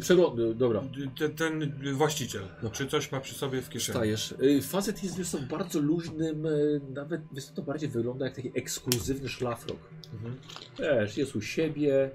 Przegląd, 0.00 0.40
e, 0.40 0.54
dobra. 0.54 0.80
E, 0.80 1.18
te, 1.18 1.28
ten 1.28 1.72
właściciel, 1.94 2.42
Dobra. 2.62 2.70
czy 2.70 2.86
coś 2.86 3.12
ma 3.12 3.20
przy 3.20 3.34
sobie 3.34 3.62
w 3.62 3.68
kieszeni? 3.68 3.94
Wstajesz. 3.94 4.34
Y, 4.42 4.62
Facet 4.62 5.04
jest 5.04 5.18
wiesz, 5.18 5.36
bardzo 5.50 5.80
luźnym, 5.80 6.46
y, 6.46 6.80
nawet 6.94 7.20
wiesz, 7.32 7.46
to 7.46 7.62
bardziej 7.62 7.88
wygląda 7.88 8.24
jak 8.24 8.36
taki 8.36 8.50
ekskluzywny 8.54 9.28
szlafrok. 9.28 9.78
Mhm. 10.12 10.36
Wiesz, 10.78 11.16
jest 11.16 11.36
u 11.36 11.40
siebie. 11.40 12.10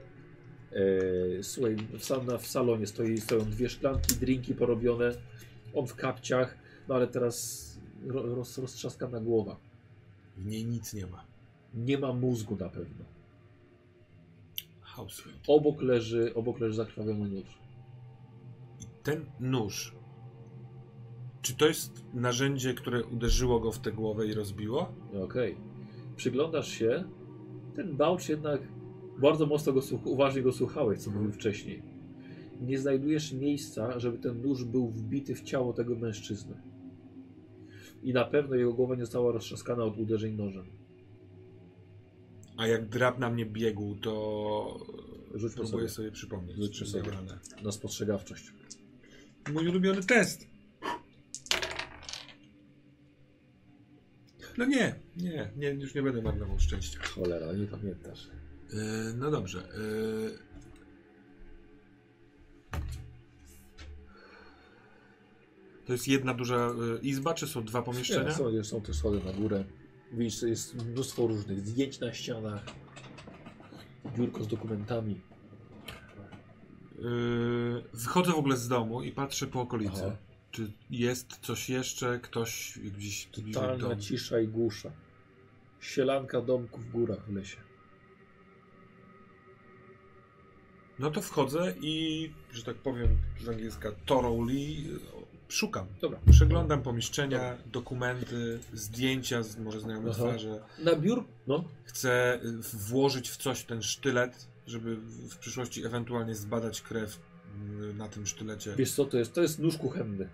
słuchaj, 1.42 1.76
w, 2.00 2.04
sam, 2.06 2.40
w 2.40 2.48
salonie 2.48 2.88
stoi, 2.88 3.18
stoją 3.18 3.42
dwie 3.46 3.70
szklanki, 3.70 4.16
drinki 4.16 4.54
porobione. 4.56 5.12
On 5.74 5.88
w 5.88 5.96
kapciach, 5.96 6.58
no 6.88 6.96
ale 6.96 7.08
teraz 7.08 7.66
ro, 8.08 8.36
roz, 8.36 8.58
roztrzaskana 8.58 9.20
głowa. 9.20 9.58
W 10.38 10.46
niej 10.46 10.66
nic 10.66 10.94
nie 10.94 11.08
ma. 11.08 11.26
Nie 11.74 11.98
ma 11.98 12.14
mózgu 12.14 12.56
na 12.56 12.70
pewno. 12.70 13.15
Obok 15.48 15.82
leży, 15.82 16.34
obok 16.36 16.60
leży 16.60 16.76
zakrwawiony 16.76 17.30
nóż. 17.30 17.58
I 18.82 18.84
ten 19.04 19.26
nóż. 19.40 19.96
Czy 21.42 21.56
to 21.56 21.68
jest 21.68 22.06
narzędzie, 22.14 22.74
które 22.74 23.04
uderzyło 23.04 23.60
go 23.60 23.72
w 23.72 23.80
tę 23.80 23.92
głowę 23.92 24.28
i 24.28 24.34
rozbiło? 24.34 24.94
Okej. 25.24 25.58
Przyglądasz 26.16 26.68
się. 26.68 27.04
Ten 27.76 27.98
bałcz 27.98 28.30
jednak 28.30 28.62
bardzo 29.20 29.46
mocno 29.46 29.74
go 29.74 29.82
słuch- 29.82 30.06
uważnie 30.06 30.42
go 30.42 30.52
słuchałeś, 30.52 31.00
co 31.00 31.12
mówił 31.12 31.32
wcześniej. 31.32 31.84
Nie 32.62 32.80
znajdujesz 32.80 33.34
miejsca, 33.34 34.00
żeby 34.00 34.18
ten 34.18 34.42
nóż 34.42 34.64
był 34.64 34.88
wbity 34.90 35.36
w 35.36 35.42
ciało 35.42 35.74
tego 35.74 35.96
mężczyzny. 35.96 36.56
I 38.04 38.14
na 38.14 38.26
pewno 38.26 38.56
jego 38.56 38.74
głowa 38.74 38.96
nie 38.96 39.02
została 39.02 39.32
roztrzaskana 39.32 39.84
od 39.84 39.98
uderzeń 39.98 40.36
nożem. 40.36 40.66
A 42.58 42.68
jak 42.68 42.90
drab 42.90 43.20
na 43.20 43.30
mnie 43.30 43.46
biegł, 43.46 43.96
to 43.96 44.86
próbuję 45.56 45.68
sobie. 45.68 45.90
sobie, 45.90 46.12
przypomnieć. 46.12 46.78
Czy 46.78 46.86
sobie. 46.86 47.12
ranę. 47.12 47.40
Na 47.64 47.72
spostrzegawczość. 47.72 48.54
Mój 49.54 49.68
ulubiony 49.68 50.04
test. 50.04 50.48
No 54.58 54.66
nie, 54.66 54.96
nie, 55.18 55.52
nie, 55.58 55.70
już 55.70 55.96
nie 55.96 56.02
będę 56.02 56.22
marnował 56.22 56.60
szczęścia. 56.60 57.00
Cholera, 57.04 57.54
nie 57.54 57.66
pamiętasz. 57.66 58.28
Yy, 58.74 58.80
no 59.18 59.32
dobrze. 59.32 59.68
Yy... 59.78 60.38
To 65.86 65.94
jest 65.94 66.08
jedna 66.08 66.34
duża 66.34 66.74
yy, 66.78 67.00
izba, 67.02 67.34
czy 67.34 67.48
są 67.48 67.64
dwa 67.64 67.82
pomieszczenia? 67.82 68.30
Nie, 68.30 68.34
są, 68.36 68.64
są 68.64 68.82
te 68.82 68.94
schody 68.94 69.22
na 69.26 69.34
górę. 69.34 69.64
Widzisz, 70.16 70.42
jest 70.42 70.76
mnóstwo 70.76 71.28
różnych 71.28 71.60
zdjęć 71.60 72.00
na 72.00 72.14
ścianach. 72.14 72.66
Biurko 74.18 74.44
z 74.44 74.48
dokumentami. 74.48 75.22
Yy, 77.00 77.84
wychodzę 77.94 78.32
w 78.32 78.36
ogóle 78.36 78.58
z 78.58 78.68
domu 78.68 79.04
i 79.04 79.12
patrzę 79.12 79.48
po 79.48 79.62
okolicy. 79.62 80.06
Aha. 80.06 80.18
Czy 80.52 80.72
jest 80.90 81.40
coś 81.42 81.70
jeszcze? 81.70 82.20
Ktoś 82.20 82.80
gdzieś 82.84 83.26
Totalna 83.26 83.96
cisza 83.96 84.40
i 84.40 84.48
głusza. 84.48 84.92
Sielanka 85.80 86.42
domku 86.42 86.82
w 86.82 86.92
górach 86.92 87.26
w 87.26 87.34
lesie. 87.34 87.58
No 91.00 91.12
to 91.12 91.22
wchodzę 91.22 91.74
i, 91.82 92.30
że 92.54 92.64
tak 92.64 92.76
powiem 92.76 93.18
z 93.42 93.50
angielska, 93.50 93.90
yy, 93.90 95.00
szukam. 95.48 95.88
Dobra. 96.02 96.20
Przeglądam 96.32 96.82
pomieszczenia, 96.82 97.58
dokumenty, 97.66 98.60
zdjęcia, 98.74 99.44
z 99.44 99.58
może 99.58 99.80
znajome 99.80 100.10
Aha. 100.12 100.20
twarze. 100.24 100.64
Na 100.84 100.96
biur? 100.96 101.24
No. 101.48 101.64
Chcę 101.84 102.40
y, 102.44 102.52
włożyć 102.78 103.30
w 103.30 103.38
coś 103.38 103.64
ten 103.64 103.82
sztylet, 103.82 104.48
żeby 104.68 104.96
w 105.30 105.38
przyszłości 105.38 105.86
ewentualnie 105.86 106.36
zbadać 106.36 106.82
krew 106.82 107.20
y, 107.90 107.94
na 107.94 108.08
tym 108.10 108.26
sztylecie. 108.26 108.76
Wiesz 108.78 108.92
co 108.94 109.06
to 109.06 109.18
jest? 109.18 109.34
To 109.34 109.42
jest 109.42 109.60
nóż 109.60 109.78
kuchenny. 109.78 110.30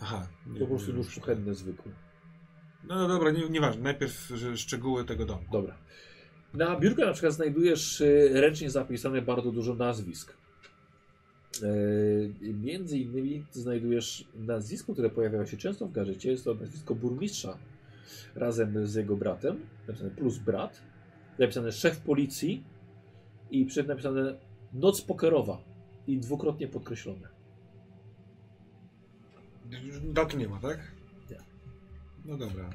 Aha. 0.00 0.28
nie- 0.46 0.60
Po 0.60 0.66
prostu 0.66 0.90
nie 0.92 0.96
nóż 0.98 1.14
kuchenny 1.14 1.54
zwykły. 1.54 1.92
No, 2.84 2.94
no 2.94 3.08
dobra, 3.08 3.30
nie, 3.30 3.48
nieważne. 3.48 3.82
Najpierw 3.82 4.32
szczegóły 4.56 5.04
tego 5.04 5.26
domu. 5.26 5.42
Dobra. 5.52 5.78
Na 6.54 6.80
biurku 6.80 7.00
na 7.04 7.12
przykład 7.12 7.32
znajdujesz 7.34 8.00
y, 8.00 8.30
ręcznie 8.34 8.70
zapisane 8.70 9.22
bardzo 9.22 9.52
dużo 9.52 9.74
nazwisk. 9.74 10.36
E, 11.62 12.52
Między 12.52 12.98
innymi 12.98 13.44
znajdujesz 13.52 14.28
nazwisko, 14.34 14.92
które 14.92 15.10
pojawiało 15.10 15.46
się 15.46 15.56
często 15.56 15.86
w 15.86 15.92
gazecie. 15.92 16.30
Jest 16.30 16.44
to 16.44 16.54
nazwisko 16.54 16.94
burmistrza 16.94 17.58
razem 18.34 18.86
z 18.86 18.94
jego 18.94 19.16
bratem. 19.16 19.60
Napisane 19.88 20.10
plus 20.10 20.38
brat. 20.38 20.82
Napisane 21.38 21.72
szef 21.72 22.00
policji 22.00 22.64
i 23.50 23.64
przed 23.64 23.88
napisane 23.88 24.34
noc 24.72 25.02
pokerowa 25.02 25.58
i 26.06 26.18
dwukrotnie 26.18 26.68
podkreślone. 26.68 27.28
Daty 30.04 30.36
nie 30.36 30.48
ma, 30.48 30.60
tak? 30.60 30.92
Nie. 31.30 31.36
No 32.24 32.36
dobra. 32.36 32.70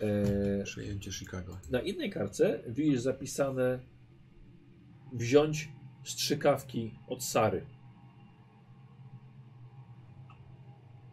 E, 0.00 0.64
Przejęcie 0.64 1.12
Chicago. 1.12 1.58
Na 1.70 1.80
innej 1.80 2.10
kartce 2.10 2.60
widzisz 2.68 3.00
zapisane 3.00 3.78
wziąć 5.12 5.68
strzykawki 6.08 6.94
od 7.08 7.24
Sary. 7.24 7.62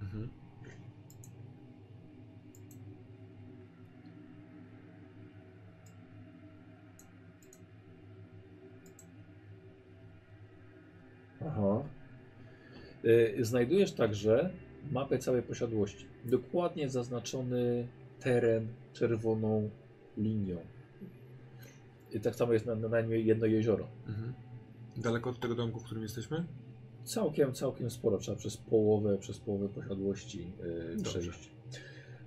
Mhm. 0.02 0.30
Aha. 11.48 11.84
Y, 13.06 13.46
Znajdujesz 13.46 13.92
także 13.92 14.50
mapę 14.92 15.18
całej 15.20 15.44
posiadłości. 15.44 16.06
Dokładnie 16.26 16.90
zaznaczony 16.90 17.88
teren 18.20 18.68
czerwoną 18.94 19.70
linią. 20.18 20.58
I 22.12 22.20
tak 22.20 22.36
samo 22.36 22.54
jest 22.54 22.66
na, 22.66 22.76
na 22.76 23.00
jedno 23.00 23.46
jezioro. 23.46 23.88
Mhm. 24.08 24.45
Daleko 24.98 25.30
od 25.30 25.40
tego 25.40 25.56
domku, 25.56 25.80
w 25.80 25.84
którym 25.84 26.04
jesteśmy? 26.04 26.46
Całkiem, 27.04 27.54
całkiem 27.54 27.90
sporo. 27.90 28.18
Trzeba 28.18 28.38
przez 28.38 28.58
połowę, 28.58 29.18
przez 29.18 29.40
połowę 29.40 29.70
posiadłości 29.70 30.54
yy, 30.96 31.04
przejść. 31.04 31.52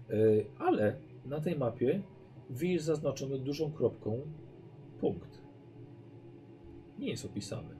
Yy, 0.08 0.46
ale 0.58 0.96
na 1.24 1.40
tej 1.40 1.58
mapie 1.58 2.02
widzisz 2.50 2.82
zaznaczony 2.82 3.38
dużą 3.38 3.72
kropką 3.72 4.20
punkt. 5.00 5.42
Nie 6.98 7.10
jest 7.10 7.24
opisany. 7.24 7.74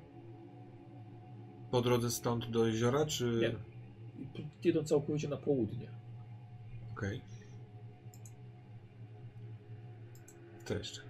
Po 1.71 1.83
drodze 1.83 2.11
stąd 2.11 2.51
do 2.51 2.67
jeziora, 2.67 3.07
czy... 3.07 3.41
Nie. 3.41 4.71
Idą 4.71 4.85
całkowicie 4.85 5.29
na 5.29 5.37
południe. 5.37 5.91
Okej. 6.93 7.23
Co 10.65 10.75
jeszcze? 10.75 11.08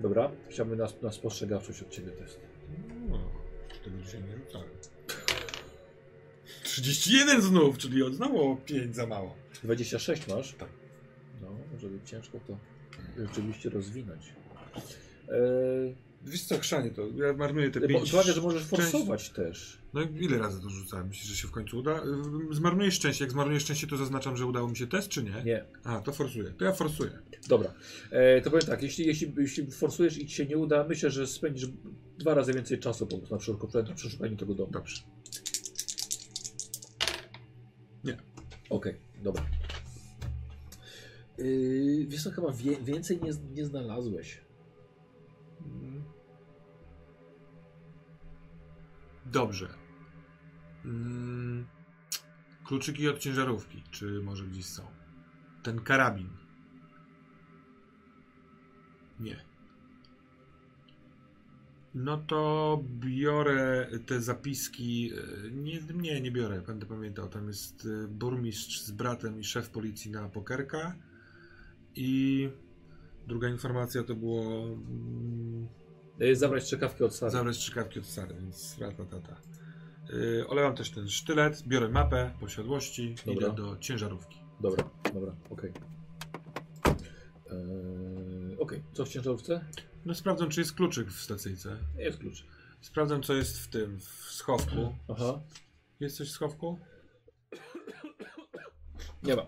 Dobra, 0.00 0.30
chciałbym 0.50 0.78
na, 0.78 0.86
na 1.02 1.12
spostrzegawczość 1.12 1.82
od 1.82 1.90
Ciebie 1.90 2.12
test. 2.12 2.40
No, 3.08 3.18
tego 3.84 3.98
dzisiaj 3.98 4.22
nie 4.22 4.36
rzucałem. 4.36 4.68
31 6.62 7.42
znów, 7.42 7.78
czyli 7.78 8.02
od 8.02 8.14
znowu 8.14 8.56
5 8.56 8.96
za 8.96 9.06
mało. 9.06 9.34
26 9.62 10.28
masz? 10.28 10.54
Tak. 10.54 10.68
No, 11.42 11.48
może 11.72 11.88
być 11.88 12.08
ciężko 12.08 12.38
to 12.46 12.58
rzeczywiście 13.18 13.70
rozwinąć. 13.70 14.32
E, 15.28 15.40
Wiesz 16.28 16.42
co, 16.44 16.58
chrzanie 16.58 16.90
to, 16.90 17.02
ja 17.02 17.32
marnuję 17.32 17.70
te 17.70 17.80
pięć... 17.80 18.12
uwaga, 18.12 18.32
że 18.32 18.42
możesz 18.42 18.70
część- 18.70 18.82
forsować 18.82 19.30
też. 19.30 19.78
No 19.94 20.00
ile 20.02 20.38
razy 20.38 20.62
to 20.62 20.70
rzucałem? 20.70 21.08
Myślisz, 21.08 21.28
że 21.30 21.36
się 21.36 21.48
w 21.48 21.50
końcu 21.50 21.78
uda? 21.78 22.02
Zmarnuję 22.50 22.92
szczęście. 22.92 23.24
Jak 23.24 23.32
zmarnuję 23.32 23.60
szczęście, 23.60 23.86
to 23.86 23.96
zaznaczam, 23.96 24.36
że 24.36 24.46
udało 24.46 24.68
mi 24.68 24.76
się 24.76 24.86
test, 24.86 25.08
czy 25.08 25.22
nie? 25.22 25.42
Nie. 25.44 25.64
A, 25.84 26.00
to 26.00 26.12
forsuję. 26.12 26.50
To 26.50 26.64
ja 26.64 26.72
forsuję. 26.72 27.10
Dobra. 27.48 27.74
E, 28.10 28.40
to 28.40 28.50
powiem 28.50 28.66
tak, 28.66 28.82
jeśli, 28.82 29.06
jeśli, 29.06 29.32
jeśli 29.38 29.70
forsujesz 29.70 30.18
i 30.18 30.26
ci 30.26 30.34
się 30.34 30.46
nie 30.46 30.58
uda, 30.58 30.84
myślę, 30.88 31.10
że 31.10 31.26
spędzisz 31.26 31.68
dwa 32.18 32.34
razy 32.34 32.52
więcej 32.52 32.78
czasu 32.78 33.06
po 33.06 33.18
prostu 33.18 33.34
na 33.34 33.38
przeszukaniu, 33.38 33.88
na 33.88 33.94
przeszukaniu 33.94 34.36
tego 34.36 34.54
domu. 34.54 34.72
Dobrze. 34.72 35.02
Okej, 38.70 38.94
dobra. 39.22 39.46
Yy, 41.38 42.06
wiesz 42.06 42.22
co, 42.22 42.30
chyba 42.30 42.52
wie, 42.52 42.76
więcej 42.76 43.20
nie, 43.22 43.30
nie 43.54 43.64
znalazłeś. 43.64 44.40
Dobrze. 49.32 49.68
Mm. 50.84 51.66
Kluczyki 52.64 53.08
od 53.08 53.18
ciężarówki, 53.18 53.82
czy 53.90 54.20
może 54.22 54.44
gdzieś 54.46 54.66
są? 54.66 54.82
Ten 55.62 55.80
karabin. 55.80 56.28
Nie. 59.20 59.44
No 61.94 62.16
to 62.18 62.82
biorę 63.00 63.88
te 64.06 64.20
zapiski. 64.22 65.12
e, 65.46 65.50
Nie, 65.50 65.80
nie, 65.94 66.20
nie 66.20 66.30
biorę, 66.30 66.62
będę 66.62 66.86
pamiętał. 66.86 67.28
Tam 67.28 67.48
jest 67.48 67.88
e, 68.04 68.08
burmistrz 68.08 68.80
z 68.80 68.90
bratem 68.90 69.40
i 69.40 69.44
szef 69.44 69.70
policji 69.70 70.10
na 70.10 70.28
pokerka. 70.28 70.94
I 71.96 72.48
druga 73.26 73.48
informacja 73.48 74.02
to 74.04 74.14
było. 74.14 74.66
Yy, 76.18 76.36
zabrać 76.36 76.70
czekawkę 76.70 77.04
od 77.04 77.14
Sary. 77.14 77.32
Zabrać 77.32 77.56
strzykawki 77.56 77.98
od 77.98 78.06
Sary, 78.06 78.34
więc 78.34 78.78
rata 78.78 79.04
tata. 79.04 79.36
Yy, 80.12 80.48
olewam 80.48 80.74
też 80.76 80.90
ten 80.90 81.08
sztylet, 81.08 81.62
biorę 81.66 81.88
mapę 81.88 82.30
posiadłości, 82.40 83.14
Dobra. 83.26 83.46
idę 83.46 83.56
do 83.56 83.76
ciężarówki. 83.76 84.38
Dobra, 84.60 84.90
dobra, 85.14 85.36
okej. 85.50 85.72
Yy, 88.50 88.56
okej, 88.60 88.82
co 88.92 89.04
w 89.04 89.08
ciężarówce? 89.08 89.64
No 90.04 90.14
sprawdzam, 90.14 90.48
czy 90.48 90.60
jest 90.60 90.72
kluczyk 90.74 91.08
w 91.08 91.20
stacyjce. 91.22 91.76
Jest 91.96 92.18
klucz. 92.18 92.44
Sprawdzam, 92.80 93.22
co 93.22 93.34
jest 93.34 93.58
w 93.58 93.68
tym, 93.68 94.00
w 94.00 94.04
schowku. 94.32 94.94
Aha, 95.08 95.40
Jest 96.00 96.16
coś 96.16 96.28
w 96.28 96.32
schowku? 96.32 96.78
nie 99.22 99.36
ma. 99.36 99.46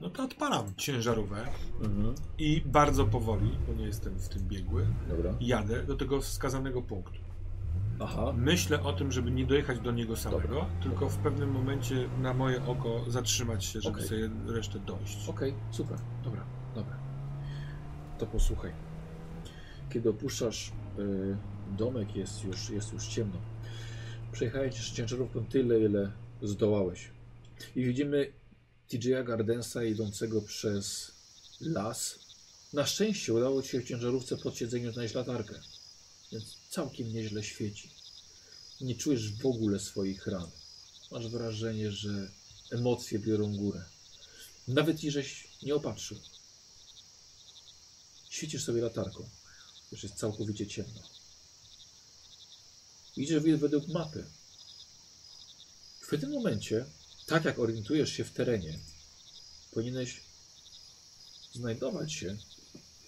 No 0.00 0.10
to 0.10 0.22
odpalam 0.24 0.64
ciężarówkę 0.76 1.36
Mhm. 1.82 2.14
i 2.38 2.62
bardzo 2.66 3.04
powoli, 3.06 3.50
bo 3.68 3.74
nie 3.74 3.84
jestem 3.84 4.18
w 4.18 4.28
tym 4.28 4.48
biegły, 4.48 4.86
Dobra. 5.08 5.34
jadę 5.40 5.82
do 5.82 5.96
tego 5.96 6.20
wskazanego 6.20 6.82
punktu. 6.82 7.20
Aha, 8.02 8.32
Myślę 8.36 8.82
o 8.82 8.92
tym, 8.92 9.12
żeby 9.12 9.30
nie 9.30 9.46
dojechać 9.46 9.80
do 9.80 9.90
niego 9.92 10.16
samego, 10.16 10.42
Dobra. 10.48 10.66
tylko 10.82 11.08
w 11.08 11.16
pewnym 11.16 11.50
momencie 11.52 12.08
na 12.22 12.34
moje 12.34 12.64
oko 12.66 13.04
zatrzymać 13.10 13.64
się, 13.64 13.80
żeby 13.80 13.94
Okej. 13.96 14.08
sobie 14.08 14.30
resztę 14.46 14.78
dojść. 14.78 15.28
okej, 15.28 15.54
super, 15.70 15.98
dobra, 16.24 16.44
dobra. 16.74 16.96
To 18.18 18.26
posłuchaj. 18.26 18.72
Kiedy 19.92 20.10
opuszczasz 20.10 20.72
y, 20.98 21.36
domek, 21.78 22.16
jest 22.16 22.44
już, 22.44 22.70
jest 22.70 22.92
już 22.92 23.06
ciemno. 23.06 23.36
Przejechałeś 24.32 24.74
z 24.74 24.92
ciężarówką 24.92 25.44
tyle, 25.44 25.80
ile 25.80 26.12
zdołałeś. 26.42 27.10
I 27.76 27.84
widzimy 27.84 28.32
TJ'a 28.90 29.24
Gardensa 29.24 29.84
idącego 29.84 30.42
przez 30.42 31.10
las. 31.60 32.18
Na 32.72 32.86
szczęście 32.86 33.34
udało 33.34 33.62
ci 33.62 33.68
się 33.68 33.80
w 33.80 33.88
ciężarówce 33.88 34.36
pod 34.36 34.56
siedzeniem 34.56 34.92
znaleźć 34.92 35.14
latarkę, 35.14 35.60
więc 36.32 36.44
całkiem 36.70 37.12
nieźle 37.12 37.44
świeci. 37.44 37.90
Nie 38.80 38.94
czujesz 38.94 39.32
w 39.32 39.46
ogóle 39.46 39.80
swoich 39.80 40.26
ran. 40.26 40.50
Masz 41.10 41.28
wrażenie, 41.28 41.92
że 41.92 42.30
emocje 42.70 43.18
biorą 43.18 43.56
górę. 43.56 43.84
Nawet 44.68 45.04
i 45.04 45.10
żeś 45.10 45.48
nie 45.62 45.74
opatrzył. 45.74 46.18
Świecisz 48.30 48.64
sobie 48.64 48.82
latarką. 48.82 49.28
Już 49.92 50.02
jest 50.02 50.14
całkowicie 50.14 50.66
ciemno. 50.66 51.02
Idziesz 53.16 53.42
wed- 53.42 53.58
według 53.58 53.88
mapy. 53.88 54.24
W 56.00 56.20
tym 56.20 56.30
momencie, 56.30 56.86
tak 57.30 57.44
jak 57.44 57.58
orientujesz 57.58 58.12
się 58.12 58.24
w 58.24 58.32
terenie, 58.32 58.78
powinieneś 59.74 60.20
znajdować 61.52 62.12
się 62.12 62.36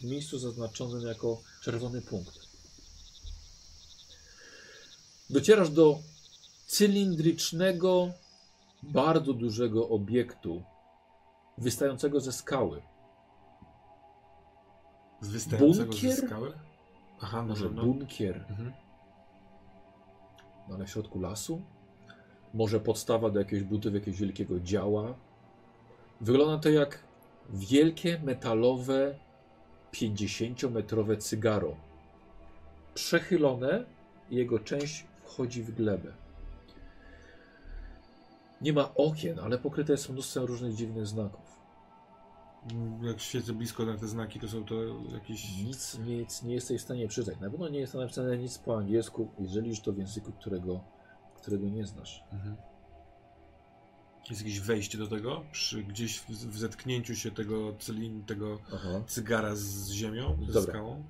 w 0.00 0.04
miejscu 0.04 0.38
zaznaczonym 0.38 1.02
jako 1.08 1.42
czerwony 1.62 2.02
punkt. 2.02 2.38
Docierasz 5.30 5.70
do 5.70 5.98
cylindrycznego, 6.66 8.12
bardzo 8.82 9.32
dużego 9.32 9.88
obiektu 9.88 10.62
wystającego 11.58 12.20
ze 12.20 12.32
skały. 12.32 12.82
Z 15.20 15.28
wystającego 15.28 15.90
Bunkier? 15.92 16.16
ze 16.16 16.26
skały? 16.26 16.52
Aha, 17.20 17.42
Może 17.42 17.70
no. 17.70 17.82
bunkier 17.82 18.46
Mhm. 18.50 18.72
no, 20.68 20.78
na 20.78 20.86
środku 20.86 21.20
lasu? 21.20 21.62
Może 22.54 22.80
podstawa 22.80 23.30
do 23.30 23.38
jakiejś 23.38 23.62
budowy 23.62 23.98
jakiegoś 23.98 24.20
wielkiego 24.20 24.60
działa? 24.60 25.14
Wygląda 26.20 26.58
to 26.58 26.70
jak 26.70 27.04
wielkie 27.50 28.20
metalowe 28.24 29.14
50-metrowe 29.92 31.18
cygaro. 31.18 31.76
Przechylone 32.94 33.84
jego 34.30 34.58
część 34.58 35.06
wchodzi 35.24 35.62
w 35.62 35.74
glebę. 35.74 36.12
Nie 38.60 38.72
ma 38.72 38.94
okien, 38.94 39.38
ale 39.38 39.58
pokryte 39.58 39.96
są 39.96 40.12
mnóstwem 40.12 40.44
różnych 40.44 40.74
dziwnych 40.74 41.06
znaków. 41.06 41.52
Jak 43.02 43.20
świecę 43.20 43.52
blisko 43.52 43.86
na 43.86 43.96
te 43.96 44.08
znaki, 44.08 44.40
to 44.40 44.48
są 44.48 44.64
to 44.64 44.74
jakieś... 45.14 45.62
Nic, 45.64 45.98
nic 45.98 46.42
nie 46.42 46.54
jesteś 46.54 46.80
w 46.80 46.84
stanie 46.84 47.08
przeczytać. 47.08 47.40
Na 47.40 47.50
pewno 47.50 47.68
nie 47.68 47.80
jest 47.80 47.94
napisane 47.94 48.38
nic 48.38 48.58
po 48.58 48.78
angielsku, 48.78 49.28
jeżeli 49.38 49.68
już 49.68 49.80
to 49.80 49.92
w 49.92 49.98
języku, 49.98 50.32
którego, 50.32 50.80
którego 51.42 51.68
nie 51.68 51.86
znasz. 51.86 52.24
Mhm. 52.32 52.56
Jest 54.30 54.42
jakieś 54.42 54.60
wejście 54.60 54.98
do 54.98 55.06
tego? 55.06 55.44
Przy, 55.52 55.82
gdzieś 55.82 56.18
w, 56.18 56.28
w 56.30 56.58
zetknięciu 56.58 57.16
się 57.16 57.30
tego 57.30 57.74
cylin, 57.78 58.24
tego 58.24 58.58
Aha. 58.74 59.02
cygara 59.06 59.56
z 59.56 59.90
ziemią, 59.90 60.38
ze 60.46 60.52
Dobra. 60.52 60.72
skałą? 60.72 61.04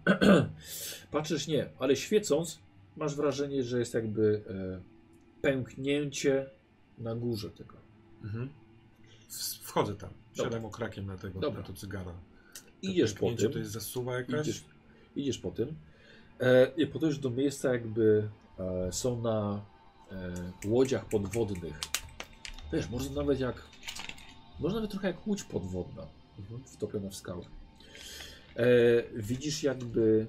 Patrzysz, 1.11 1.47
nie, 1.47 1.69
ale 1.79 1.97
świecąc, 1.97 2.59
masz 2.97 3.15
wrażenie, 3.15 3.65
że 3.65 3.79
jest 3.79 3.95
jakby 3.95 4.43
e, 4.49 5.43
pęknięcie 5.43 6.47
na 6.99 7.15
górze 7.15 7.51
tego. 7.51 7.77
Mhm. 8.25 8.49
Wchodzę 9.63 9.95
tam. 9.95 10.11
Dobra. 10.37 10.45
Siadam 10.45 10.65
okrakiem 10.65 11.07
na 11.07 11.17
tego, 11.17 11.41
Dobra. 11.41 11.61
na 11.61 11.67
to 11.67 11.73
cygara. 11.73 12.13
Idziesz 12.83 13.13
to 13.13 13.21
po 13.21 13.27
pęknięcie 13.27 13.43
tym. 13.43 13.53
To 13.53 13.59
jest 13.59 13.71
zasuwa 13.71 14.15
jakaś? 14.15 14.41
Idziesz, 14.41 14.65
idziesz 15.17 15.39
po 15.39 15.51
tym. 15.51 15.75
E, 16.41 16.73
I 16.77 16.87
podejdziesz 16.87 17.19
do 17.19 17.31
miejsca, 17.31 17.73
jakby 17.73 18.29
e, 18.59 18.93
są 18.93 19.23
na 19.23 19.65
łodziach 20.66 21.05
podwodnych. 21.05 21.80
Wiesz, 22.72 22.90
może 22.90 23.10
nawet 23.10 23.40
jak. 23.40 23.62
Może 24.60 24.74
nawet 24.74 24.90
trochę 24.90 25.06
jak 25.06 25.26
łódź 25.26 25.44
podwodna, 25.44 26.06
mhm, 26.39 26.64
wtopiona 26.64 27.09
w 27.09 27.14
skałę. 27.14 27.44
E, 28.56 28.66
widzisz 29.14 29.62
jakby 29.62 30.26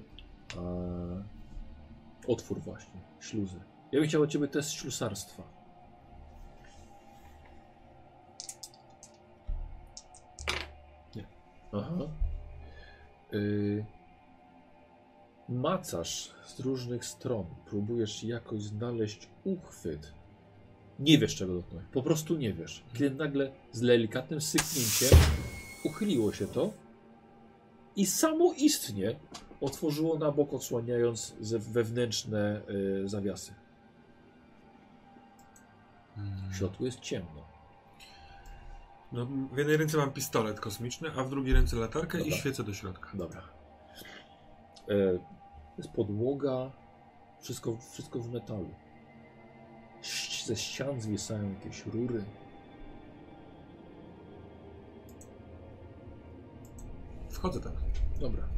e, 0.56 1.24
otwór 2.26 2.60
właśnie, 2.60 3.00
śluzy. 3.20 3.60
Ja 3.92 4.00
bym 4.00 4.08
chciał 4.08 4.22
od 4.22 4.30
ciebie 4.30 4.48
test 4.48 4.72
ślusarstwa. 4.72 5.42
Nie. 11.16 11.26
Aha. 11.72 11.94
Y, 13.34 13.84
macasz 15.48 16.30
z 16.46 16.60
różnych 16.60 17.04
stron, 17.04 17.46
próbujesz 17.66 18.24
jakoś 18.24 18.62
znaleźć 18.62 19.28
uchwyt. 19.44 20.12
Nie 20.98 21.18
wiesz 21.18 21.36
czego 21.36 21.54
dotknąć, 21.54 21.84
po 21.92 22.02
prostu 22.02 22.36
nie 22.36 22.52
wiesz. 22.52 22.84
Kiedy 22.98 23.16
nagle 23.16 23.52
z 23.72 23.80
delikatnym 23.80 24.40
syknięciem 24.40 25.18
uchyliło 25.84 26.32
się 26.32 26.46
to 26.46 26.72
i 27.96 28.06
samoistnie 28.06 29.16
otworzyło 29.60 30.18
na 30.18 30.32
bok, 30.32 30.52
odsłaniając 30.52 31.34
wewnętrzne 31.50 32.60
y, 33.04 33.08
zawiasy. 33.08 33.54
Mm. 36.16 36.50
W 36.50 36.56
środku 36.56 36.84
jest 36.84 37.00
ciemno. 37.00 37.44
No, 39.12 39.26
w 39.52 39.58
jednej 39.58 39.76
ręce 39.76 39.96
mam 39.96 40.12
pistolet 40.12 40.60
kosmiczny, 40.60 41.10
a 41.16 41.24
w 41.24 41.30
drugiej 41.30 41.54
ręce 41.54 41.76
latarkę 41.76 42.18
i 42.20 42.24
Dobra. 42.24 42.38
świecę 42.38 42.64
do 42.64 42.74
środka. 42.74 43.10
Dobra. 43.14 43.53
E, 44.88 45.18
jest 45.78 45.90
podłoga, 45.90 46.72
wszystko, 47.40 47.78
wszystko 47.92 48.20
w 48.20 48.32
metalu. 48.32 48.70
Ze 50.46 50.56
ścian 50.56 51.00
zwisają 51.00 51.52
jakieś 51.52 51.86
rury. 51.86 52.24
Wchodzę 57.30 57.60
tam. 57.60 57.72
Dobra. 58.20 58.48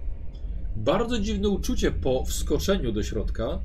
Bardzo 0.77 1.19
dziwne 1.19 1.49
uczucie 1.49 1.91
po 1.91 2.25
wskoczeniu 2.25 2.93
do 2.93 3.03
środka. 3.03 3.61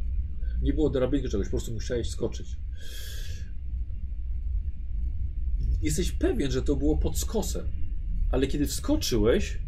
Nie 0.61 0.73
było 0.73 0.89
drabinki 0.89 1.29
czegoś, 1.29 1.47
po 1.47 1.51
prostu 1.51 1.73
musiałeś 1.73 2.09
skoczyć. 2.09 2.57
Jesteś 5.81 6.11
pewien, 6.11 6.51
że 6.51 6.61
to 6.61 6.75
było 6.75 6.97
pod 6.97 7.17
skosem, 7.17 7.67
ale 8.31 8.47
kiedy 8.47 8.67
wskoczyłeś, 8.67 9.59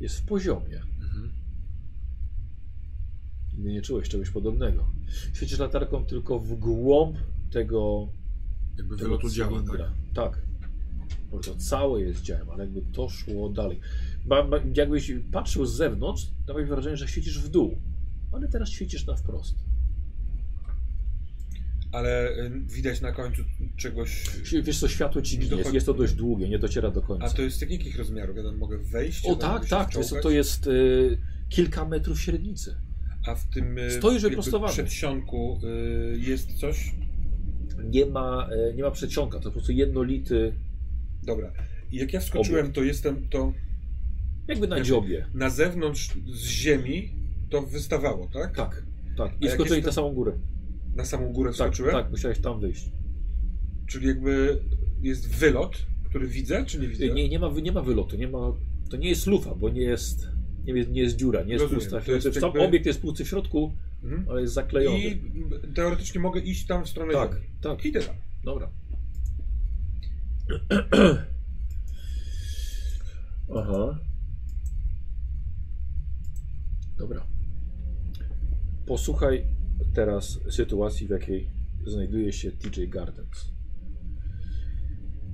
jest 0.00 0.18
w 0.20 0.26
poziomie. 0.26 0.80
Nigdy 3.58 3.72
nie 3.72 3.82
czułeś 3.82 4.08
czegoś 4.08 4.30
podobnego. 4.30 4.90
Świecisz 5.32 5.58
latarką 5.58 6.04
tylko 6.04 6.38
w 6.38 6.54
głąb 6.54 7.16
tego, 7.50 8.08
Jakby 8.76 8.96
tego 8.96 9.08
wylotu 9.08 9.30
działa, 9.30 9.62
tak? 9.62 9.90
Tak. 10.14 10.42
Bo 11.30 11.38
to 11.38 11.56
całe 11.56 12.00
jest 12.00 12.22
działem, 12.22 12.50
ale 12.50 12.64
jakby 12.64 12.82
to 12.92 13.08
szło 13.08 13.48
dalej. 13.48 13.80
Ba, 14.24 14.42
ba, 14.42 14.56
jakbyś 14.74 15.12
patrzył 15.32 15.66
z 15.66 15.76
zewnątrz, 15.76 16.26
to 16.46 16.52
miałeś 16.52 16.68
wrażenie, 16.68 16.96
że 16.96 17.08
świecisz 17.08 17.38
w 17.40 17.48
dół. 17.48 17.76
Ale 18.32 18.48
teraz 18.48 18.68
świecisz 18.68 19.06
na 19.06 19.16
wprost. 19.16 19.54
Ale 21.92 22.30
y, 22.30 22.50
widać 22.66 23.00
na 23.00 23.12
końcu 23.12 23.42
czegoś... 23.76 24.26
Wiesz 24.62 24.80
co, 24.80 24.88
światło 24.88 25.22
ci 25.22 25.38
ginie, 25.38 25.56
jest, 25.56 25.62
Dochodzi- 25.62 25.74
jest 25.74 25.86
to 25.86 25.94
dość 25.94 26.14
długie, 26.14 26.48
nie 26.48 26.58
dociera 26.58 26.90
do 26.90 27.02
końca. 27.02 27.26
A 27.26 27.30
to 27.30 27.42
jest 27.42 27.60
jakich 27.60 27.98
rozmiarów? 27.98 28.36
Ja 28.36 28.52
mogę 28.52 28.78
wejść? 28.78 29.26
O 29.26 29.36
tak, 29.36 29.68
tak, 29.68 29.92
to 29.92 29.98
jest, 29.98 30.14
to 30.22 30.30
jest 30.30 30.66
y, 30.66 31.18
kilka 31.48 31.84
metrów 31.84 32.20
średnicy. 32.20 32.87
A 33.28 33.34
w 33.34 33.44
tym 33.44 33.76
Stoisz 33.98 34.22
wyprostowany. 34.22 34.72
przedsionku 34.72 35.60
y, 36.14 36.18
jest 36.18 36.52
coś? 36.52 36.94
Nie 37.84 38.06
ma, 38.06 38.48
y, 38.70 38.74
nie 38.74 38.82
ma 38.82 38.90
przedsionka, 38.90 39.38
to 39.38 39.44
po 39.44 39.50
prostu 39.50 39.72
jednolity, 39.72 40.52
Dobra. 41.22 41.52
I 41.92 41.96
jak 41.96 42.12
ja 42.12 42.20
wskoczyłem, 42.20 42.72
to 42.72 42.82
jestem, 42.82 43.28
to 43.28 43.52
jakby 44.48 44.68
na 44.68 44.76
Jakby- 44.76 44.88
dziobie. 44.88 45.26
na 45.34 45.50
zewnątrz 45.50 46.10
z 46.32 46.46
ziemi 46.46 47.08
to 47.50 47.62
wystawało, 47.62 48.28
tak? 48.32 48.56
Tak, 48.56 48.82
tak. 49.16 49.32
I 49.40 49.48
skoczyli 49.48 49.76
jest 49.76 49.86
na 49.86 49.92
samą 49.92 50.12
górę. 50.14 50.32
Na 50.96 51.04
samą 51.04 51.32
górę 51.32 51.50
Tak, 51.50 51.54
wskoczyłem? 51.54 51.92
tak, 51.92 52.10
musiałeś 52.10 52.38
tam 52.38 52.60
wyjść. 52.60 52.90
Czyli 53.86 54.06
jakby 54.06 54.60
jest 55.02 55.28
wylot, 55.28 55.86
który 56.10 56.26
widzę, 56.28 56.66
czy 56.66 56.78
nie 56.80 56.88
widzę? 56.88 57.08
Nie, 57.08 57.28
nie, 57.28 57.38
ma, 57.38 57.50
nie 57.62 57.72
ma 57.72 57.80
wylotu, 57.82 58.16
nie 58.16 58.28
ma, 58.28 58.52
to 58.90 58.96
nie 58.96 59.08
jest 59.08 59.26
lufa, 59.26 59.54
bo 59.54 59.68
nie 59.70 59.82
jest, 59.82 60.28
nie 60.72 60.78
jest, 60.78 60.90
nie 60.90 61.00
jest 61.02 61.16
dziura, 61.16 61.42
nie 61.42 61.52
jest 61.52 61.62
Rozumiem, 61.62 61.84
pusta. 61.84 62.00
to 62.00 62.12
jest 62.12 62.34
Sam 62.40 62.42
jakby- 62.42 62.60
obiekt 62.62 62.86
jest 62.86 63.00
pusty 63.00 63.24
w 63.24 63.28
środku, 63.28 63.72
Mhm. 64.02 64.26
ale 64.28 64.40
jest 64.40 64.54
zaklejony. 64.54 64.98
I 64.98 65.20
teoretycznie 65.74 66.20
mogę 66.20 66.40
iść 66.40 66.66
tam 66.66 66.84
w 66.84 66.88
stronę 66.88 67.12
Tak, 67.12 67.32
ziemi. 67.34 67.46
tak, 67.60 67.84
Idę 67.84 68.00
tam. 68.00 68.14
dobra. 68.44 68.70
Aha. 73.56 73.98
Dobra. 76.98 77.26
Posłuchaj 78.86 79.44
teraz 79.94 80.38
sytuacji, 80.50 81.06
w 81.06 81.10
jakiej 81.10 81.50
znajduje 81.86 82.32
się 82.32 82.52
TJ 82.52 82.88
Gardens. 82.88 83.52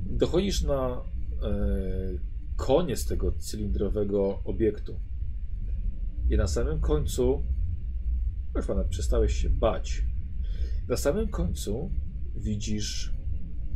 Dochodzisz 0.06 0.62
na 0.62 1.02
e, 1.42 1.54
koniec 2.56 3.06
tego 3.06 3.32
cylindrowego 3.32 4.40
obiektu. 4.44 5.00
I 6.30 6.36
na 6.36 6.46
samym 6.46 6.80
końcu, 6.80 7.42
już 8.56 8.66
pana, 8.66 8.84
przestałeś 8.84 9.34
się 9.34 9.50
bać. 9.50 10.04
Na 10.88 10.96
samym 10.96 11.28
końcu 11.28 11.90
widzisz 12.36 13.14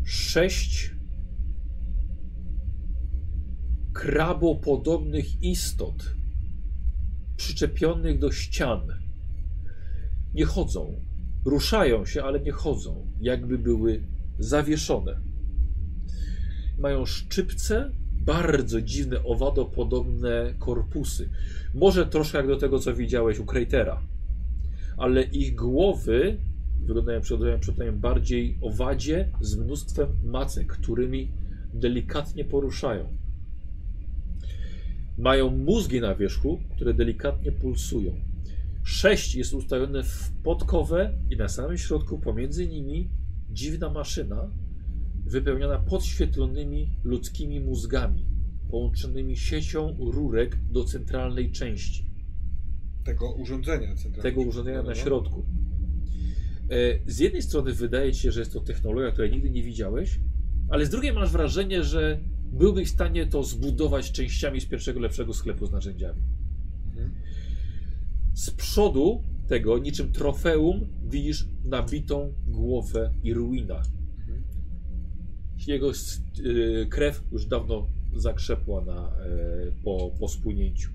sześć 0.05 0.95
krabopodobnych 3.93 5.43
istot 5.43 6.15
przyczepionych 7.37 8.19
do 8.19 8.33
ścian. 8.33 8.81
Nie 10.35 10.45
chodzą. 10.45 11.01
Ruszają 11.45 12.07
się, 12.07 12.23
ale 12.23 12.41
nie 12.41 12.53
chodzą. 12.53 13.13
Jakby 13.21 13.59
były 13.59 14.03
zawieszone. 14.39 15.21
Mają 16.79 17.07
szczypce, 17.07 17.93
bardzo 18.29 18.83
dziwne, 18.83 19.25
owadopodobne 19.25 20.55
korpusy. 20.59 21.29
Może 21.75 22.07
troszkę 22.07 22.39
jak 22.39 22.47
do 22.47 22.57
tego, 22.57 22.79
co 22.79 22.95
widziałeś 22.95 23.39
u 23.39 23.45
Kratera. 23.45 24.03
Ale 24.97 25.23
ich 25.23 25.55
głowy 25.55 26.37
wyglądają, 26.81 27.21
przypominają 27.21 27.99
bardziej 27.99 28.59
owadzie 28.63 29.29
z 29.41 29.57
mnóstwem 29.57 30.09
macek, 30.25 30.67
którymi 30.67 31.31
delikatnie 31.75 32.45
poruszają. 32.45 33.09
Mają 35.19 35.51
mózgi 35.51 36.01
na 36.01 36.15
wierzchu, 36.15 36.61
które 36.75 36.95
delikatnie 36.95 37.53
pulsują. 37.53 38.13
Sześć 38.85 39.35
jest 39.35 39.55
ustawione 39.55 40.03
w 40.03 40.33
podkowę 40.45 41.19
i 41.31 41.37
na 41.37 41.49
samym 41.49 41.79
środku 41.79 42.19
pomiędzy 42.19 42.67
nimi 42.67 43.11
dziwna 43.51 43.91
maszyna 43.91 44.51
wypełniona 45.29 45.79
podświetlonymi 45.79 46.91
ludzkimi 47.05 47.61
mózgami, 47.61 48.27
połączonymi 48.71 49.37
siecią 49.37 49.97
rurek 49.99 50.59
do 50.71 50.85
centralnej 50.85 51.53
części 51.53 52.11
Tego 53.05 53.33
urządzenia 53.33 53.87
centralnego. 53.89 54.23
tego 54.23 54.41
urządzenia 54.41 54.83
na 54.83 54.95
środku. 54.95 55.47
E, 56.71 56.99
Z 57.07 57.19
jednej 57.19 57.43
strony 57.43 57.73
wydaje 57.73 58.13
ci 58.13 58.21
się, 58.21 58.33
że 58.33 58.41
jest 58.41 58.53
to 58.53 58.61
technologia, 58.61 59.11
której 59.11 59.31
nigdy 59.31 59.51
nie 59.51 59.63
widziałeś, 59.63 60.21
ale 60.69 60.87
z 60.87 60.91
drugiej 60.91 61.13
masz 61.13 61.31
wrażenie, 61.31 61.85
że 61.85 62.21
byłbyś 62.53 62.89
w 62.89 62.93
stanie 62.93 63.27
to 63.27 63.43
zbudować 63.45 64.13
częściami 64.13 64.61
z 64.61 64.67
pierwszego 64.67 65.01
lepszego 65.01 65.35
sklepu 65.35 65.67
z 65.67 65.73
narzędziami. 65.73 66.23
Mhm. 66.87 67.11
Z 68.35 68.51
przodu 68.51 69.23
tego, 69.49 69.79
niczym 69.79 70.13
trofeum, 70.13 70.89
widzisz 71.11 71.49
nabitą 71.65 72.33
głowę 72.47 73.13
i 73.23 73.35
ruina. 73.35 73.77
Mhm. 73.77 73.98
Jego 75.67 75.91
y, 76.39 76.87
krew 76.91 77.23
już 77.33 77.47
dawno 77.47 77.89
zakrzepła 78.17 78.85
na, 78.85 78.95
e, 78.95 79.73
po, 79.85 80.11
po 80.21 80.29
spłynięciu. 80.29 80.91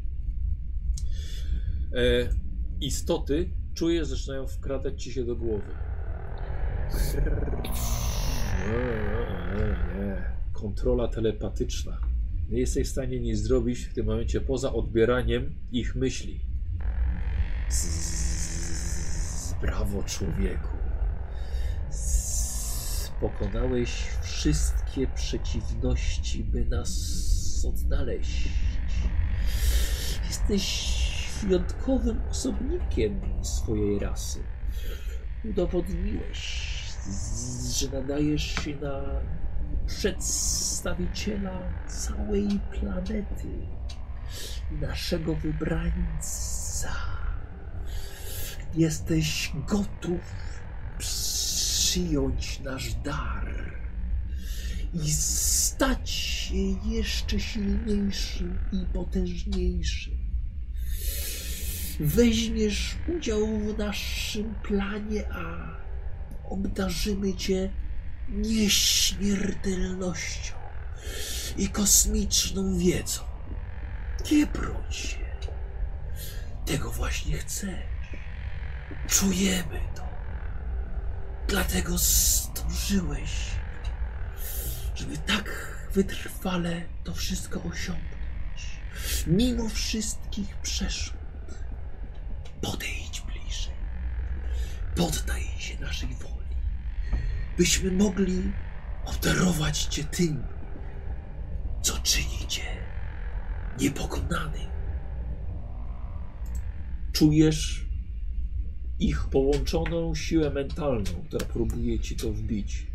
E, 1.94 2.30
istoty 2.82 3.50
czujesz, 3.74 4.08
zaczynają 4.08 4.48
wkradać 4.48 5.04
ci 5.04 5.14
się 5.14 5.26
do 5.26 5.36
głowy. 5.36 5.72
Nie. 10.00 10.34
Kontrola 10.54 11.08
telepatyczna. 11.08 11.98
Nie 12.50 12.60
jesteś 12.60 12.88
w 12.88 12.92
stanie 12.92 13.20
nic 13.20 13.40
zrobić 13.40 13.80
w 13.80 13.94
tym 13.94 14.06
momencie 14.06 14.42
poza 14.42 14.74
odbieraniem 14.74 15.56
ich 15.72 15.96
myśli. 15.96 16.40
Brawo 19.62 20.04
człowieku. 20.04 20.73
Pokonałeś 23.22 23.90
wszystkie 24.22 25.08
przeciwności, 25.08 26.44
by 26.44 26.66
nas 26.66 26.92
odnaleźć. 27.68 28.50
Jesteś 30.28 30.94
wyjątkowym 31.44 32.22
osobnikiem 32.32 33.22
swojej 33.42 34.00
rasy. 34.00 34.44
Udowodniłeś, 35.46 36.74
że 37.78 37.90
nadajesz 37.90 38.44
się 38.44 38.76
na 38.76 39.02
przedstawiciela 39.88 41.60
całej 41.88 42.60
planety 42.72 43.68
naszego 44.82 45.36
wybrańca. 45.36 46.90
Jesteś 48.74 49.52
gotów 49.68 50.22
przyjąć 51.94 52.60
nasz 52.60 52.94
dar 52.94 53.74
i 54.94 55.12
stać 55.12 56.10
się 56.10 56.56
jeszcze 56.86 57.40
silniejszym 57.40 58.60
i 58.72 58.86
potężniejszym. 58.94 60.18
Weźmiesz 62.00 62.96
udział 63.18 63.60
w 63.60 63.78
naszym 63.78 64.56
planie, 64.56 65.24
a 65.32 65.68
obdarzymy 66.50 67.34
cię 67.34 67.70
nieśmiertelnością 68.30 70.54
i 71.58 71.70
kosmiczną 71.70 72.78
wiedzą. 72.78 73.22
Nie 74.32 74.48
broń 74.48 74.92
się. 74.92 75.18
Tego 76.66 76.92
właśnie 76.92 77.38
chcesz. 77.38 78.18
Czujemy 79.08 79.80
to. 79.96 80.03
Dlatego 81.48 81.98
zdążyłeś, 81.98 83.32
żeby 84.96 85.18
tak 85.18 85.78
wytrwale 85.94 86.82
to 87.04 87.14
wszystko 87.14 87.64
osiągnąć. 87.64 88.80
Mimo 89.28 89.70
wszystkich 89.70 90.58
przeszkód. 90.58 91.20
Podejdź 92.62 93.22
bliżej. 93.22 93.74
Poddaj 94.96 95.44
się 95.58 95.80
naszej 95.80 96.10
woli. 96.10 96.56
Byśmy 97.58 97.92
mogli 97.92 98.52
obdarować 99.06 99.84
Cię 99.84 100.04
tym, 100.04 100.44
co 101.82 102.00
czyni 102.00 102.48
Cię 102.48 102.78
niepokonanym. 103.80 104.70
Czujesz 107.14 107.83
ich 109.00 109.28
połączoną 109.32 110.16
siłę 110.16 110.50
mentalną, 110.50 111.12
która 111.28 111.46
próbuje 111.46 112.00
ci 112.00 112.16
to 112.16 112.34
wbić. 112.34 112.88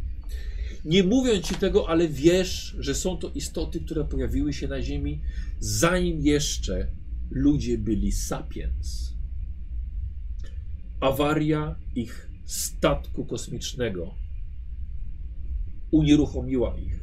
Nie 0.85 1.05
mówiąc 1.05 1.47
ci 1.47 1.55
tego, 1.55 1.89
ale 1.89 2.09
wiesz, 2.09 2.77
że 2.79 2.95
są 2.95 3.17
to 3.17 3.31
istoty, 3.31 3.81
które 3.81 4.05
pojawiły 4.05 4.53
się 4.53 4.69
na 4.69 4.83
Ziemi, 4.83 5.21
zanim 5.61 6.21
jeszcze 6.21 6.87
ludzie 7.31 7.79
byli 7.79 8.13
sapiens. 8.13 9.15
Awaria 11.01 11.77
ich 11.95 12.31
statku 12.45 13.25
kosmicznego 13.25 14.15
unieruchomiła 15.91 16.79
ich, 16.79 17.01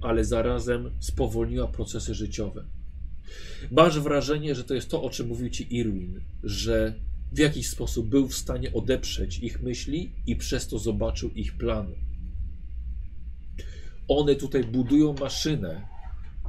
ale 0.00 0.24
zarazem 0.24 0.90
spowolniła 1.00 1.68
procesy 1.68 2.14
życiowe. 2.14 2.64
Masz 3.70 4.00
wrażenie, 4.00 4.54
że 4.54 4.64
to 4.64 4.74
jest 4.74 4.90
to, 4.90 5.02
o 5.02 5.10
czym 5.10 5.28
mówił 5.28 5.50
ci 5.50 5.76
Irwin, 5.76 6.20
że 6.42 6.94
w 7.32 7.38
jakiś 7.38 7.68
sposób 7.68 8.08
był 8.08 8.28
w 8.28 8.34
stanie 8.34 8.72
odeprzeć 8.72 9.38
ich 9.38 9.62
myśli 9.62 10.12
i 10.26 10.36
przez 10.36 10.68
to 10.68 10.78
zobaczył 10.78 11.30
ich 11.30 11.56
plany. 11.56 11.96
One 14.08 14.34
tutaj 14.34 14.64
budują 14.64 15.12
maszynę, 15.12 15.88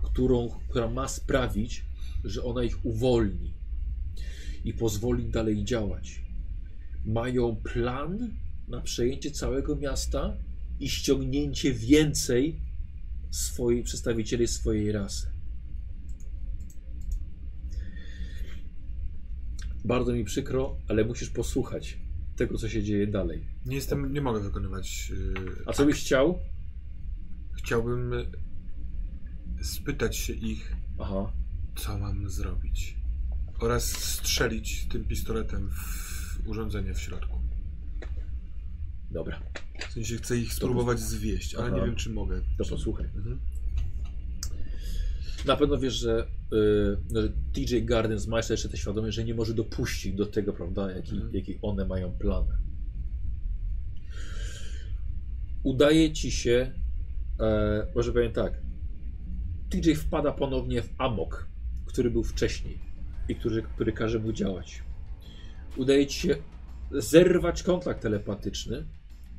którą, 0.04 0.50
która 0.70 0.90
ma 0.90 1.08
sprawić, 1.08 1.86
że 2.24 2.44
ona 2.44 2.64
ich 2.64 2.86
uwolni 2.86 3.54
i 4.66 4.74
pozwoli 4.74 5.26
dalej 5.26 5.64
działać. 5.64 6.22
Mają 7.06 7.56
plan 7.56 8.32
na 8.68 8.82
przejęcie 8.82 9.32
całego 9.32 9.76
miasta 9.76 10.38
i 10.80 10.90
ściągnięcie 10.90 11.74
więcej 11.74 12.62
swoich 13.30 13.84
przedstawicieli 13.84 14.48
swojej 14.48 14.92
rasy. 14.92 15.29
Bardzo 19.90 20.14
mi 20.14 20.24
przykro, 20.26 20.78
ale 20.88 21.06
musisz 21.06 21.30
posłuchać 21.30 21.98
tego, 22.36 22.58
co 22.58 22.70
się 22.70 22.84
dzieje 22.84 23.08
dalej. 23.08 23.46
Nie 23.66 23.76
jestem, 23.76 24.14
nie 24.14 24.22
mogę 24.22 24.40
wykonywać. 24.40 25.10
Yy, 25.10 25.64
A 25.66 25.74
co 25.74 25.86
byś 25.86 26.00
chciał? 26.00 26.40
Chciałbym 27.58 28.12
spytać 29.62 30.18
się 30.18 30.34
ich, 30.34 30.76
Aha. 31.00 31.34
co 31.76 31.98
mam 32.00 32.30
zrobić. 32.30 32.98
Oraz 33.60 33.84
strzelić 33.84 34.88
tym 34.88 35.06
pistoletem 35.06 35.70
w 35.70 36.48
urządzenie 36.48 36.94
w 36.94 37.00
środku. 37.02 37.40
Dobra, 39.12 39.40
W 39.90 39.94
sensie 39.94 40.18
chcę 40.18 40.38
ich 40.38 40.54
spróbować 40.54 41.00
zwieść, 41.00 41.56
ale 41.56 41.68
Aha. 41.68 41.76
nie 41.76 41.86
wiem, 41.86 41.96
czy 41.96 42.10
mogę. 42.10 42.42
to 42.58 42.66
posłuchaj. 42.66 43.06
Mhm. 43.06 43.40
Na 45.46 45.56
pewno 45.56 45.78
wiesz, 45.78 45.94
że, 45.94 46.28
y, 46.54 47.20
że 47.22 47.30
TJ 47.54 47.82
Gardens 47.86 48.28
ma 48.28 48.38
jeszcze 48.38 48.70
tę 48.70 48.78
świadomość, 48.78 49.16
że 49.16 49.24
nie 49.24 49.34
może 49.34 49.54
dopuścić 49.54 50.14
do 50.16 50.26
tego, 50.26 50.54
prawda, 50.54 50.92
jaki, 50.92 51.16
Mhm. 51.16 51.34
jaki 51.36 51.60
one 51.62 51.86
mają 51.86 52.12
plan. 52.12 52.46
Udaje 55.64 56.12
ci 56.14 56.32
się, 56.32 56.72
e, 57.40 57.88
może 57.96 58.14
powiem 58.14 58.32
tak, 58.34 58.62
TJ 59.70 59.96
wpada 59.96 60.32
ponownie 60.32 60.82
w 60.82 60.90
amok, 60.98 61.48
który 61.86 62.12
był 62.12 62.24
wcześniej 62.24 62.78
i 63.30 63.36
który, 63.36 63.62
który 63.62 63.92
każe 63.92 64.20
mu 64.20 64.34
działać. 64.34 64.84
Udaje 65.78 66.08
ci 66.08 66.20
się 66.20 66.36
zerwać 66.92 67.64
kontakt 67.64 68.02
telepatyczny 68.02 68.86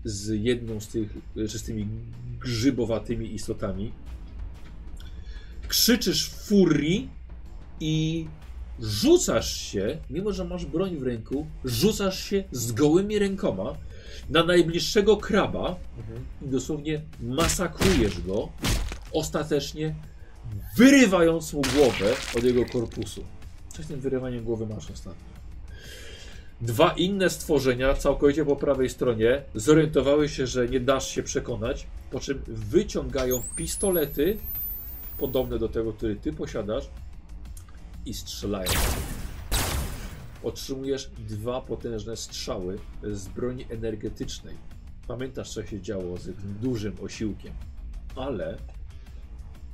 z 0.04 0.28
jedną 0.42 0.80
z 0.80 0.88
tych, 0.88 1.14
z 1.36 1.62
tymi 1.62 1.88
grzybowatymi 2.40 3.34
istotami, 3.34 3.92
krzyczysz 5.70 6.30
w 6.30 6.34
furii 6.34 7.08
i 7.80 8.26
rzucasz 8.80 9.56
się, 9.56 9.98
mimo 10.10 10.32
że 10.32 10.44
masz 10.44 10.66
broń 10.66 10.96
w 10.96 11.02
ręku, 11.02 11.46
rzucasz 11.64 12.24
się 12.24 12.44
z 12.52 12.72
gołymi 12.72 13.18
rękoma 13.18 13.74
na 14.30 14.44
najbliższego 14.44 15.16
kraba 15.16 15.76
i 16.42 16.48
dosłownie 16.48 17.00
masakrujesz 17.20 18.20
go, 18.20 18.48
ostatecznie 19.12 19.94
wyrywając 20.76 21.52
mu 21.52 21.62
głowę 21.62 22.14
od 22.36 22.44
jego 22.44 22.64
korpusu. 22.64 23.24
Coś 23.68 23.84
z 23.84 23.88
tym 23.88 24.00
wyrywaniem 24.00 24.44
głowy 24.44 24.66
masz 24.66 24.90
ostatnio. 24.90 25.30
Dwa 26.60 26.92
inne 26.92 27.30
stworzenia, 27.30 27.94
całkowicie 27.94 28.44
po 28.44 28.56
prawej 28.56 28.88
stronie, 28.88 29.42
zorientowały 29.54 30.28
się, 30.28 30.46
że 30.46 30.68
nie 30.68 30.80
dasz 30.80 31.08
się 31.08 31.22
przekonać, 31.22 31.86
po 32.10 32.20
czym 32.20 32.42
wyciągają 32.46 33.42
pistolety 33.56 34.36
podobne 35.20 35.58
do 35.58 35.68
tego, 35.68 35.92
który 35.92 36.16
ty 36.16 36.32
posiadasz 36.32 36.88
i 38.06 38.14
strzelają. 38.14 38.70
Otrzymujesz 40.42 41.10
dwa 41.18 41.60
potężne 41.60 42.16
strzały 42.16 42.78
z 43.02 43.28
broni 43.28 43.66
energetycznej. 43.70 44.56
Pamiętasz, 45.08 45.50
co 45.50 45.66
się 45.66 45.80
działo 45.80 46.16
z 46.16 46.24
tym 46.24 46.54
dużym 46.60 46.96
osiłkiem, 47.02 47.52
ale 48.16 48.58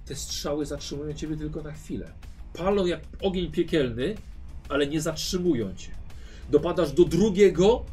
te 0.05 0.14
strzały 0.14 0.66
zatrzymują 0.66 1.12
ciebie 1.12 1.36
tylko 1.36 1.62
na 1.62 1.73
chwilę. 1.73 2.12
Palą 2.52 2.86
jak 2.86 3.01
ogień 3.23 3.51
piekielny, 3.51 4.14
ale 4.68 4.86
nie 4.86 5.01
zatrzymują 5.01 5.74
cię. 5.74 5.90
Dopadasz 6.51 6.93
do 6.93 7.05
drugiego, 7.05 7.85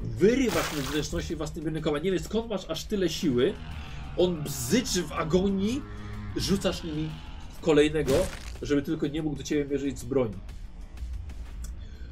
wyrywasz 0.00 0.76
mu 0.76 0.82
wnętrzności 0.82 1.36
własnymi 1.36 1.70
rękoma. 1.70 1.98
Nie 1.98 2.10
wiem 2.10 2.20
skąd 2.20 2.50
masz 2.50 2.70
aż 2.70 2.84
tyle 2.84 3.08
siły. 3.08 3.54
On 4.16 4.42
bzyczy 4.42 5.02
w 5.02 5.12
agonii, 5.12 5.82
rzucasz 6.36 6.84
nimi 6.84 7.10
kolejnego, 7.60 8.12
żeby 8.62 8.82
tylko 8.82 9.06
nie 9.06 9.22
mógł 9.22 9.36
do 9.36 9.42
ciebie 9.42 9.64
mierzyć 9.64 9.98
z 9.98 10.04
broni. 10.04 10.36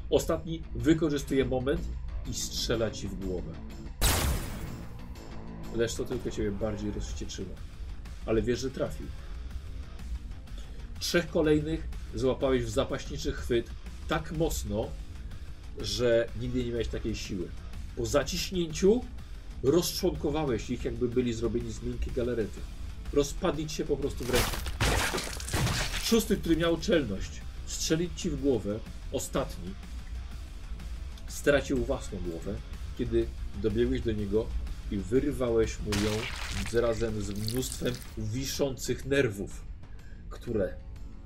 Ostatni 0.09 0.63
wykorzystuje 0.75 1.45
moment 1.45 1.81
i 2.29 2.33
strzela 2.33 2.91
ci 2.91 3.07
w 3.07 3.25
głowę. 3.25 3.51
Lecz 5.75 5.95
to 5.95 6.05
tylko 6.05 6.31
ciebie 6.31 6.51
bardziej 6.51 6.91
rozwścieczyło. 6.91 7.49
Ale 8.25 8.41
wiesz, 8.41 8.59
że 8.59 8.71
trafił. 8.71 9.07
Trzech 10.99 11.29
kolejnych 11.29 11.87
złapałeś 12.15 12.63
w 12.63 12.69
zapaśniczy 12.69 13.31
chwyt 13.31 13.69
tak 14.07 14.31
mocno, 14.31 14.87
że 15.81 16.27
nigdy 16.41 16.63
nie 16.63 16.71
miałeś 16.71 16.87
takiej 16.87 17.15
siły. 17.15 17.47
Po 17.95 18.05
zaciśnięciu 18.05 19.01
rozczłonkowałeś 19.63 20.69
ich, 20.69 20.85
jakby 20.85 21.07
byli 21.07 21.33
zrobieni 21.33 21.71
z 21.71 21.83
miękkiej 21.83 22.13
galarety. 22.13 22.59
Rozpadli 23.13 23.67
ci 23.67 23.75
się 23.75 23.85
po 23.85 23.97
prostu 23.97 24.23
w 24.23 24.29
ręku. 24.29 24.51
Szósty, 26.03 26.37
który 26.37 26.57
miał 26.57 26.77
czelność 26.77 27.41
strzelić 27.65 28.21
ci 28.21 28.29
w 28.29 28.41
głowę, 28.41 28.79
ostatni, 29.11 29.73
stracił 31.27 31.85
własną 31.85 32.19
głowę, 32.19 32.55
kiedy 32.97 33.27
dobiegłeś 33.61 34.01
do 34.01 34.11
niego 34.11 34.45
i 34.91 34.97
wyrywałeś 34.97 35.79
mu 35.79 35.91
ją 35.91 36.81
razem 36.81 37.21
z 37.21 37.29
mnóstwem 37.29 37.93
wiszących 38.17 39.05
nerwów, 39.05 39.61
które 40.29 40.73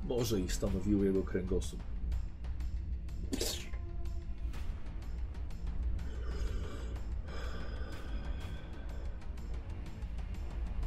może 0.03 0.39
ich 0.39 0.53
stanowiły 0.53 1.05
jego 1.05 1.23
kręgosłup. 1.23 1.92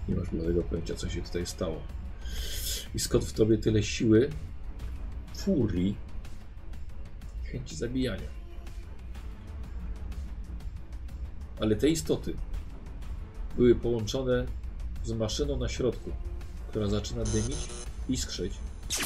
Nie 0.09 0.17
masz 0.17 0.31
bladego 0.31 0.63
pojęcia, 0.63 0.95
co 0.95 1.09
się 1.09 1.23
tutaj 1.23 1.47
stało. 1.47 1.83
I 2.95 3.01
skąd 3.01 3.25
w 3.25 3.33
tobie 3.33 3.59
tyle 3.59 3.83
siły, 3.83 4.31
furii, 5.37 5.97
chęci 7.45 7.77
zabijania. 7.77 8.29
Ale 11.61 11.77
te 11.77 11.89
istoty 11.89 12.35
były 13.57 13.75
połączone 13.75 14.47
z 15.05 15.13
maszyną 15.13 15.57
na 15.57 15.69
środku, 15.69 16.11
która 16.69 16.89
zaczyna 16.89 17.25
dymić, 17.25 17.69
iskrzeć, 18.09 18.53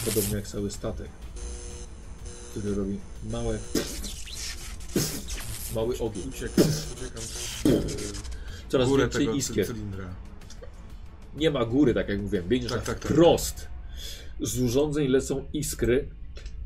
podobnie 0.05 0.37
jak 0.37 0.47
cały 0.49 0.71
statek, 0.71 1.09
który 2.51 2.75
robi 2.75 2.99
małe, 3.31 3.59
mały 5.75 5.99
ogień. 5.99 6.29
Uciekam, 6.29 6.65
uciekam 6.97 7.23
Coraz 8.69 8.89
więcej 8.89 9.37
iskier. 9.37 9.67
cylindra. 9.67 10.15
Nie 11.37 11.51
ma 11.51 11.65
góry, 11.65 11.95
tak 11.95 12.09
jak 12.09 12.23
mówiłem, 12.23 12.49
biegniesz 12.49 12.73
Tak, 12.73 12.83
tak, 12.83 12.99
tak. 12.99 13.13
wprost. 13.13 13.69
Z 14.41 14.61
urządzeń 14.61 15.09
lecą 15.09 15.45
iskry. 15.53 16.09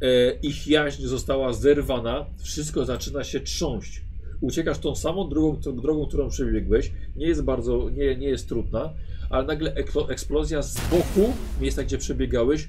E, 0.02 0.34
ich 0.42 0.66
jaźń 0.66 1.02
została 1.02 1.52
zerwana. 1.52 2.26
Wszystko 2.42 2.84
zaczyna 2.84 3.24
się 3.24 3.40
trząść. 3.40 4.04
Uciekasz 4.40 4.78
tą 4.78 4.96
samą 4.96 5.28
drogą, 5.28 5.56
tą 5.56 5.76
drogą 5.76 6.06
którą 6.06 6.28
przebiegłeś. 6.28 6.92
Nie 7.16 7.26
jest 7.26 7.42
bardzo, 7.42 7.90
nie, 7.90 8.16
nie 8.16 8.28
jest 8.28 8.48
trudna, 8.48 8.94
ale 9.30 9.46
nagle 9.46 9.74
eksplozja 10.08 10.62
z 10.62 10.90
boku, 10.90 11.32
miejsca 11.60 11.84
gdzie 11.84 11.98
przebiegałeś, 11.98 12.68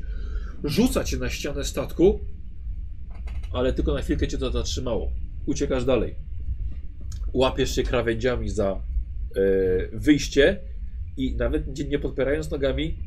rzuca 0.64 1.04
cię 1.04 1.18
na 1.18 1.30
ścianę 1.30 1.64
statku, 1.64 2.20
ale 3.54 3.74
tylko 3.74 3.94
na 3.94 4.02
chwilkę 4.02 4.28
cię 4.28 4.38
to 4.38 4.52
zatrzymało. 4.52 5.12
Uciekasz 5.46 5.86
dalej. 5.86 6.16
Łapiesz 7.34 7.76
się 7.76 7.84
krawędziami 7.84 8.50
za 8.50 8.72
e, 8.72 8.80
wyjście 9.94 10.60
i 11.18 11.36
nawet 11.36 11.90
nie- 11.90 12.00
podpierając 12.00 12.52
nogami, 12.52 12.98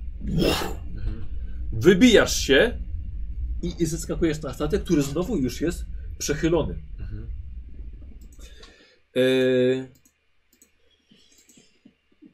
wybijasz 1.73 2.41
się 2.41 2.79
i, 3.63 3.83
i 3.83 3.87
zeskakujesz 3.87 4.43
na 4.43 4.55
statek, 4.55 4.85
który 4.85 5.03
znowu 5.03 5.37
już 5.37 5.61
jest 5.61 5.85
przechylony. 6.19 6.83
Mhm. 6.99 7.27
Yy... 9.15 9.89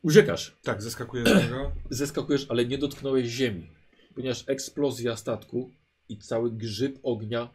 Uciekasz. 0.03 0.57
Tak, 0.63 0.83
zeskakuję 0.83 1.25
z 1.25 1.43
niego. 1.43 1.73
zeskakujesz, 1.91 2.47
ale 2.49 2.65
nie 2.65 2.79
dotknąłeś 2.79 3.27
ziemi, 3.27 3.71
ponieważ 4.15 4.45
eksplozja 4.47 5.17
statku 5.17 5.71
i 6.09 6.19
cały 6.19 6.53
grzyb 6.53 6.99
ognia 7.03 7.55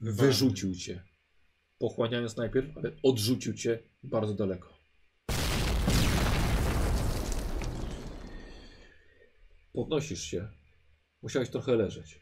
wyrzucił 0.00 0.74
cię. 0.74 1.02
Pochłaniając 1.78 2.36
najpierw, 2.36 2.76
ale 2.76 2.92
odrzucił 3.02 3.54
cię 3.54 3.78
bardzo 4.02 4.34
daleko. 4.34 4.71
Podnosisz 9.72 10.22
się. 10.22 10.48
Musiałeś 11.22 11.50
trochę 11.50 11.74
leżeć. 11.76 12.20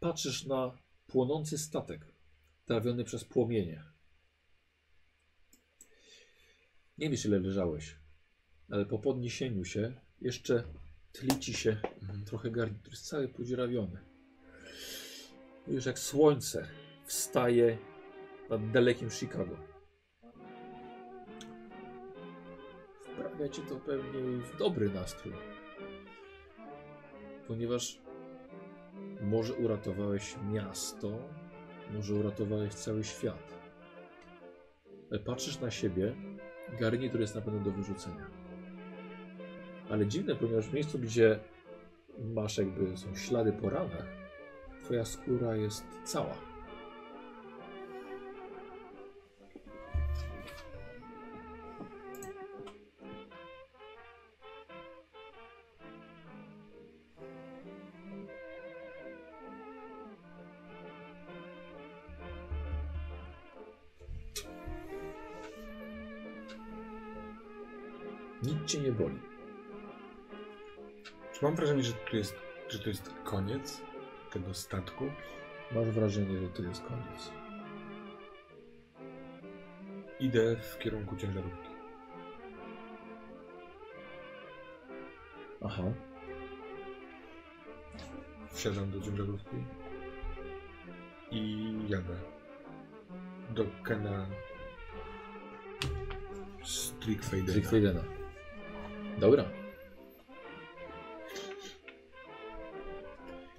Patrzysz 0.00 0.46
na 0.46 0.78
płonący 1.06 1.58
statek, 1.58 2.06
trawiony 2.64 3.04
przez 3.04 3.24
płomienie. 3.24 3.84
Nie 6.98 7.10
wiesz, 7.10 7.24
ile 7.24 7.38
leżałeś, 7.38 7.96
ale 8.70 8.86
po 8.86 8.98
podniesieniu 8.98 9.64
się 9.64 10.00
jeszcze 10.20 10.64
tli 11.12 11.38
ci 11.38 11.54
się 11.54 11.70
Mhm. 12.02 12.24
trochę 12.24 12.50
garnitur, 12.50 12.90
jest 12.92 13.06
cały 13.08 13.28
podziurawiony. 13.28 13.98
Już 15.68 15.86
jak 15.86 15.98
słońce 15.98 16.68
wstaje 17.04 17.78
nad 18.50 18.70
dalekim 18.70 19.10
Chicago. 19.10 19.56
Wprawia 23.02 23.48
cię 23.48 23.62
to 23.62 23.76
pewnie 23.76 24.20
w 24.42 24.58
dobry 24.58 24.90
nastrój. 24.90 25.32
Ponieważ 27.50 27.98
może 29.20 29.54
uratowałeś 29.54 30.36
miasto, 30.52 31.18
może 31.92 32.14
uratowałeś 32.14 32.74
cały 32.74 33.04
świat. 33.04 33.54
Ale 35.10 35.20
patrzysz 35.20 35.60
na 35.60 35.70
siebie, 35.70 36.14
garnitur 36.80 37.20
jest 37.20 37.34
na 37.34 37.40
pewno 37.40 37.60
do 37.60 37.70
wyrzucenia. 37.70 38.30
Ale 39.88 40.06
dziwne, 40.06 40.36
ponieważ 40.36 40.68
w 40.68 40.74
miejscu, 40.74 40.98
gdzie 40.98 41.40
masz 42.18 42.58
jakby 42.58 42.96
są 42.96 43.14
ślady 43.14 43.52
po 43.52 43.70
ranach, 43.70 44.06
twoja 44.84 45.04
skóra 45.04 45.56
jest 45.56 45.84
cała. 46.04 46.49
Czy 71.40 71.44
mam 71.46 71.54
wrażenie, 71.54 71.82
że 71.82 71.92
tu 71.92 72.16
jest, 72.16 72.36
że 72.68 72.78
to 72.78 72.88
jest 72.88 73.14
koniec 73.24 73.80
tego 74.32 74.54
statku? 74.54 75.04
Masz 75.72 75.88
wrażenie, 75.88 76.38
że 76.38 76.48
to 76.48 76.62
jest 76.62 76.82
koniec. 76.82 77.30
Idę 80.20 80.56
w 80.56 80.78
kierunku 80.78 81.16
ciężarówki. 81.16 81.68
Aha. 85.64 85.82
Wsiadam 88.50 88.90
do 88.90 89.00
ciężarówki 89.00 89.56
i 91.30 91.74
jadę 91.88 92.16
do 93.50 93.64
Kena 93.84 94.26
Strickfadena. 96.62 97.52
Trickfadena. 97.52 98.04
Dobra. 99.18 99.59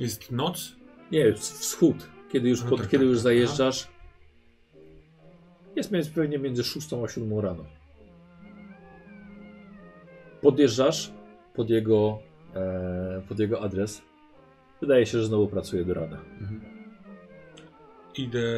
Jest 0.01 0.31
noc? 0.31 0.75
Nie, 1.11 1.19
jest 1.19 1.59
wschód. 1.59 2.09
Kiedy 2.31 2.49
już, 2.49 2.63
No 2.63 2.69
pod, 2.69 2.79
tak, 2.79 2.89
kiedy 2.89 3.03
tak, 3.03 3.09
już 3.09 3.17
tak. 3.17 3.23
zajeżdżasz. 3.23 3.87
Jest 5.75 5.91
pewnie 6.15 6.39
między 6.39 6.63
6 6.63 6.93
a 6.93 7.07
7 7.07 7.39
rano. 7.39 7.65
Podjeżdżasz 10.41 11.11
pod 11.53 11.69
jego, 11.69 12.19
e, 12.55 13.21
pod 13.29 13.39
jego 13.39 13.61
adres. 13.61 14.01
Wydaje 14.81 15.05
się, 15.05 15.17
że 15.17 15.25
znowu 15.25 15.47
pracuje 15.47 15.85
do 15.85 15.93
rana. 15.93 16.17
Mhm. 16.41 16.61
Idę 18.17 18.51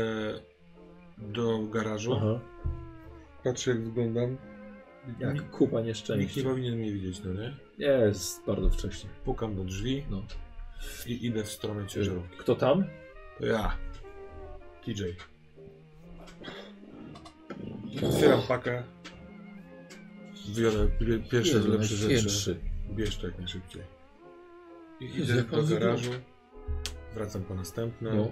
do 1.17 1.59
garażu. 1.59 2.13
Aha. 2.13 2.39
Patrzę 3.43 3.71
jak 3.71 3.83
wyglądam. 3.83 4.37
Jak 5.19 5.49
kupa 5.51 5.65
Nikt 5.65 5.83
nie 5.83 5.87
nieszczęścia. 5.87 6.43
powinien 6.43 6.77
mnie 6.77 6.91
widzieć, 6.91 7.21
no 7.23 7.33
nie? 7.33 7.53
Jest 7.77 8.45
bardzo 8.45 8.69
wcześnie. 8.69 9.09
Pukam 9.25 9.55
do 9.55 9.63
drzwi 9.63 10.03
No. 10.09 10.23
I 11.07 11.25
idę 11.25 11.43
w 11.43 11.49
stronę 11.51 11.87
ciężarówki. 11.87 12.37
Kto 12.37 12.55
tam? 12.55 12.85
To 13.39 13.45
ja. 13.45 13.77
TJ. 14.85 15.03
Otwieram 18.07 18.41
pakę. 18.47 18.83
Biorę 20.55 20.87
pie- 20.99 21.29
pierwsze 21.29 21.53
Jezu, 21.53 21.71
lepsze 21.71 21.95
rzeczy. 21.95 22.59
Bierz 22.91 23.17
to 23.17 23.27
jak 23.27 23.37
najszybciej. 23.39 23.81
I 24.99 25.05
Jezu, 25.05 25.23
idę 25.23 25.35
jak 25.35 25.47
do 25.49 25.63
garażu. 25.63 26.11
Wracam 27.13 27.43
po 27.43 27.55
następne. 27.55 28.13
No. 28.15 28.31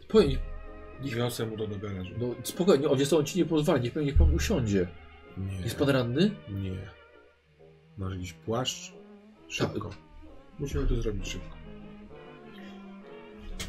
Spokojnie, 0.00 0.38
Wniosę 1.00 1.46
mu 1.46 1.56
to 1.56 1.66
do 1.66 1.78
garażu. 1.78 2.10
no, 2.18 2.34
spokojnie, 2.42 2.88
on, 2.88 2.98
co, 3.06 3.18
on 3.18 3.24
ci 3.24 3.38
nie 3.38 3.44
pozwala, 3.44 3.78
niech 3.78 3.92
pan, 3.92 4.04
niech 4.04 4.14
pan 4.14 4.34
usiądzie. 4.34 4.88
Nie. 5.36 5.60
Jest 5.60 5.78
pan 5.78 5.88
ranny? 5.88 6.30
Nie. 6.48 6.76
Masz 7.98 8.12
jakiś 8.14 8.32
płaszcz? 8.32 8.92
Szybko. 9.48 9.90
Musimy 10.58 10.86
to 10.86 10.94
zrobić 11.02 11.28
szybko. 11.28 11.56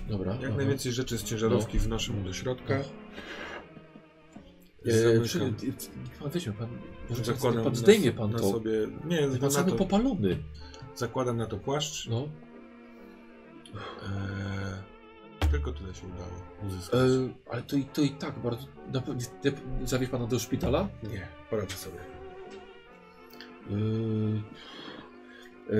Dobra. 0.10 0.34
Jak 0.36 0.44
aha. 0.46 0.58
najwięcej 0.58 0.92
rzeczy 0.92 1.18
z 1.18 1.24
ciężarówki 1.24 1.80
wnoszę 1.80 2.14
mu 2.14 2.24
do 2.24 2.34
środka. 2.34 2.74
E, 4.86 4.92
Zamykam. 4.92 5.24
przy, 5.24 5.40
e, 5.44 6.20
pan 6.20 6.30
weźmie 6.30 6.54
pan, 6.54 6.68
może 7.10 7.24
pan, 7.24 7.36
Zakładam 7.36 7.64
pan 7.64 7.74
na- 7.74 7.80
zdejmie 7.80 8.12
pan 8.12 8.32
na 8.32 8.40
to. 8.40 8.52
sobie. 8.52 8.72
Nie, 9.06 9.18
Pan 9.28 9.40
na 9.40 9.50
cały 9.50 9.72
popalony. 9.72 10.38
zakładam 10.96 11.38
na 11.38 11.46
to 11.46 11.58
płaszcz. 11.58 12.08
No. 12.08 12.28
Eee, 13.74 15.50
tylko 15.52 15.72
tyle 15.72 15.94
się 15.96 16.08
udało 16.08 16.30
uzyskać. 16.68 17.00
Ale 17.52 17.62
to 17.62 17.76
i, 17.76 17.86
to 17.86 18.02
i 18.02 18.10
tak 18.10 18.40
bardzo. 18.40 18.68
Na, 18.94 19.04
zawieź 19.86 20.10
pana 20.10 20.28
do 20.28 20.40
szpitala? 20.40 20.88
Nie, 21.04 21.28
poradzę 21.50 21.76
sobie. 21.76 22.00
E, 23.72 23.74
e, 25.70 25.74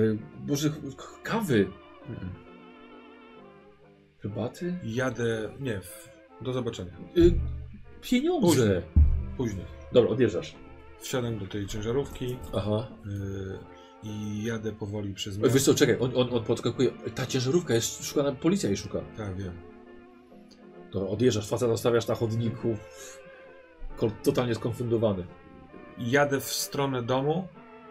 może 0.48 0.70
k- 0.70 0.76
kawy? 1.22 1.70
Herbaty? 4.22 4.78
Jadę. 4.84 5.50
Nie, 5.60 5.80
do 6.40 6.52
zobaczenia. 6.52 6.92
E, 6.92 7.20
pieniądze. 8.02 8.82
Później. 9.36 9.64
Dobra, 9.92 10.10
odjeżdżasz. 10.10 10.54
Wsiadam 11.00 11.38
do 11.38 11.46
tej 11.46 11.66
ciężarówki 11.66 12.36
Aha. 12.54 12.88
yy, 13.06 13.58
i 14.02 14.42
jadę 14.44 14.72
powoli 14.72 15.14
przez 15.14 15.36
E, 15.36 15.38
miasto. 15.38 15.54
Wiesz 15.54 15.62
co, 15.64 15.74
czekaj, 15.74 15.96
on, 16.00 16.10
on, 16.14 16.28
on 16.34 16.44
podskakuje. 16.44 16.90
Ta 17.14 17.26
ciężarówka 17.26 17.74
jest 17.74 18.04
szukana, 18.04 18.32
policja 18.32 18.68
jej 18.68 18.76
szuka. 18.76 19.00
Tak, 19.16 19.36
wiem. 19.36 19.52
To 20.90 21.08
odjeżdżasz, 21.10 21.48
facet 21.48 21.68
zostawiasz 21.68 22.06
na 22.06 22.14
chodniku. 22.14 22.76
Totalnie 24.22 24.54
skonfundowany. 24.54 25.26
Jadę 25.98 26.40
w 26.40 26.44
stronę 26.44 27.02
domu, 27.02 27.48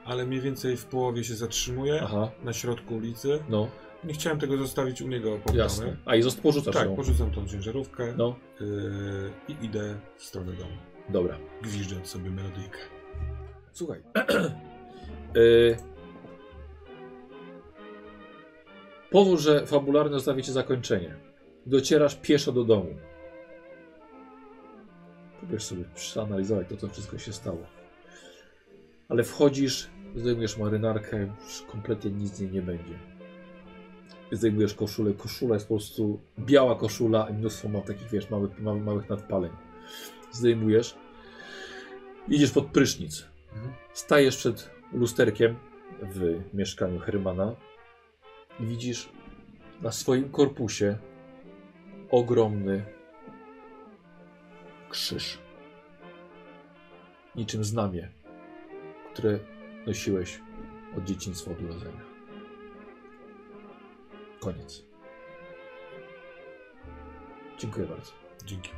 ale 0.08 0.26
mniej 0.26 0.42
więcej 0.42 0.78
w 0.78 0.86
połowie 0.86 1.24
się 1.24 1.36
zatrzymuję 1.36 2.00
Aha, 2.04 2.32
na 2.44 2.54
środku 2.54 2.96
ulicy. 2.96 3.40
no, 3.50 3.68
Nie 4.04 4.14
chciałem 4.14 4.40
tego 4.40 4.58
zostawić 4.58 5.02
u 5.02 5.08
niego 5.08 5.40
pod 5.46 5.56
jasne. 5.56 5.98
A 6.06 6.16
i 6.16 6.22
zost- 6.24 6.42
porzucasz 6.42 6.76
Tak, 6.76 6.86
ją. 6.90 6.96
porzucam 6.96 7.32
tą 7.32 7.48
ciężarówkę 7.48 8.14
No, 8.18 8.36
yy, 8.60 8.68
i 9.48 9.66
idę 9.66 9.96
w 10.18 10.24
stronę 10.24 10.54
domu, 10.54 10.78
dobra. 11.10 11.38
gwiżdżąc 11.62 12.08
sobie 12.08 12.30
melodyjkę. 12.30 12.78
Słuchaj. 13.72 14.02
y... 15.38 15.78
Powód, 19.12 19.40
że 19.40 19.66
fabularne 19.68 20.12
zostawi 20.14 20.44
ci 20.44 20.52
zakończenie. 20.52 21.16
Docierasz 21.66 22.16
pieszo 22.16 22.52
do 22.52 22.64
domu. 22.64 22.96
Próbujesz 25.38 25.64
sobie 25.64 25.84
przeanalizować 25.96 26.68
to, 26.70 26.78
co 26.78 26.88
wszystko 26.88 27.18
się 27.18 27.34
stało. 27.34 27.64
Ale 29.10 29.24
wchodzisz, 29.24 29.90
zdejmujesz 30.18 30.58
marynarkę, 30.58 31.28
już 31.44 31.62
kompletnie 31.62 32.12
nic 32.12 32.36
z 32.36 32.40
niej 32.40 32.52
nie 32.52 32.62
będzie. 32.62 33.00
Zdejmujesz 34.32 34.74
koszulę. 34.74 35.14
Koszula 35.14 35.54
jest 35.54 35.68
po 35.68 35.76
prostu 35.76 36.20
biała 36.40 36.76
koszula 36.76 37.30
i 37.30 37.34
mnóstwo 37.34 37.70
ma 37.70 37.82
takich, 37.82 38.10
wiesz, 38.10 38.30
małych, 38.30 38.60
małych, 38.60 38.84
małych 38.84 39.10
nadpaleń. 39.10 39.52
Zdejmujesz. 40.32 40.96
Idziesz 42.28 42.52
pod 42.52 42.66
prysznic. 42.66 43.26
Mhm. 43.56 43.74
Stajesz 43.94 44.38
przed 44.38 44.70
lusterkiem 44.94 45.56
w 46.02 46.40
mieszkaniu 46.54 47.00
Hermana 47.00 47.56
i 48.60 48.66
widzisz 48.66 49.10
na 49.82 49.92
swoim 49.92 50.30
korpusie 50.30 50.98
ogromny 52.12 52.86
krzyż. 54.90 55.38
Niczym 57.36 57.64
znamie, 57.64 58.10
które 59.14 59.40
nosiłeś 59.88 60.42
od 60.98 61.04
dzieciństwa, 61.04 61.52
od 61.52 61.62
urodzenia. 61.62 62.02
Koniec. 64.40 64.84
Dziękuję 67.58 67.88
bardzo. 67.88 68.12
Dzięki. 68.46 68.72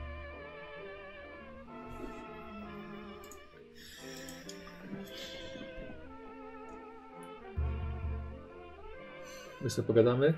My 9.61 9.69
sobie 9.69 9.87
pogadamy. 9.87 10.33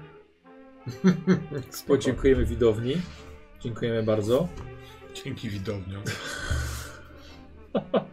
Podziękujemy 1.87 2.45
widowni. 2.45 3.01
Dziękujemy 3.59 4.03
bardzo. 4.03 4.47
Dzięki 5.13 5.49
widowniom. 5.49 6.03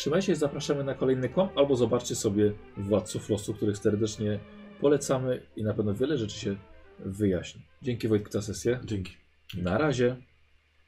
Trzymajcie 0.00 0.26
się, 0.26 0.36
zapraszamy 0.36 0.84
na 0.84 0.94
kolejny 0.94 1.28
kłam, 1.28 1.48
albo 1.56 1.76
zobaczcie 1.76 2.14
sobie 2.14 2.52
Władców 2.76 3.28
Losu, 3.28 3.54
których 3.54 3.78
serdecznie 3.78 4.38
polecamy 4.80 5.42
i 5.56 5.62
na 5.62 5.74
pewno 5.74 5.94
wiele 5.94 6.18
rzeczy 6.18 6.38
się 6.38 6.56
wyjaśni. 6.98 7.62
Dzięki 7.82 8.08
Wojtku 8.08 8.32
za 8.32 8.42
sesję. 8.42 8.80
Dzięki. 8.84 9.16
Na 9.54 9.78
razie. 9.78 10.16